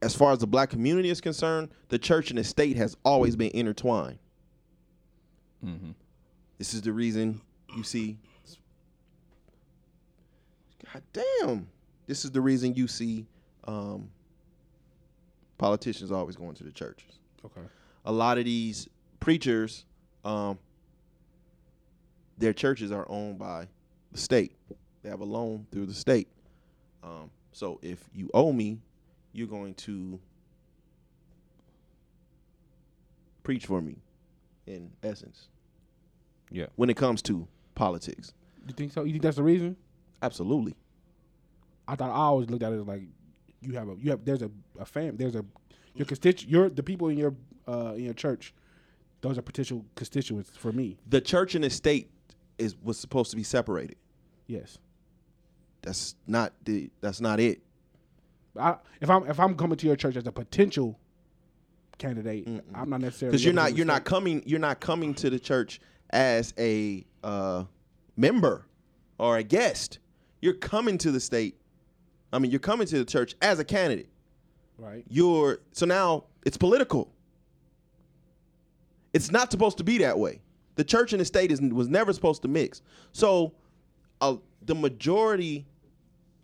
as 0.00 0.14
far 0.14 0.32
as 0.32 0.38
the 0.38 0.46
black 0.46 0.70
community 0.70 1.10
is 1.10 1.20
concerned, 1.20 1.68
the 1.90 1.98
church 1.98 2.30
and 2.30 2.38
the 2.38 2.44
state 2.44 2.78
has 2.78 2.96
always 3.04 3.36
been 3.36 3.50
intertwined. 3.52 4.18
Mm-hmm. 5.62 5.90
This 6.56 6.72
is 6.72 6.80
the 6.80 6.92
reason 6.92 7.42
you 7.76 7.82
see 7.82 8.16
God 10.94 11.02
damn. 11.12 11.66
This 12.06 12.24
is 12.24 12.30
the 12.30 12.40
reason 12.40 12.74
you 12.74 12.86
see 12.86 13.26
um, 13.66 14.08
politicians 15.58 16.12
always 16.12 16.36
going 16.36 16.54
to 16.54 16.64
the 16.64 16.70
churches 16.70 17.18
Okay. 17.44 17.62
a 18.04 18.12
lot 18.12 18.38
of 18.38 18.44
these 18.44 18.88
preachers, 19.20 19.84
um, 20.24 20.58
their 22.38 22.52
churches 22.52 22.92
are 22.92 23.06
owned 23.08 23.38
by 23.38 23.66
the 24.12 24.18
state. 24.18 24.52
They 25.02 25.08
have 25.10 25.20
a 25.20 25.24
loan 25.24 25.66
through 25.72 25.86
the 25.86 25.94
state. 25.94 26.28
Um, 27.02 27.30
so 27.52 27.78
if 27.82 27.98
you 28.14 28.30
owe 28.32 28.52
me, 28.52 28.78
you're 29.32 29.48
going 29.48 29.74
to 29.74 30.18
preach 33.42 33.66
for 33.66 33.80
me, 33.82 33.96
in 34.66 34.90
essence, 35.02 35.48
yeah. 36.50 36.66
when 36.76 36.88
it 36.88 36.96
comes 36.96 37.20
to 37.22 37.46
politics. 37.74 38.32
You 38.66 38.74
think 38.74 38.92
so? 38.92 39.04
You 39.04 39.12
think 39.12 39.22
that's 39.22 39.36
the 39.36 39.42
reason? 39.42 39.76
Absolutely. 40.22 40.74
I 41.86 41.96
thought 41.96 42.10
I 42.10 42.14
always 42.14 42.48
looked 42.50 42.62
at 42.62 42.72
it 42.72 42.80
as 42.80 42.86
like 42.86 43.02
you 43.60 43.74
have 43.74 43.88
a 43.88 43.96
you 44.00 44.10
have 44.10 44.24
there's 44.24 44.42
a, 44.42 44.50
a 44.78 44.84
fam 44.84 45.16
there's 45.16 45.34
a 45.34 45.44
your 45.94 46.06
constitu 46.06 46.44
your 46.48 46.68
the 46.68 46.82
people 46.82 47.08
in 47.08 47.18
your 47.18 47.34
uh 47.68 47.94
in 47.94 48.04
your 48.04 48.14
church 48.14 48.54
those 49.24 49.38
are 49.38 49.42
potential 49.42 49.86
constituents 49.94 50.50
for 50.54 50.70
me. 50.70 50.98
The 51.08 51.18
church 51.18 51.54
and 51.54 51.64
the 51.64 51.70
state 51.70 52.10
is 52.58 52.76
was 52.82 52.98
supposed 52.98 53.30
to 53.30 53.36
be 53.38 53.42
separated. 53.42 53.96
Yes. 54.46 54.78
That's 55.80 56.14
not 56.26 56.52
the. 56.64 56.90
That's 57.00 57.22
not 57.22 57.40
it. 57.40 57.62
I, 58.58 58.76
if 59.00 59.08
I'm 59.08 59.26
if 59.26 59.40
I'm 59.40 59.54
coming 59.54 59.78
to 59.78 59.86
your 59.86 59.96
church 59.96 60.16
as 60.16 60.26
a 60.26 60.32
potential 60.32 60.98
candidate, 61.96 62.46
I'm 62.74 62.90
not 62.90 63.00
necessarily 63.00 63.32
because 63.32 63.42
you're 63.42 63.54
not 63.54 63.74
you're 63.74 63.86
not 63.86 64.04
coming 64.04 64.42
you're 64.44 64.60
not 64.60 64.80
coming 64.80 65.14
to 65.14 65.30
the 65.30 65.38
church 65.38 65.80
as 66.10 66.52
a 66.58 67.06
uh, 67.22 67.64
member 68.18 68.66
or 69.18 69.38
a 69.38 69.42
guest. 69.42 70.00
You're 70.42 70.52
coming 70.52 70.98
to 70.98 71.10
the 71.10 71.20
state. 71.20 71.58
I 72.34 72.40
mean, 72.40 72.50
you're 72.50 72.58
coming 72.58 72.86
to 72.88 72.98
the 72.98 73.04
church 73.04 73.36
as 73.40 73.60
a 73.60 73.64
candidate. 73.64 74.08
right. 74.76 75.04
You're 75.08 75.60
so 75.70 75.86
now 75.86 76.24
it's 76.44 76.56
political. 76.56 77.12
It's 79.12 79.30
not 79.30 79.52
supposed 79.52 79.78
to 79.78 79.84
be 79.84 79.98
that 79.98 80.18
way. 80.18 80.40
The 80.74 80.82
church 80.82 81.12
and 81.12 81.20
the 81.20 81.24
state 81.24 81.52
is 81.52 81.60
was 81.60 81.88
never 81.88 82.12
supposed 82.12 82.42
to 82.42 82.48
mix. 82.48 82.82
So, 83.12 83.52
uh, 84.20 84.36
the 84.62 84.74
majority 84.74 85.64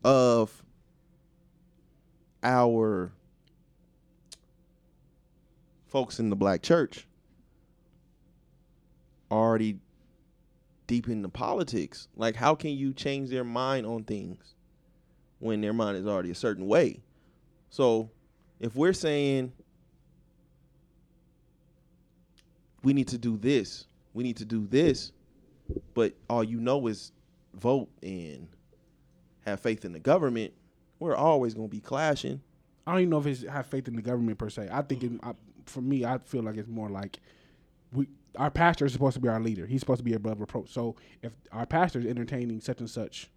of 0.05 0.63
our 2.45 3.11
folks 5.89 6.21
in 6.21 6.31
the 6.31 6.37
black 6.37 6.63
church 6.63 7.09
already 9.29 9.81
deep 10.87 11.09
into 11.09 11.29
politics. 11.29 12.07
Like, 12.15 12.37
how 12.37 12.55
can 12.55 12.71
you 12.71 12.95
change 12.95 13.29
their 13.31 13.45
mind 13.45 13.87
on 13.87 14.05
things 14.05 14.55
when 15.41 15.61
their 15.61 15.73
mind 15.73 15.97
is 15.97 16.07
already 16.07 16.31
a 16.31 16.35
certain 16.35 16.67
way? 16.67 17.01
So, 17.71 18.11
if 18.61 18.77
we're 18.77 18.93
saying 18.93 19.53
we 22.83 22.93
need 22.93 23.09
to 23.09 23.19
do 23.19 23.37
this, 23.37 23.87
we 24.15 24.23
need 24.23 24.37
to 24.39 24.45
do 24.45 24.67
this, 24.67 25.13
but 25.95 26.15
all 26.29 26.45
you 26.45 26.61
know 26.61 26.87
is 26.87 27.13
vote 27.55 27.89
and 28.03 28.49
have 29.47 29.61
faith 29.61 29.85
in 29.85 29.93
the 29.93 29.99
government, 29.99 30.53
we're 30.99 31.17
always 31.17 31.55
going 31.55 31.69
to 31.69 31.75
be 31.75 31.81
clashing. 31.81 32.41
I 32.87 32.93
don't 32.93 33.01
even 33.01 33.11
know 33.11 33.19
if 33.19 33.27
it's 33.27 33.43
have 33.47 33.67
faith 33.67 33.89
in 33.89 33.97
the 33.97 34.03
government 34.03 34.39
per 34.39 34.51
se. 34.51 34.69
I 34.71 34.83
think 34.83 35.03
it, 35.03 35.13
I, 35.23 35.33
for 35.67 35.81
me, 35.81 36.05
I 36.05 36.19
feel 36.19 36.43
like 36.43 36.57
it's 36.57 36.69
more 36.69 36.89
like 36.89 37.19
we 37.93 38.09
our 38.37 38.51
pastor 38.51 38.85
is 38.85 38.93
supposed 38.93 39.15
to 39.15 39.21
be 39.21 39.29
our 39.29 39.41
leader. 39.41 39.67
He's 39.67 39.81
supposed 39.81 39.99
to 39.99 40.05
be 40.05 40.15
above 40.15 40.41
reproach. 40.41 40.71
So 40.73 40.97
if 41.23 41.33
our 41.53 41.67
pastor 41.67 41.99
is 41.99 42.07
entertaining 42.07 42.61
such 42.61 42.81
and 42.81 42.89
such 42.89 43.31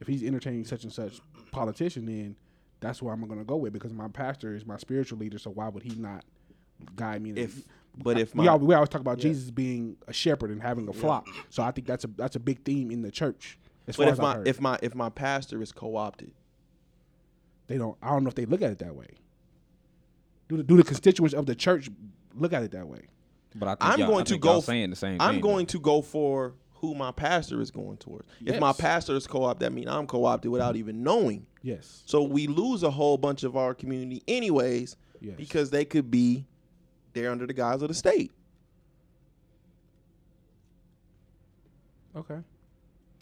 if 0.00 0.06
he's 0.06 0.22
entertaining 0.22 0.64
such 0.64 0.84
and 0.84 0.92
such 0.92 1.20
politician, 1.52 2.06
then 2.06 2.36
that's 2.80 3.02
where 3.02 3.12
I'm 3.12 3.26
gonna 3.26 3.44
go 3.44 3.56
with 3.56 3.72
because 3.72 3.92
my 3.92 4.08
pastor 4.08 4.54
is 4.54 4.64
my 4.66 4.76
spiritual 4.76 5.18
leader. 5.18 5.38
So 5.38 5.50
why 5.50 5.68
would 5.68 5.82
he 5.82 5.94
not 5.96 6.24
guide 6.96 7.22
me? 7.22 7.30
in- 7.30 7.38
If 7.38 7.64
but 8.00 8.16
if 8.18 8.32
we, 8.34 8.44
my 8.44 8.54
we 8.54 8.74
always 8.74 8.88
talk 8.90 9.00
about 9.00 9.18
Jesus 9.18 9.50
being 9.50 9.96
a 10.06 10.12
shepherd 10.12 10.50
and 10.50 10.62
having 10.62 10.88
a 10.88 10.92
flock, 10.92 11.26
so 11.50 11.62
I 11.64 11.72
think 11.72 11.86
that's 11.86 12.04
a 12.04 12.08
that's 12.16 12.36
a 12.36 12.40
big 12.40 12.62
theme 12.64 12.90
in 12.92 13.02
the 13.02 13.10
church. 13.10 13.58
As 13.88 13.96
but 13.96 14.04
far 14.04 14.08
if 14.08 14.12
as 14.12 14.20
I 14.20 14.22
my 14.22 14.34
heard. 14.36 14.48
if 14.48 14.60
my 14.60 14.78
if 14.82 14.94
my 14.94 15.08
pastor 15.08 15.60
is 15.62 15.72
co-opted, 15.72 16.30
they 17.66 17.76
don't, 17.78 17.96
I 18.02 18.10
don't 18.10 18.22
know 18.22 18.28
if 18.28 18.34
they 18.34 18.44
look 18.46 18.62
at 18.62 18.70
it 18.70 18.78
that 18.78 18.94
way. 18.94 19.08
Do 20.48 20.56
the, 20.58 20.62
do 20.62 20.76
the 20.76 20.82
constituents 20.84 21.34
of 21.34 21.46
the 21.46 21.54
church 21.54 21.90
look 22.34 22.52
at 22.52 22.62
it 22.62 22.70
that 22.70 22.86
way? 22.86 23.02
But 23.54 23.68
I 23.68 23.70
think 23.72 23.92
I'm 23.94 23.98
y'all- 24.00 24.08
going 24.10 24.24
to 24.26 24.30
think 24.34 24.44
y'all 24.44 24.54
go. 24.56 24.60
saying 24.60 24.90
the 24.90 24.96
same. 24.96 25.20
I'm 25.20 25.34
thing, 25.34 25.40
going 25.40 25.66
though. 25.66 25.72
to 25.72 25.80
go 25.80 26.02
for 26.02 26.54
who 26.80 26.94
my 26.94 27.10
pastor 27.10 27.60
is 27.60 27.70
going 27.70 27.96
towards. 27.96 28.26
If 28.44 28.60
my 28.60 28.72
pastor 28.72 29.14
is 29.16 29.26
co-opted, 29.26 29.60
that 29.60 29.72
means 29.72 29.88
I'm 29.88 30.06
co-opted 30.06 30.50
without 30.50 30.76
even 30.76 31.02
knowing. 31.02 31.46
Yes. 31.62 32.02
So 32.06 32.22
we 32.22 32.46
lose 32.46 32.82
a 32.82 32.90
whole 32.90 33.18
bunch 33.18 33.42
of 33.42 33.56
our 33.56 33.74
community, 33.74 34.22
anyways, 34.28 34.96
Yes. 35.20 35.34
because 35.36 35.70
they 35.70 35.84
could 35.84 36.10
be 36.10 36.46
they're 37.12 37.30
under 37.32 37.46
the 37.46 37.52
guise 37.52 37.82
of 37.82 37.88
the 37.88 37.94
state. 37.94 38.30
Okay. 42.16 42.38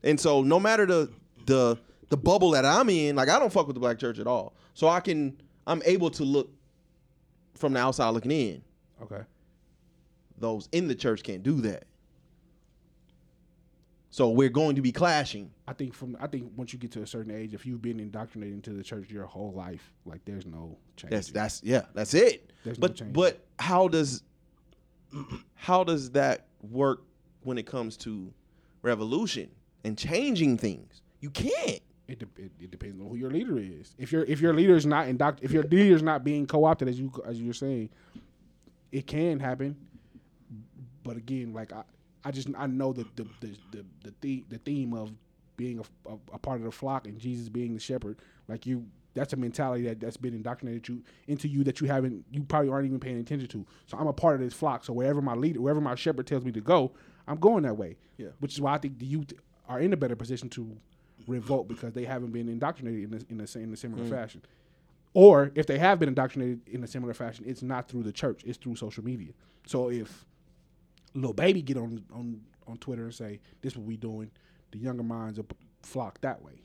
And 0.05 0.19
so 0.21 0.43
no 0.43 0.61
matter 0.61 0.87
the 0.87 1.11
the 1.47 1.79
the 2.09 2.17
bubble 2.17 2.51
that 2.53 2.65
I'm 2.65 2.89
in, 2.91 3.17
like 3.17 3.29
I 3.29 3.39
don't 3.39 3.53
fuck 3.53 3.67
with 3.67 3.75
the 3.75 3.81
black 3.81 3.99
church 3.99 4.19
at 4.19 4.27
all. 4.27 4.55
So 4.75 4.89
I 4.89 5.01
can 5.01 5.41
I'm 5.67 5.83
able 5.85 6.11
to 6.11 6.25
look 6.25 6.51
from 7.55 7.73
the 7.73 7.81
outside 7.81 8.11
looking 8.11 8.31
in. 8.31 8.63
Okay. 9.03 9.23
Those 10.39 10.69
in 10.73 10.89
the 10.89 10.95
church 10.95 11.23
can't 11.23 11.43
do 11.43 11.61
that. 11.63 11.85
So 14.17 14.31
we're 14.31 14.49
going 14.49 14.77
to 14.77 14.81
be 14.81 14.93
clashing. 14.93 15.51
I 15.69 15.75
think 15.75 15.93
from 15.93 16.17
I 16.19 16.27
think 16.27 16.51
once 16.57 16.73
you 16.73 16.79
get 16.79 16.91
to 16.93 17.03
a 17.03 17.07
certain 17.07 17.31
age, 17.31 17.53
if 17.53 17.67
you've 17.67 17.83
been 17.83 18.01
indoctrinated 18.01 18.55
into 18.55 18.71
the 18.71 18.83
church 18.83 19.11
your 19.11 19.27
whole 19.27 19.53
life, 19.53 19.93
like 20.07 20.25
there's 20.25 20.47
no 20.47 20.79
change. 20.97 21.11
That's 21.11 21.31
that's 21.31 21.63
yeah, 21.63 21.83
that's 21.93 22.15
it. 22.15 22.51
There's 22.65 22.79
no 22.79 22.89
but 22.89 22.97
change. 22.97 23.13
but 23.13 23.45
how 23.59 23.89
does 23.89 24.23
how 25.55 25.85
does 25.85 26.13
that 26.13 26.47
work 26.63 27.03
when 27.43 27.59
it 27.59 27.67
comes 27.67 27.99
to 27.99 28.33
revolution 28.81 29.51
and 29.85 29.99
changing 29.99 30.57
things? 30.57 31.03
You 31.21 31.29
can't. 31.29 31.83
It, 32.09 32.19
de- 32.21 32.43
it, 32.43 32.53
it 32.59 32.71
depends 32.71 32.99
on 32.99 33.11
who 33.11 33.17
your 33.17 33.31
leader 33.31 33.59
is. 33.59 33.95
If 33.99 34.13
your 34.13 34.25
if 34.25 34.41
your 34.41 34.55
leader 34.55 34.77
is 34.77 34.87
not 34.87 35.09
indoct, 35.09 35.41
if 35.43 35.53
your 35.53 35.65
leader 35.65 35.95
is 35.95 36.03
not 36.03 36.25
being 36.25 36.47
co-opted 36.47 36.89
as 36.89 36.99
you 36.99 37.13
as 37.27 37.39
you're 37.39 37.53
saying, 37.53 37.91
it 38.93 39.07
can 39.07 39.39
happen. 39.41 39.77
But 41.03 41.19
again, 41.19 41.53
like 41.53 41.75
I, 41.75 41.83
I 42.27 42.31
just 42.33 42.49
I 42.57 42.67
know 42.67 42.93
the 42.93 43.05
the 43.17 43.25
the 43.41 43.57
the 43.73 43.85
the, 44.03 44.15
the, 44.21 44.45
the 44.51 44.59
theme 44.59 44.93
of 44.95 45.13
being 45.57 45.79
a, 45.79 46.11
a, 46.11 46.15
a 46.35 46.39
part 46.39 46.59
of 46.59 46.65
the 46.65 46.71
flock 46.73 47.07
and 47.07 47.19
Jesus 47.19 47.49
being 47.49 47.75
the 47.75 47.81
shepherd. 47.81 48.19
Like 48.49 48.67
you, 48.67 48.87
that's 49.15 49.33
a 49.33 49.37
mentality 49.37 49.85
that 49.85 50.01
that's 50.01 50.17
been 50.19 50.35
indoctrinated 50.35 50.89
you 50.89 51.03
into 51.29 51.49
you 51.49 51.65
that 51.65 51.81
you 51.81 51.87
haven't 51.87 52.25
you 52.31 52.43
probably 52.43 52.71
aren't 52.71 52.87
even 52.87 53.01
paying 53.01 53.19
attention 53.19 53.49
to. 53.49 53.65
So 53.87 53.97
I'm 53.97 54.07
a 54.07 54.13
part 54.13 54.35
of 54.35 54.41
this 54.41 54.53
flock. 54.55 54.85
So 54.85 54.93
wherever 54.93 55.23
my 55.23 55.35
leader, 55.35 55.61
wherever 55.61 55.81
my 55.81 55.95
shepherd 55.95 56.27
tells 56.27 56.45
me 56.45 56.53
to 56.53 56.61
go, 56.61 56.93
I'm 57.27 57.39
going 57.39 57.63
that 57.63 57.77
way. 57.77 57.97
Yeah. 58.19 58.29
Which 58.41 58.53
is 58.55 58.61
why 58.61 58.75
I 58.75 58.79
think 58.79 58.99
the 58.99 59.07
youth 59.07 59.33
are 59.69 59.81
in 59.81 59.93
a 59.93 59.97
better 59.97 60.17
position 60.17 60.49
to 60.51 60.77
revolt 61.27 61.69
because 61.69 61.93
they 61.93 62.05
haven't 62.05 62.33
been 62.33 62.49
indoctrinated 62.49 63.05
in 63.05 63.15
a, 63.15 63.33
in 63.33 63.41
a, 63.41 63.59
in 63.65 63.73
a 63.73 63.77
similar 63.77 64.05
Mm. 64.05 64.11
fashion. 64.11 64.43
Or 65.15 65.51
if 65.55 65.67
they 65.67 65.79
have 65.79 65.99
been 65.99 66.09
indoctrinated 66.09 66.61
in 66.69 66.85
a 66.85 66.87
similar 66.87 67.15
fashion, 67.15 67.45
it's 67.49 67.63
not 67.63 67.89
through 67.89 68.03
the 68.03 68.13
church; 68.13 68.43
it's 68.45 68.59
through 68.59 68.77
social 68.77 69.03
media. 69.03 69.33
So 69.67 69.91
if 69.91 70.27
little 71.17 71.35
baby 71.35 71.63
get 71.63 71.77
on 71.77 72.05
on 72.13 72.41
on 72.67 72.79
Twitter 72.79 73.05
and 73.05 73.15
say, 73.15 73.41
"This 73.63 73.73
is 73.73 73.79
what 73.79 73.87
we 73.87 73.97
doing," 73.97 74.31
the 74.71 74.79
younger 74.79 75.03
minds 75.03 75.39
are 75.39 75.45
p- 75.45 75.57
flock 75.83 76.21
that 76.21 76.43
way. 76.43 76.63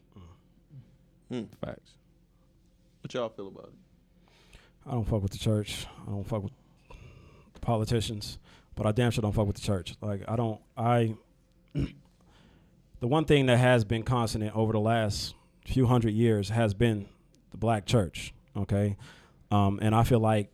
Facts. 1.62 1.92
What 3.02 3.14
y'all 3.14 3.30
feel 3.30 3.48
about 3.48 3.70
it? 3.70 4.58
I 4.86 4.92
don't 4.92 5.06
fuck 5.06 5.22
with 5.22 5.32
the 5.32 5.38
church. 5.38 5.86
I 6.06 6.12
don't 6.12 6.26
fuck 6.28 6.44
with 6.44 6.52
the 7.54 7.60
politicians, 7.60 8.38
but 8.76 8.86
I 8.86 8.92
damn 8.92 9.12
sure 9.12 9.22
don't 9.22 9.32
fuck 9.32 9.48
with 9.48 9.56
the 9.56 9.62
church. 9.62 9.96
Like 10.02 10.24
I 10.28 10.36
don't. 10.36 10.60
I. 10.76 11.16
the 11.74 13.08
one 13.08 13.26
thing 13.26 13.46
that 13.46 13.58
has 13.58 13.86
been 13.86 14.04
constant 14.04 14.56
over 14.56 14.74
the 14.74 14.80
last 14.80 15.36
few 15.66 15.86
hundred 15.86 16.14
years 16.14 16.50
has 16.50 16.74
been 16.74 17.08
the 17.52 17.58
black 17.58 17.86
church. 17.86 18.34
Okay, 18.58 18.98
um, 19.52 19.80
and 19.82 19.96
I 19.96 20.04
feel 20.04 20.20
like 20.20 20.52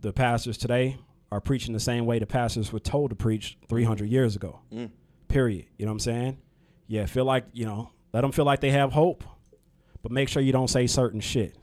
the 0.00 0.12
pastors 0.12 0.58
today 0.58 0.98
are 1.32 1.40
preaching 1.40 1.72
the 1.72 1.80
same 1.80 2.04
way 2.04 2.18
the 2.18 2.26
pastors 2.26 2.74
were 2.74 2.78
told 2.78 3.08
to 3.08 3.16
preach 3.16 3.56
300 3.66 4.06
years 4.06 4.36
ago. 4.36 4.60
Period. 5.28 5.64
You 5.78 5.86
know 5.86 5.92
what 5.92 5.94
I'm 5.94 6.00
saying? 6.00 6.38
Yeah, 6.86 7.06
feel 7.06 7.24
like 7.24 7.46
you 7.54 7.64
know. 7.64 7.90
Let 8.12 8.20
them 8.20 8.32
feel 8.32 8.44
like 8.44 8.60
they 8.60 8.70
have 8.72 8.92
hope, 8.92 9.24
but 10.02 10.12
make 10.12 10.28
sure 10.28 10.42
you 10.42 10.52
don't 10.52 10.68
say 10.68 10.86
certain 10.86 11.20
shit. 11.20 11.56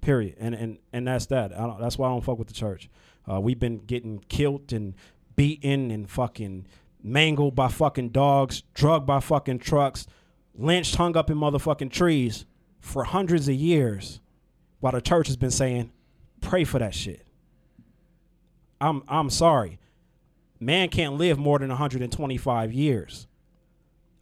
Period. 0.00 0.36
And 0.38 0.54
and 0.54 0.78
and 0.92 1.08
that's 1.08 1.26
that. 1.26 1.52
I 1.52 1.66
don't, 1.66 1.80
that's 1.80 1.98
why 1.98 2.06
I 2.06 2.12
don't 2.12 2.22
fuck 2.22 2.38
with 2.38 2.46
the 2.46 2.54
church. 2.54 2.88
Uh, 3.28 3.40
we've 3.40 3.58
been 3.58 3.78
getting 3.78 4.20
killed 4.28 4.72
and 4.72 4.94
beaten 5.34 5.90
and 5.90 6.08
fucking 6.08 6.68
mangled 7.02 7.56
by 7.56 7.66
fucking 7.66 8.10
dogs, 8.10 8.62
drugged 8.72 9.04
by 9.04 9.18
fucking 9.18 9.58
trucks, 9.58 10.06
lynched, 10.54 10.94
hung 10.94 11.16
up 11.16 11.28
in 11.28 11.36
motherfucking 11.38 11.90
trees 11.90 12.46
for 12.78 13.02
hundreds 13.02 13.48
of 13.48 13.56
years, 13.56 14.20
while 14.78 14.92
the 14.92 15.00
church 15.00 15.26
has 15.26 15.36
been 15.36 15.50
saying, 15.50 15.90
"Pray 16.40 16.62
for 16.62 16.78
that 16.78 16.94
shit." 16.94 17.25
I'm 18.80 19.02
I'm 19.08 19.30
sorry. 19.30 19.78
Man 20.58 20.88
can't 20.88 21.14
live 21.14 21.38
more 21.38 21.58
than 21.58 21.68
125 21.68 22.72
years. 22.72 23.26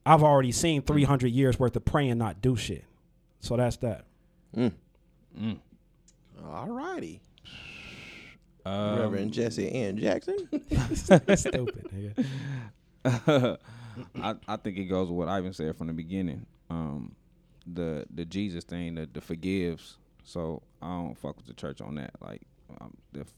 I've 0.07 0.23
already 0.23 0.53
seen 0.53 0.83
300 0.83 1.29
years 1.29 1.59
worth 1.59 1.77
of 1.77 1.85
praying 1.85 2.19
not 2.19 2.43
do 2.43 2.57
shit. 2.57 2.85
So 3.41 3.57
that's 3.57 3.77
that. 3.79 4.05
All 6.45 6.69
righty. 6.69 7.21
Um, 8.67 8.99
Reverend 8.99 9.33
Jesse 9.33 9.71
Ann 9.71 9.97
Jackson. 9.99 10.37
Stupid. 10.95 11.89
nigga. 13.05 13.59
I, 14.21 14.35
I 14.49 14.57
think 14.57 14.79
it 14.79 14.85
goes 14.85 15.09
with 15.09 15.19
what 15.19 15.29
Ivan 15.29 15.53
said 15.53 15.77
from 15.77 15.89
the 15.89 15.93
beginning. 15.93 16.47
Um, 16.71 17.15
the 17.67 18.07
the 18.13 18.25
Jesus 18.25 18.65
thing, 18.65 18.95
the, 18.97 19.09
the 19.13 19.21
forgives. 19.21 19.99
So 20.25 20.63
I 20.83 20.89
don't 20.89 21.17
fuck 21.17 21.37
with 21.37 21.47
the 21.47 21.53
church 21.55 21.81
on 21.81 21.97
that. 21.97 22.13
Like, 22.21 22.43
um, 22.81 22.95
the, 23.13 23.21
f- 23.21 23.35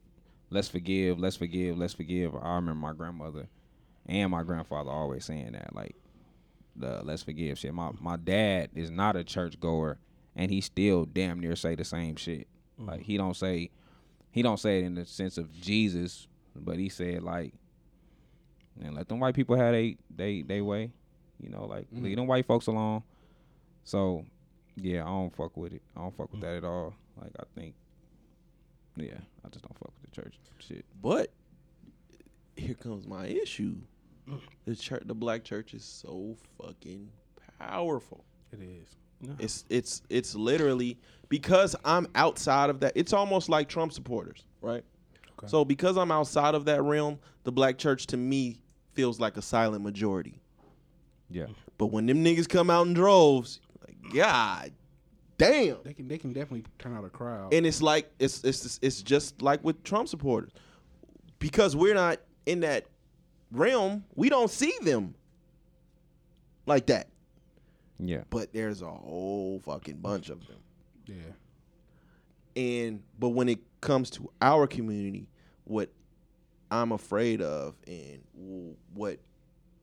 let's 0.51 0.69
forgive, 0.69 1.19
let's 1.19 1.37
forgive, 1.37 1.79
let's 1.79 1.95
forgive. 1.95 2.35
I 2.35 2.57
remember 2.57 2.75
my 2.75 2.93
grandmother 2.93 3.49
and 4.07 4.31
my 4.31 4.43
grandfather 4.43 4.91
always 4.91 5.25
saying 5.25 5.53
that. 5.53 5.75
Like, 5.75 5.97
the 6.79 7.01
let's 7.05 7.23
forgive 7.23 7.59
shit. 7.59 7.75
My 7.75 7.91
my 8.01 8.17
dad 8.17 8.71
is 8.75 8.91
not 8.91 9.17
a 9.17 9.25
church 9.25 9.59
goer, 9.59 9.99
and 10.35 10.51
he 10.51 10.61
still 10.61 11.05
damn 11.05 11.41
near 11.41 11.57
say 11.57 11.75
the 11.75 11.85
same 11.85 12.17
shit. 12.17 12.47
Mm. 12.81 12.89
Like 12.89 13.03
he 13.03 13.17
don't 13.17 13.37
say, 13.37 13.71
he 14.31 14.43
don't 14.43 14.61
say 14.61 14.81
it 14.81 14.85
in 14.85 14.95
the 14.95 15.07
sense 15.07 15.39
of 15.39 15.53
Jesus, 15.61 16.29
but 16.55 16.77
he 16.77 16.89
said 16.89 17.23
like, 17.23 17.55
and 18.83 18.95
let 18.95 19.09
them 19.09 19.21
white 19.21 19.35
people 19.35 19.57
have 19.57 19.73
they 19.73 19.97
they 20.15 20.43
they 20.43 20.61
way, 20.61 20.93
you 21.41 21.49
know, 21.49 21.65
like 21.65 21.91
mm. 21.91 22.03
leave 22.03 22.17
them 22.17 22.27
white 22.27 22.47
folks 22.47 22.67
alone. 22.67 23.03
So, 23.85 24.25
yeah, 24.75 25.03
I 25.05 25.07
don't 25.07 25.35
fuck 25.35 25.57
with 25.57 25.73
it. 25.73 25.83
I 25.97 26.01
don't 26.01 26.17
fuck 26.17 26.31
with 26.31 26.41
mm. 26.41 26.45
that 26.45 26.57
at 26.57 26.65
all. 26.65 26.95
Like 27.21 27.33
I 27.39 27.45
think, 27.59 27.75
yeah, 28.97 29.19
I 29.45 29.49
just 29.49 29.63
don't 29.63 29.77
fuck 29.79 29.93
with 30.01 30.11
the 30.11 30.23
church 30.23 30.37
shit. 30.59 30.85
But 31.03 31.31
here 32.57 32.75
comes 32.75 33.07
my 33.07 33.27
issue. 33.27 33.77
The 34.65 34.75
church, 34.75 35.03
the 35.07 35.15
black 35.15 35.45
church, 35.45 35.73
is 35.75 35.85
so 35.85 36.37
fucking 36.61 37.09
powerful. 37.61 38.25
It 38.53 38.61
is. 38.61 38.97
It's 39.39 39.65
it's 39.71 40.03
it's 40.11 40.35
literally 40.35 40.99
because 41.29 41.77
I'm 41.85 42.07
outside 42.15 42.71
of 42.71 42.81
that. 42.81 42.93
It's 42.97 43.13
almost 43.13 43.49
like 43.49 43.69
Trump 43.69 43.93
supporters, 43.93 44.45
right? 44.61 44.85
Okay. 45.39 45.47
So 45.49 45.65
because 45.65 45.97
I'm 45.97 46.11
outside 46.11 46.55
of 46.55 46.65
that 46.67 46.83
realm, 46.83 47.19
the 47.45 47.53
black 47.53 47.79
church 47.79 48.07
to 48.09 48.17
me 48.17 48.61
feels 48.93 49.21
like 49.21 49.37
a 49.37 49.43
silent 49.43 49.83
majority. 49.85 50.41
Yeah, 51.29 51.47
But 51.77 51.87
when 51.87 52.07
them 52.07 52.25
niggas 52.25 52.49
come 52.49 52.71
out 52.71 52.87
in 52.87 52.95
droves, 52.95 53.61
like 53.87 53.97
God 54.15 54.73
damn. 55.39 55.79
They 55.85 55.95
can 55.95 56.09
they 56.09 56.19
can 56.19 56.33
definitely 56.33 56.65
turn 56.79 56.97
out 56.97 57.05
a 57.05 57.11
crowd. 57.11 57.53
And 57.55 57.67
it's 57.67 57.83
like 57.83 58.11
it's 58.19 58.43
it's 58.45 58.79
it's 58.83 59.03
just 59.03 59.43
like 59.43 59.63
with 59.65 59.83
Trump 59.85 60.09
supporters. 60.09 60.51
Because 61.39 61.77
we're 61.77 61.95
not 61.95 62.19
in 62.47 62.61
that 62.61 62.87
realm, 63.53 64.05
we 64.15 64.29
don't 64.29 64.51
see 64.51 64.73
them 64.83 65.15
like 66.67 66.87
that. 66.87 67.09
yeah, 67.99 68.23
But 68.31 68.53
there's 68.53 68.83
a 68.83 68.91
whole 68.91 69.61
fucking 69.61 69.97
bunch 69.99 70.31
of 70.31 70.47
them. 70.47 70.57
yeah. 71.07 71.15
And 72.57 73.03
but 73.19 73.31
when 73.31 73.49
it 73.49 73.59
comes 73.81 74.09
to 74.11 74.31
our 74.41 74.67
community, 74.67 75.29
what 75.65 75.91
I'm 76.71 76.93
afraid 76.93 77.43
of 77.43 77.75
and 77.87 78.23
what 78.95 79.19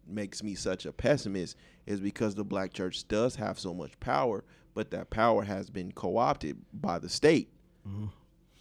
makes 0.07 0.41
me 0.43 0.55
such 0.55 0.85
a 0.85 0.91
pessimist 0.91 1.55
is 1.85 1.99
because 1.99 2.35
the 2.35 2.43
black 2.43 2.73
church 2.73 3.07
does 3.07 3.35
have 3.35 3.59
so 3.59 3.73
much 3.73 3.97
power, 3.99 4.43
but 4.73 4.91
that 4.91 5.09
power 5.09 5.43
has 5.43 5.69
been 5.69 5.91
co-opted 5.91 6.57
by 6.73 6.99
the 6.99 7.09
state. 7.09 7.49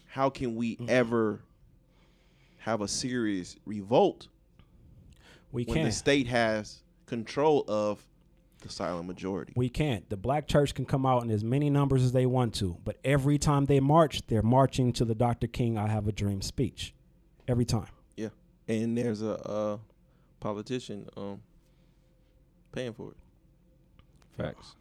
How 0.06 0.28
can 0.30 0.56
we 0.56 0.78
ever 0.88 1.40
have 2.58 2.80
a 2.80 2.88
serious 2.88 3.56
revolt 3.64 4.28
We 5.52 5.64
when 5.64 5.76
can. 5.76 5.84
the 5.84 5.92
state 5.92 6.26
has 6.26 6.82
control 7.06 7.64
of 7.68 8.04
the 8.60 8.68
silent 8.68 9.06
majority. 9.08 9.52
We 9.56 9.68
can't. 9.68 10.08
The 10.08 10.16
black 10.16 10.46
church 10.46 10.74
can 10.74 10.84
come 10.84 11.04
out 11.04 11.24
in 11.24 11.30
as 11.30 11.42
many 11.42 11.70
numbers 11.70 12.02
as 12.04 12.12
they 12.12 12.26
want 12.26 12.54
to, 12.54 12.76
but 12.84 12.96
every 13.04 13.38
time 13.38 13.64
they 13.66 13.80
march, 13.80 14.22
they're 14.28 14.42
marching 14.42 14.92
to 14.94 15.04
the 15.04 15.14
Dr. 15.14 15.46
King 15.48 15.76
"I 15.76 15.88
Have 15.88 16.06
a 16.06 16.12
Dream" 16.12 16.42
speech. 16.42 16.94
Every 17.48 17.64
time. 17.64 17.88
Yeah, 18.16 18.28
and 18.68 18.96
there's 18.96 19.20
a 19.22 19.34
uh, 19.48 19.78
politician 20.38 21.08
um 21.16 21.40
paying 22.70 22.92
for 22.92 23.10
it. 23.10 23.16
Facts. 24.36 24.76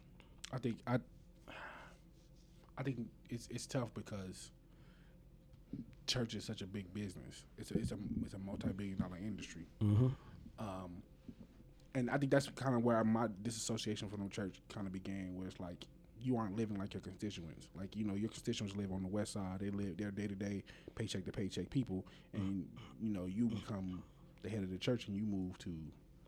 I 0.52 0.58
think 0.58 0.78
I 0.86 0.98
I 2.82 2.84
think 2.84 2.98
it's 3.30 3.46
it's 3.48 3.66
tough 3.66 3.94
because 3.94 4.50
church 6.08 6.34
is 6.34 6.44
such 6.44 6.62
a 6.62 6.66
big 6.66 6.92
business. 6.92 7.44
It's 7.56 7.70
a 7.70 7.78
it's 7.78 7.92
a 7.92 7.98
it's 8.24 8.34
a 8.34 8.38
multi 8.40 8.68
billion 8.70 8.98
dollar 8.98 9.18
industry. 9.18 9.66
Mm-hmm. 9.80 10.08
Um, 10.58 11.02
and 11.94 12.10
I 12.10 12.18
think 12.18 12.32
that's 12.32 12.48
kind 12.48 12.74
of 12.74 12.82
where 12.82 13.04
my 13.04 13.28
disassociation 13.42 14.08
from 14.08 14.24
the 14.24 14.28
church 14.28 14.56
kind 14.74 14.88
of 14.88 14.92
began, 14.92 15.36
where 15.36 15.46
it's 15.46 15.60
like 15.60 15.84
you 16.20 16.36
aren't 16.36 16.56
living 16.56 16.76
like 16.76 16.92
your 16.92 17.02
constituents. 17.02 17.68
Like 17.76 17.94
you 17.94 18.04
know, 18.04 18.14
your 18.14 18.30
constituents 18.30 18.74
live 18.74 18.90
on 18.90 19.02
the 19.02 19.08
west 19.08 19.34
side. 19.34 19.60
They 19.60 19.70
live 19.70 19.96
their 19.96 20.10
day 20.10 20.26
to 20.26 20.34
day, 20.34 20.64
paycheck 20.96 21.24
to 21.26 21.32
paycheck 21.32 21.70
people, 21.70 22.04
and 22.32 22.66
you 23.00 23.12
know 23.12 23.26
you 23.26 23.46
become 23.46 24.02
the 24.42 24.48
head 24.48 24.64
of 24.64 24.72
the 24.72 24.78
church 24.78 25.06
and 25.06 25.16
you 25.16 25.22
move 25.22 25.56
to 25.58 25.70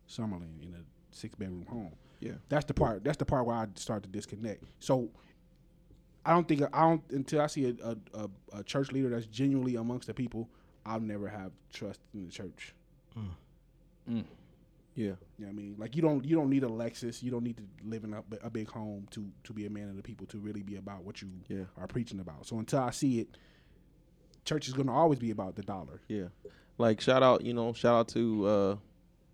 Summerlin 0.09 0.62
in 0.62 0.72
a 0.74 0.85
six 1.10 1.35
bedroom 1.35 1.66
home. 1.68 1.94
Yeah. 2.20 2.32
That's 2.48 2.64
the 2.64 2.74
part. 2.74 3.05
That's 3.05 3.16
the 3.16 3.24
part 3.24 3.44
where 3.44 3.56
I 3.56 3.66
start 3.74 4.02
to 4.05 4.09
disconnect. 4.09 4.62
So 4.78 5.10
I 6.26 6.32
don't 6.32 6.46
think 6.48 6.62
I 6.72 6.80
don't 6.82 7.02
until 7.10 7.40
I 7.40 7.46
see 7.48 7.66
a, 7.66 7.86
a, 7.86 7.96
a, 8.14 8.30
a 8.60 8.62
church 8.64 8.92
leader 8.92 9.10
that's 9.10 9.26
genuinely 9.26 9.76
amongst 9.76 10.06
the 10.06 10.14
people. 10.14 10.48
I'll 10.86 11.01
never 11.01 11.28
have 11.28 11.52
trust 11.72 12.01
in 12.14 12.26
the 12.26 12.30
church. 12.32 12.74
Yeah. 14.06 14.14
You 14.96 15.06
know 15.06 15.16
what 15.38 15.48
I 15.48 15.52
mean? 15.52 15.74
Like 15.78 15.96
you 15.96 16.02
don't 16.02 16.24
you 16.24 16.36
don't 16.36 16.48
need 16.51 16.62
a 16.62 16.68
Lexus. 16.68 17.22
You 17.22 17.30
don't 17.30 17.42
need 17.42 17.56
to 17.56 17.64
live 17.84 18.05
in 18.05 18.14
a, 18.14 18.22
a 18.42 18.51
big 18.51 18.68
home 18.68 19.06
to 19.10 19.26
to 19.44 19.52
be 19.52 19.66
a 19.66 19.70
man 19.70 19.88
of 19.88 19.96
the 19.96 20.02
people 20.02 20.26
to 20.28 20.38
really 20.38 20.62
be 20.62 20.76
about 20.76 21.02
what 21.05 21.20
you 21.20 21.28
Yeah. 21.48 21.64
are 21.78 21.86
preaching 21.86 22.20
about. 22.20 22.46
So 22.46 22.59
until 22.59 22.78
I 22.80 22.90
see 22.90 23.18
it, 23.20 23.36
church 24.44 24.68
is 24.68 24.74
going 24.74 24.86
to 24.86 24.92
always 24.92 25.18
be 25.18 25.30
about 25.32 25.56
the 25.56 25.62
dollar. 25.62 26.01
Yeah. 26.09 26.28
Like 26.78 27.01
shout 27.01 27.22
out, 27.22 27.44
you 27.44 27.55
know, 27.55 27.72
shout 27.72 27.94
out 27.96 28.09
to 28.09 28.46
uh 28.46 28.76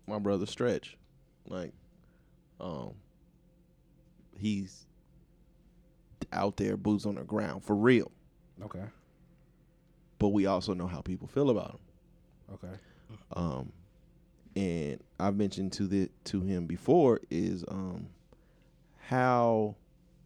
my 0.07 0.17
brother 0.19 0.45
Stretch. 0.47 0.97
Like 1.47 1.73
um 2.59 2.93
he's 4.37 4.87
out 6.33 6.57
there 6.57 6.77
boots 6.77 7.05
on 7.05 7.15
the 7.15 7.23
ground 7.23 7.63
for 7.63 7.75
real. 7.75 8.11
Okay. 8.63 8.83
But 10.19 10.29
we 10.29 10.45
also 10.45 10.73
know 10.73 10.87
how 10.87 11.01
people 11.01 11.27
feel 11.27 11.49
about 11.49 11.71
him. 11.71 11.79
Okay. 12.53 12.77
Um 13.33 13.71
and 14.55 15.01
I've 15.19 15.35
mentioned 15.35 15.73
to 15.73 15.87
the 15.87 16.09
to 16.25 16.41
him 16.41 16.65
before 16.65 17.21
is 17.29 17.63
um 17.67 18.07
how 18.99 19.75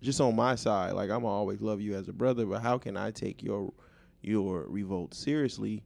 just 0.02 0.22
on 0.22 0.36
my 0.36 0.56
side, 0.56 0.94
like 0.94 1.10
I'm 1.10 1.26
always 1.26 1.62
love 1.62 1.82
you 1.82 1.96
as 1.96 2.08
a 2.08 2.14
brother, 2.14 2.46
but 2.46 2.62
how 2.62 2.78
can 2.78 2.96
I 2.96 3.12
take 3.12 3.44
your 3.44 3.74
your 4.22 4.66
revolt 4.68 5.14
seriously 5.14 5.84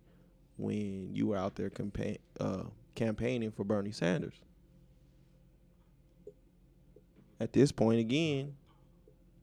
when 0.57 1.15
you 1.15 1.27
were 1.27 1.37
out 1.37 1.55
there 1.55 1.69
campaign 1.69 2.17
uh, 2.39 2.63
campaigning 2.95 3.51
for 3.51 3.63
Bernie 3.63 3.91
Sanders? 3.91 4.35
At 7.39 7.53
this 7.53 7.71
point, 7.71 8.01
again, 8.01 8.55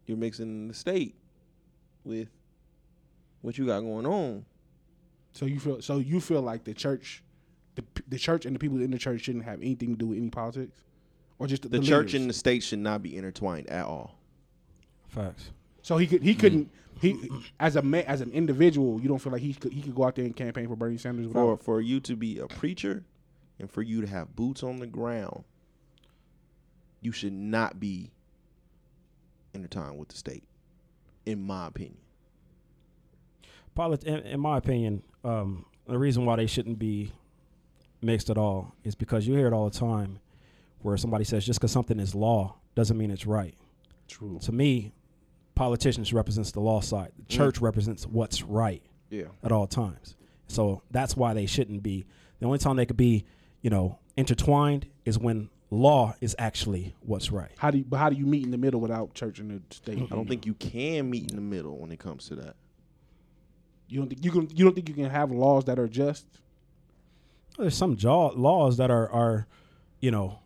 you're 0.06 0.16
mixing 0.16 0.68
the 0.68 0.74
state 0.74 1.14
with 2.04 2.28
what 3.42 3.58
you 3.58 3.66
got 3.66 3.80
going 3.80 4.06
on. 4.06 4.44
So 5.32 5.46
you 5.46 5.60
feel 5.60 5.82
so 5.82 5.98
you 5.98 6.20
feel 6.20 6.40
like 6.42 6.64
the 6.64 6.74
church, 6.74 7.22
the 7.74 7.84
the 8.08 8.18
church 8.18 8.46
and 8.46 8.54
the 8.54 8.58
people 8.58 8.80
in 8.80 8.90
the 8.90 8.98
church 8.98 9.22
shouldn't 9.22 9.44
have 9.44 9.60
anything 9.60 9.90
to 9.90 9.96
do 9.96 10.06
with 10.06 10.18
any 10.18 10.30
politics, 10.30 10.78
or 11.38 11.46
just 11.46 11.62
the, 11.62 11.68
The, 11.68 11.78
church 11.80 12.06
leaders? 12.08 12.14
and 12.14 12.30
the 12.30 12.34
state 12.34 12.62
should 12.62 12.78
not 12.78 13.02
be 13.02 13.16
intertwined 13.16 13.68
at 13.68 13.84
all. 13.84 14.18
Facts. 15.08 15.50
So 15.82 15.98
he 15.98 16.06
could 16.06 16.22
he 16.22 16.34
couldn't 16.34 16.70
he 17.00 17.28
as 17.60 17.76
a 17.76 17.82
man 17.82 18.04
as 18.06 18.22
an 18.22 18.32
individual 18.32 19.00
you 19.00 19.08
don't 19.08 19.18
feel 19.18 19.32
like 19.32 19.42
he 19.42 19.52
could 19.52 19.72
he 19.72 19.82
could 19.82 19.94
go 19.94 20.04
out 20.04 20.14
there 20.16 20.24
and 20.24 20.34
campaign 20.34 20.66
for 20.66 20.74
Bernie 20.76 20.96
Sanders 20.96 21.30
for 21.30 21.56
for 21.58 21.80
you 21.80 22.00
to 22.00 22.16
be 22.16 22.38
a 22.38 22.46
preacher 22.46 23.04
and 23.58 23.70
for 23.70 23.82
you 23.82 24.00
to 24.00 24.06
have 24.06 24.34
boots 24.34 24.62
on 24.62 24.78
the 24.78 24.86
ground, 24.86 25.44
you 27.00 27.12
should 27.12 27.32
not 27.32 27.78
be 27.78 28.10
intertwined 29.56 29.98
with 29.98 30.08
the 30.08 30.16
state, 30.16 30.44
in 31.24 31.42
my 31.42 31.66
opinion. 31.66 31.98
Polit- 33.74 34.04
in, 34.04 34.18
in 34.20 34.40
my 34.40 34.56
opinion, 34.56 35.02
um, 35.24 35.66
the 35.86 35.98
reason 35.98 36.24
why 36.24 36.36
they 36.36 36.46
shouldn't 36.46 36.78
be 36.78 37.12
mixed 38.02 38.30
at 38.30 38.38
all 38.38 38.74
is 38.84 38.94
because 38.94 39.26
you 39.26 39.34
hear 39.34 39.46
it 39.46 39.52
all 39.52 39.68
the 39.68 39.78
time 39.78 40.18
where 40.80 40.96
somebody 40.96 41.24
says 41.24 41.44
just 41.44 41.58
because 41.60 41.72
something 41.72 41.98
is 41.98 42.14
law 42.14 42.56
doesn't 42.74 42.96
mean 42.96 43.10
it's 43.10 43.26
right. 43.26 43.54
True. 44.08 44.38
To 44.42 44.52
me, 44.52 44.92
politicians 45.54 46.12
represents 46.12 46.52
the 46.52 46.60
law 46.60 46.80
side. 46.80 47.12
The 47.18 47.24
church 47.24 47.60
represents 47.60 48.06
what's 48.06 48.42
right 48.42 48.82
Yeah. 49.10 49.24
at 49.42 49.52
all 49.52 49.66
times. 49.66 50.16
So 50.48 50.82
that's 50.90 51.16
why 51.16 51.34
they 51.34 51.46
shouldn't 51.46 51.82
be. 51.82 52.06
The 52.38 52.46
only 52.46 52.58
time 52.58 52.76
they 52.76 52.86
could 52.86 52.96
be, 52.96 53.24
you 53.62 53.70
know, 53.70 53.98
intertwined 54.16 54.86
is 55.04 55.18
when 55.18 55.48
law 55.70 56.14
is 56.20 56.36
actually 56.38 56.94
what's 57.00 57.32
right. 57.32 57.50
How 57.58 57.70
do 57.70 57.78
you, 57.78 57.84
but 57.84 57.98
how 57.98 58.08
do 58.08 58.16
you 58.16 58.26
meet 58.26 58.44
in 58.44 58.50
the 58.50 58.58
middle 58.58 58.80
without 58.80 59.14
church 59.14 59.38
and 59.38 59.50
the 59.50 59.74
state? 59.74 59.98
I 59.98 60.14
don't 60.14 60.28
think 60.28 60.46
you 60.46 60.54
can 60.54 61.10
meet 61.10 61.30
in 61.30 61.36
the 61.36 61.42
middle 61.42 61.78
when 61.78 61.90
it 61.90 61.98
comes 61.98 62.28
to 62.28 62.36
that. 62.36 62.56
you 63.88 63.98
don't 63.98 64.08
think 64.08 64.24
you 64.24 64.30
can 64.30 64.48
you 64.54 64.64
don't 64.64 64.74
think 64.74 64.88
you 64.88 64.94
can 64.94 65.10
have 65.10 65.30
laws 65.30 65.64
that 65.66 65.78
are 65.78 65.88
just. 65.88 66.26
There's 67.58 67.76
some 67.76 67.96
jaw- 67.96 68.32
laws 68.34 68.76
that 68.76 68.90
are 68.90 69.10
are, 69.10 69.46
you 70.00 70.10
know, 70.10 70.40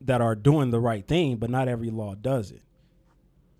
that 0.00 0.20
are 0.20 0.34
doing 0.34 0.70
the 0.70 0.80
right 0.80 1.06
thing, 1.06 1.36
but 1.36 1.50
not 1.50 1.68
every 1.68 1.90
law 1.90 2.14
does 2.14 2.50
it. 2.50 2.62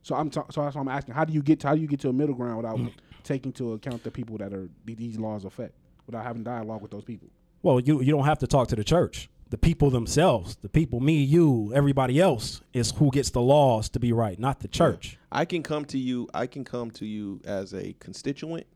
So 0.02 0.14
I'm 0.14 0.30
ta- 0.30 0.46
so 0.50 0.62
that's 0.62 0.74
why 0.74 0.80
I'm 0.80 0.88
asking. 0.88 1.14
How 1.14 1.24
do 1.24 1.32
you 1.32 1.42
get 1.42 1.60
to, 1.60 1.68
how 1.68 1.74
do 1.74 1.80
you 1.80 1.86
get 1.86 2.00
to 2.00 2.08
a 2.08 2.12
middle 2.12 2.34
ground 2.34 2.56
without 2.56 2.78
mm. 2.78 2.92
taking 3.22 3.50
into 3.50 3.74
account 3.74 4.02
the 4.02 4.10
people 4.10 4.38
that 4.38 4.52
are 4.52 4.68
these 4.84 5.18
laws 5.18 5.44
affect, 5.44 5.74
without 6.06 6.24
having 6.24 6.42
dialogue 6.42 6.82
with 6.82 6.90
those 6.90 7.04
people? 7.04 7.28
Well, 7.62 7.80
you 7.80 8.00
you 8.00 8.12
don't 8.12 8.24
have 8.24 8.38
to 8.38 8.46
talk 8.46 8.68
to 8.68 8.76
the 8.76 8.84
church. 8.84 9.28
The 9.50 9.58
people 9.58 9.90
themselves, 9.90 10.56
the 10.56 10.68
people, 10.68 11.00
me, 11.00 11.14
you, 11.22 11.72
everybody 11.74 12.20
else, 12.20 12.62
is 12.72 12.92
who 12.92 13.10
gets 13.10 13.30
the 13.30 13.40
laws 13.40 13.88
to 13.90 14.00
be 14.00 14.12
right, 14.12 14.38
not 14.38 14.60
the 14.60 14.68
church. 14.68 15.18
I 15.32 15.44
can 15.44 15.62
come 15.64 15.84
to 15.86 15.98
you. 15.98 16.28
I 16.32 16.46
can 16.46 16.64
come 16.64 16.90
to 16.92 17.04
you 17.04 17.40
as 17.44 17.74
a 17.74 17.92
constituent. 17.94 18.66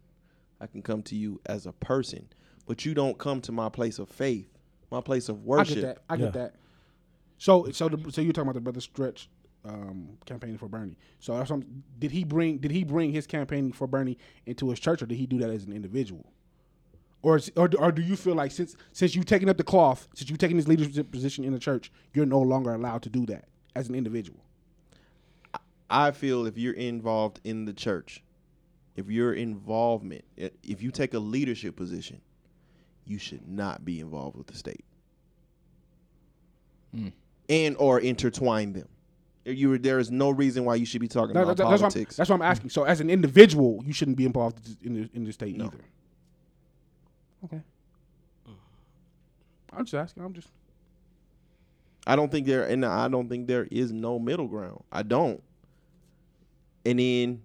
I 0.61 0.67
can 0.67 0.83
come 0.83 1.03
to 1.05 1.15
you 1.15 1.41
as 1.47 1.67
a 1.67 1.73
person, 1.73 2.29
but 2.67 2.85
you 2.85 2.93
don't 2.93 3.19
come 3.19 3.41
to 3.43 3.53
my 3.53 3.69
place 3.69 3.99
of 4.01 4.09
faith, 4.09 4.49
my 4.91 5.01
place 5.01 5.29
of 5.29 5.45
worship. 5.45 5.79
I 5.79 5.81
get 5.81 5.83
that. 5.83 5.99
I 6.09 6.17
get 6.17 6.25
Yeah. 6.25 6.31
that. 6.43 6.55
So 7.39 7.71
so 7.71 7.89
the, 7.89 8.13
so 8.13 8.21
you're 8.21 8.33
talking 8.33 8.49
about 8.49 8.55
the 8.55 8.61
brother 8.61 8.81
Stretch 8.81 9.29
um, 9.65 10.19
campaigning 10.27 10.59
for 10.59 10.69
Bernie. 10.69 10.99
So 11.21 11.37
that's 11.37 11.53
did 11.99 12.11
he 12.11 12.25
bring 12.25 12.59
did 12.59 12.71
he 12.71 12.85
bring 12.85 13.13
his 13.13 13.27
campaigning 13.27 13.73
for 13.73 13.87
Bernie 13.87 14.19
into 14.47 14.71
his 14.71 14.81
church, 14.81 15.03
or 15.03 15.07
did 15.07 15.19
he 15.19 15.27
do 15.27 15.39
that 15.39 15.51
as 15.51 15.65
an 15.65 15.73
individual? 15.73 16.33
Or, 17.25 17.41
or 17.57 17.71
or 17.79 17.91
do 17.91 18.03
you 18.03 18.17
feel 18.17 18.35
like 18.35 18.51
since 18.53 18.77
since 18.93 19.17
you've 19.17 19.25
taken 19.25 19.49
up 19.49 19.57
the 19.57 19.65
cloth, 19.65 20.09
since 20.15 20.29
you've 20.29 20.39
taken 20.39 20.59
this 20.59 20.69
leadership 20.69 21.11
position 21.11 21.43
in 21.43 21.55
the 21.55 21.59
church, 21.59 21.91
you're 22.13 22.27
no 22.27 22.41
longer 22.41 22.75
allowed 22.75 23.01
to 23.05 23.09
do 23.09 23.25
that 23.27 23.47
as 23.75 23.89
an 23.89 23.95
individual? 23.95 24.41
I 25.89 26.11
feel 26.11 26.45
if 26.47 26.59
you're 26.59 26.75
involved 26.75 27.41
in 27.43 27.65
the 27.65 27.73
church, 27.73 28.23
if 28.95 29.09
your 29.09 29.33
involvement, 29.33 30.25
if 30.37 30.83
you 30.83 30.91
take 30.91 31.15
a 31.15 31.19
leadership 31.19 31.77
position, 31.77 32.21
you 33.07 33.17
should 33.17 33.49
not 33.49 33.87
be 33.87 34.01
involved 34.01 34.37
with 34.37 34.47
the 34.47 34.57
state, 34.57 34.85
hmm. 36.95 37.09
and 37.49 37.75
or 37.79 38.01
intertwine 38.01 38.75
them. 38.75 38.89
You, 39.47 39.79
there 39.79 39.99
is 39.99 40.11
no 40.11 40.29
reason 40.29 40.67
why 40.67 40.75
you 40.75 40.85
should 40.85 41.01
be 41.01 41.09
talking 41.09 41.33
That- 41.35 41.43
about 41.45 41.57
that- 41.57 41.71
that's, 41.71 41.83
what 41.83 41.87
I'm, 41.87 41.93
politics. 41.93 42.17
that's 42.17 42.29
what 42.29 42.37
I'm 42.37 42.43
asking. 42.43 42.69
So 42.69 42.85
as 42.85 43.01
an 43.01 43.09
individual, 43.09 43.83
you 43.87 43.95
shouldn't 43.95 44.19
be 44.19 44.27
involved 44.27 44.77
in 44.83 44.93
the 44.95 45.11
in 45.15 45.25
the 45.25 45.33
state 45.33 45.57
No. 45.57 45.67
either. 45.67 45.79
Okay. 47.45 47.63
I'm 49.73 49.85
just 49.85 49.95
asking. 49.95 50.25
I'm 50.25 50.33
just. 50.33 50.49
I 52.07 52.17
don't 52.17 52.31
think 52.31 52.47
there, 52.47 52.65
and 52.67 52.85
I 52.85 53.09
don't 53.09 53.29
think 53.29 53.47
there 53.49 53.67
is 53.71 53.93
no 53.93 54.19
middle 54.19 54.49
ground. 54.49 54.83
I 54.93 55.03
don't. 55.03 55.43
And 56.87 56.99
then 56.99 57.43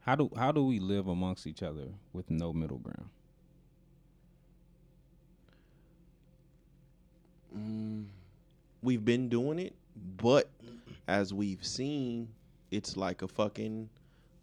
How 0.00 0.16
do 0.16 0.30
how 0.36 0.52
do 0.52 0.64
we 0.66 0.80
live 0.80 1.08
amongst 1.08 1.46
each 1.46 1.62
other 1.62 1.88
with 2.12 2.30
no 2.30 2.52
middle 2.52 2.78
ground? 2.78 3.08
Mm, 7.56 8.06
we've 8.82 9.04
been 9.04 9.28
doing 9.28 9.58
it, 9.58 9.74
but 10.16 10.48
as 11.08 11.34
we've 11.34 11.64
seen, 11.64 12.28
it's 12.70 12.96
like 12.96 13.22
a 13.22 13.28
fucking 13.28 13.88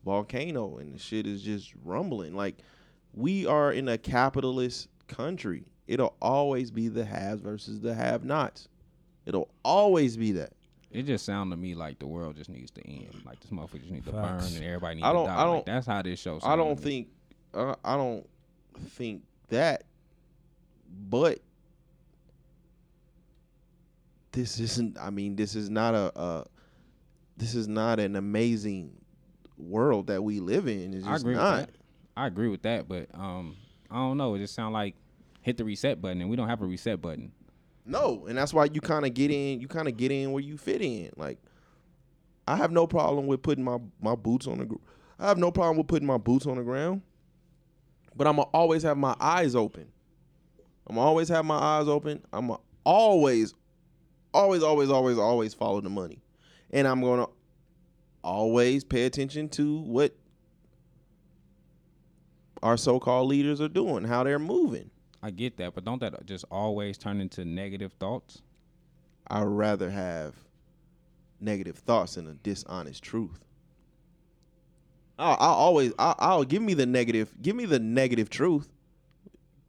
volcano 0.05 0.77
and 0.77 0.93
the 0.93 0.99
shit 0.99 1.27
is 1.27 1.41
just 1.41 1.73
rumbling. 1.83 2.35
Like 2.35 2.57
we 3.13 3.45
are 3.45 3.73
in 3.73 3.89
a 3.89 3.97
capitalist 3.97 4.89
country. 5.09 5.65
It'll 5.87 6.15
always 6.21 6.71
be 6.71 6.87
the 6.87 7.03
haves 7.03 7.41
versus 7.41 7.79
the 7.81 7.93
have 7.93 8.23
nots. 8.23 8.67
It'll 9.25 9.49
always 9.63 10.15
be 10.17 10.31
that. 10.33 10.53
It 10.91 11.03
just 11.03 11.25
sounds 11.25 11.51
to 11.51 11.57
me 11.57 11.75
like 11.75 11.99
the 11.99 12.07
world 12.07 12.35
just 12.35 12.49
needs 12.49 12.71
to 12.71 12.81
end. 12.87 13.21
Like 13.25 13.39
this 13.41 13.51
motherfucker 13.51 13.79
just 13.81 13.91
need 13.91 14.05
to 14.05 14.11
burn 14.11 14.39
and 14.39 14.63
everybody 14.63 14.95
needs 14.95 15.05
I 15.05 15.13
don't- 15.13 15.25
die. 15.27 15.41
I 15.41 15.43
don't- 15.43 15.65
that's 15.65 15.85
how 15.87 16.01
this 16.01 16.19
show. 16.19 16.39
I 16.43 16.55
don't 16.55 16.79
think 16.79 17.09
uh, 17.53 17.75
I 17.83 17.95
don't 17.97 18.27
think 18.91 19.23
that 19.49 19.83
but 21.09 21.39
this 24.31 24.59
isn't 24.59 24.97
I 24.99 25.09
mean 25.09 25.35
this 25.35 25.55
is 25.55 25.69
not 25.69 25.95
a, 25.95 26.19
a 26.19 26.45
this 27.37 27.55
is 27.55 27.67
not 27.67 27.99
an 27.99 28.15
amazing 28.15 28.91
world 29.57 30.07
that 30.07 30.23
we 30.23 30.39
live 30.39 30.67
in. 30.67 30.93
It's 30.93 31.05
I 31.05 31.11
just 31.13 31.23
agree 31.23 31.35
not. 31.35 31.57
with 31.57 31.65
that. 31.67 31.75
I 32.17 32.27
agree 32.27 32.49
with 32.49 32.61
that, 32.63 32.87
but 32.87 33.07
um, 33.13 33.55
I 33.91 33.95
don't 33.95 34.17
know. 34.17 34.35
It 34.35 34.39
just 34.39 34.53
sound 34.55 34.73
like 34.73 34.95
hit 35.41 35.57
the 35.57 35.65
reset 35.65 36.01
button, 36.01 36.21
and 36.21 36.29
we 36.29 36.35
don't 36.35 36.49
have 36.49 36.61
a 36.61 36.65
reset 36.65 37.01
button. 37.01 37.31
No, 37.85 38.25
and 38.27 38.37
that's 38.37 38.53
why 38.53 38.65
you 38.71 38.81
kind 38.81 39.05
of 39.05 39.13
get 39.13 39.31
in. 39.31 39.59
You 39.59 39.67
kind 39.67 39.87
of 39.87 39.97
get 39.97 40.11
in 40.11 40.31
where 40.31 40.43
you 40.43 40.57
fit 40.57 40.81
in. 40.81 41.09
Like, 41.15 41.39
I 42.47 42.55
have 42.55 42.71
no 42.71 42.85
problem 42.85 43.27
with 43.27 43.41
putting 43.41 43.63
my 43.63 43.77
my 44.01 44.15
boots 44.15 44.47
on 44.47 44.59
the. 44.59 44.65
gr- 44.65 44.75
I 45.17 45.27
have 45.27 45.37
no 45.37 45.51
problem 45.51 45.77
with 45.77 45.87
putting 45.87 46.07
my 46.07 46.17
boots 46.17 46.45
on 46.45 46.57
the 46.57 46.63
ground, 46.63 47.01
but 48.15 48.27
I'm 48.27 48.35
gonna 48.35 48.49
always 48.53 48.83
have 48.83 48.97
my 48.97 49.15
eyes 49.19 49.55
open. 49.55 49.87
I'm 50.87 50.95
gonna 50.95 51.07
always 51.07 51.29
have 51.29 51.45
my 51.45 51.57
eyes 51.57 51.87
open. 51.87 52.21
I'm 52.31 52.47
gonna 52.47 52.59
always, 52.83 53.53
always, 54.33 54.63
always, 54.63 54.89
always, 54.89 55.17
always 55.17 55.53
follow 55.53 55.81
the 55.81 55.89
money, 55.89 56.21
and 56.71 56.87
I'm 56.87 57.01
gonna 57.01 57.27
always 58.23 58.83
pay 58.83 59.05
attention 59.05 59.49
to 59.49 59.79
what 59.81 60.15
our 62.61 62.77
so-called 62.77 63.27
leaders 63.27 63.61
are 63.61 63.69
doing, 63.69 64.03
how 64.03 64.23
they're 64.23 64.39
moving. 64.39 64.89
I 65.21 65.31
get 65.31 65.57
that, 65.57 65.75
but 65.75 65.83
don't 65.83 65.99
that 65.99 66.25
just 66.25 66.45
always 66.49 66.97
turn 66.97 67.19
into 67.21 67.43
negative 67.45 67.93
thoughts? 67.93 68.41
I'd 69.27 69.43
rather 69.43 69.89
have 69.89 70.35
negative 71.39 71.77
thoughts 71.77 72.15
than 72.15 72.27
a 72.27 72.33
dishonest 72.33 73.03
truth. 73.03 73.39
I'll, 75.17 75.37
I'll 75.39 75.55
always, 75.55 75.93
I'll, 75.99 76.15
I'll 76.19 76.43
give 76.43 76.61
me 76.61 76.73
the 76.73 76.85
negative, 76.85 77.33
give 77.41 77.55
me 77.55 77.65
the 77.65 77.79
negative 77.79 78.29
truth, 78.29 78.69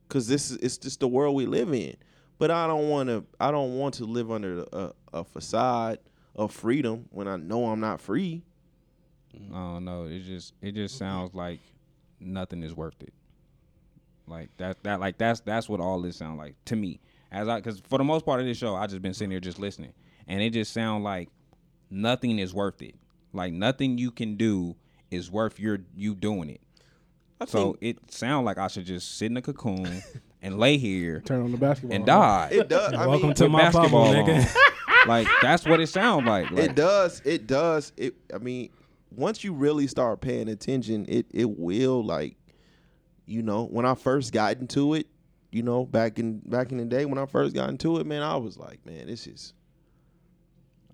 because 0.07 0.29
this 0.29 0.51
is 0.51 0.57
it's 0.59 0.79
just 0.79 1.01
the 1.01 1.09
world 1.09 1.35
we 1.35 1.47
live 1.47 1.73
in. 1.73 1.97
But 2.39 2.51
I 2.51 2.67
don't 2.67 2.89
want 2.89 3.09
to, 3.09 3.25
I 3.39 3.51
don't 3.51 3.77
want 3.77 3.95
to 3.95 4.05
live 4.05 4.31
under 4.31 4.65
a, 4.73 4.93
a 5.13 5.25
facade 5.25 5.99
of 6.35 6.53
freedom 6.53 7.07
when 7.11 7.29
I 7.29 7.37
know 7.37 7.67
I'm 7.67 7.81
not 7.81 8.01
free. 8.01 8.43
I 9.53 9.55
don't 9.55 9.85
know. 9.85 10.07
It 10.07 10.21
just 10.21 10.55
it 10.63 10.75
just 10.75 10.97
sounds 10.97 11.35
like 11.35 11.61
nothing 12.21 12.63
is 12.63 12.75
worth 12.75 13.01
it. 13.03 13.13
Like 14.27 14.51
that 14.59 14.83
that 14.85 15.01
like 15.01 15.19
that's 15.19 15.41
that's 15.41 15.69
what 15.69 15.81
all 15.81 16.01
this 16.01 16.17
sound 16.17 16.39
like 16.39 16.55
to 16.67 16.77
me. 16.77 17.01
As 17.33 17.49
I 17.49 17.57
because 17.57 17.81
for 17.89 17.99
the 17.99 18.05
most 18.05 18.25
part 18.25 18.41
of 18.41 18.47
this 18.47 18.59
show, 18.59 18.75
I 18.77 18.87
just 18.87 19.03
been 19.03 19.15
sitting 19.15 19.31
here 19.31 19.41
just 19.41 19.59
listening, 19.59 19.93
and 20.29 20.41
it 20.43 20.51
just 20.51 20.73
sound 20.73 21.03
like 21.05 21.29
nothing 21.91 22.39
is 22.39 22.55
worth 22.55 22.81
it. 22.83 22.95
Like 23.33 23.53
nothing 23.53 23.99
you 23.99 24.11
can 24.11 24.37
do 24.37 24.77
is 25.11 25.31
worth 25.31 25.59
your 25.59 25.79
you 25.97 26.15
doing 26.15 26.51
it. 26.51 26.61
I 27.41 27.47
So 27.47 27.73
think 27.73 27.79
it 27.81 28.13
sound 28.13 28.45
like 28.47 28.59
I 28.59 28.69
should 28.69 28.85
just 28.87 29.17
sit 29.17 29.31
in 29.31 29.37
a 29.37 29.43
cocoon 29.43 30.03
and 30.43 30.59
lay 30.59 30.77
here 30.77 31.21
Turn 31.25 31.43
on 31.43 31.53
the 31.53 31.57
basketball. 31.59 31.97
and 31.97 32.07
die. 32.07 32.49
it 32.53 32.69
does. 32.69 32.93
I 32.93 33.07
Welcome 33.07 33.29
mean, 33.29 33.37
to 33.37 33.43
with 33.45 33.53
my 33.53 33.71
bubble, 33.71 34.13
basketball 34.13 34.15
nigga. 34.15 34.57
like 35.09 35.27
that's 35.43 35.65
what 35.65 35.81
it 35.81 35.87
sounds 35.89 36.27
like. 36.27 36.51
like 36.51 36.65
it 36.71 36.75
does. 36.77 37.23
It 37.25 37.47
does. 37.47 37.93
It. 37.97 38.15
I 38.35 38.39
mean, 38.39 38.71
once 39.11 39.45
you 39.45 39.53
really 39.53 39.87
start 39.87 40.21
paying 40.21 40.49
attention, 40.49 41.07
it 41.09 41.27
it 41.31 41.59
will 41.59 42.05
like, 42.05 42.37
you 43.27 43.43
know, 43.43 43.65
when 43.65 43.85
I 43.85 43.95
first 43.95 44.33
got 44.33 44.59
into 44.59 44.95
it, 44.95 45.07
you 45.51 45.63
know, 45.63 45.85
back 45.85 46.19
in 46.19 46.39
back 46.41 46.73
in 46.73 46.79
the 46.79 46.85
day 46.85 47.05
when 47.05 47.19
I 47.19 47.27
first 47.27 47.55
got 47.55 47.69
into 47.69 47.99
it, 47.99 48.07
man, 48.07 48.23
I 48.23 48.37
was 48.37 48.57
like, 48.57 48.85
man, 48.87 49.07
this 49.07 49.27
is 49.27 49.55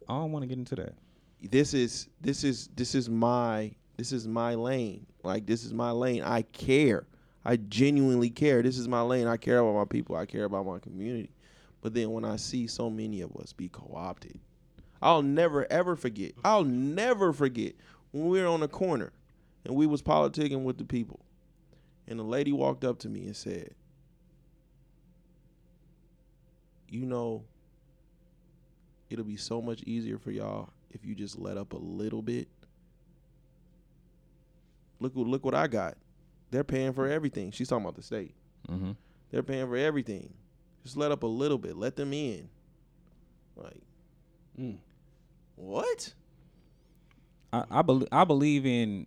I 0.08 0.14
don't 0.14 0.32
want 0.32 0.42
to 0.44 0.46
get 0.46 0.58
into 0.58 0.76
that. 0.76 0.94
this 1.42 1.74
is 1.74 2.08
this 2.20 2.44
is 2.44 2.68
this 2.74 2.94
is 2.94 3.08
my 3.08 3.74
this 3.96 4.12
is 4.12 4.26
my 4.26 4.54
lane. 4.54 5.06
Like 5.22 5.46
this 5.46 5.64
is 5.64 5.72
my 5.72 5.90
lane. 5.90 6.22
I 6.22 6.42
care. 6.42 7.06
I 7.44 7.56
genuinely 7.56 8.30
care. 8.30 8.62
This 8.62 8.78
is 8.78 8.88
my 8.88 9.02
lane. 9.02 9.26
I 9.26 9.36
care 9.36 9.58
about 9.58 9.74
my 9.74 9.84
people. 9.84 10.16
I 10.16 10.26
care 10.26 10.44
about 10.44 10.66
my 10.66 10.78
community. 10.78 11.30
But 11.80 11.94
then 11.94 12.10
when 12.10 12.24
I 12.24 12.36
see 12.36 12.66
so 12.66 12.90
many 12.90 13.20
of 13.20 13.36
us 13.36 13.52
be 13.52 13.68
co-opted, 13.68 14.40
I'll 15.02 15.22
never 15.22 15.70
ever 15.70 15.96
forget. 15.96 16.32
I'll 16.44 16.64
never 16.64 17.32
forget 17.32 17.74
when 18.12 18.28
we 18.28 18.40
were 18.40 18.46
on 18.46 18.60
the 18.60 18.68
corner 18.68 19.12
and 19.64 19.74
we 19.74 19.86
was 19.86 20.02
politicking 20.02 20.62
with 20.64 20.78
the 20.78 20.84
people. 20.84 21.20
And 22.08 22.20
a 22.20 22.22
lady 22.22 22.52
walked 22.52 22.84
up 22.84 22.98
to 23.00 23.08
me 23.08 23.24
and 23.26 23.34
said, 23.36 23.74
"You 26.88 27.04
know, 27.04 27.44
it'll 29.10 29.24
be 29.24 29.36
so 29.36 29.60
much 29.60 29.82
easier 29.82 30.18
for 30.18 30.30
y'all 30.30 30.70
if 30.90 31.04
you 31.04 31.14
just 31.14 31.38
let 31.38 31.56
up 31.56 31.72
a 31.72 31.76
little 31.78 32.22
bit. 32.22 32.48
Look 35.00 35.14
what 35.16 35.26
look 35.26 35.44
what 35.44 35.54
I 35.54 35.66
got. 35.66 35.96
They're 36.50 36.64
paying 36.64 36.92
for 36.92 37.08
everything. 37.08 37.50
She's 37.50 37.68
talking 37.68 37.84
about 37.84 37.96
the 37.96 38.02
state. 38.02 38.34
Mm-hmm. 38.68 38.92
They're 39.30 39.42
paying 39.42 39.66
for 39.66 39.76
everything. 39.76 40.32
Just 40.84 40.96
let 40.96 41.10
up 41.10 41.24
a 41.24 41.26
little 41.26 41.58
bit. 41.58 41.76
Let 41.76 41.96
them 41.96 42.12
in. 42.12 42.48
Like, 43.56 43.82
Mm. 44.58 44.78
what? 45.56 46.14
I 47.52 47.64
I, 47.70 47.82
bel 47.82 48.04
I 48.12 48.24
believe 48.24 48.66
in. 48.66 49.06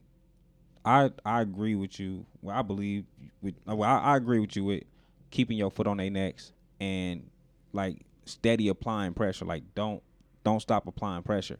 I 0.85 1.11
I 1.25 1.41
agree 1.41 1.75
with 1.75 1.99
you. 1.99 2.25
Well, 2.41 2.55
I 2.55 2.61
believe 2.61 3.05
with. 3.41 3.55
Well, 3.65 3.83
I, 3.83 4.13
I 4.13 4.17
agree 4.17 4.39
with 4.39 4.55
you 4.55 4.63
with 4.63 4.83
keeping 5.31 5.57
your 5.57 5.69
foot 5.71 5.87
on 5.87 5.97
their 5.97 6.09
necks 6.09 6.51
and 6.79 7.29
like 7.73 7.97
steady 8.25 8.67
applying 8.69 9.13
pressure. 9.13 9.45
Like 9.45 9.63
don't 9.75 10.01
don't 10.43 10.61
stop 10.61 10.87
applying 10.87 11.23
pressure. 11.23 11.59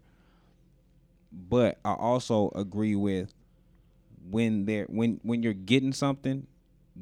But 1.32 1.78
I 1.86 1.94
also 1.94 2.52
agree 2.56 2.96
with 2.96 3.34
when 4.30 4.66
they're 4.66 4.86
when 4.86 5.20
when 5.24 5.44
you're 5.44 5.54
getting 5.54 5.94
something, 5.94 6.48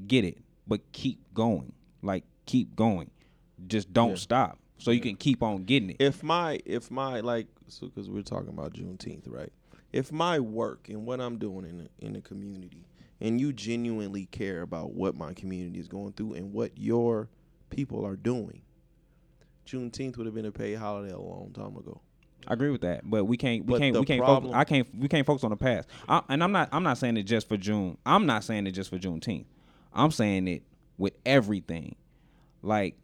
get 0.07 0.25
it, 0.25 0.37
but 0.67 0.81
keep 0.91 1.19
going. 1.33 1.71
Like 2.01 2.23
keep 2.45 2.75
going. 2.75 3.11
Just 3.67 3.93
don't 3.93 4.11
Yeah. 4.11 4.15
stop. 4.15 4.59
So 4.79 4.91
you 4.91 4.99
can 5.01 5.15
keep 5.15 5.41
on 5.41 5.63
getting 5.63 5.91
it. 5.91 5.97
If 5.99 6.21
my 6.23 6.59
if 6.65 6.91
my 6.91 7.21
like 7.21 7.47
so 7.67 7.87
because 7.87 8.09
we're 8.09 8.21
talking 8.21 8.49
about 8.49 8.73
Juneteenth, 8.73 9.23
right? 9.27 9.51
If 9.93 10.11
my 10.11 10.39
work 10.39 10.89
and 10.89 11.05
what 11.05 11.21
I'm 11.21 11.37
doing 11.37 11.65
in 11.65 11.77
the, 11.79 11.89
in 11.99 12.13
the 12.13 12.21
community, 12.21 12.85
and 13.19 13.39
you 13.41 13.51
genuinely 13.53 14.25
care 14.27 14.61
about 14.61 14.93
what 14.93 15.15
my 15.15 15.33
community 15.33 15.79
is 15.79 15.87
going 15.87 16.13
through 16.13 16.33
and 16.33 16.53
what 16.53 16.71
your 16.77 17.29
people 17.69 18.05
are 18.05 18.15
doing, 18.15 18.61
Juneteenth 19.65 20.17
would 20.17 20.25
have 20.25 20.35
been 20.35 20.45
a 20.45 20.51
paid 20.51 20.75
holiday 20.75 21.13
a 21.13 21.19
long 21.19 21.51
time 21.53 21.75
ago. 21.77 22.01
I 22.47 22.53
agree 22.53 22.69
with 22.69 22.81
that, 22.81 23.01
but 23.03 23.25
we 23.25 23.35
can't. 23.35 23.65
We 23.65 23.71
But 23.73 23.79
can't. 23.79 23.97
We 23.97 24.05
can't. 24.05 24.19
problem- 24.21 24.43
Focus, 24.53 24.55
I 24.57 24.63
can't. 24.63 24.87
We 24.97 25.07
can't 25.07 25.25
focus 25.25 25.43
on 25.43 25.49
the 25.49 25.57
past. 25.57 25.89
I, 26.07 26.21
and 26.29 26.43
I'm 26.43 26.51
not. 26.51 26.69
I'm 26.71 26.83
not 26.83 26.97
saying 26.97 27.17
it 27.17 27.23
just 27.23 27.49
for 27.49 27.57
June. 27.57 27.97
I'm 28.05 28.25
not 28.25 28.43
saying 28.43 28.67
it 28.67 28.71
just 28.71 28.89
for 28.89 28.97
Juneteenth. 28.97 29.45
I'm 29.93 30.11
saying 30.11 30.47
it 30.47 30.63
with 30.97 31.13
everything. 31.25 31.95
Like, 32.61 32.95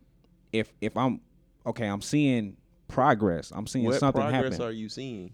if 0.54 0.72
if 0.80 0.96
I'm 0.96 1.20
okay, 1.66 1.88
I'm 1.88 2.02
seeing 2.02 2.56
progress. 2.88 3.52
I'm 3.54 3.68
seeing 3.68 3.86
what 3.86 4.00
something 4.00 4.22
happen. 4.22 4.36
What 4.36 4.42
progress 4.50 4.60
are 4.62 4.72
you 4.72 4.88
seeing? 4.88 5.34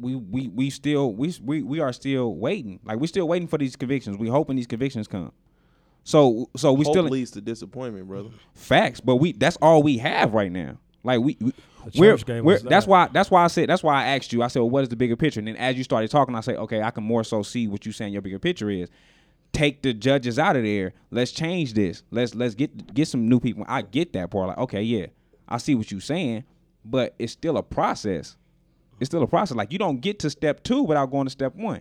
We 0.00 0.16
we 0.16 0.48
we 0.48 0.70
still 0.70 1.12
we 1.12 1.34
we 1.42 1.62
we 1.62 1.80
are 1.80 1.92
still 1.92 2.34
waiting. 2.34 2.80
Like 2.84 2.98
we're 2.98 3.06
still 3.06 3.28
waiting 3.28 3.48
for 3.48 3.58
these 3.58 3.76
convictions. 3.76 4.16
We 4.16 4.28
hoping 4.28 4.56
these 4.56 4.66
convictions 4.66 5.06
come. 5.06 5.32
So 6.04 6.48
so 6.56 6.72
we 6.72 6.84
Hope 6.84 6.94
still 6.94 7.04
leads 7.04 7.30
to 7.32 7.40
disappointment, 7.40 8.08
brother. 8.08 8.30
facts, 8.54 9.00
but 9.00 9.16
we 9.16 9.32
that's 9.32 9.56
all 9.60 9.82
we 9.82 9.98
have 9.98 10.34
right 10.34 10.50
now. 10.50 10.78
Like 11.02 11.20
we, 11.20 11.36
we 11.40 11.52
we're, 11.96 12.18
we're 12.42 12.58
that's 12.58 12.86
why 12.86 13.08
that's 13.12 13.30
why 13.30 13.44
I 13.44 13.46
said 13.46 13.68
that's 13.68 13.82
why 13.82 14.02
I 14.04 14.16
asked 14.16 14.32
you. 14.32 14.42
I 14.42 14.48
said, 14.48 14.60
well, 14.60 14.70
what 14.70 14.82
is 14.82 14.88
the 14.90 14.96
bigger 14.96 15.16
picture? 15.16 15.40
And 15.40 15.48
then 15.48 15.56
as 15.56 15.76
you 15.76 15.84
started 15.84 16.10
talking, 16.10 16.34
I 16.34 16.40
said, 16.40 16.56
okay, 16.56 16.82
I 16.82 16.90
can 16.90 17.04
more 17.04 17.24
so 17.24 17.42
see 17.42 17.68
what 17.68 17.86
you 17.86 17.92
saying 17.92 18.12
your 18.12 18.22
bigger 18.22 18.38
picture 18.38 18.70
is. 18.70 18.90
Take 19.52 19.82
the 19.82 19.92
judges 19.92 20.38
out 20.38 20.56
of 20.56 20.62
there. 20.62 20.92
Let's 21.10 21.32
change 21.32 21.74
this. 21.74 22.02
Let's 22.10 22.34
let's 22.34 22.54
get 22.54 22.94
get 22.94 23.08
some 23.08 23.28
new 23.28 23.40
people. 23.40 23.64
I 23.66 23.82
get 23.82 24.12
that 24.12 24.30
part. 24.30 24.48
Like, 24.48 24.58
okay, 24.58 24.82
yeah, 24.82 25.06
I 25.48 25.58
see 25.58 25.74
what 25.74 25.90
you're 25.90 26.00
saying, 26.00 26.44
but 26.84 27.14
it's 27.18 27.32
still 27.32 27.56
a 27.56 27.62
process. 27.62 28.36
It's 29.00 29.08
still 29.08 29.22
a 29.22 29.26
process. 29.26 29.56
Like 29.56 29.72
you 29.72 29.78
don't 29.78 30.00
get 30.00 30.20
to 30.20 30.30
step 30.30 30.62
two 30.62 30.82
without 30.82 31.10
going 31.10 31.26
to 31.26 31.30
step 31.30 31.54
one. 31.56 31.80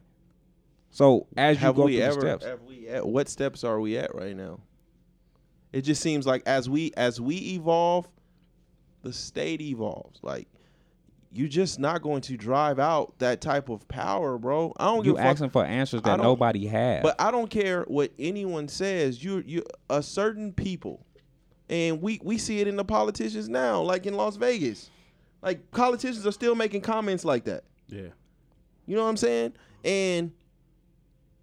So 0.91 1.27
as 1.37 1.61
you 1.61 1.73
go 1.73 1.87
through 1.87 1.99
ever? 1.99 2.15
the 2.15 2.21
steps, 2.21 2.45
Have 2.45 2.63
we? 2.63 2.87
At, 2.87 3.07
what 3.07 3.29
steps 3.29 3.63
are 3.63 3.79
we 3.79 3.97
at 3.97 4.15
right 4.15 4.35
now? 4.35 4.59
It 5.71 5.81
just 5.81 6.01
seems 6.01 6.25
like 6.25 6.41
as 6.47 6.69
we 6.69 6.91
as 6.97 7.21
we 7.21 7.35
evolve, 7.53 8.07
the 9.03 9.13
state 9.13 9.61
evolves. 9.61 10.19
Like 10.23 10.47
you're 11.31 11.47
just 11.47 11.79
not 11.79 12.01
going 12.01 12.21
to 12.21 12.37
drive 12.37 12.79
out 12.79 13.13
that 13.19 13.39
type 13.39 13.69
of 13.69 13.87
power, 13.87 14.37
bro. 14.37 14.73
I 14.77 14.85
don't 14.85 15.05
you 15.05 15.11
give 15.11 15.15
a 15.15 15.17
fuck. 15.17 15.25
asking 15.27 15.49
for 15.51 15.63
answers 15.63 16.01
that 16.01 16.19
nobody 16.19 16.65
has. 16.65 17.03
But 17.03 17.21
I 17.21 17.29
don't 17.29 17.49
care 17.49 17.83
what 17.83 18.11
anyone 18.17 18.67
says. 18.67 19.23
You 19.23 19.43
you 19.45 19.63
a 19.89 20.01
certain 20.01 20.53
people, 20.53 21.05
and 21.69 22.01
we 22.01 22.19
we 22.23 22.39
see 22.39 22.61
it 22.61 22.67
in 22.67 22.77
the 22.77 22.85
politicians 22.85 23.47
now, 23.47 23.81
like 23.81 24.07
in 24.07 24.15
Las 24.15 24.37
Vegas. 24.37 24.89
Like 25.41 25.72
politicians 25.72 26.26
are 26.28 26.32
still 26.32 26.56
making 26.56 26.82
comments 26.82 27.24
like 27.26 27.45
that. 27.45 27.64
Yeah. 27.88 28.07
You 28.86 28.95
know 28.95 29.03
what 29.03 29.10
I'm 29.10 29.18
saying? 29.18 29.53
And 29.86 30.32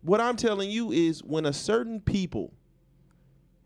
what 0.02 0.20
I'm 0.20 0.36
telling 0.36 0.70
you 0.70 0.92
is 0.92 1.22
when 1.22 1.46
a 1.46 1.52
certain 1.52 2.00
people 2.00 2.52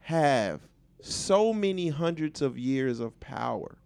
have 0.01 0.61
so 1.03 1.53
many 1.53 1.89
hundreds 1.89 2.43
of 2.43 2.59
years 2.59 3.01
of 3.01 3.19
power, 3.21 3.79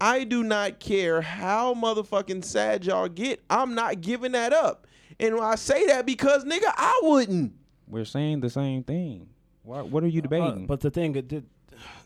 I 0.00 0.24
do 0.24 0.42
not 0.44 0.78
care 0.78 1.20
how 1.20 1.74
motherfucking 1.74 2.44
sad 2.44 2.84
y'all 2.84 3.08
get. 3.08 3.42
I'm 3.50 3.74
not 3.74 4.00
giving 4.00 4.32
that 4.32 4.52
up. 4.52 4.86
And 5.18 5.40
I 5.40 5.56
say 5.56 5.86
that 5.86 6.06
because 6.06 6.44
nigga, 6.44 6.72
I 6.76 7.00
wouldn't. 7.02 7.54
We're 7.88 8.04
saying 8.04 8.40
the 8.40 8.50
same 8.50 8.84
thing. 8.84 9.28
Why, 9.62 9.82
what 9.82 10.04
are 10.04 10.08
you 10.08 10.20
Uh, 10.20 10.22
debating? 10.22 10.66
but 10.66 10.80
the 10.80 10.90
thing, 10.90 11.16
it 11.16 11.26
did- 11.28 11.48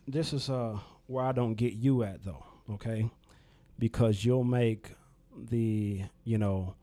this 0.08 0.32
is 0.32 0.48
uh, 0.48 0.78
where 1.06 1.24
I 1.24 1.32
don't 1.32 1.54
get 1.54 1.74
you 1.74 2.02
at 2.04 2.24
though. 2.24 2.44
Okay, 2.74 3.10
because 3.78 4.24
you'll 4.24 4.44
make 4.44 4.92
the 5.36 6.02
you 6.24 6.38
know 6.38 6.74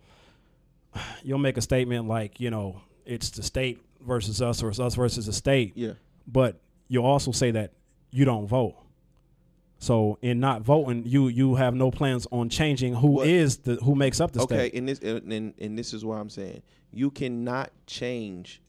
you'll 1.24 1.40
make 1.40 1.58
a 1.58 1.62
statement 1.62 2.08
like 2.08 2.40
you 2.40 2.50
know 2.50 2.82
it's 3.06 3.30
the 3.32 3.44
state 3.44 3.82
versus 4.02 4.42
us 4.42 4.64
or 4.64 4.70
it's 4.70 4.80
us 4.80 4.96
versus 4.96 5.26
the 5.26 5.34
state 5.34 5.74
Yeah. 5.76 5.94
but 6.28 6.60
you'll 6.88 7.06
also 7.06 7.32
say 7.32 7.52
that 7.52 7.74
you 8.12 8.26
don't 8.26 8.48
vote 8.48 8.76
so 9.78 10.18
in 10.22 10.40
not 10.40 10.62
voting 10.62 11.04
you 11.06 11.28
you 11.28 11.56
have 11.56 11.74
no 11.74 11.92
plans 11.92 12.28
on 12.32 12.50
changing 12.50 12.96
who 12.96 13.22
is 13.22 13.58
What- 13.58 13.64
the 13.80 13.86
who 13.86 13.96
makes 13.96 14.20
up 14.20 14.32
the 14.32 14.42
okay, 14.42 14.56
state 14.56 14.68
Okay, 14.68 14.78
and 14.78 14.90
this 14.90 15.00
and, 15.00 15.34
and 15.34 15.54
and 15.60 15.78
this 15.78 15.94
is 15.94 16.04
what 16.04 16.16
I'm 16.16 16.30
saying. 16.30 16.62
You 16.92 17.12
cannot 17.12 17.72
change 17.86 18.62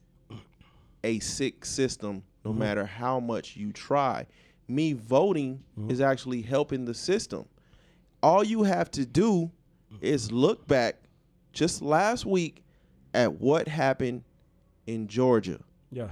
a 1.03 1.19
sick 1.21 1.65
system 1.65 2.23
no 2.45 2.51
mm-hmm. 2.51 2.61
matter 2.61 2.87
how 2.87 3.21
much 3.21 3.57
you 3.57 3.73
try. 3.73 4.27
Me 4.71 4.93
voting 4.93 5.63
mm-hmm. 5.79 5.91
is 5.91 6.01
actually 6.01 6.43
helping 6.43 6.85
the 6.85 6.95
system. 6.95 7.47
All 8.23 8.45
you 8.45 8.63
have 8.63 8.91
to 8.93 9.05
do 9.05 9.51
is 10.01 10.29
mm-hmm. 10.29 10.37
look 10.37 10.67
back 10.69 10.97
just 11.53 11.83
last 11.83 12.25
week 12.25 12.63
at 13.13 13.41
what 13.41 13.67
happened 13.69 14.23
in 14.87 15.09
Georgia. 15.09 15.61
yeah 15.91 16.11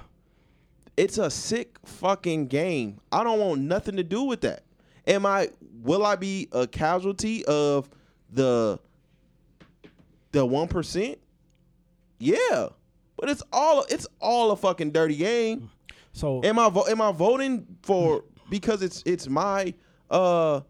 It's 0.97 1.17
a 1.17 1.29
sick 1.29 1.77
fucking 1.85 2.47
game. 2.47 2.99
I 3.11 3.23
don't 3.23 3.39
want 3.39 3.61
nothing 3.61 3.95
to 3.95 4.03
do 4.03 4.23
with 4.23 4.41
that. 4.41 4.63
Am 5.07 5.25
I 5.25 5.49
will 5.81 6.05
I 6.05 6.15
be 6.15 6.49
a 6.51 6.67
casualty 6.67 7.45
of 7.45 7.89
the 8.31 8.79
the 10.31 10.45
1%? 10.45 11.17
Yeah. 12.19 12.67
But 13.17 13.29
it's 13.29 13.43
all 13.51 13.85
it's 13.89 14.07
all 14.21 14.51
a 14.51 14.55
fucking 14.55 14.91
dirty 14.91 15.15
game. 15.15 15.69
so 16.13 16.41
Am 16.43 16.59
I 16.59 16.69
vo- 16.69 16.85
am 16.85 17.01
I 17.01 17.11
voting 17.11 17.65
for 17.81 18.23
because 18.49 18.81
it's 18.81 19.03
it's 19.05 19.27
my 19.27 19.73
uh 20.09 20.61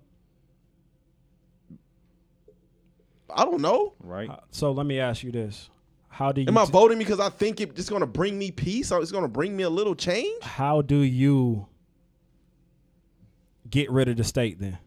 I 3.31 3.45
don't 3.45 3.61
know. 3.61 3.93
Right. 3.99 4.29
uh, 4.29 4.37
so 4.51 4.71
let 4.71 4.85
me 4.85 4.99
ask 4.99 5.23
you 5.23 5.31
this 5.31 5.69
how 6.07 6.31
do 6.31 6.41
you 6.41 6.47
Am 6.47 6.57
I 6.57 6.65
t- 6.65 6.71
voting 6.71 6.97
because 6.97 7.19
I 7.19 7.29
think 7.29 7.61
it, 7.61 7.77
it's 7.77 7.89
going 7.89 8.01
to 8.01 8.07
bring 8.07 8.37
me 8.37 8.51
peace 8.51 8.91
or 8.91 9.01
it's 9.01 9.11
going 9.11 9.23
to 9.23 9.29
bring 9.29 9.55
me 9.55 9.63
a 9.63 9.69
little 9.69 9.95
change? 9.95 10.43
how 10.43 10.81
do 10.81 10.97
you 10.97 11.67
get 13.69 13.89
rid 13.91 14.07
of 14.09 14.17
the 14.17 14.23
state 14.23 14.59
then 14.59 14.77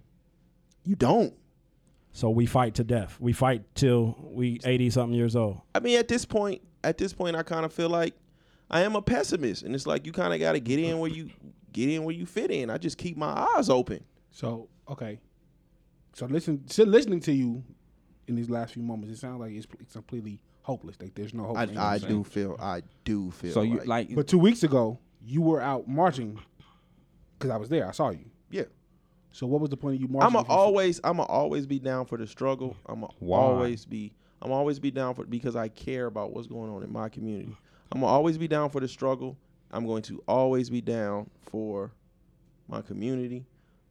You 0.84 0.96
don't. 0.96 1.34
So 2.14 2.28
we 2.28 2.44
fight 2.46 2.74
to 2.74 2.84
death. 2.84 3.16
We 3.20 3.32
fight 3.32 3.62
till 3.74 4.16
we 4.20 4.60
eighty 4.64 4.90
something 4.90 5.16
years 5.16 5.34
old. 5.34 5.62
I 5.74 5.80
mean, 5.80 5.98
at 5.98 6.08
this 6.08 6.26
point, 6.26 6.60
at 6.84 6.98
this 6.98 7.14
point, 7.14 7.36
I 7.36 7.42
kind 7.42 7.64
of 7.64 7.72
feel 7.72 7.88
like 7.88 8.14
I 8.70 8.82
am 8.82 8.96
a 8.96 9.00
pessimist, 9.02 9.62
and 9.62 9.74
it's 9.74 9.86
like 9.86 10.04
you 10.04 10.12
kind 10.12 10.34
of 10.34 10.40
got 10.40 10.52
to 10.52 10.60
get 10.60 10.78
in 10.78 10.98
where 10.98 11.10
you 11.10 11.30
get 11.72 11.88
in 11.88 12.04
where 12.04 12.14
you 12.14 12.26
fit 12.26 12.50
in. 12.50 12.70
I 12.70 12.78
just 12.78 12.98
keep 12.98 13.16
my 13.16 13.46
eyes 13.56 13.68
open. 13.70 14.04
So 14.30 14.68
okay, 14.88 15.20
so 16.14 16.26
listen, 16.26 16.66
still 16.68 16.86
listening 16.86 17.20
to 17.20 17.32
you 17.32 17.62
in 18.28 18.34
these 18.36 18.50
last 18.50 18.74
few 18.74 18.82
moments, 18.82 19.12
it 19.16 19.20
sounds 19.20 19.40
like 19.40 19.52
it's, 19.52 19.66
it's 19.80 19.92
completely 19.94 20.40
hopeless. 20.62 20.96
Like 21.00 21.14
there's 21.14 21.34
no 21.34 21.44
hope. 21.44 21.58
I, 21.58 21.68
I 21.94 21.98
do 21.98 22.22
feel, 22.24 22.56
I 22.60 22.82
do 23.04 23.30
feel. 23.30 23.52
So 23.52 23.62
you 23.62 23.78
like, 23.78 23.86
like 23.88 24.14
But 24.14 24.28
two 24.28 24.38
weeks 24.38 24.62
ago, 24.62 24.98
you 25.24 25.42
were 25.42 25.60
out 25.60 25.88
marching 25.88 26.38
because 27.38 27.50
I 27.50 27.56
was 27.56 27.68
there. 27.68 27.88
I 27.88 27.92
saw 27.92 28.10
you. 28.10 28.30
yeah. 28.50 28.64
So 29.34 29.46
what 29.46 29.62
was 29.62 29.70
the 29.70 29.78
point 29.78 29.94
of 29.96 30.00
you 30.02 30.08
marching? 30.08 30.26
I'm 30.26 30.34
a 30.36 30.40
if 30.42 30.48
you- 30.48 30.54
always, 30.54 31.00
I'm 31.02 31.18
a 31.18 31.22
always 31.22 31.66
be 31.66 31.78
down 31.78 32.04
for 32.04 32.18
the 32.18 32.26
struggle. 32.26 32.76
I'm 32.86 33.02
a 33.02 33.08
Why? 33.18 33.38
always 33.38 33.86
be, 33.86 34.12
I'm 34.42 34.52
always 34.52 34.78
be 34.78 34.90
down 34.90 35.14
for 35.14 35.24
because 35.24 35.56
I 35.56 35.68
care 35.68 36.04
about 36.06 36.32
what's 36.34 36.46
going 36.46 36.70
on 36.70 36.82
in 36.82 36.92
my 36.92 37.08
community. 37.08 37.56
I'm 37.90 38.00
gonna 38.02 38.12
always 38.12 38.36
be 38.36 38.46
down 38.46 38.68
for 38.70 38.80
the 38.80 38.88
struggle. 38.88 39.36
I'm 39.72 39.86
going 39.86 40.02
to 40.02 40.22
always 40.28 40.68
be 40.70 40.80
down 40.80 41.30
for 41.50 41.92
my 42.68 42.82
community. 42.82 43.44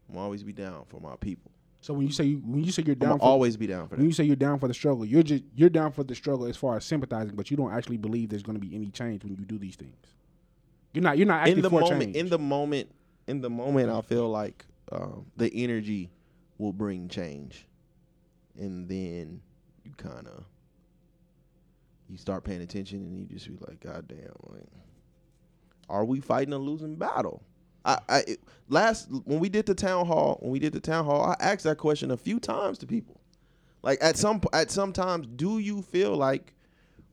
I'm 0.09 0.17
always 0.17 0.43
be 0.43 0.53
down 0.53 0.83
for 0.87 0.99
my 0.99 1.15
people. 1.15 1.51
So 1.81 1.93
when 1.95 2.05
you 2.05 2.13
say 2.13 2.25
you, 2.25 2.37
when 2.45 2.63
you 2.63 2.71
say 2.71 2.83
you're 2.85 2.93
down, 2.95 3.13
I'm 3.13 3.19
for 3.19 3.25
always 3.25 3.57
be 3.57 3.65
down 3.65 3.87
for 3.87 3.95
when 3.95 4.01
that. 4.05 4.07
you 4.07 4.13
say 4.13 4.23
you're 4.23 4.35
down 4.35 4.59
for 4.59 4.67
the 4.67 4.73
struggle, 4.73 5.03
you're 5.03 5.23
just 5.23 5.43
you're 5.55 5.69
down 5.69 5.91
for 5.91 6.03
the 6.03 6.13
struggle 6.13 6.45
as 6.45 6.55
far 6.55 6.77
as 6.77 6.85
sympathizing, 6.85 7.35
but 7.35 7.49
you 7.49 7.57
don't 7.57 7.73
actually 7.73 7.97
believe 7.97 8.29
there's 8.29 8.43
going 8.43 8.59
to 8.59 8.65
be 8.65 8.75
any 8.75 8.87
change 8.89 9.23
when 9.23 9.35
you 9.35 9.45
do 9.45 9.57
these 9.57 9.75
things. 9.75 9.95
You're 10.93 11.03
not 11.03 11.17
you're 11.17 11.25
not 11.27 11.47
in 11.47 11.61
the 11.61 11.69
for 11.69 11.81
moment 11.81 12.01
change. 12.03 12.15
in 12.17 12.29
the 12.29 12.37
moment 12.37 12.91
in 13.27 13.39
the 13.41 13.49
moment 13.49 13.89
i 13.89 14.01
feel 14.01 14.29
like 14.29 14.65
um, 14.91 15.25
the 15.37 15.49
energy 15.63 16.09
will 16.57 16.73
bring 16.73 17.07
change 17.07 17.65
and 18.59 18.89
then 18.89 19.41
you 19.85 19.91
kind 19.95 20.27
of 20.27 20.43
you 22.09 22.17
start 22.17 22.43
paying 22.43 22.61
attention 22.61 22.99
and 22.99 23.17
you 23.17 23.25
just 23.25 23.47
be 23.47 23.57
like 23.67 23.79
god 23.79 24.07
damn 24.07 24.17
like 24.49 24.67
are 25.91 26.05
we 26.05 26.19
fighting 26.19 26.53
a 26.53 26.57
losing 26.57 26.95
battle 26.95 27.43
I, 27.83 27.99
I 28.09 28.37
last 28.69 29.09
when 29.25 29.39
we 29.39 29.49
did 29.49 29.65
the 29.65 29.75
town 29.75 30.05
hall 30.05 30.37
when 30.41 30.51
we 30.51 30.59
did 30.59 30.73
the 30.73 30.79
town 30.79 31.05
hall 31.05 31.23
i 31.23 31.35
asked 31.39 31.63
that 31.63 31.77
question 31.77 32.11
a 32.11 32.17
few 32.17 32.39
times 32.39 32.77
to 32.79 32.87
people 32.87 33.21
like 33.83 33.99
at 34.01 34.17
some 34.17 34.41
at 34.53 34.71
some 34.71 34.93
times 34.93 35.27
do 35.35 35.59
you 35.59 35.81
feel 35.81 36.15
like 36.15 36.53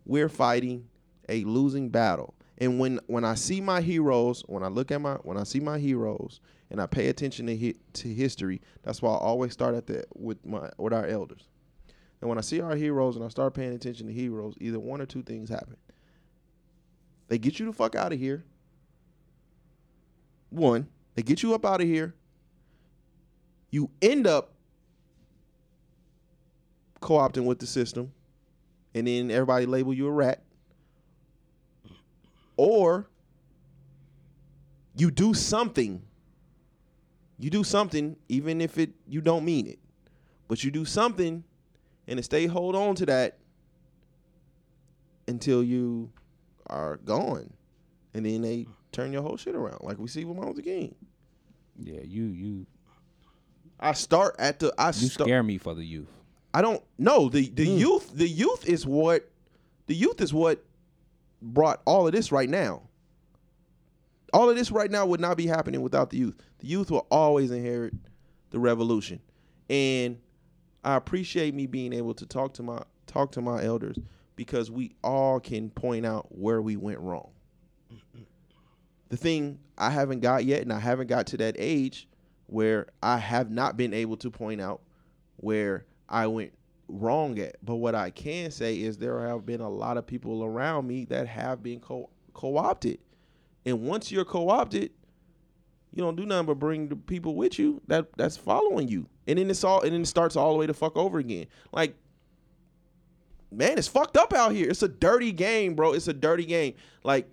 we're 0.09 0.29
fighting 0.29 0.89
a 1.29 1.45
losing 1.45 1.91
battle. 1.91 2.35
And 2.57 2.81
when 2.81 2.99
when 3.07 3.25
I 3.25 3.35
see 3.35 3.61
my 3.61 3.81
heroes, 3.81 4.43
when 4.47 4.65
I 4.65 4.69
look 4.69 4.91
at 4.91 5.01
my 5.01 5.15
when 5.23 5.37
I 5.37 5.45
see 5.45 5.61
my 5.61 5.79
heroes 5.79 6.41
and 6.71 6.81
I 6.81 6.87
pay 6.87 7.09
attention 7.09 7.47
to 7.47 7.57
hi- 7.57 7.75
to 7.95 8.13
history, 8.13 8.61
that's 8.83 9.01
why 9.01 9.13
I 9.13 9.19
always 9.19 9.53
start 9.53 9.77
at 9.77 9.87
the 9.87 10.05
with 10.17 10.45
my 10.45 10.69
with 10.77 10.93
our 10.93 11.07
elders. 11.07 11.47
And 12.21 12.29
when 12.29 12.39
I 12.39 12.41
see 12.41 12.61
our 12.61 12.75
heroes 12.75 13.15
and 13.15 13.25
I 13.25 13.29
start 13.29 13.55
paying 13.55 13.75
attention 13.75 14.09
to 14.09 14.13
heroes, 14.13 14.55
either 14.61 14.81
one 14.81 15.01
or 15.01 15.07
two 15.07 15.23
things 15.23 15.49
happen. 15.49 15.77
They 17.29 17.39
get 17.39 17.61
you 17.61 17.67
the 17.67 17.73
fuck 17.73 17.95
out 17.95 18.13
of 18.13 18.19
here. 18.19 18.45
One, 20.51 20.89
they 21.15 21.23
get 21.23 21.43
you 21.43 21.55
up 21.55 21.65
out 21.65 21.81
of 21.81 21.87
here. 21.87 22.15
You 23.71 23.91
end 24.01 24.27
up 24.27 24.55
co-opting 27.01 27.45
with 27.45 27.59
the 27.59 27.67
system 27.67 28.13
and 28.95 29.07
then 29.07 29.31
everybody 29.31 29.67
label 29.67 29.93
you 29.93 30.07
a 30.07 30.11
rat. 30.11 30.43
Or 32.57 33.09
you 34.97 35.11
do 35.11 35.35
something. 35.35 36.03
You 37.39 37.51
do 37.51 37.63
something, 37.63 38.17
even 38.29 38.61
if 38.61 38.79
it 38.79 38.91
you 39.07 39.21
don't 39.21 39.45
mean 39.45 39.67
it. 39.67 39.79
But 40.49 40.65
you 40.65 40.71
do 40.71 40.85
something 40.85 41.45
and 42.09 42.25
stay 42.25 42.47
hold 42.47 42.75
on 42.75 42.97
to 42.97 43.07
that 43.07 43.39
until 45.29 45.63
you 45.63 46.11
are 46.67 46.97
gone. 46.97 47.53
And 48.15 48.27
then 48.27 48.43
they 48.43 48.67
turn 48.93 49.13
your 49.13 49.23
whole 49.23 49.37
shit 49.37 49.55
around. 49.55 49.79
Like 49.83 49.99
we 49.99 50.09
see 50.09 50.25
with 50.25 50.37
Martin 50.37 50.55
Luther 50.55 50.65
King. 50.65 50.95
yeah, 51.79 52.01
you 52.05 52.25
you 52.25 52.67
I 53.81 53.93
start 53.93 54.37
at 54.39 54.59
the 54.59 54.73
I 54.79 54.89
you 54.89 55.09
start 55.09 55.29
scare 55.29 55.43
me 55.43 55.59
for 55.59 55.75
the 55.75 55.85
youth. 55.85 56.09
I 56.53 56.63
don't 56.63 56.83
know. 56.99 57.29
The 57.29 57.49
the 57.49 57.67
hmm. 57.67 57.79
youth 57.79 58.11
the 58.15 58.29
youth 58.29 58.67
is 58.67 58.87
what 58.87 59.29
the 59.87 59.95
youth 59.95 60.21
is 60.21 60.33
what 60.33 60.65
brought 61.41 61.81
all 61.85 62.07
of 62.07 62.13
this 62.13 62.33
right 62.33 62.49
now. 62.49 62.83
All 64.33 64.51
of 64.51 64.57
this 64.57 64.71
right 64.71 64.91
now 64.91 65.07
would 65.07 65.21
not 65.21 65.37
be 65.37 65.47
happening 65.47 65.81
without 65.81 66.11
the 66.11 66.19
youth. 66.19 66.37
The 66.59 66.67
youth 66.67 66.91
will 66.91 67.07
always 67.11 67.51
inherit 67.51 67.95
the 68.51 68.59
revolution. 68.59 69.21
And 69.71 70.19
I 70.85 70.97
appreciate 70.97 71.55
me 71.55 71.67
being 71.67 71.93
able 71.93 72.15
to 72.15 72.27
talk 72.27 72.55
to 72.55 72.63
my 72.63 72.83
talk 73.07 73.33
to 73.33 73.41
my 73.41 73.65
elders 73.65 73.97
because 74.37 74.71
we 74.71 74.95
all 75.03 75.41
can 75.41 75.71
point 75.71 76.07
out 76.07 76.27
where 76.31 76.63
we 76.63 76.77
went 76.77 76.99
wrong. 77.01 77.31
The 79.09 79.17
thing 79.17 79.59
I 79.77 79.91
haven't 79.91 80.21
got 80.21 80.45
yet 80.45 80.63
and 80.63 80.73
I 80.73 80.79
haven't 80.79 81.07
got 81.07 81.27
to 81.29 81.37
that 81.39 81.57
age 81.59 82.09
where 82.47 82.87
I 83.03 83.19
have 83.19 83.51
not 83.51 83.77
been 83.77 83.93
able 83.93 84.17
to 84.19 84.31
point 84.31 84.61
out 84.61 84.81
where 85.37 85.87
I 86.09 86.27
went 86.27 86.53
wrong 86.89 87.39
at. 87.39 87.57
But 87.63 87.77
what 87.77 87.95
I 87.95 88.11
can 88.11 88.51
say 88.51 88.81
is 88.81 88.99
there 88.99 89.27
have 89.27 89.47
been 89.47 89.61
a 89.61 89.69
lot 89.69 89.97
of 89.97 90.07
people 90.07 90.45
around 90.45 90.87
me 90.87 91.05
that 91.07 91.27
have 91.29 91.63
been 91.63 91.81
co- 91.81 92.11
co-opted. 92.33 92.99
And 93.65 93.83
once 93.83 94.11
you're 94.11 94.25
co-opted, 94.25 94.91
you 95.93 96.03
don't 96.03 96.17
do 96.17 96.27
nothing 96.27 96.47
but 96.47 96.59
bring 96.59 96.89
the 96.89 96.97
people 96.97 97.35
with 97.35 97.59
you 97.59 97.81
that 97.87 98.09
that's 98.17 98.37
following 98.37 98.89
you. 98.89 99.09
And 99.27 99.39
then 99.39 99.51
it's 99.51 99.65
all 99.65 99.83
and 99.83 99.93
then 99.93 100.03
it 100.03 100.07
starts 100.07 100.37
all 100.37 100.53
the 100.53 100.59
way 100.59 100.67
to 100.67 100.75
fuck 100.75 100.97
over 100.97 101.19
again. 101.19 101.47
Like 101.73 101.97
man, 103.51 103.79
it's 103.79 103.89
fucked 103.89 104.17
up 104.17 104.33
out 104.33 104.53
here. 104.53 104.69
It's 104.69 104.83
a 104.83 104.89
dirty 104.89 105.33
game, 105.33 105.75
bro. 105.75 105.93
It's 105.93 106.09
a 106.09 106.13
dirty 106.13 106.45
game. 106.45 106.75
Like 107.05 107.29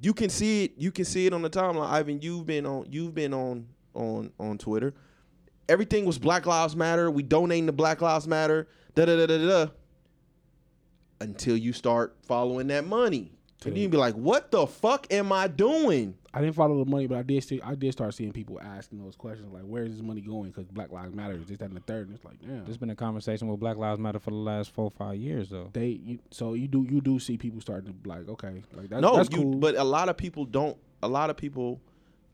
you 0.00 0.14
can 0.14 0.30
see 0.30 0.64
it. 0.64 0.72
You 0.76 0.90
can 0.90 1.04
see 1.04 1.26
it 1.26 1.32
on 1.32 1.42
the 1.42 1.50
timeline. 1.50 1.88
Ivan, 1.88 2.20
you've 2.22 2.46
been 2.46 2.66
on. 2.66 2.86
You've 2.90 3.14
been 3.14 3.34
on 3.34 3.66
on 3.94 4.32
on 4.38 4.58
Twitter. 4.58 4.94
Everything 5.68 6.04
was 6.04 6.18
Black 6.18 6.46
Lives 6.46 6.74
Matter. 6.74 7.10
We 7.10 7.22
donating 7.22 7.66
to 7.66 7.72
Black 7.72 8.00
Lives 8.00 8.26
Matter. 8.26 8.66
Da 8.94 9.04
da 9.04 9.16
da 9.16 9.26
da 9.26 9.38
da. 9.38 9.70
Until 11.20 11.56
you 11.56 11.72
start 11.72 12.16
following 12.22 12.68
that 12.68 12.86
money, 12.86 13.32
and 13.68 13.74
then 13.76 13.82
you 13.82 13.88
be 13.88 13.96
like, 13.96 14.14
"What 14.14 14.50
the 14.50 14.66
fuck 14.66 15.06
am 15.12 15.32
I 15.32 15.46
doing?" 15.48 16.14
I 16.32 16.40
didn't 16.40 16.54
follow 16.54 16.82
the 16.82 16.88
money, 16.90 17.06
but 17.06 17.18
I 17.18 17.22
did 17.22 17.42
see 17.44 17.60
I 17.62 17.74
did 17.74 17.92
start 17.92 18.14
seeing 18.14 18.32
people 18.32 18.60
asking 18.60 19.02
those 19.02 19.16
questions 19.16 19.52
like, 19.52 19.62
"Where 19.64 19.82
is 19.84 19.92
this 19.92 20.02
money 20.02 20.20
going?" 20.20 20.50
Because 20.50 20.66
Black 20.66 20.90
Lives 20.92 21.14
Matter 21.14 21.34
is 21.34 21.46
this 21.46 21.58
that 21.58 21.66
and 21.66 21.76
the 21.76 21.80
third, 21.80 22.06
and 22.08 22.16
it's 22.16 22.24
like, 22.24 22.40
damn. 22.40 22.64
There's 22.64 22.76
been 22.78 22.90
a 22.90 22.96
conversation 22.96 23.48
with 23.48 23.60
Black 23.60 23.76
Lives 23.76 23.98
Matter 24.00 24.18
for 24.18 24.30
the 24.30 24.36
last 24.36 24.70
four 24.70 24.90
five 24.90 25.16
years 25.16 25.50
though. 25.50 25.68
they 25.72 25.88
you, 25.88 26.18
so 26.30 26.54
you 26.54 26.68
do 26.68 26.86
you 26.88 27.00
do 27.00 27.18
see 27.18 27.36
people 27.36 27.60
starting 27.60 27.86
to 27.88 27.92
be 27.92 28.08
like, 28.08 28.28
okay, 28.28 28.62
like 28.72 28.88
that, 28.90 29.00
no, 29.00 29.16
that's 29.16 29.30
you, 29.30 29.42
cool. 29.42 29.54
but 29.56 29.74
a 29.76 29.84
lot 29.84 30.08
of 30.08 30.16
people 30.16 30.44
don't. 30.44 30.76
A 31.02 31.08
lot 31.08 31.30
of 31.30 31.36
people 31.36 31.80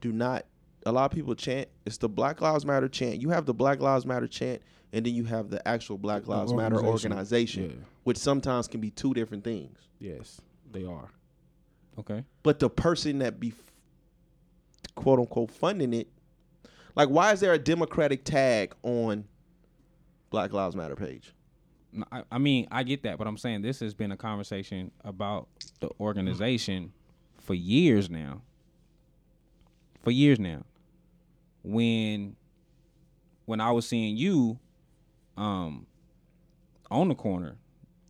do 0.00 0.12
not 0.12 0.44
a 0.84 0.92
lot 0.92 1.06
of 1.06 1.10
people 1.10 1.34
chant. 1.34 1.68
It's 1.84 1.96
the 1.98 2.08
Black 2.08 2.40
Lives 2.40 2.64
Matter 2.64 2.88
chant. 2.88 3.20
You 3.20 3.30
have 3.30 3.46
the 3.46 3.54
Black 3.54 3.80
Lives 3.80 4.06
Matter 4.06 4.28
chant, 4.28 4.62
and 4.92 5.04
then 5.06 5.14
you 5.14 5.24
have 5.24 5.50
the 5.50 5.66
actual 5.66 5.98
Black 5.98 6.28
Lives 6.28 6.52
Matter 6.52 6.76
organization. 6.76 7.12
organization, 7.12 7.64
Yeah. 7.70 7.86
which 8.04 8.18
sometimes 8.18 8.68
can 8.68 8.80
be 8.80 8.90
two 8.90 9.12
different 9.14 9.42
things. 9.42 9.78
Yes, 9.98 10.40
they 10.70 10.84
are. 10.84 11.08
Okay. 11.98 12.24
But 12.43 12.59
the 12.59 12.68
person 12.70 13.18
that 13.20 13.40
be 13.40 13.52
quote 14.94 15.18
unquote 15.18 15.51
funding 15.51 15.93
it, 15.94 16.09
like, 16.94 17.09
why 17.09 17.32
is 17.32 17.40
there 17.40 17.52
a 17.52 17.59
Democratic 17.59 18.24
tag 18.24 18.74
on 18.82 19.24
Black 20.31 20.52
Lives 20.52 20.74
Matter 20.77 20.97
page? 20.97 21.32
I, 22.12 22.23
I 22.31 22.39
mean, 22.39 22.66
I 22.70 22.82
get 22.82 23.02
that, 23.05 23.16
but 23.18 23.27
I'm 23.27 23.39
saying 23.39 23.62
this 23.62 23.81
has 23.81 23.94
been 23.94 24.12
a 24.12 24.16
conversation 24.16 24.90
about 25.05 25.48
the 25.81 25.89
organization 26.01 26.93
for 27.39 27.55
years 27.55 28.10
now. 28.10 28.43
For 30.02 30.10
years 30.10 30.39
now. 30.39 30.64
When 31.62 32.36
when 33.47 33.60
I 33.60 33.70
was 33.73 33.89
seeing 33.89 34.16
you 34.16 34.59
um 35.36 35.86
on 36.90 37.09
the 37.09 37.14
corner, 37.14 37.56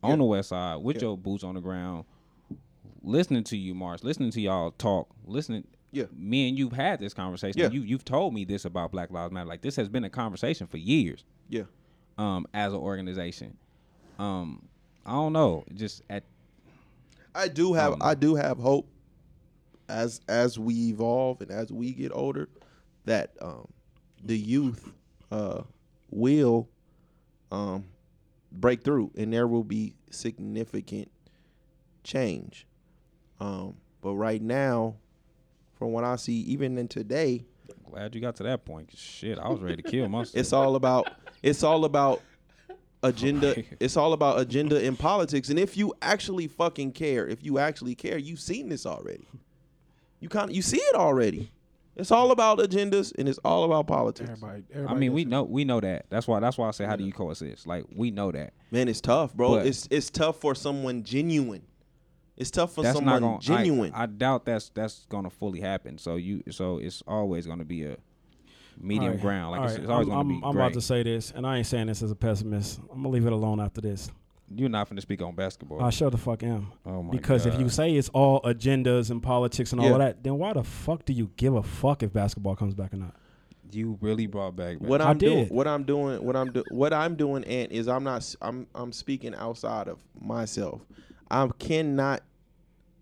on 0.03 0.11
Yeah. 0.11 0.15
the 0.17 0.23
west 0.25 0.49
side, 0.49 0.77
with 0.77 0.97
Yeah. 0.97 1.03
your 1.03 1.17
boots 1.17 1.43
on 1.43 1.55
the 1.55 1.61
ground, 1.61 2.05
listening 3.07 3.43
to 3.45 3.57
you, 3.57 3.73
Mars, 3.73 4.03
listening 4.03 4.31
to 4.31 4.41
y'all 4.41 4.71
talk, 4.71 5.09
listening 5.25 5.65
Yeah. 5.91 6.05
me 6.15 6.49
and 6.49 6.57
you've 6.57 6.73
had 6.73 6.99
this 6.99 7.13
conversation. 7.13 7.59
Yeah. 7.59 7.69
You 7.69 7.81
you've 7.81 8.05
told 8.05 8.33
me 8.33 8.45
this 8.45 8.65
about 8.65 8.91
Black 8.91 9.09
Lives 9.11 9.31
Matter. 9.33 9.47
Like 9.47 9.61
this 9.61 9.75
has 9.77 9.89
been 9.89 10.03
a 10.03 10.09
conversation 10.09 10.67
for 10.67 10.77
years 10.77 11.23
Yeah. 11.49 11.63
um, 12.17 12.45
as 12.53 12.73
an 12.73 12.79
organization. 12.79 13.57
Um, 14.19 14.67
I 15.05 15.11
don't 15.13 15.33
know. 15.33 15.63
Just 15.73 16.01
at 16.09 16.23
I 17.33 17.47
do 17.47 17.73
have. 17.73 17.95
I 18.01 18.15
do 18.15 18.35
have 18.35 18.57
hope 18.57 18.87
as 19.89 20.21
as 20.27 20.57
we 20.59 20.89
evolve 20.89 21.39
and 21.41 21.51
as 21.51 21.71
we 21.71 21.93
get 21.93 22.11
older 22.13 22.49
that 23.05 23.31
um, 23.41 23.67
the 24.23 24.37
youth 24.37 24.91
uh, 25.31 25.61
will 26.09 26.67
um, 27.51 27.85
break 28.51 28.83
through 28.83 29.11
and 29.15 29.31
there 29.31 29.47
will 29.47 29.63
be 29.63 29.93
significant 30.09 31.09
change. 32.03 32.65
Um, 33.39 33.75
but 34.01 34.15
right 34.15 34.41
now, 34.41 34.95
from 35.77 35.91
what 35.91 36.03
I 36.03 36.15
see, 36.15 36.33
even 36.41 36.77
in 36.77 36.87
today, 36.87 37.45
glad 37.89 38.15
you 38.15 38.21
got 38.21 38.35
to 38.37 38.43
that 38.43 38.65
point. 38.65 38.89
'cause 38.89 38.99
Shit, 38.99 39.37
I 39.39 39.49
was 39.49 39.61
ready 39.61 39.81
to 39.81 39.83
kill 39.83 40.07
myself. 40.09 40.35
it's 40.39 40.53
all 40.53 40.75
about 40.75 41.09
it's 41.43 41.63
all 41.63 41.85
about 41.85 42.21
agenda 43.03 43.63
it's 43.79 43.95
all 43.95 44.11
about 44.13 44.39
agenda 44.39 44.83
in 44.83 44.95
politics 44.95 45.49
and 45.49 45.59
if 45.59 45.77
you 45.77 45.93
actually 46.01 46.47
fucking 46.47 46.91
care 46.91 47.27
if 47.27 47.43
you 47.43 47.59
actually 47.59 47.93
care 47.93 48.17
you've 48.17 48.39
seen 48.39 48.69
this 48.69 48.87
already 48.87 49.27
you 50.19 50.27
kind 50.27 50.49
of 50.49 50.55
you 50.55 50.63
see 50.63 50.79
it 50.79 50.95
already 50.95 51.51
it's 51.95 52.09
all 52.11 52.31
about 52.31 52.57
agendas 52.57 53.13
and 53.19 53.29
it's 53.29 53.37
all 53.45 53.63
about 53.65 53.85
politics 53.85 54.27
Everybody. 54.31 54.63
everybody 54.73 54.95
I 54.95 54.99
mean, 54.99 55.13
we 55.13 55.21
it. 55.21 55.27
know 55.27 55.43
we 55.43 55.63
know 55.63 55.79
that. 55.79 56.07
That's 56.09 56.27
why 56.27 56.39
that's 56.39 56.57
why 56.57 56.67
I 56.67 56.71
say 56.71 56.85
how 56.85 56.95
do 56.95 57.03
you 57.03 57.11
coexist? 57.13 57.67
Like 57.67 57.85
we 57.95 58.09
know 58.09 58.31
that. 58.31 58.53
man 58.71 58.87
it's 58.87 58.99
tough 59.01 59.33
bro 59.35 59.57
But- 59.57 59.67
it's 59.67 59.87
it's 59.91 60.09
tough 60.09 60.37
for 60.41 60.55
someone 60.55 61.03
genuine 61.03 61.61
it's 62.37 62.51
tough 62.51 62.73
for 62.75 62.83
that's 62.83 62.95
someone 62.95 63.21
not 63.21 63.27
gonna 63.27 63.39
genuine 63.41 63.91
I, 63.93 64.03
I 64.03 64.05
doubt 64.05 64.45
that's 64.45 64.69
that's 64.69 65.05
gonna 65.09 65.29
fully 65.29 65.59
happen. 65.59 65.97
So 65.97 66.15
you 66.15 66.43
so 66.51 66.77
it's 66.77 67.03
always 67.07 67.45
gonna 67.47 67.65
be 67.65 67.83
a 67.83 67.97
medium 68.79 69.03
All 69.05 69.09
right, 69.11 69.21
ground. 69.21 69.51
Like 69.51 69.59
all 69.61 69.65
it's, 69.65 69.73
right. 69.73 69.81
it's 69.83 69.89
always 69.91 70.07
I'm, 70.07 70.13
gonna 70.13 70.19
I'm, 70.21 70.27
be 70.27 70.41
I'm 70.45 70.51
gray. 70.53 70.61
about 70.61 70.73
to 70.73 70.81
say 70.81 71.03
this, 71.03 71.31
and 71.35 71.45
I 71.47 71.57
ain't 71.57 71.67
saying 71.67 71.87
this 71.87 72.01
as 72.03 72.11
a 72.11 72.15
pessimist. 72.15 72.79
I'm 72.91 72.97
gonna 72.97 73.09
leave 73.09 73.25
it 73.25 73.33
alone 73.33 73.59
after 73.59 73.81
this. 73.81 74.11
You're 74.55 74.69
not 74.69 74.89
finna 74.89 75.01
speak 75.01 75.21
on 75.21 75.35
basketball. 75.35 75.83
I 75.83 75.89
sure 75.89 76.09
the 76.09 76.17
fuck 76.17 76.41
am. 76.41 76.71
oh 76.85 77.03
my 77.03 77.11
because 77.11 77.45
if 77.45 77.59
you 77.59 77.67
say 77.67 77.93
it's 77.95 78.07
all 78.09 78.41
agendas 78.43 79.09
and 79.11 79.21
politics 79.21 79.73
and 79.73 79.81
all 79.81 79.87
Yeah. 79.87 79.93
of 79.93 79.99
that, 79.99 80.23
then 80.23 80.37
why 80.37 80.53
the 80.53 80.63
fuck 80.63 81.03
do 81.03 81.11
you 81.11 81.29
give 81.35 81.53
a 81.53 81.63
fuck 81.63 82.01
if 82.03 82.13
basketball 82.13 82.55
comes 82.55 82.73
back 82.73 82.93
or 82.93 82.97
not? 82.97 83.15
you 83.73 83.97
really 83.99 84.27
brought 84.27 84.55
back 84.55 84.77
what 84.77 85.01
I 85.01 85.09
I'm 85.09 85.17
doing, 85.17 85.45
what 85.49 85.67
I'm 85.67 85.83
doing, 85.83 86.23
what 86.23 86.37
I'm 86.37 86.53
do, 86.53 86.63
what 86.71 86.93
I'm 86.93 87.15
doing, 87.17 87.43
and 87.43 87.69
is 87.69 87.89
I'm 87.89 88.01
not, 88.05 88.17
s- 88.17 88.37
I'm, 88.41 88.65
I'm 88.73 88.93
speaking 88.93 89.35
outside 89.35 89.89
of 89.89 89.99
myself. 90.17 90.79
I 91.29 91.47
cannot, 91.59 92.23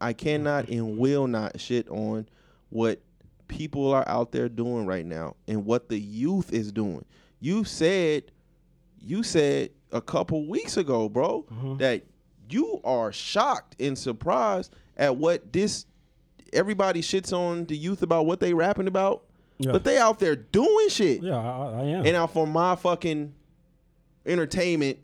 I 0.02 0.14
cannot 0.14 0.70
and 0.70 0.98
will 0.98 1.28
not 1.28 1.60
shit 1.60 1.88
on 1.90 2.28
what 2.70 3.00
people 3.48 3.94
are 3.94 4.08
out 4.08 4.32
there 4.32 4.50
doing 4.50 4.86
right 4.86 5.06
now 5.06 5.36
and 5.48 5.66
what 5.66 5.90
the 5.90 6.00
youth 6.00 6.52
is 6.52 6.72
doing. 6.72 7.06
You 7.40 7.64
said, 7.64 8.32
you 9.00 9.24
said 9.24 9.70
a 9.92 10.02
couple 10.02 10.48
weeks 10.48 10.78
ago, 10.78 11.08
bro, 11.10 11.46
uh-huh. 11.52 11.74
that 11.76 12.04
you 12.50 12.82
are 12.84 13.12
shocked 13.12 13.76
and 13.80 13.98
surprised 13.98 14.76
at 14.98 15.16
what 15.16 15.54
this. 15.54 15.86
Everybody 16.54 17.02
shits 17.02 17.34
on 17.34 17.66
the 17.66 17.76
youth 17.76 18.02
about 18.02 18.26
what 18.26 18.40
they 18.40 18.54
rapping 18.54 18.88
about. 18.88 19.24
Yeah. 19.58 19.74
But 19.74 19.84
they 19.84 19.98
out 19.98 20.20
there 20.20 20.36
doing 20.36 20.90
shit. 20.90 21.22
Yeah, 21.22 21.38
I, 21.38 21.82
I 21.82 21.84
am. 21.84 22.06
And 22.06 22.14
now 22.14 22.28
for 22.28 22.48
my 22.48 22.76
fucking 22.76 23.34
entertainment, 24.26 25.00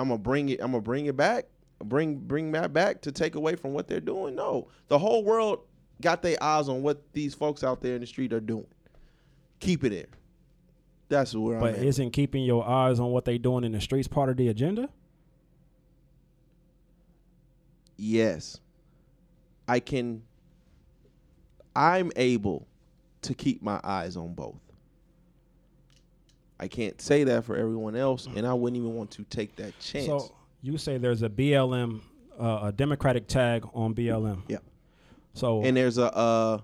I'm 0.00 0.08
gonna 0.08 0.18
bring 0.18 0.48
it. 0.48 0.60
I'm 0.60 0.72
gonna 0.72 0.82
bring 0.82 1.06
it 1.06 1.16
back. 1.16 1.46
Bring 1.84 2.16
bring 2.16 2.52
that 2.52 2.72
back 2.72 3.02
to 3.02 3.12
take 3.12 3.34
away 3.34 3.56
from 3.56 3.72
what 3.72 3.86
they're 3.86 4.00
doing. 4.00 4.34
No, 4.34 4.68
the 4.88 4.98
whole 4.98 5.24
world 5.24 5.60
got 6.00 6.22
their 6.22 6.42
eyes 6.42 6.68
on 6.68 6.82
what 6.82 7.02
these 7.12 7.34
folks 7.34 7.62
out 7.62 7.82
there 7.82 7.94
in 7.94 8.00
the 8.00 8.06
street 8.06 8.32
are 8.32 8.40
doing. 8.40 8.66
Keep 9.60 9.84
it 9.84 9.90
there. 9.90 10.06
That's 11.10 11.34
where 11.34 11.58
but 11.60 11.74
I'm 11.74 11.80
at. 11.80 11.84
isn't 11.84 12.12
keeping 12.12 12.44
your 12.44 12.66
eyes 12.66 12.98
on 12.98 13.10
what 13.10 13.24
they're 13.24 13.36
doing 13.38 13.64
in 13.64 13.72
the 13.72 13.80
streets 13.80 14.08
part 14.08 14.30
of 14.30 14.36
the 14.36 14.48
agenda? 14.48 14.88
yes, 18.00 18.58
I 19.68 19.80
can. 19.80 20.22
I'm 21.76 22.10
able 22.16 22.66
to 23.22 23.34
keep 23.34 23.62
my 23.62 23.80
eyes 23.84 24.16
on 24.16 24.34
both. 24.34 24.58
I 26.60 26.68
can't 26.68 27.00
say 27.00 27.24
that 27.24 27.44
for 27.44 27.56
everyone 27.56 27.96
else, 27.96 28.28
and 28.36 28.46
I 28.46 28.52
wouldn't 28.52 28.76
even 28.76 28.94
want 28.94 29.10
to 29.12 29.24
take 29.24 29.56
that 29.56 29.78
chance. 29.80 30.06
So 30.06 30.30
you 30.60 30.76
say 30.76 30.98
there's 30.98 31.22
a 31.22 31.28
BLM, 31.30 32.02
uh, 32.38 32.60
a 32.64 32.72
Democratic 32.72 33.26
tag 33.26 33.66
on 33.72 33.94
BLM. 33.94 34.42
Yeah. 34.46 34.58
So 35.32 35.62
and 35.62 35.74
there's 35.74 35.96
a 35.96 36.14
uh, 36.14 36.58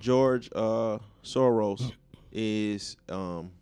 George 0.00 0.50
uh, 0.56 0.98
Soros 1.22 1.92
is 2.32 2.96
um, 3.08 3.52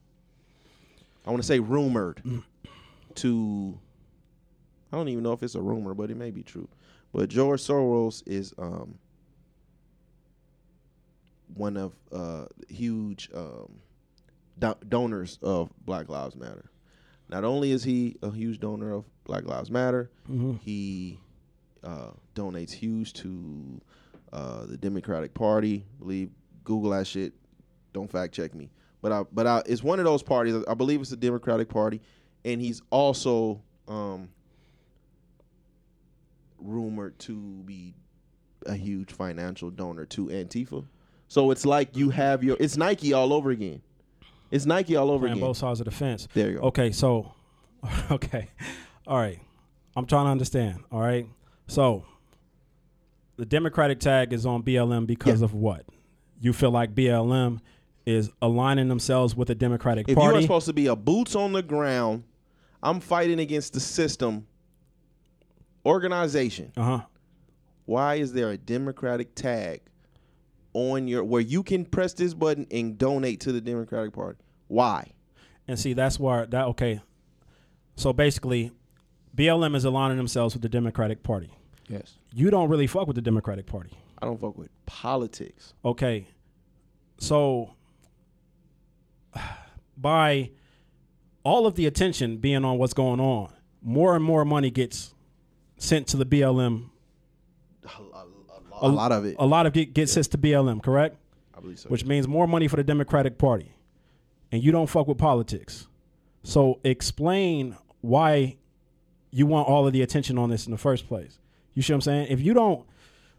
I 1.27 1.31
want 1.31 1.43
to 1.43 1.47
say 1.47 1.61
rumored 1.61 2.23
to 3.17 3.79
I 4.93 4.97
don't 4.97 5.09
even 5.09 5.23
know 5.23 5.33
if 5.33 5.43
it's 5.43 5.57
a 5.57 5.61
rumor, 5.61 5.93
but 5.93 6.11
it 6.11 6.17
may 6.17 6.31
be 6.31 6.43
true. 6.43 6.69
But 7.13 7.29
George 7.29 7.61
Soros 7.61 8.23
is 8.27 8.55
um, 8.57 8.99
one 11.55 11.77
of 11.77 11.93
uh, 12.13 12.47
huge 12.69 13.29
um, 13.35 13.81
do- 14.59 14.75
donors 14.89 15.39
of 15.43 15.71
Black 15.85 16.09
Lives 16.09 16.37
Matter. 16.37 16.71
Not 17.29 17.45
only 17.45 17.73
is 17.73 17.83
he 17.83 18.17
a 18.23 18.31
huge 18.31 18.61
donor 18.61 18.93
of 18.93 19.05
Black 19.25 19.45
Lives 19.45 19.71
Matter, 19.71 20.11
he 20.63 21.19
uh, 21.83 22.11
donates 22.35 22.71
huge 22.73 23.13
to 23.15 23.81
uh, 24.33 24.67
the 24.67 24.77
Democratic 24.77 25.35
Party. 25.35 25.85
believe 26.01 26.31
Google 26.65 26.91
that 26.91 27.07
shit. 27.07 27.33
Don't 27.93 28.11
fact 28.11 28.35
check 28.35 28.55
me. 28.55 28.71
But 29.03 29.13
I, 29.13 29.25
but 29.33 29.47
I, 29.47 29.63
it's 29.67 29.83
one 29.83 29.99
of 29.99 30.05
those 30.05 30.23
parties. 30.23 30.63
I 30.69 30.75
believe 30.75 31.01
it's 31.01 31.11
the 31.11 31.17
Democratic 31.17 31.69
Party, 31.69 32.01
and 32.45 32.61
he's 32.61 32.83
also 32.91 33.63
um, 33.89 34.29
rumored 36.59 37.19
to 37.21 37.35
be 37.65 37.95
a 38.67 38.75
huge 38.75 39.13
financial 39.13 39.71
donor 39.71 40.07
to 40.07 40.27
Antifa. 40.27 40.85
So 41.29 41.51
it's 41.51 41.65
like 41.67 41.97
you 41.97 42.11
have 42.11 42.45
your. 42.45 42.57
It's 42.61 42.77
Nike 42.77 43.13
all 43.13 43.33
over 43.33 43.51
again. 43.51 43.83
It's 44.51 44.67
Nike 44.67 44.97
all 44.97 45.11
over 45.11 45.27
playing 45.27 45.39
again. 45.39 45.49
both 45.49 45.57
sides 45.57 45.81
of 45.81 45.87
the 45.87 45.91
fence. 45.91 46.29
There 46.35 46.51
you 46.51 46.59
go. 46.59 46.67
Okay, 46.69 46.93
so 46.93 47.33
okay, 48.11 48.49
all 49.07 49.19
right. 49.19 49.41
I'm 49.97 50.07
trying 50.07 50.27
to 50.27 50.31
understand. 50.31 50.81
All 50.93 51.01
right, 51.01 51.27
so 51.67 52.05
the 53.37 53.45
Democratic 53.47 53.99
tag 54.01 54.33
is 54.33 54.47
on 54.47 54.63
BLM 54.63 55.07
because 55.07 55.41
Yeah. 55.41 55.47
of 55.47 55.55
what? 55.55 55.85
You 56.41 56.53
feel 56.53 56.71
like 56.71 56.95
BLM 56.95 57.61
is 58.05 58.31
aligning 58.43 58.89
themselves 58.89 59.35
with 59.35 59.49
the 59.49 59.55
Democratic 59.55 60.07
Party? 60.07 60.21
If 60.21 60.33
you 60.33 60.39
are 60.39 60.43
supposed 60.43 60.67
to 60.67 60.73
be 60.73 60.87
a 60.87 60.95
boots 60.97 61.35
on 61.35 61.53
the 61.53 61.63
ground, 61.63 62.25
I'm 62.83 63.01
fighting 63.01 63.41
against 63.41 63.73
the 63.73 63.81
system 63.81 64.47
organization. 65.85 66.73
uh 66.77 66.83
huh. 66.83 67.01
Why 67.85 68.17
is 68.17 68.33
there 68.33 68.51
a 68.51 68.57
Democratic 68.57 69.35
tag 69.35 69.81
on 70.77 71.09
your 71.09 71.25
where 71.25 71.41
you 71.41 71.63
can 71.63 71.87
press 71.87 72.13
this 72.13 72.35
button 72.35 72.67
and 72.71 72.99
donate 72.99 73.41
to 73.41 73.51
the 73.53 73.63
Democratic 73.63 74.13
Party? 74.13 74.39
Why? 74.69 75.13
And 75.67 75.79
see, 75.79 75.95
that's 75.95 76.21
why 76.21 76.45
that 76.45 76.67
okay. 76.67 77.01
So 77.97 78.13
basically, 78.13 78.73
BLM 79.35 79.75
is 79.75 79.87
aligning 79.87 80.19
themselves 80.19 80.55
with 80.55 80.63
the 80.63 80.69
Democratic 80.69 81.23
Party. 81.23 81.51
yes. 81.89 82.19
You 82.33 82.51
don't 82.51 82.69
really 82.69 82.87
fuck 82.87 83.07
with 83.07 83.17
the 83.17 83.23
Democratic 83.23 83.65
Party. 83.65 83.91
I 84.19 84.27
don't 84.27 84.39
fuck 84.39 84.59
with 84.59 84.69
politics. 84.85 85.73
Okay. 85.83 86.27
So 87.19 87.75
by 89.97 90.51
all 91.43 91.67
of 91.67 91.75
the 91.77 91.87
attention 91.87 92.37
being 92.37 92.65
on 92.65 92.77
what's 92.77 92.93
going 92.93 93.21
on, 93.21 93.51
more 93.81 94.15
and 94.15 94.23
more 94.23 94.45
money 94.45 94.71
gets 94.71 95.15
sent 95.79 96.07
to 96.09 96.19
the 96.19 96.27
BLM. 96.27 96.91
A 98.81 98.89
lot 98.89 99.13
of 99.13 99.25
it. 99.25 99.37
A 99.39 99.47
lot 99.47 99.67
of 99.67 99.77
it 99.77 99.95
gets 99.95 100.13
sent 100.13 100.31
to 100.33 100.39
BLM, 100.39 100.83
correct? 100.83 101.17
I 101.57 101.61
believe 101.61 101.79
so. 101.79 101.89
which 101.89 102.05
means 102.05 102.29
more 102.29 102.47
money 102.47 102.69
for 102.69 102.77
the 102.77 102.85
Democratic 102.85 103.39
Party, 103.39 103.73
and 104.53 104.63
you 104.63 104.73
don't 104.73 104.89
fuck 104.89 105.07
with 105.09 105.19
politics. 105.19 105.87
So 106.43 106.79
explain 106.85 107.77
why 108.03 108.57
you 109.31 109.47
want 109.47 109.69
all 109.69 109.87
of 109.87 109.93
the 109.93 110.03
attention 110.03 110.39
on 110.39 110.51
this 110.51 110.67
in 110.67 110.73
the 110.73 110.79
first 110.79 111.09
place. 111.09 111.39
You 111.75 111.83
see 111.83 111.93
what 111.93 111.97
I'm 111.97 112.01
saying? 112.03 112.27
If 112.31 112.41
you 112.41 112.55
don't, 112.55 112.87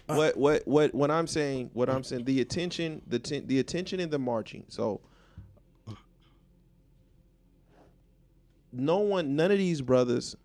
uh, 0.09 0.15
what 0.15 0.37
what 0.37 0.67
what 0.67 0.95
what 0.95 1.11
I'm 1.11 1.27
saying, 1.27 1.69
what 1.73 1.89
I'm 1.89 2.03
saying, 2.03 2.25
the 2.25 2.41
attention, 2.41 3.01
the 3.07 3.19
ten, 3.19 3.45
the 3.47 3.59
attention 3.59 3.99
in 3.99 4.09
the 4.09 4.19
marching. 4.19 4.63
So 4.67 5.01
no 8.71 8.97
one, 8.99 9.35
none 9.35 9.51
of 9.51 9.57
these 9.57 9.81
brothers, 9.81 10.35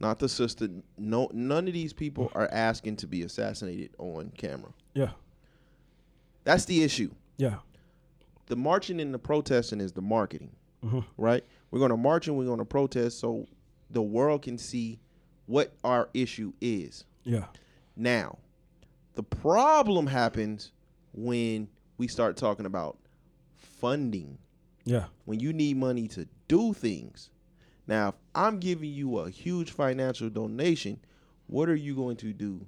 not 0.00 0.18
the 0.18 0.28
sister, 0.28 0.68
no, 0.96 1.28
none 1.32 1.66
of 1.66 1.74
these 1.74 1.92
people 1.92 2.30
are 2.34 2.48
asking 2.52 2.96
to 2.96 3.06
be 3.06 3.22
assassinated 3.22 3.90
on 3.98 4.32
camera. 4.36 4.70
yeah, 4.94 5.10
That's 6.44 6.64
the 6.64 6.82
issue. 6.82 7.10
yeah, 7.36 7.56
The 8.46 8.56
marching 8.56 9.00
and 9.00 9.12
the 9.12 9.18
protesting 9.18 9.80
is 9.80 9.92
the 9.92 10.02
marketing, 10.02 10.50
mm-hmm. 10.84 11.00
right? 11.16 11.44
We're 11.70 11.80
going 11.80 11.90
to 11.90 11.96
march 11.96 12.28
and 12.28 12.38
we're 12.38 12.46
going 12.46 12.58
to 12.58 12.64
protest 12.64 13.18
so 13.18 13.46
the 13.90 14.02
world 14.02 14.42
can 14.42 14.56
see 14.58 14.98
what 15.46 15.72
our 15.82 16.08
issue 16.14 16.52
is. 16.60 17.04
yeah, 17.24 17.46
Now, 17.96 18.38
the 19.14 19.22
problem 19.22 20.06
happens 20.06 20.72
when 21.12 21.68
we 21.96 22.06
start 22.06 22.36
talking 22.36 22.66
about 22.66 22.98
funding, 23.56 24.38
yeah, 24.84 25.04
when 25.24 25.40
you 25.40 25.52
need 25.52 25.76
money 25.76 26.06
to 26.08 26.28
do 26.46 26.72
things. 26.72 27.30
Now, 27.88 28.08
if 28.10 28.14
I'm 28.34 28.58
giving 28.60 28.90
you 28.92 29.18
a 29.18 29.30
huge 29.30 29.70
financial 29.72 30.28
donation, 30.30 31.00
what 31.48 31.68
are 31.68 31.74
you 31.74 31.96
going 31.96 32.16
to 32.18 32.32
do 32.32 32.64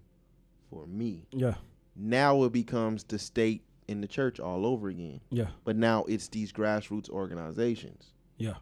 for 0.71 0.87
me? 0.87 1.27
yeah, 1.31 1.55
Now 1.95 2.43
it 2.45 2.53
becomes 2.53 3.05
the 3.05 3.19
state 3.19 3.63
and 3.89 4.03
the 4.03 4.09
church 4.09 4.41
all 4.41 4.65
over 4.65 4.89
again. 4.89 5.21
yeah, 5.31 5.49
But 5.65 5.77
now 5.77 6.05
it's 6.05 6.27
these 6.29 6.53
grassroots 6.53 7.09
organizations. 7.11 8.07
yeah. 8.39 8.55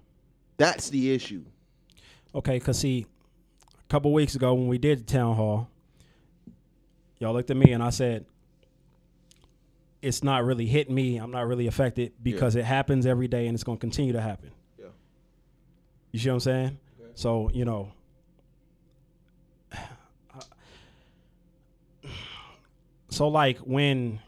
That's 0.57 0.91
the 0.91 1.13
issue. 1.15 1.45
Okay, 2.35 2.59
cause 2.59 2.79
see, 2.81 3.07
a 3.79 3.89
couple 3.89 4.13
weeks 4.13 4.35
ago 4.35 4.55
when 4.55 4.67
we 4.67 4.77
did 4.77 4.99
the 4.99 5.05
town 5.05 5.37
hall, 5.37 5.71
y'all 7.21 7.33
looked 7.33 7.51
at 7.53 7.57
me 7.57 7.71
and 7.71 7.81
I 7.81 7.91
said, 7.91 8.27
"It's 10.03 10.25
not 10.25 10.45
really 10.45 10.67
hitting 10.67 10.97
me. 10.97 11.17
I'm 11.17 11.31
not 11.31 11.47
really 11.47 11.69
affected 11.69 12.13
because 12.23 12.57
it 12.57 12.65
happens 12.65 13.07
every 13.07 13.29
day 13.29 13.47
and 13.47 13.55
it's 13.55 13.63
going 13.63 13.79
to 13.79 13.81
continue 13.81 14.13
to 14.15 14.21
happen." 14.21 14.51
You 16.13 16.19
see 16.19 16.29
what 16.29 16.35
I'm 16.35 16.41
saying? 16.41 16.79
So 17.15 17.51
you 17.53 17.65
know, 17.65 17.93
so 23.11 23.29
like 23.29 23.59
when 23.59 24.21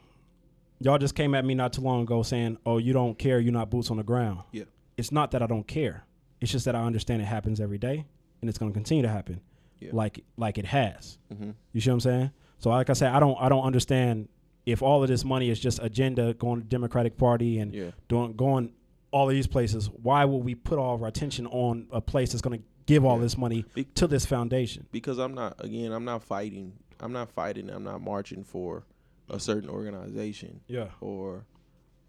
y'all 0.80 0.98
just 0.98 1.14
came 1.14 1.34
at 1.34 1.44
me 1.44 1.54
not 1.54 1.72
too 1.72 1.80
long 1.82 2.02
ago 2.02 2.22
saying, 2.22 2.58
"Oh, 2.64 2.78
you 2.78 2.92
don't 2.92 3.18
care. 3.18 3.38
You're 3.40 3.52
not 3.52 3.70
boots 3.70 3.90
on 3.90 3.96
the 3.96 4.02
ground." 4.02 4.40
Yeah. 4.52 4.64
It's 4.96 5.12
not 5.12 5.30
that 5.32 5.42
I 5.42 5.46
don't 5.46 5.66
care. 5.66 6.04
It's 6.40 6.50
just 6.52 6.64
that 6.64 6.74
I 6.74 6.82
understand 6.84 7.22
it 7.22 7.26
happens 7.26 7.60
every 7.60 7.78
day 7.78 8.04
and 8.40 8.48
it's 8.48 8.58
going 8.58 8.72
to 8.72 8.74
continue 8.74 9.02
to 9.02 9.08
happen, 9.08 9.40
Yeah. 9.80 9.90
like 9.92 10.24
like 10.36 10.58
it 10.58 10.66
has. 10.66 11.18
Mhm. 11.32 11.54
You 11.72 11.80
see 11.80 11.90
what 11.90 11.94
I'm 11.94 12.00
saying? 12.00 12.30
So 12.58 12.70
like 12.70 12.90
I 12.90 12.94
said, 12.94 13.12
I 13.12 13.20
don't 13.20 13.36
I 13.40 13.48
don't 13.48 13.64
understand 13.64 14.28
if 14.66 14.82
all 14.82 15.02
of 15.02 15.08
this 15.08 15.24
money 15.24 15.48
is 15.50 15.58
just 15.60 15.78
agenda 15.82 16.34
going 16.34 16.60
to 16.60 16.66
Democratic 16.66 17.16
Party 17.16 17.58
and 17.58 17.72
Yeah. 17.74 17.90
doing 18.08 18.34
going 18.34 18.72
all 19.12 19.28
of 19.28 19.34
these 19.34 19.46
places. 19.46 19.88
Why 19.90 20.24
would 20.24 20.44
we 20.44 20.54
put 20.54 20.78
all 20.78 20.94
of 20.94 21.02
our 21.02 21.08
attention 21.08 21.46
on 21.48 21.86
a 21.90 22.00
place 22.00 22.32
that's 22.32 22.42
going 22.42 22.58
to 22.60 22.64
give 22.86 23.04
all 23.04 23.18
this 23.18 23.36
money 23.36 23.64
Be- 23.74 23.84
to 23.84 24.06
this 24.06 24.24
foundation? 24.26 24.86
because 24.92 25.18
I'm 25.18 25.34
not 25.34 25.54
again 25.64 25.92
I'm 25.92 26.04
not 26.04 26.22
fighting 26.22 26.72
I'm 27.00 27.12
not 27.12 27.30
fighting 27.30 27.70
I'm 27.70 27.84
not 27.84 28.00
marching 28.00 28.44
for 28.44 28.84
a 29.28 29.38
certain 29.40 29.68
organization 29.70 30.60
Yeah. 30.66 30.88
or 31.00 31.44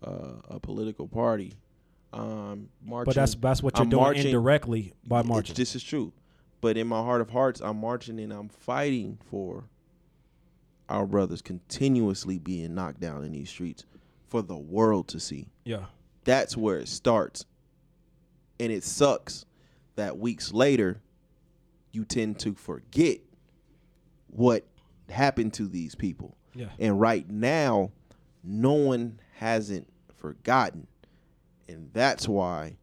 uh, 0.04 0.34
a 0.50 0.60
political 0.60 1.08
party. 1.08 1.54
Um, 2.14 2.70
marching, 2.84 3.06
But 3.06 3.16
that's 3.16 3.36
that's 3.36 3.64
what 3.64 3.78
you're 3.78 3.84
I'm 3.84 3.90
doing 3.90 4.04
marching- 4.04 4.26
indirectly 4.28 4.94
by 5.08 5.22
marching. 5.24 5.56
This 5.56 5.76
is 5.76 5.84
true, 5.84 6.12
but 6.60 6.76
in 6.78 6.88
my 6.88 7.02
heart 7.02 7.22
of 7.22 7.30
hearts, 7.30 7.62
I'm 7.62 7.78
marching 7.80 8.20
and 8.20 8.34
I'm 8.34 8.50
fighting 8.50 9.18
for 9.30 9.64
our 10.90 11.06
brothers 11.06 11.42
continuously 11.42 12.38
being 12.38 12.74
knocked 12.76 13.00
down 13.00 13.24
in 13.24 13.32
these 13.32 13.50
streets 13.50 13.86
for 14.28 14.42
the 14.42 14.58
world 14.58 15.08
to 15.10 15.20
see. 15.20 15.48
yeah. 15.64 15.86
That's 16.24 16.56
where 16.56 16.78
it 16.78 16.88
starts, 16.88 17.46
and 18.60 18.72
it 18.72 18.84
sucks 18.84 19.46
that 19.96 20.18
weeks 20.18 20.54
later 20.54 21.02
you 21.92 22.06
tend 22.06 22.40
to 22.40 22.54
forget 22.54 23.20
what 24.28 24.66
happened 25.10 25.54
to 25.56 25.68
these 25.68 25.96
people. 25.96 26.38
Yeah. 26.54 26.68
And 26.80 27.00
right 27.00 27.30
now, 27.30 27.92
no 28.44 28.74
one 28.74 29.20
hasn't 29.36 29.88
forgotten. 30.16 30.88
And 31.68 31.90
that's 31.94 32.28
why 32.28 32.78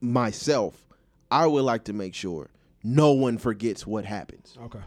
myself, 0.00 0.86
I 1.30 1.46
would 1.46 1.64
like 1.64 1.84
to 1.84 1.92
make 1.92 2.14
sure 2.14 2.50
no 2.82 3.12
one 3.12 3.38
forgets 3.38 3.86
what 3.86 4.04
happens. 4.04 4.56
Okay. 4.62 4.80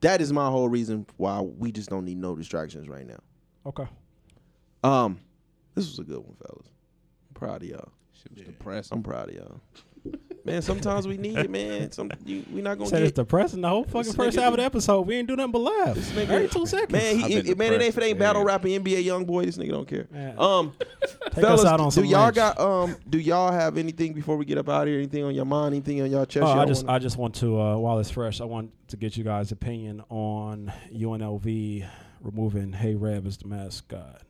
That 0.00 0.20
is 0.20 0.32
my 0.32 0.50
whole 0.50 0.68
reason 0.68 1.06
why 1.16 1.40
we 1.40 1.72
just 1.72 1.88
don't 1.88 2.04
need 2.04 2.18
no 2.18 2.36
distractions 2.36 2.88
right 2.88 3.06
now. 3.06 3.20
Okay. 3.66 3.86
Um, 4.84 5.18
this 5.74 5.86
was 5.88 5.98
a 5.98 6.04
good 6.04 6.18
one, 6.18 6.36
fellas. 6.36 6.66
I'm 7.30 7.34
proud 7.34 7.62
of 7.62 7.68
y'all. 7.68 7.88
Shit 8.12 8.36
was 8.36 8.46
depressing. 8.46 8.96
I'm 8.98 9.02
proud 9.02 9.30
of 9.30 9.34
y'all. 9.34 9.60
Man, 10.44 10.60
sometimes 10.60 11.08
we 11.08 11.16
need 11.16 11.38
it, 11.38 11.50
man. 11.50 11.90
Some 11.90 12.10
you, 12.26 12.44
we 12.52 12.60
not 12.60 12.76
gonna 12.76 12.90
Said 12.90 13.00
it's 13.02 13.12
depressing 13.12 13.62
the 13.62 13.68
whole 13.70 13.84
fucking 13.84 14.12
first 14.12 14.38
half 14.38 14.52
of 14.52 14.58
the 14.58 14.62
episode. 14.62 15.06
We 15.06 15.14
ain't 15.16 15.26
do 15.26 15.34
nothing 15.36 15.52
but 15.52 15.60
laugh. 15.60 15.96
nigga- 15.96 16.28
Every 16.28 16.48
two 16.48 16.66
seconds. 16.66 16.92
man. 16.92 17.16
He, 17.16 17.36
been 17.40 17.46
it, 17.46 17.56
man, 17.58 17.72
it 17.72 17.76
ain't 17.76 17.84
if 17.88 17.96
it 17.96 18.04
ain't 18.04 18.18
battle 18.18 18.42
yeah. 18.42 18.48
rapping 18.48 18.84
NBA 18.84 19.04
YoungBoy. 19.04 19.46
This 19.46 19.56
nigga 19.56 19.70
don't 19.70 19.88
care. 19.88 20.06
Man. 20.10 20.38
Um, 20.38 20.74
Take 21.00 21.32
fellas, 21.42 21.60
us 21.62 21.66
out 21.66 21.80
on 21.80 21.88
do 21.88 21.92
some 21.94 22.04
y'all 22.04 22.24
lynch. 22.24 22.34
got 22.34 22.60
um? 22.60 22.94
Do 23.08 23.18
y'all 23.18 23.50
have 23.50 23.78
anything 23.78 24.12
before 24.12 24.36
we 24.36 24.44
get 24.44 24.58
up 24.58 24.68
out 24.68 24.82
of 24.82 24.88
here? 24.88 24.98
Anything 24.98 25.24
on 25.24 25.34
your 25.34 25.46
mind? 25.46 25.72
Anything 25.74 26.02
on 26.02 26.10
y'all 26.10 26.26
chest? 26.26 26.44
Oh, 26.44 26.48
y'all 26.50 26.60
I 26.60 26.66
just 26.66 26.84
wanna- 26.84 26.96
I 26.96 26.98
just 26.98 27.16
want 27.16 27.34
to 27.36 27.58
uh, 27.58 27.76
while 27.78 27.98
it's 27.98 28.10
fresh, 28.10 28.42
I 28.42 28.44
want 28.44 28.70
to 28.88 28.98
get 28.98 29.16
you 29.16 29.24
guys' 29.24 29.50
opinion 29.50 30.02
on 30.10 30.70
UNLV 30.94 31.88
removing 32.20 32.72
Hey 32.74 32.94
Reb 32.94 33.26
as 33.26 33.38
the 33.38 33.48
mascot. 33.48 34.20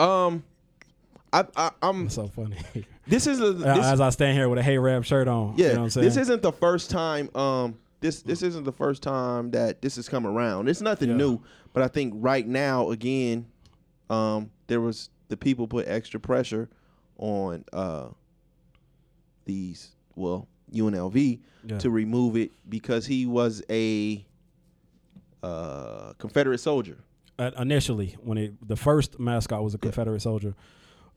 Um, 0.00 0.42
I, 1.32 1.44
I 1.56 1.70
I'm. 1.82 2.06
It's 2.06 2.14
so 2.14 2.26
funny. 2.28 2.56
This 3.06 3.26
is 3.26 3.40
a 3.40 3.52
this, 3.52 3.84
as 3.84 4.00
I 4.00 4.10
stand 4.10 4.36
here 4.36 4.48
with 4.48 4.58
a 4.58 4.62
Hey 4.62 4.78
Reb 4.78 5.04
shirt 5.04 5.28
on. 5.28 5.54
yeah. 5.56 5.66
you 5.68 5.72
know 5.74 5.78
what 5.80 5.84
I'm 5.84 5.90
saying? 5.90 6.04
this 6.06 6.16
isn't 6.16 6.42
the 6.42 6.52
first 6.52 6.90
time. 6.90 7.34
Um, 7.36 7.78
this 8.00 8.22
this 8.22 8.42
isn't 8.42 8.64
the 8.64 8.72
first 8.72 9.02
time 9.02 9.50
that 9.52 9.82
this 9.82 9.96
has 9.96 10.08
come 10.08 10.26
around. 10.26 10.68
It's 10.68 10.80
nothing 10.80 11.10
Yeah. 11.10 11.16
new, 11.16 11.40
but 11.72 11.82
I 11.82 11.88
think 11.88 12.14
right 12.16 12.46
now 12.46 12.90
again, 12.90 13.46
um, 14.08 14.50
there 14.66 14.80
was 14.80 15.10
the 15.28 15.36
people 15.36 15.68
put 15.68 15.86
extra 15.86 16.18
pressure 16.18 16.68
on 17.18 17.64
uh 17.72 18.08
these 19.44 19.94
well 20.16 20.48
UNLV 20.72 21.40
Yeah. 21.66 21.78
to 21.78 21.90
remove 21.90 22.36
it 22.36 22.52
because 22.68 23.06
he 23.06 23.26
was 23.26 23.62
a 23.70 24.24
uh 25.42 26.12
Confederate 26.18 26.58
soldier. 26.58 26.98
Initially 27.58 28.16
when 28.22 28.38
it 28.38 28.68
the 28.68 28.76
first 28.76 29.18
mascot 29.18 29.62
was 29.62 29.74
a 29.74 29.78
Confederate 29.78 30.20
soldier, 30.22 30.54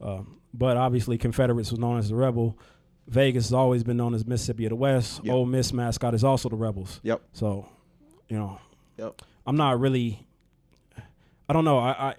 um, 0.02 0.40
but 0.54 0.78
obviously 0.78 1.18
Confederates 1.18 1.72
was 1.72 1.80
known 1.80 1.98
as 1.98 2.10
the 2.10 2.16
rebel. 2.16 2.58
Vegas 3.08 3.46
has 3.46 3.54
always 3.54 3.84
been 3.84 3.98
known 3.98 4.14
as 4.14 4.26
Mississippi 4.26 4.66
of 4.66 4.70
the 4.70 4.76
West. 4.78 5.22
Yep. 5.24 5.34
Ole 5.34 5.46
Miss 5.46 5.74
mascot 5.74 6.14
is 6.14 6.24
also 6.24 6.48
the 6.50 6.56
rebels. 6.56 7.02
Yep. 7.04 7.22
So, 7.34 7.68
you 8.30 8.38
know, 8.38 8.60
Yep. 8.98 9.22
I'm 9.46 9.58
not 9.58 9.80
really. 9.80 10.26
I 11.50 11.54
don't 11.54 11.66
know. 11.66 11.80
I 11.80 11.92
I, 11.92 12.16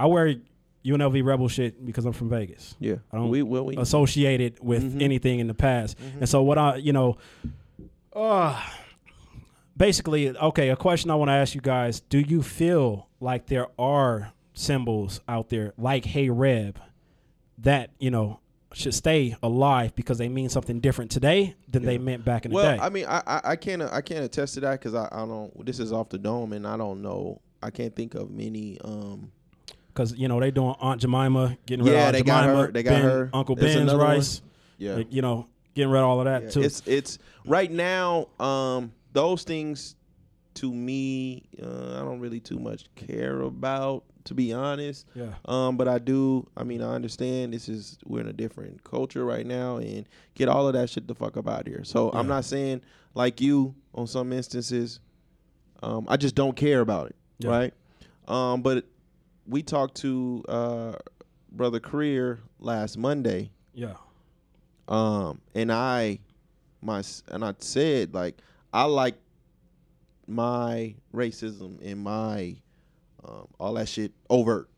I 0.00 0.06
wear 0.06 0.34
UNLV 0.84 1.24
rebel 1.24 1.48
shit 1.48 1.84
because 1.84 2.04
I'm 2.04 2.12
from 2.12 2.28
Vegas. 2.28 2.74
Yeah. 2.80 2.96
I 3.12 3.16
don't 3.18 3.28
we 3.28 3.42
well 3.42 3.64
we 3.66 3.76
associated 3.76 4.58
with 4.60 4.96
Mhm. 4.98 5.02
anything 5.02 5.38
in 5.40 5.46
the 5.46 5.54
past. 5.54 5.96
And 6.20 6.28
so 6.28 6.42
what 6.42 6.58
I, 6.58 6.76
you 6.76 6.92
know, 6.92 7.18
uh 8.12 8.60
basically, 9.76 10.36
okay, 10.36 10.68
a 10.70 10.76
question 10.76 11.10
I 11.10 11.14
want 11.14 11.28
to 11.28 11.34
ask 11.34 11.54
you 11.54 11.60
guys, 11.60 12.00
do 12.00 12.18
you 12.18 12.42
feel 12.42 13.08
like 13.20 13.46
there 13.46 13.68
are 13.78 14.32
symbols 14.54 15.20
out 15.28 15.48
there 15.50 15.72
like 15.76 16.04
Hey 16.04 16.30
Reb 16.30 16.78
that, 17.58 17.90
you 17.98 18.10
know, 18.10 18.40
should 18.72 18.94
stay 18.94 19.34
alive 19.42 19.94
because 19.94 20.18
they 20.18 20.28
mean 20.28 20.48
something 20.50 20.80
different 20.80 21.10
today 21.10 21.54
than 21.68 21.84
they 21.84 21.96
meant 21.98 22.24
back 22.24 22.44
in 22.44 22.52
the 22.52 22.60
day? 22.60 22.76
Well? 22.76 22.80
I 22.82 22.88
mean, 22.90 23.06
I 23.06 23.22
I, 23.26 23.40
I 23.52 23.56
can't 23.56 23.80
I 23.82 24.00
can't 24.02 24.24
attest 24.24 24.54
to 24.54 24.60
that 24.60 24.72
because 24.72 24.94
I, 24.94 25.08
I 25.10 25.24
don't. 25.24 25.64
This 25.64 25.78
is 25.78 25.92
off 25.92 26.10
the 26.10 26.18
dome, 26.18 26.52
and 26.52 26.66
I 26.66 26.76
don't 26.76 27.00
know. 27.00 27.40
I 27.62 27.70
can't 27.70 27.94
think 27.96 28.14
of 28.14 28.30
many. 28.30 28.78
Um, 28.84 29.32
Because 29.94 30.12
you 30.14 30.28
know 30.28 30.38
they 30.40 30.50
doing 30.50 30.74
Aunt 30.78 31.00
Jemima 31.00 31.56
getting 31.64 31.86
rid 31.86 31.94
Yeah, 31.94 32.08
of 32.08 32.12
they 32.12 32.18
Aunt 32.18 32.26
got 32.26 32.40
Jemima, 32.42 32.62
her- 32.66 32.72
they 32.72 32.82
got 32.82 32.90
Ben- 32.90 33.02
her. 33.04 33.30
Uncle 33.32 33.54
There's 33.56 33.74
Ben's 33.76 33.82
another 33.90 33.98
one. 34.04 34.16
rice. 34.16 34.42
yeah, 34.76 35.02
you 35.08 35.22
know, 35.22 35.46
getting 35.74 35.90
rid 35.90 36.00
of 36.00 36.06
all 36.06 36.18
of 36.20 36.26
that 36.26 36.42
Yeah, 36.42 36.50
too. 36.50 36.62
It's 36.62 36.82
it's 36.84 37.18
right 37.46 37.70
now. 37.70 38.26
Um, 38.38 38.92
those 39.16 39.42
things 39.44 39.96
to 40.54 40.72
me, 40.72 41.42
uh, 41.62 41.96
I 41.96 42.04
don't 42.04 42.20
really 42.20 42.40
too 42.40 42.58
much 42.58 42.86
care 42.94 43.40
about, 43.42 44.04
to 44.24 44.34
be 44.34 44.52
honest. 44.52 45.06
yeah, 45.14 45.34
Um, 45.44 45.76
but 45.76 45.86
I 45.88 45.98
do. 45.98 46.46
I 46.56 46.64
mean, 46.64 46.82
I 46.82 46.94
understand 46.94 47.52
this 47.52 47.68
is 47.68 47.98
we're 48.06 48.20
in 48.20 48.28
a 48.28 48.32
different 48.32 48.82
culture 48.84 49.24
right 49.24 49.44
now, 49.46 49.76
and 49.78 50.06
get 50.34 50.48
all 50.48 50.66
of 50.66 50.72
that 50.74 50.88
shit 50.90 51.06
the 51.08 51.14
fuck 51.14 51.36
up 51.36 51.48
out 51.48 51.62
of 51.62 51.66
here. 51.66 51.84
So 51.84 52.10
I'm 52.12 52.26
not 52.28 52.44
saying 52.44 52.80
like 53.14 53.40
you 53.40 53.74
on 53.94 54.06
some 54.06 54.32
instances. 54.32 55.00
Um, 55.82 56.06
I 56.08 56.16
just 56.16 56.34
don't 56.34 56.56
care 56.56 56.80
about 56.80 57.08
it, 57.08 57.16
Yeah. 57.38 57.50
right? 57.50 57.74
Um, 58.28 58.62
but 58.62 58.84
we 59.46 59.62
talked 59.62 59.96
to 59.96 60.42
uh, 60.48 60.92
brother 61.52 61.80
Career 61.80 62.40
last 62.58 62.96
Monday, 62.98 63.50
Yeah. 63.74 63.94
um, 64.88 65.40
and 65.54 65.70
I, 65.70 66.18
my 66.80 67.02
and 67.28 67.44
I 67.44 67.54
said 67.58 68.14
like 68.14 68.38
I 68.76 68.84
like 68.84 69.14
my 70.26 70.94
racism 71.14 71.78
and 71.82 71.98
my 72.00 72.56
um, 73.24 73.48
all 73.58 73.72
that 73.74 73.88
shit 73.88 74.12
overt. 74.28 74.68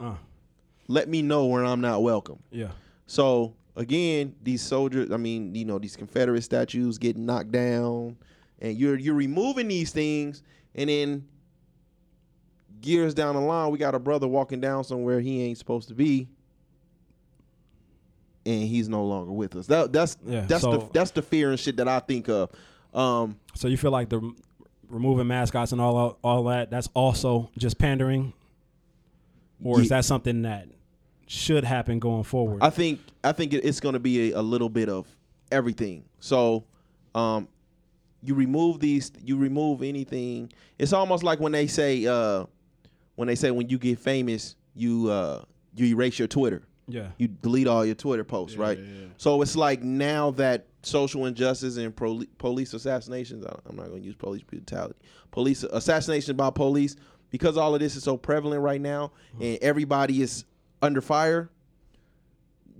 Uh, 0.00 0.14
Let 0.88 1.08
me 1.08 1.20
know 1.20 1.46
when 1.46 1.66
I'm 1.66 1.82
not 1.82 2.02
welcome. 2.02 2.42
yeah. 2.50 2.70
So 3.06 3.54
again, 3.76 4.34
these 4.42 4.62
soldiers, 4.62 5.10
I 5.10 5.18
mean, 5.18 5.54
you 5.54 5.66
know, 5.66 5.78
these 5.78 5.96
Confederate 5.96 6.40
statues 6.42 6.96
getting 6.96 7.26
knocked 7.26 7.52
down, 7.52 8.16
and 8.58 8.78
you're 8.78 8.96
you're 8.98 9.14
removing 9.14 9.68
these 9.68 9.90
things, 9.90 10.42
and 10.74 10.88
then 10.88 11.28
years 12.82 13.12
down 13.12 13.34
the 13.34 13.40
line, 13.42 13.70
we 13.70 13.76
got 13.76 13.94
a 13.94 13.98
brother 13.98 14.26
walking 14.26 14.62
down 14.62 14.82
somewhere 14.82 15.20
he 15.20 15.42
ain't 15.42 15.58
supposed 15.58 15.88
to 15.88 15.94
be, 15.94 16.26
and 18.46 18.62
he's 18.62 18.88
no 18.88 19.04
longer 19.04 19.32
with 19.32 19.56
us. 19.56 19.66
That 19.66 19.92
that's 19.92 20.16
Yeah, 20.24 20.46
that's 20.46 20.62
the 20.62 20.88
that's 20.94 21.10
the 21.10 21.22
fear 21.22 21.50
and 21.50 21.60
shit 21.60 21.76
that 21.76 21.88
I 21.88 22.00
think 22.00 22.30
of. 22.30 22.50
Um, 22.94 23.38
So 23.54 23.68
you 23.68 23.76
feel 23.76 23.90
like 23.90 24.08
the 24.08 24.20
removing 24.88 25.26
mascots 25.26 25.72
and 25.72 25.80
all 25.80 26.18
all 26.22 26.44
that 26.44 26.70
that's 26.70 26.88
also 26.94 27.50
just 27.56 27.78
pandering, 27.78 28.32
or 29.64 29.80
is 29.80 29.88
that 29.88 30.04
something 30.04 30.42
that 30.42 30.68
should 31.26 31.64
happen 31.64 31.98
going 31.98 32.24
forward? 32.24 32.62
I 32.62 32.70
think 32.70 33.00
I 33.24 33.32
think 33.32 33.54
it's 33.54 33.80
going 33.80 33.94
to 33.94 34.00
be 34.00 34.32
a, 34.32 34.40
a 34.40 34.42
little 34.42 34.68
bit 34.68 34.88
of 34.88 35.06
everything. 35.50 36.04
So, 36.20 36.64
um, 37.14 37.48
you 38.22 38.34
remove 38.34 38.80
these, 38.80 39.10
you 39.24 39.36
remove 39.36 39.82
anything. 39.82 40.52
It's 40.78 40.92
almost 40.92 41.22
like 41.22 41.40
when 41.40 41.52
they 41.52 41.66
say, 41.66 42.06
uh, 42.06 42.46
when 43.16 43.28
they 43.28 43.34
say 43.34 43.50
when 43.50 43.68
you 43.68 43.78
get 43.78 43.98
famous, 43.98 44.56
you 44.74 45.10
uh, 45.10 45.42
you 45.74 45.86
erase 45.86 46.18
your 46.18 46.28
Twitter, 46.28 46.62
yeah. 46.86 47.08
you 47.16 47.28
delete 47.28 47.66
all 47.66 47.84
your 47.84 47.94
Twitter 47.94 48.24
posts, 48.24 48.56
right? 48.56 48.78
Yeah. 48.78 49.06
So 49.16 49.42
it's 49.42 49.56
like 49.56 49.82
now 49.82 50.32
that 50.32 50.66
social 50.82 51.26
injustice 51.26 51.76
and 51.76 51.94
pro- 51.94 52.22
police 52.38 52.74
assassinations, 52.74 53.44
I- 53.44 53.54
I'm 53.66 53.76
not 53.76 53.88
going 53.88 54.00
to 54.00 54.06
use 54.06 54.16
police 54.16 54.42
brutality, 54.42 54.98
police 55.30 55.62
assassination 55.62 56.36
by 56.36 56.50
police, 56.50 56.96
because 57.30 57.56
all 57.56 57.74
of 57.74 57.80
this 57.80 57.96
is 57.96 58.02
so 58.02 58.16
prevalent 58.16 58.62
right 58.62 58.80
now, 58.80 59.12
mm-hmm. 59.34 59.42
and 59.42 59.58
everybody 59.62 60.22
is 60.22 60.44
under 60.80 61.00
fire. 61.00 61.50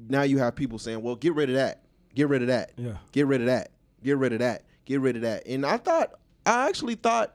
Now 0.08 0.22
you 0.22 0.38
have 0.38 0.54
people 0.56 0.78
saying, 0.78 1.00
"Well, 1.02 1.16
get 1.16 1.34
rid 1.34 1.48
of 1.48 1.54
that, 1.56 1.84
get 2.14 2.28
rid 2.28 2.42
of 2.42 2.48
that, 2.48 2.72
Yeah. 2.76 2.96
get 3.12 3.26
rid 3.26 3.40
of 3.40 3.46
that, 3.46 3.70
get 4.02 4.18
rid 4.18 4.32
of 4.32 4.40
that, 4.40 4.64
get 4.84 5.00
rid 5.00 5.16
of 5.16 5.22
that." 5.22 5.46
And 5.46 5.64
I 5.64 5.76
thought, 5.76 6.14
I 6.44 6.68
actually 6.68 6.96
thought, 6.96 7.34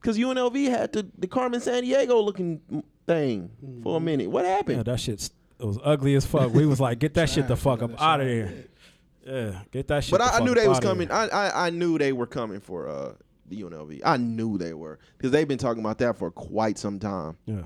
because 0.00 0.16
UNLV 0.16 0.70
had 0.70 0.92
the 0.92 1.08
the 1.18 1.26
Carmen 1.26 1.60
Sandiego 1.60 2.24
looking 2.24 2.84
thing 3.06 3.50
mm-hmm. 3.62 3.82
for 3.82 3.96
a 3.96 4.00
minute. 4.00 4.30
What 4.30 4.44
happened? 4.44 4.78
Yeah, 4.78 4.82
that 4.84 5.00
shit's 5.00 5.30
it 5.58 5.66
was 5.66 5.78
ugly 5.82 6.14
as 6.14 6.24
fuck. 6.24 6.54
We 6.54 6.66
was 6.66 6.80
like, 6.80 7.00
get 7.00 7.14
that 7.14 7.28
shit 7.28 7.48
the 7.48 7.56
fuck 7.56 7.82
up 7.82 8.00
out 8.00 8.20
of 8.20 8.28
here. 8.28 8.66
Yeah, 9.28 9.60
get 9.70 9.88
that 9.88 10.04
shit. 10.04 10.12
But 10.12 10.22
I, 10.22 10.38
I 10.38 10.40
knew 10.40 10.54
they 10.54 10.68
was 10.68 10.80
coming. 10.80 11.10
I, 11.10 11.28
I 11.28 11.66
I 11.66 11.70
knew 11.70 11.98
they 11.98 12.12
were 12.12 12.26
coming 12.26 12.60
for 12.60 12.88
uh 12.88 13.12
the 13.46 13.62
UNLV. 13.62 14.00
I 14.04 14.16
knew 14.16 14.58
they 14.58 14.74
were 14.74 14.98
because 15.16 15.30
they've 15.32 15.48
been 15.48 15.58
talking 15.58 15.82
about 15.82 15.98
that 15.98 16.16
for 16.16 16.30
quite 16.30 16.78
some 16.78 16.98
time. 16.98 17.36
Yeah, 17.46 17.62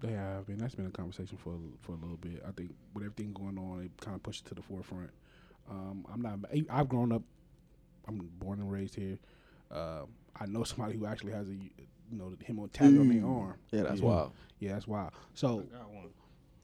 They 0.00 0.12
have 0.12 0.46
been. 0.46 0.58
That's 0.58 0.74
been 0.74 0.86
a 0.86 0.90
conversation 0.90 1.38
for 1.38 1.54
for 1.80 1.92
a 1.92 1.96
little 1.96 2.16
bit. 2.16 2.42
I 2.46 2.52
think 2.52 2.74
with 2.94 3.04
everything 3.04 3.32
going 3.32 3.58
on, 3.58 3.80
they 3.80 3.90
kind 4.04 4.16
of 4.16 4.22
pushed 4.22 4.46
it 4.46 4.48
to 4.50 4.54
the 4.54 4.62
forefront. 4.62 5.10
Um, 5.70 6.06
I'm 6.12 6.20
not. 6.22 6.38
I've 6.70 6.88
grown 6.88 7.12
up. 7.12 7.22
I'm 8.06 8.18
born 8.38 8.60
and 8.60 8.70
raised 8.70 8.94
here. 8.94 9.18
Uh, 9.70 10.02
I 10.38 10.46
know 10.46 10.64
somebody 10.64 10.98
who 10.98 11.06
actually 11.06 11.32
has 11.32 11.48
a, 11.48 11.52
you 11.52 11.70
know, 12.12 12.32
him 12.42 12.58
on 12.58 12.68
tattoo 12.68 13.00
on 13.00 13.08
their 13.08 13.26
arm. 13.26 13.54
Yeah, 13.70 13.82
that's 13.82 14.00
yeah. 14.00 14.06
wild. 14.06 14.32
Yeah, 14.60 14.72
that's 14.72 14.86
wild. 14.86 15.12
So, 15.34 15.64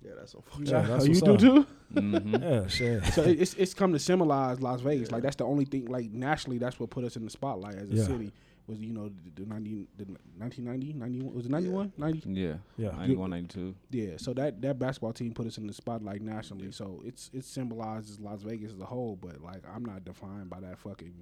Yeah, 0.05 0.12
that's 0.18 0.32
so 0.32 0.43
you, 0.59 0.64
Yeah, 0.66 0.82
that's 0.82 1.05
oh, 1.05 1.06
you 1.06 1.20
do 1.20 1.32
up. 1.35 1.40
too. 1.40 1.66
Mm-hmm. 1.94 2.43
yeah, 2.43 2.66
shit. 2.66 3.05
so 3.14 3.22
it's 3.22 3.55
it's 3.55 3.72
come 3.74 3.93
to 3.93 3.98
symbolize 3.98 4.60
Las 4.60 4.81
Vegas. 4.81 5.10
Like 5.10 5.22
that's 5.22 5.36
the 5.36 5.44
only 5.44 5.64
thing. 5.64 5.86
Like 5.86 6.10
nationally, 6.12 6.59
that's 6.59 6.78
what 6.78 6.90
put 6.90 7.05
us 7.05 7.16
in 7.16 7.24
the 7.24 7.31
spotlight 7.31 7.76
as 7.76 7.90
a 7.90 7.94
Yeah. 7.94 8.05
city. 8.05 8.32
Was 8.66 8.81
you 8.81 8.93
know 8.94 9.10
the, 9.36 9.43
the 9.43 9.47
90, 9.47 9.86
the 9.98 10.05
1990, 10.39 10.94
91, 10.94 11.35
was 11.35 11.44
it 11.44 11.51
91, 11.52 11.93
90? 11.98 12.31
Yeah. 12.31 12.55
Yeah. 12.78 12.93
91, 12.93 13.31
92. 13.31 13.74
Yeah, 13.90 14.10
so 14.16 14.32
that 14.35 14.62
that 14.62 14.78
basketball 14.78 15.12
team 15.12 15.32
put 15.35 15.47
us 15.47 15.59
in 15.59 15.66
the 15.66 15.74
spotlight 15.74 16.22
nationally. 16.22 16.72
So 16.72 17.02
it's 17.05 17.31
it 17.35 17.44
symbolizes 17.44 18.18
Las 18.20 18.40
Vegas 18.43 18.72
as 18.72 18.81
a 18.81 18.86
whole, 18.86 19.16
but 19.20 19.43
like 19.43 19.62
I'm 19.74 19.85
not 19.85 20.05
defined 20.05 20.48
by 20.48 20.60
that 20.60 20.78
fucking. 20.78 21.12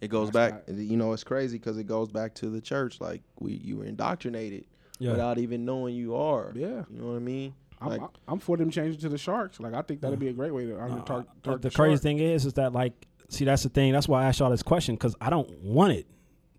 It 0.00 0.08
goes 0.08 0.30
That's 0.30 0.52
back. 0.54 0.62
You 0.74 0.96
know, 0.96 1.12
it's 1.12 1.24
crazy 1.24 1.58
because 1.58 1.76
it 1.78 1.84
goes 1.86 2.08
back 2.10 2.34
to 2.36 2.48
the 2.48 2.60
church. 2.62 2.98
Like 3.00 3.20
we, 3.40 3.52
you 3.52 3.76
were 3.78 3.84
indoctrinated 3.84 4.64
Yeah. 4.98 5.10
without 5.12 5.36
even 5.38 5.64
knowing 5.66 5.94
you 5.94 6.14
are. 6.16 6.52
Yeah. 6.54 6.84
You 6.90 6.98
know 7.00 7.06
what 7.08 7.16
I 7.16 7.20
mean? 7.20 7.54
I'm, 7.80 7.88
Like- 7.88 8.00
I'm 8.28 8.38
for 8.38 8.56
them 8.56 8.70
changing 8.70 9.00
to 9.02 9.08
the 9.08 9.18
Sharks. 9.18 9.60
Like 9.60 9.74
I 9.74 9.82
think 9.82 10.00
that'd 10.00 10.18
be 10.18 10.28
a 10.28 10.32
great 10.32 10.52
way 10.54 10.64
to 10.66 10.72
No, 10.72 11.02
tar- 11.06 11.26
tar- 11.42 11.58
the 11.58 11.70
crazy 11.70 12.00
thing 12.02 12.18
is, 12.18 12.46
is 12.46 12.54
that 12.54 12.72
like, 12.72 13.06
see, 13.28 13.44
that's 13.44 13.62
the 13.62 13.68
thing. 13.68 13.92
That's 13.92 14.08
why 14.08 14.22
I 14.24 14.26
asked 14.28 14.40
y'all 14.40 14.50
this 14.50 14.62
question 14.62 14.94
because 14.94 15.14
I 15.20 15.30
don't 15.30 15.50
want 15.62 15.92
it 15.92 16.06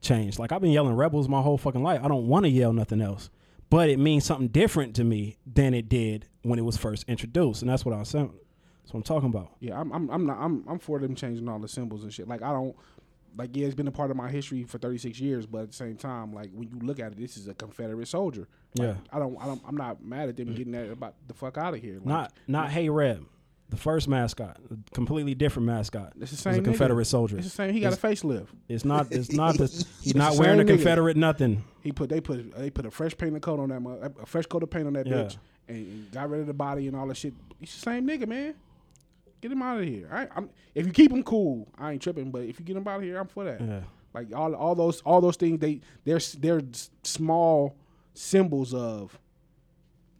changed. 0.01 0.37
Like 0.39 0.51
I've 0.51 0.61
been 0.61 0.71
yelling 0.71 0.95
rebels 0.95 1.27
my 1.27 1.41
whole 1.41 1.57
fucking 1.57 1.81
life. 1.83 2.01
I 2.03 2.07
don't 2.07 2.27
want 2.27 2.45
to 2.45 2.49
yell 2.49 2.71
nothing 2.73 3.01
else, 3.01 3.29
but 3.69 3.89
it 3.89 3.97
means 3.99 4.25
something 4.25 4.47
different 4.49 4.95
to 4.97 5.03
me 5.03 5.37
than 5.51 5.73
it 5.73 5.89
did 5.89 6.27
when 6.43 6.59
it 6.59 6.63
was 6.63 6.77
first 6.77 7.05
introduced, 7.07 7.61
and 7.61 7.69
that's 7.71 7.83
what 7.83 7.95
I 7.95 7.99
was 7.99 8.09
saying. 8.09 8.31
That's 8.83 8.93
what 8.93 8.99
I'm 8.99 9.03
talking 9.03 9.29
about. 9.29 9.49
Yeah, 9.59 9.79
I'm 9.79 9.91
I'm 9.91 10.09
I'm 10.09 10.25
not 10.25 10.37
I'm 10.39 10.63
I'm 10.69 10.79
for 10.79 10.99
them 10.99 11.15
changing 11.15 11.49
all 11.49 11.59
the 11.59 11.67
symbols 11.67 12.03
and 12.03 12.13
shit. 12.13 12.27
Like 12.27 12.41
I 12.43 12.51
don't 12.53 12.75
like 13.35 13.55
yeah, 13.55 13.65
it's 13.65 13.75
been 13.75 13.87
a 13.87 13.91
part 13.91 14.11
of 14.11 14.17
my 14.17 14.29
history 14.29 14.63
for 14.63 14.77
36 14.77 15.19
years, 15.19 15.45
but 15.45 15.63
at 15.63 15.67
the 15.69 15.75
same 15.75 15.95
time, 15.95 16.33
like 16.33 16.49
when 16.53 16.69
you 16.69 16.79
look 16.81 16.99
at 16.99 17.11
it, 17.11 17.17
this 17.17 17.37
is 17.37 17.47
a 17.47 17.53
Confederate 17.53 18.07
soldier. 18.07 18.47
Like, 18.77 18.87
Yeah. 18.87 18.95
I 19.11 19.19
don't 19.19 19.37
I 19.41 19.45
don't 19.45 19.61
I'm 19.67 19.75
not 19.77 20.03
mad 20.03 20.29
at 20.29 20.37
them 20.37 20.53
getting 20.53 20.73
that 20.73 20.89
about 20.91 21.15
the 21.27 21.33
fuck 21.33 21.57
out 21.57 21.73
of 21.73 21.81
here. 21.81 21.95
Like, 21.95 22.05
Not 22.05 22.33
not 22.47 22.69
Hey 22.71 22.89
Reb, 22.89 23.25
the 23.69 23.77
first 23.77 24.07
mascot, 24.07 24.57
a 24.71 24.93
completely 24.95 25.35
different 25.35 25.65
mascot. 25.67 26.13
It's 26.21 26.31
the 26.31 26.37
same 26.37 26.55
a 26.55 26.57
nigga. 26.59 26.63
Confederate 26.65 27.05
soldier. 27.05 27.37
It's 27.37 27.47
the 27.47 27.51
same. 27.51 27.73
He 27.73 27.79
got 27.79 27.93
a 27.93 27.97
facelift. 27.97 28.47
It's 28.69 28.85
not. 28.85 29.07
It's 29.11 29.31
not. 29.31 29.57
The, 29.57 29.65
he's 29.67 29.85
It's 30.03 30.15
not 30.15 30.33
the 30.35 30.39
wearing 30.39 30.59
a 30.59 30.61
same 30.61 30.67
nigga. 30.67 30.77
Confederate 30.79 31.17
nothing. 31.17 31.63
He 31.81 31.91
put 31.91 32.09
they 32.09 32.21
put 32.21 32.55
they 32.57 32.69
put 32.69 32.85
a 32.85 32.91
fresh 32.91 33.17
painted 33.17 33.41
coat 33.41 33.59
on 33.59 33.69
that 33.69 34.11
a 34.21 34.25
fresh 34.25 34.45
coat 34.45 34.63
of 34.63 34.69
paint 34.69 34.87
on 34.87 34.93
that 34.93 35.05
Yeah. 35.07 35.15
bitch 35.15 35.37
and, 35.67 35.77
and 35.77 36.11
got 36.11 36.29
rid 36.29 36.41
of 36.41 36.47
the 36.47 36.53
body 36.53 36.87
and 36.87 36.95
all 36.95 37.07
that 37.07 37.17
shit. 37.17 37.33
He's 37.59 37.73
the 37.73 37.79
same 37.81 38.07
nigga, 38.07 38.27
man. 38.27 38.55
Get 39.41 39.51
him 39.51 39.61
out 39.61 39.79
of 39.79 39.85
here. 39.85 40.09
I, 40.11 40.27
I'm 40.35 40.49
if 40.73 40.85
you 40.85 40.91
keep 40.91 41.11
him 41.11 41.23
cool, 41.23 41.67
I 41.77 41.93
ain't 41.93 42.01
tripping. 42.01 42.31
But 42.31 42.43
if 42.43 42.59
you 42.59 42.65
get 42.65 42.77
him 42.77 42.87
out 42.87 42.97
of 42.97 43.03
here, 43.03 43.19
I'm 43.19 43.27
for 43.27 43.43
that. 43.45 43.61
Yeah. 43.61 43.81
Like 44.13 44.33
all 44.33 44.55
all 44.55 44.75
those 44.75 45.01
all 45.01 45.21
those 45.21 45.35
things 45.35 45.59
they 45.59 45.81
they're 46.05 46.19
they're 46.39 46.61
small 47.03 47.75
symbols 48.13 48.73
of. 48.73 49.17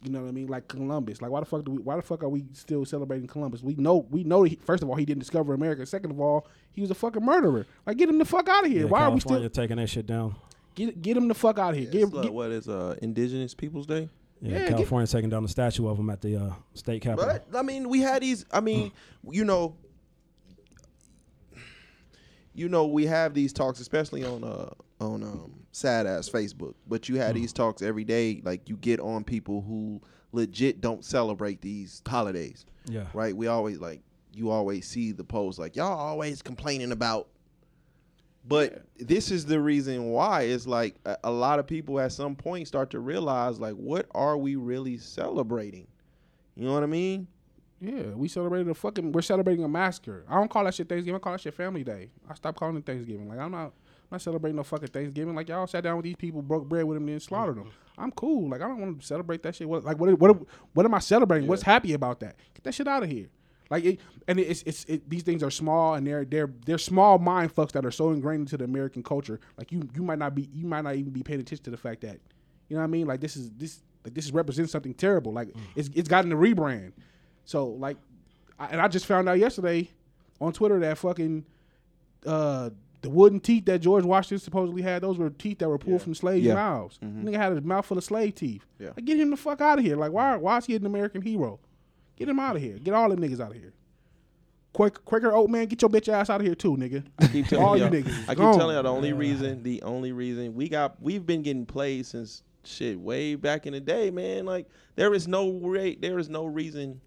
You 0.04 0.10
know 0.10 0.22
what 0.22 0.28
I 0.28 0.30
mean? 0.32 0.46
Like 0.46 0.68
Columbus. 0.68 1.20
Like 1.20 1.32
why 1.32 1.40
the 1.40 1.46
fuck 1.46 1.64
do 1.64 1.72
we? 1.72 1.82
Why 1.82 1.96
the 1.96 2.02
fuck 2.02 2.22
are 2.22 2.28
we 2.28 2.44
still 2.52 2.84
celebrating 2.84 3.26
Columbus? 3.26 3.64
We 3.64 3.74
know 3.74 4.06
we 4.10 4.22
know. 4.22 4.44
He, 4.44 4.54
first 4.64 4.84
of 4.84 4.88
all, 4.88 4.94
he 4.94 5.04
didn't 5.04 5.20
discover 5.20 5.52
America. 5.54 5.84
Second 5.86 6.12
of 6.12 6.20
all, 6.20 6.46
he 6.70 6.80
was 6.80 6.92
a 6.92 6.94
fucking 6.94 7.24
murderer. 7.24 7.66
Like 7.84 7.96
get 7.96 8.08
him 8.08 8.18
the 8.18 8.24
fuck 8.24 8.48
out 8.48 8.64
of 8.64 8.70
here. 8.70 8.82
Yeah, 8.82 8.86
why 8.86 9.02
are 9.02 9.10
we 9.10 9.18
still 9.18 9.48
taking 9.50 9.78
that 9.78 9.88
shit 9.88 10.06
down? 10.06 10.36
get 10.78 11.02
get 11.02 11.16
him 11.16 11.28
the 11.28 11.34
fuck 11.34 11.58
out 11.58 11.70
of 11.70 11.76
here? 11.76 11.88
It's 11.88 11.96
Get, 11.96 12.12
like, 12.12 12.22
get, 12.24 12.32
what 12.32 12.50
is 12.50 12.68
uh 12.68 12.96
Indigenous 13.02 13.54
Peoples 13.54 13.86
Day? 13.86 14.08
Yeah, 14.40 14.52
Yeah, 14.52 14.58
get- 14.60 14.68
California 14.70 15.06
taking 15.06 15.30
down 15.30 15.42
the 15.42 15.48
statue 15.48 15.88
of 15.88 15.98
him 15.98 16.10
at 16.10 16.20
the 16.20 16.36
uh, 16.36 16.52
state 16.74 17.02
capitol. 17.02 17.40
But 17.50 17.58
I 17.58 17.62
mean, 17.62 17.88
we 17.88 18.00
had 18.00 18.22
these. 18.22 18.44
I 18.50 18.60
mean, 18.60 18.92
you 19.30 19.44
know, 19.44 19.76
you 22.54 22.68
know, 22.68 22.86
we 22.86 23.06
have 23.06 23.34
these 23.34 23.52
talks, 23.52 23.80
especially 23.80 24.24
on 24.24 24.44
uh 24.44 24.70
on 25.00 25.22
um 25.22 25.54
sad 25.72 26.06
ass 26.06 26.28
Facebook. 26.28 26.74
But 26.86 27.08
you 27.08 27.16
had 27.16 27.34
these 27.34 27.52
talks 27.52 27.82
every 27.82 28.04
day. 28.04 28.42
Like 28.44 28.68
you 28.68 28.76
get 28.76 29.00
on 29.00 29.24
people 29.24 29.62
who 29.62 30.00
legit 30.32 30.80
don't 30.80 31.04
celebrate 31.04 31.60
these 31.60 32.02
holidays, 32.06 32.66
yeah. 32.86 33.06
right? 33.14 33.34
We 33.36 33.46
always 33.46 33.78
like 33.78 34.02
you 34.34 34.50
always 34.50 34.86
see 34.86 35.12
the 35.12 35.24
post 35.24 35.58
like 35.58 35.76
y'all 35.76 35.98
always 35.98 36.42
complaining 36.42 36.92
about. 36.92 37.28
But 38.48 38.82
this 38.98 39.30
is 39.30 39.44
the 39.44 39.60
reason 39.60 40.06
why 40.06 40.42
it's 40.42 40.66
like 40.66 40.96
a, 41.04 41.18
a 41.24 41.30
lot 41.30 41.58
of 41.58 41.66
people 41.66 42.00
at 42.00 42.12
some 42.12 42.34
point 42.34 42.66
start 42.66 42.90
to 42.90 43.00
realize 43.00 43.60
like 43.60 43.74
what 43.74 44.06
are 44.12 44.38
we 44.38 44.56
really 44.56 44.96
celebrating? 44.96 45.86
You 46.56 46.64
know 46.64 46.72
what 46.72 46.82
I 46.82 46.86
mean? 46.86 47.28
Yeah, 47.80 48.06
we 48.14 48.26
celebrated 48.26 48.68
a 48.68 48.74
fucking. 48.74 49.12
We're 49.12 49.22
celebrating 49.22 49.64
a 49.64 49.68
massacre. 49.68 50.24
I 50.28 50.34
don't 50.34 50.50
call 50.50 50.64
that 50.64 50.74
shit 50.74 50.88
Thanksgiving. 50.88 51.14
I 51.14 51.18
call 51.20 51.32
that 51.32 51.40
shit 51.40 51.54
Family 51.54 51.84
Day. 51.84 52.10
I 52.28 52.34
stopped 52.34 52.58
calling 52.58 52.76
it 52.76 52.84
Thanksgiving. 52.84 53.28
Like 53.28 53.38
I'm 53.38 53.52
not, 53.52 53.66
I'm 53.66 53.72
not 54.12 54.22
celebrating 54.22 54.56
no 54.56 54.64
fucking 54.64 54.88
Thanksgiving. 54.88 55.34
Like 55.36 55.48
y'all 55.48 55.66
sat 55.68 55.84
down 55.84 55.96
with 55.96 56.04
these 56.04 56.16
people, 56.16 56.42
broke 56.42 56.68
bread 56.68 56.84
with 56.84 56.96
them, 56.96 57.06
then 57.06 57.20
slaughtered 57.20 57.56
them. 57.56 57.64
Mm-hmm. 57.64 58.02
I'm 58.02 58.10
cool. 58.12 58.48
Like 58.48 58.62
I 58.62 58.66
don't 58.66 58.80
want 58.80 59.00
to 59.00 59.06
celebrate 59.06 59.44
that 59.44 59.54
shit. 59.54 59.68
What, 59.68 59.84
like 59.84 59.98
what? 59.98 60.18
What? 60.18 60.38
What 60.72 60.86
am 60.86 60.94
I 60.94 60.98
celebrating? 60.98 61.46
What's 61.46 61.62
happy 61.62 61.92
about 61.92 62.18
that? 62.20 62.34
Get 62.54 62.64
that 62.64 62.74
shit 62.74 62.88
out 62.88 63.04
of 63.04 63.10
here. 63.10 63.28
Like 63.70 63.84
it, 63.84 64.00
and 64.26 64.40
it's 64.40 64.62
it's 64.62 64.84
it, 64.84 65.08
these 65.10 65.22
things 65.22 65.42
are 65.42 65.50
small 65.50 65.94
and 65.94 66.06
they're 66.06 66.24
they're 66.24 66.50
they're 66.64 66.78
small 66.78 67.18
mind 67.18 67.54
fucks 67.54 67.72
that 67.72 67.84
are 67.84 67.90
so 67.90 68.10
ingrained 68.12 68.40
into 68.40 68.56
the 68.56 68.64
American 68.64 69.02
culture. 69.02 69.40
Like 69.58 69.70
you 69.72 69.86
you 69.94 70.02
might 70.02 70.18
not 70.18 70.34
be 70.34 70.48
you 70.54 70.66
might 70.66 70.82
not 70.84 70.94
even 70.96 71.10
be 71.12 71.22
paying 71.22 71.40
attention 71.40 71.64
to 71.64 71.70
the 71.70 71.76
fact 71.76 72.00
that 72.00 72.18
you 72.68 72.76
know 72.76 72.80
what 72.80 72.84
I 72.84 72.88
mean. 72.88 73.06
Like 73.06 73.20
this 73.20 73.36
is 73.36 73.50
this 73.52 73.82
like 74.04 74.14
this 74.14 74.24
is 74.24 74.32
represents 74.32 74.72
something 74.72 74.94
terrible. 74.94 75.32
Like 75.32 75.54
it's 75.76 75.90
it's 75.94 76.08
gotten 76.08 76.32
a 76.32 76.36
rebrand. 76.36 76.92
So 77.44 77.66
like, 77.66 77.98
I, 78.58 78.66
and 78.68 78.80
I 78.80 78.88
just 78.88 79.04
found 79.06 79.28
out 79.28 79.38
yesterday 79.38 79.90
on 80.40 80.52
Twitter 80.54 80.78
that 80.80 80.96
fucking 80.98 81.44
uh, 82.26 82.70
the 83.02 83.10
wooden 83.10 83.38
teeth 83.40 83.66
that 83.66 83.80
George 83.80 84.04
Washington 84.04 84.38
supposedly 84.42 84.82
had, 84.82 85.02
those 85.02 85.18
were 85.18 85.30
teeth 85.30 85.58
that 85.60 85.68
were 85.68 85.78
pulled 85.78 86.02
from 86.02 86.14
slaves' 86.14 86.44
Yeah. 86.44 86.54
mouths. 86.54 86.98
Nigga 87.02 87.36
had 87.36 87.52
a 87.52 87.60
mouth 87.60 87.86
full 87.86 87.96
of 87.98 88.04
slave 88.04 88.34
teeth. 88.34 88.64
Yeah. 88.78 88.88
Like, 88.96 89.04
get 89.04 89.18
him 89.18 89.30
the 89.30 89.36
fuck 89.36 89.60
out 89.60 89.78
of 89.78 89.84
here. 89.84 89.96
Like, 89.96 90.10
why? 90.12 90.36
Why 90.36 90.56
is 90.58 90.66
he 90.66 90.74
an 90.74 90.84
American 90.84 91.22
hero? 91.22 91.60
Get 92.18 92.28
him 92.28 92.40
out 92.40 92.56
of 92.56 92.62
here. 92.62 92.78
Get 92.78 92.94
all 92.94 93.08
them 93.08 93.20
niggas 93.20 93.40
out 93.40 93.52
of 93.52 93.56
here. 93.56 93.72
Quaker, 94.72 95.00
Quaker 95.04 95.32
Oat 95.32 95.48
man, 95.48 95.66
get 95.66 95.80
your 95.80 95.88
bitch 95.88 96.08
ass 96.12 96.28
out 96.28 96.40
of 96.40 96.46
here 96.46 96.56
too, 96.56 96.76
nigga. 96.76 97.04
I 97.18 97.28
keep 97.28 97.46
telling 97.46 97.64
all 97.64 97.76
you 97.76 97.84
niggas. 97.84 98.24
I 98.24 98.34
keep 98.34 98.38
gone. 98.38 98.58
telling 98.58 98.76
you 98.76 98.82
the 98.82 98.88
only 98.88 99.12
reason, 99.12 99.62
the 99.62 99.80
only 99.82 100.10
reason 100.10 100.54
we 100.54 100.68
got, 100.68 101.00
we've 101.00 101.24
been 101.24 101.42
getting 101.42 101.64
played 101.64 102.06
since 102.06 102.42
shit 102.64 102.98
way 102.98 103.36
back 103.36 103.66
in 103.66 103.72
the 103.72 103.80
day, 103.80 104.10
man. 104.10 104.46
Like 104.46 104.66
there 104.96 105.14
is 105.14 105.28
no 105.28 105.46
way, 105.46 105.94
there 105.94 106.18
is 106.18 106.28
no 106.28 106.44
reason. 106.44 107.00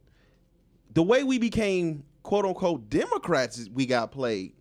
The 0.94 1.04
way 1.04 1.26
we 1.26 1.40
became 1.40 2.04
quote 2.24 2.46
unquote 2.46 2.90
Democrats, 2.90 3.58
is 3.58 3.70
we 3.70 3.86
got 3.86 4.12
played. 4.12 4.54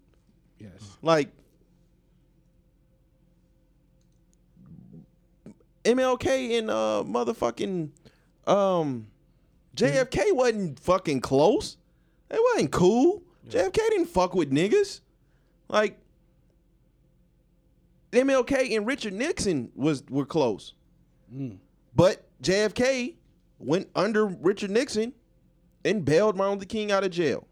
Yes. 0.58 0.98
Like 1.00 1.30
MLK 5.84 6.58
and 6.58 6.70
uh 6.70 7.04
motherfucking 7.06 7.90
um 8.46 9.06
JFK 9.80 10.32
wasn't 10.34 10.80
fucking 10.80 11.20
close. 11.20 11.76
It 12.30 12.40
wasn't 12.54 12.70
cool. 12.72 13.22
JFK 13.48 13.74
didn't 13.74 14.06
fuck 14.06 14.34
with 14.34 14.52
niggas. 14.52 15.00
Like 15.68 15.98
MLK 18.12 18.76
and 18.76 18.86
Richard 18.86 19.12
Nixon 19.12 19.70
was 19.74 20.02
were 20.08 20.24
close. 20.24 20.74
Mm. 21.34 21.58
But 21.94 22.26
JFK 22.42 23.14
went 23.58 23.88
under 23.94 24.26
Richard 24.26 24.70
Nixon 24.70 25.12
and 25.84 26.04
bailed 26.04 26.36
Martin 26.36 26.54
Luther 26.58 26.66
King 26.66 26.92
out 26.92 27.04
of 27.04 27.10
jail. 27.10 27.46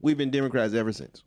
We've 0.00 0.16
been 0.16 0.30
Democrats 0.30 0.74
ever 0.74 0.92
since. 0.92 1.22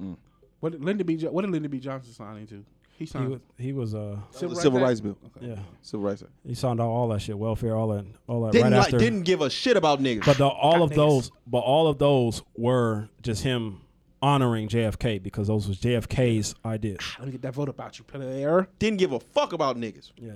Mm. 0.00 0.16
What 0.60 0.72
did 0.72 0.84
Lyndon 0.84 1.06
B. 1.06 1.16
Jo- 1.16 1.30
what 1.30 1.42
did 1.42 1.50
Lyndon 1.50 1.70
B. 1.70 1.78
Johnson 1.78 2.12
sign 2.12 2.38
into? 2.38 2.64
He 3.00 3.06
He 3.06 3.10
signed 3.10 3.30
was, 3.30 3.40
he 3.56 3.72
was 3.72 3.94
uh 3.94 4.18
The 4.38 4.54
Civil 4.54 4.78
Act? 4.78 4.84
Rights 4.86 5.00
Bill. 5.00 5.16
yeah 5.40 5.54
Civil 5.80 6.04
Rights. 6.06 6.20
Act. 6.20 6.30
he 6.46 6.54
signed 6.54 6.80
all, 6.80 6.90
all 6.90 7.08
that 7.08 7.20
shit 7.20 7.38
welfare 7.38 7.74
all 7.74 7.88
that 7.88 8.04
all 8.28 8.42
that 8.42 8.52
Didn't 8.52 8.72
right 8.72 8.76
like, 8.78 8.84
after 8.88 8.98
didn't 8.98 9.22
give 9.22 9.40
a 9.40 9.48
shit 9.48 9.78
about 9.78 10.02
niggas. 10.02 10.26
but 10.26 10.36
the, 10.36 10.46
all 10.46 10.82
of 10.82 10.90
niggas. 10.90 10.96
those 10.96 11.30
but 11.46 11.60
all 11.60 11.88
of 11.88 11.96
those 11.96 12.42
were 12.58 13.08
just 13.22 13.42
him 13.42 13.80
honoring 14.20 14.68
JFK 14.68 15.22
because 15.22 15.46
those 15.48 15.66
was 15.66 15.78
JFK's 15.78 16.54
ideas 16.62 17.00
Let 17.18 17.24
me 17.28 17.32
get 17.32 17.40
that 17.40 17.54
vote 17.54 17.70
about 17.70 17.98
you, 17.98 18.04
player. 18.04 18.68
didn't 18.78 18.98
give 18.98 19.12
a 19.12 19.20
fuck 19.20 19.54
about 19.54 19.78
niggas. 19.78 20.12
yeah 20.16 20.32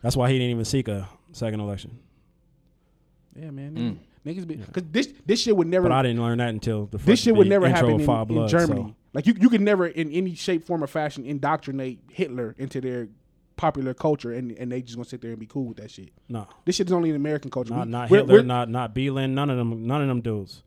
that's 0.00 0.16
why 0.16 0.30
he 0.30 0.38
didn't 0.38 0.52
even 0.52 0.64
seek 0.64 0.88
a 0.88 1.06
second 1.32 1.60
election 1.60 1.98
Yeah, 3.36 3.50
man. 3.50 4.00
Niggas 4.26 4.46
be 4.46 4.56
because 4.56 4.82
this 4.90 5.12
this 5.26 5.40
shit 5.42 5.56
would 5.56 5.66
never. 5.68 5.88
but 5.88 5.92
I 5.94 6.02
didn't 6.02 6.20
learn 6.22 6.38
that 6.38 6.48
until 6.48 6.86
the 6.86 6.96
this 6.98 7.06
first- 7.06 7.22
shit 7.24 7.36
would 7.36 7.48
never 7.48 7.66
intro 7.66 7.80
happen 7.88 8.00
in, 8.00 8.06
Five 8.06 8.30
in 8.30 8.48
Germany. 8.48 8.82
so- 8.82 8.94
Like 9.14 9.26
you, 9.26 9.34
you 9.38 9.48
could 9.48 9.60
never 9.62 9.86
in 9.86 10.10
any 10.12 10.34
shape, 10.34 10.64
form, 10.66 10.84
or 10.84 10.86
fashion 10.86 11.24
indoctrinate 11.24 12.00
Hitler 12.10 12.54
into 12.58 12.80
their 12.80 13.08
popular 13.56 13.92
culture, 13.94 14.32
and, 14.32 14.52
and 14.52 14.70
they 14.70 14.82
just 14.82 14.96
gonna 14.96 15.08
sit 15.08 15.20
there 15.20 15.30
and 15.30 15.40
be 15.40 15.46
cool 15.46 15.64
with 15.64 15.78
that 15.78 15.90
shit. 15.90 16.10
no 16.28 16.46
This 16.64 16.76
shit 16.76 16.86
is 16.86 16.92
only 16.92 17.10
in 17.10 17.16
American 17.16 17.50
culture. 17.50 17.74
not 17.74 17.86
We- 17.86 17.90
not 17.92 18.10
we're- 18.10 18.22
Hitler 18.22 18.34
we're- 18.36 18.46
not 18.46 18.68
not 18.68 18.94
Beelan 18.94 19.30
none 19.30 19.50
of 19.50 19.56
them 19.56 19.86
none 19.86 20.02
of 20.02 20.08
them 20.08 20.20
dudes 20.20 20.62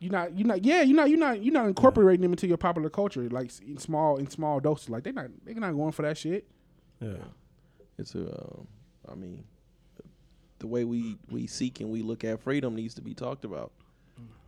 You're 0.00 0.10
not. 0.12 0.36
You're 0.36 0.46
not. 0.48 0.64
Yeah. 0.64 0.82
You're 0.82 0.96
not. 0.96 1.10
You're 1.10 1.18
not. 1.18 1.42
You're 1.44 1.52
not 1.54 1.66
incorporating 1.66 2.22
them 2.22 2.32
into 2.32 2.46
your 2.48 2.56
popular 2.56 2.88
culture, 2.90 3.28
like 3.28 3.50
in 3.66 3.78
small 3.78 4.16
in 4.16 4.28
small 4.28 4.58
doses. 4.60 4.88
Like 4.90 5.02
they're 5.04 5.12
not. 5.12 5.26
They're 5.44 5.54
not 5.54 5.72
going 5.72 5.92
for 5.92 6.02
that 6.02 6.16
shit. 6.18 6.46
yeah 7.00 7.14
It's 7.98 8.14
a, 8.16 8.24
um, 8.42 8.66
I 9.10 9.14
mean, 9.14 9.44
the 10.58 10.66
way 10.66 10.84
we 10.84 11.18
we 11.30 11.46
seek 11.46 11.80
and 11.80 11.90
we 11.90 12.02
look 12.02 12.24
at 12.24 12.40
freedom 12.40 12.74
needs 12.74 12.94
to 12.94 13.02
be 13.02 13.14
talked 13.14 13.44
about. 13.44 13.70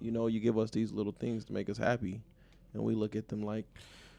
You 0.00 0.10
know, 0.12 0.26
you 0.28 0.40
give 0.40 0.58
us 0.58 0.70
these 0.70 0.92
little 0.92 1.12
things 1.12 1.44
to 1.46 1.52
make 1.52 1.68
us 1.68 1.78
happy, 1.78 2.20
and 2.74 2.82
we 2.82 2.94
look 2.94 3.16
at 3.16 3.28
them 3.28 3.42
like 3.42 3.64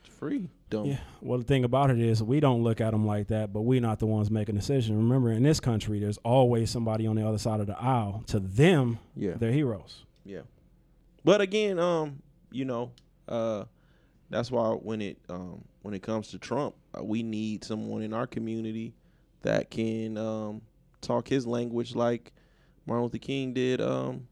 it's 0.04 0.16
free. 0.16 0.50
Dumb. 0.70 0.86
Yeah. 0.86 0.98
Well, 1.22 1.38
the 1.40 1.44
thing 1.46 1.64
about 1.64 1.92
it 1.92 2.00
is, 2.00 2.24
we 2.24 2.40
don't 2.40 2.64
look 2.64 2.82
at 2.82 2.92
them 2.92 3.06
like 3.06 3.28
that, 3.28 3.54
but 3.54 3.62
we're 3.62 3.82
not 3.82 4.00
the 4.00 4.06
ones 4.08 4.32
making 4.32 4.56
decisions. 4.56 4.98
Remember, 4.98 5.32
in 5.32 5.44
this 5.44 5.60
country, 5.60 6.00
there's 6.00 6.18
always 6.20 6.70
somebody 6.72 7.06
on 7.06 7.16
the 7.16 7.28
other 7.28 7.38
side 7.38 7.60
of 7.60 7.68
the 7.68 7.80
aisle. 7.80 8.24
To 8.28 8.40
them, 8.40 8.98
Yeah. 9.16 9.34
they're 9.38 9.52
heroes. 9.52 10.04
Yeah. 10.26 10.42
But 11.24 11.42
again, 11.42 11.78
um, 11.80 12.22
you 12.52 12.66
know, 12.66 12.92
uh, 13.28 13.66
that's 14.30 14.50
why 14.52 14.70
when 14.72 15.02
it 15.02 15.18
um 15.30 15.64
when 15.84 15.94
it 15.94 16.02
comes 16.02 16.30
to 16.30 16.40
Trump, 16.40 16.74
uh, 16.98 17.04
we 17.04 17.22
need 17.22 17.64
someone 17.64 18.02
in 18.02 18.12
our 18.14 18.26
community 18.26 18.94
that 19.44 19.70
can 19.70 20.18
um 20.18 20.62
talk 21.02 21.28
his 21.28 21.46
language 21.46 21.94
like 21.96 22.32
Martin 22.88 23.04
Luther 23.04 23.18
King 23.20 23.54
did 23.54 23.82
um 23.82 24.28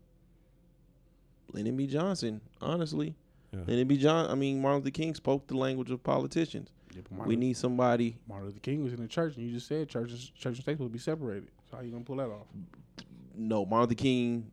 Lyndon 1.52 1.78
B. 1.78 1.86
Johnson, 1.88 2.42
honestly. 2.62 3.16
Yeah. 3.54 3.60
Lyndon 3.68 3.88
be 3.88 3.98
John 3.98 4.30
I 4.30 4.36
mean 4.36 4.62
Martin 4.62 4.80
Luther 4.80 4.92
King 4.92 5.14
spoke 5.14 5.48
the 5.48 5.56
language 5.56 5.92
of 5.92 6.04
politicians. 6.04 6.70
We 7.26 7.36
need 7.36 7.56
somebody 7.58 8.18
Martin 8.28 8.48
Luther 8.48 8.60
King 8.60 8.84
was 8.84 8.94
in 8.94 9.02
the 9.02 9.08
church, 9.08 9.36
and 9.36 9.46
you 9.46 9.54
just 9.54 9.68
said 9.68 9.88
churches, 9.90 10.32
church 10.36 10.56
and 10.56 10.64
state 10.64 10.80
will 10.80 10.90
be 10.90 11.00
separated. 11.00 11.50
So 11.70 11.78
how 11.78 11.84
you 11.84 11.92
gonna 11.92 12.04
pull 12.04 12.18
that 12.18 12.30
off? 12.30 12.48
no, 13.36 13.66
Martin 13.66 13.90
Luther 13.90 14.02
King 14.02 14.52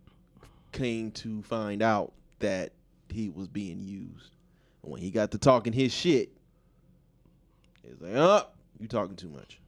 came 0.73 1.11
to 1.13 1.43
find 1.43 1.83
out 1.83 2.13
that 2.39 2.73
he 3.09 3.29
was 3.29 3.49
being 3.49 3.81
used. 3.81 4.33
And 4.83 4.93
when 4.93 5.01
he 5.01 5.11
got 5.11 5.31
to 5.33 5.39
talking 5.39 5.73
his 5.73 5.93
shit, 5.93 6.31
he's 7.83 8.01
like, 8.01 8.13
oh, 8.15 8.47
you 8.79 8.89
talking 8.89 9.17
too 9.17 9.29
much. 9.29 9.61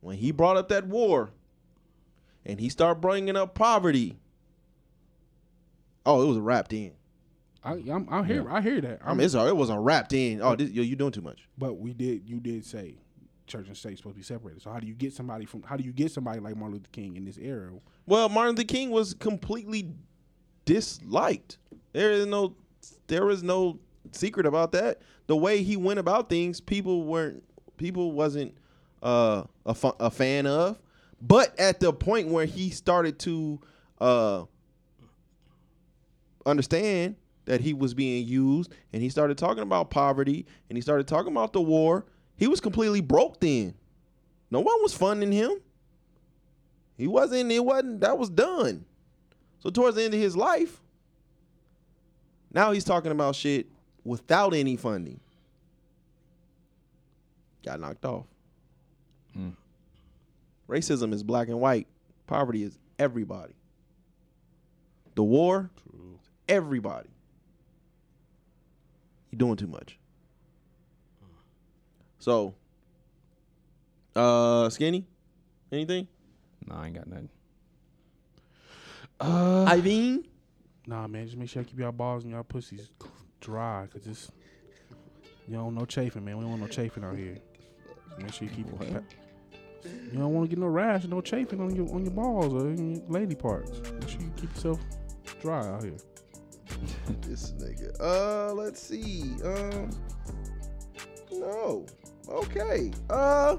When 0.00 0.16
he 0.16 0.30
brought 0.30 0.56
up 0.56 0.68
that 0.68 0.86
war 0.86 1.30
and 2.44 2.60
he 2.60 2.68
started 2.68 3.00
bringing 3.00 3.36
up 3.36 3.54
poverty, 3.54 4.16
oh, 6.04 6.22
it 6.22 6.26
was 6.26 6.38
wrapped 6.38 6.72
in. 6.72 6.92
I, 7.66 7.72
I'm, 7.90 8.06
I 8.08 8.22
hear, 8.22 8.48
I 8.48 8.60
hear 8.60 8.80
that. 8.80 9.00
I 9.04 9.12
mean, 9.12 9.24
it's, 9.24 9.34
it 9.34 9.56
was 9.56 9.70
a 9.70 9.78
wrapped 9.78 10.12
in. 10.12 10.40
Oh, 10.40 10.54
this, 10.54 10.70
yo, 10.70 10.82
you 10.84 10.94
doing 10.94 11.10
too 11.10 11.20
much. 11.20 11.48
But 11.58 11.78
we 11.78 11.92
did. 11.92 12.28
You 12.28 12.38
did 12.38 12.64
say 12.64 12.94
church 13.48 13.66
and 13.66 13.76
state 13.76 13.98
supposed 13.98 14.14
to 14.14 14.18
be 14.18 14.24
separated. 14.24 14.62
So 14.62 14.70
how 14.70 14.78
do 14.78 14.86
you 14.86 14.94
get 14.94 15.12
somebody 15.12 15.46
from? 15.46 15.64
How 15.64 15.76
do 15.76 15.82
you 15.82 15.92
get 15.92 16.12
somebody 16.12 16.38
like 16.38 16.56
Martin 16.56 16.74
Luther 16.74 16.88
King 16.92 17.16
in 17.16 17.24
this 17.24 17.38
era? 17.38 17.72
Well, 18.06 18.28
Martin 18.28 18.54
Luther 18.54 18.66
King 18.68 18.90
was 18.90 19.14
completely 19.14 19.90
disliked. 20.64 21.58
There 21.92 22.12
is 22.12 22.26
no 22.26 22.54
there 23.08 23.30
is 23.30 23.42
no 23.42 23.80
secret 24.12 24.46
about 24.46 24.70
that. 24.72 25.02
The 25.26 25.36
way 25.36 25.62
he 25.64 25.76
went 25.76 25.98
about 25.98 26.28
things, 26.28 26.60
people 26.60 27.02
weren't 27.02 27.42
people 27.78 28.12
wasn't 28.12 28.54
uh, 29.02 29.42
a 29.64 29.74
fu- 29.74 29.96
a 29.98 30.10
fan 30.10 30.46
of. 30.46 30.78
But 31.20 31.58
at 31.58 31.80
the 31.80 31.92
point 31.92 32.28
where 32.28 32.44
he 32.44 32.70
started 32.70 33.18
to 33.20 33.60
uh, 34.00 34.44
understand 36.44 37.16
that 37.46 37.60
he 37.60 37.72
was 37.72 37.94
being 37.94 38.26
used, 38.26 38.72
and 38.92 39.02
he 39.02 39.08
started 39.08 39.38
talking 39.38 39.62
about 39.62 39.90
poverty, 39.90 40.46
and 40.68 40.76
he 40.76 40.82
started 40.82 41.08
talking 41.08 41.32
about 41.32 41.52
the 41.52 41.60
war, 41.60 42.04
he 42.36 42.46
was 42.46 42.60
completely 42.60 43.00
broke. 43.00 43.40
Then, 43.40 43.74
no 44.50 44.60
one 44.60 44.82
was 44.82 44.94
funding 44.94 45.32
him. 45.32 45.52
He 46.96 47.06
wasn't. 47.06 47.50
It 47.50 47.64
wasn't. 47.64 48.00
That 48.00 48.18
was 48.18 48.28
done. 48.28 48.84
So 49.58 49.70
towards 49.70 49.96
the 49.96 50.04
end 50.04 50.14
of 50.14 50.20
his 50.20 50.36
life, 50.36 50.82
now 52.52 52.72
he's 52.72 52.84
talking 52.84 53.12
about 53.12 53.34
shit 53.34 53.66
without 54.04 54.54
any 54.54 54.76
funding. 54.76 55.20
Got 57.64 57.80
knocked 57.80 58.04
off. 58.04 58.26
Hmm. 59.34 59.50
Racism 60.68 61.12
is 61.12 61.22
black 61.22 61.48
and 61.48 61.60
white. 61.60 61.86
Poverty 62.26 62.62
is 62.62 62.78
everybody. 62.98 63.54
The 65.14 65.24
war, 65.24 65.70
everybody. 66.48 67.08
You're 69.36 69.48
doing 69.48 69.56
too 69.56 69.66
much. 69.66 69.98
So, 72.18 72.54
uh, 74.14 74.70
skinny, 74.70 75.04
anything? 75.70 76.08
No, 76.66 76.74
I 76.76 76.86
ain't 76.86 76.94
got 76.96 77.06
nothing. 77.06 77.28
Uh, 79.20 79.64
Irene, 79.68 80.24
Nah, 80.86 81.06
man, 81.08 81.26
just 81.26 81.36
make 81.36 81.50
sure 81.50 81.60
you 81.62 81.68
keep 81.68 81.78
y'all 81.80 81.92
balls 81.92 82.22
and 82.24 82.32
y'all 82.32 82.44
pussies 82.44 82.88
dry, 83.40 83.86
cause 83.92 84.06
it's 84.06 84.30
you 85.48 85.54
don't 85.56 85.74
no 85.74 85.84
chafing, 85.84 86.24
man. 86.24 86.38
We 86.38 86.42
don't 86.44 86.50
want 86.52 86.62
no 86.62 86.68
chafing 86.68 87.04
out 87.04 87.16
here. 87.16 87.36
Make 88.18 88.32
sure 88.32 88.48
you 88.48 88.54
keep 88.54 88.68
it. 88.68 88.78
pa- 88.78 89.88
You 90.12 90.18
don't 90.18 90.32
want 90.32 90.48
to 90.48 90.56
get 90.56 90.58
no 90.60 90.66
rash, 90.68 91.02
and 91.02 91.10
no 91.10 91.20
chafing 91.20 91.60
on 91.60 91.74
your 91.76 91.92
on 91.94 92.04
your 92.04 92.14
balls 92.14 92.54
or 92.54 92.68
in 92.70 92.96
your 92.96 93.04
lady 93.08 93.34
parts. 93.34 93.70
Make 94.00 94.08
sure 94.08 94.20
you 94.22 94.32
keep 94.36 94.54
yourself 94.54 94.80
dry 95.42 95.66
out 95.66 95.82
here. 95.84 95.96
this 97.22 97.52
nigga. 97.52 97.94
Uh, 98.00 98.52
let's 98.54 98.80
see. 98.80 99.34
Um, 99.44 99.90
no. 101.32 101.86
Okay. 102.28 102.92
Uh, 103.10 103.56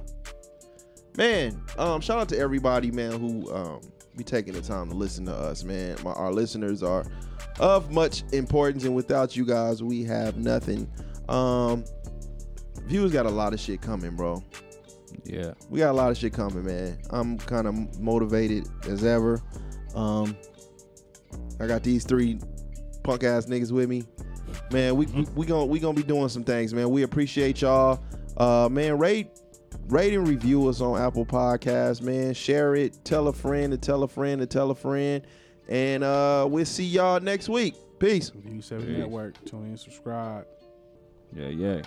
man. 1.17 1.61
Um, 1.77 2.01
shout 2.01 2.19
out 2.19 2.29
to 2.29 2.37
everybody, 2.37 2.91
man, 2.91 3.19
who 3.19 3.53
um 3.53 3.81
be 4.15 4.23
taking 4.23 4.53
the 4.53 4.61
time 4.61 4.89
to 4.89 4.95
listen 4.95 5.25
to 5.25 5.33
us, 5.33 5.63
man. 5.63 5.95
My, 6.03 6.11
our 6.11 6.33
listeners 6.33 6.81
are 6.81 7.05
of 7.59 7.91
much 7.91 8.23
importance, 8.33 8.83
and 8.83 8.95
without 8.95 9.35
you 9.35 9.45
guys, 9.45 9.83
we 9.83 10.03
have 10.05 10.37
nothing. 10.37 10.91
Um, 11.29 11.85
viewers 12.85 13.11
got 13.11 13.25
a 13.25 13.29
lot 13.29 13.53
of 13.53 13.59
shit 13.59 13.81
coming, 13.81 14.15
bro. 14.15 14.43
Yeah. 15.23 15.53
We 15.69 15.79
got 15.79 15.91
a 15.91 15.93
lot 15.93 16.11
of 16.11 16.17
shit 16.17 16.33
coming, 16.33 16.65
man. 16.65 16.99
I'm 17.11 17.37
kind 17.37 17.67
of 17.67 17.99
motivated 17.99 18.67
as 18.87 19.03
ever. 19.03 19.41
Um, 19.95 20.35
I 21.59 21.67
got 21.67 21.83
these 21.83 22.03
three 22.03 22.39
punk 23.07 23.23
ass 23.23 23.45
niggas 23.45 23.71
with 23.71 23.87
me. 23.89 24.03
man, 24.71 24.95
we 24.97 25.05
Mm-hmm. 25.05 25.33
we 25.35 25.45
gonna 25.45 25.65
we 25.65 25.79
gonna 25.79 25.95
be 25.95 26.03
doing 26.03 26.27
some 26.29 26.43
things, 26.43 26.73
man. 26.73 26.89
We 26.91 27.03
appreciate 27.03 27.61
y'all. 27.61 28.03
Uh, 28.35 28.67
man, 28.69 28.97
rate 28.99 29.29
rate 29.87 30.13
and 30.13 30.27
review 30.27 30.67
us 30.67 30.81
on 30.81 31.01
Apple 31.01 31.25
Podcasts, 31.25 32.01
man. 32.01 32.33
Share 32.33 32.75
it, 32.75 32.97
tell 33.05 33.29
a 33.29 33.33
friend 33.33 33.71
to 33.71 33.77
tell 33.77 34.03
a 34.03 34.07
friend 34.07 34.41
to 34.41 34.45
tell 34.45 34.71
a 34.71 34.75
friend, 34.75 35.25
and 35.69 36.03
uh, 36.03 36.45
we'll 36.49 36.65
see 36.65 36.83
y'all 36.83 37.19
next 37.21 37.47
week. 37.47 37.75
Peace. 37.97 38.29
View 38.29 38.61
Seven 38.61 38.85
Peace. 38.85 38.97
Network. 38.97 39.43
Tune 39.45 39.65
in, 39.71 39.77
subscribe. 39.77 40.45
Yeah, 41.33 41.47
yeah. 41.47 41.81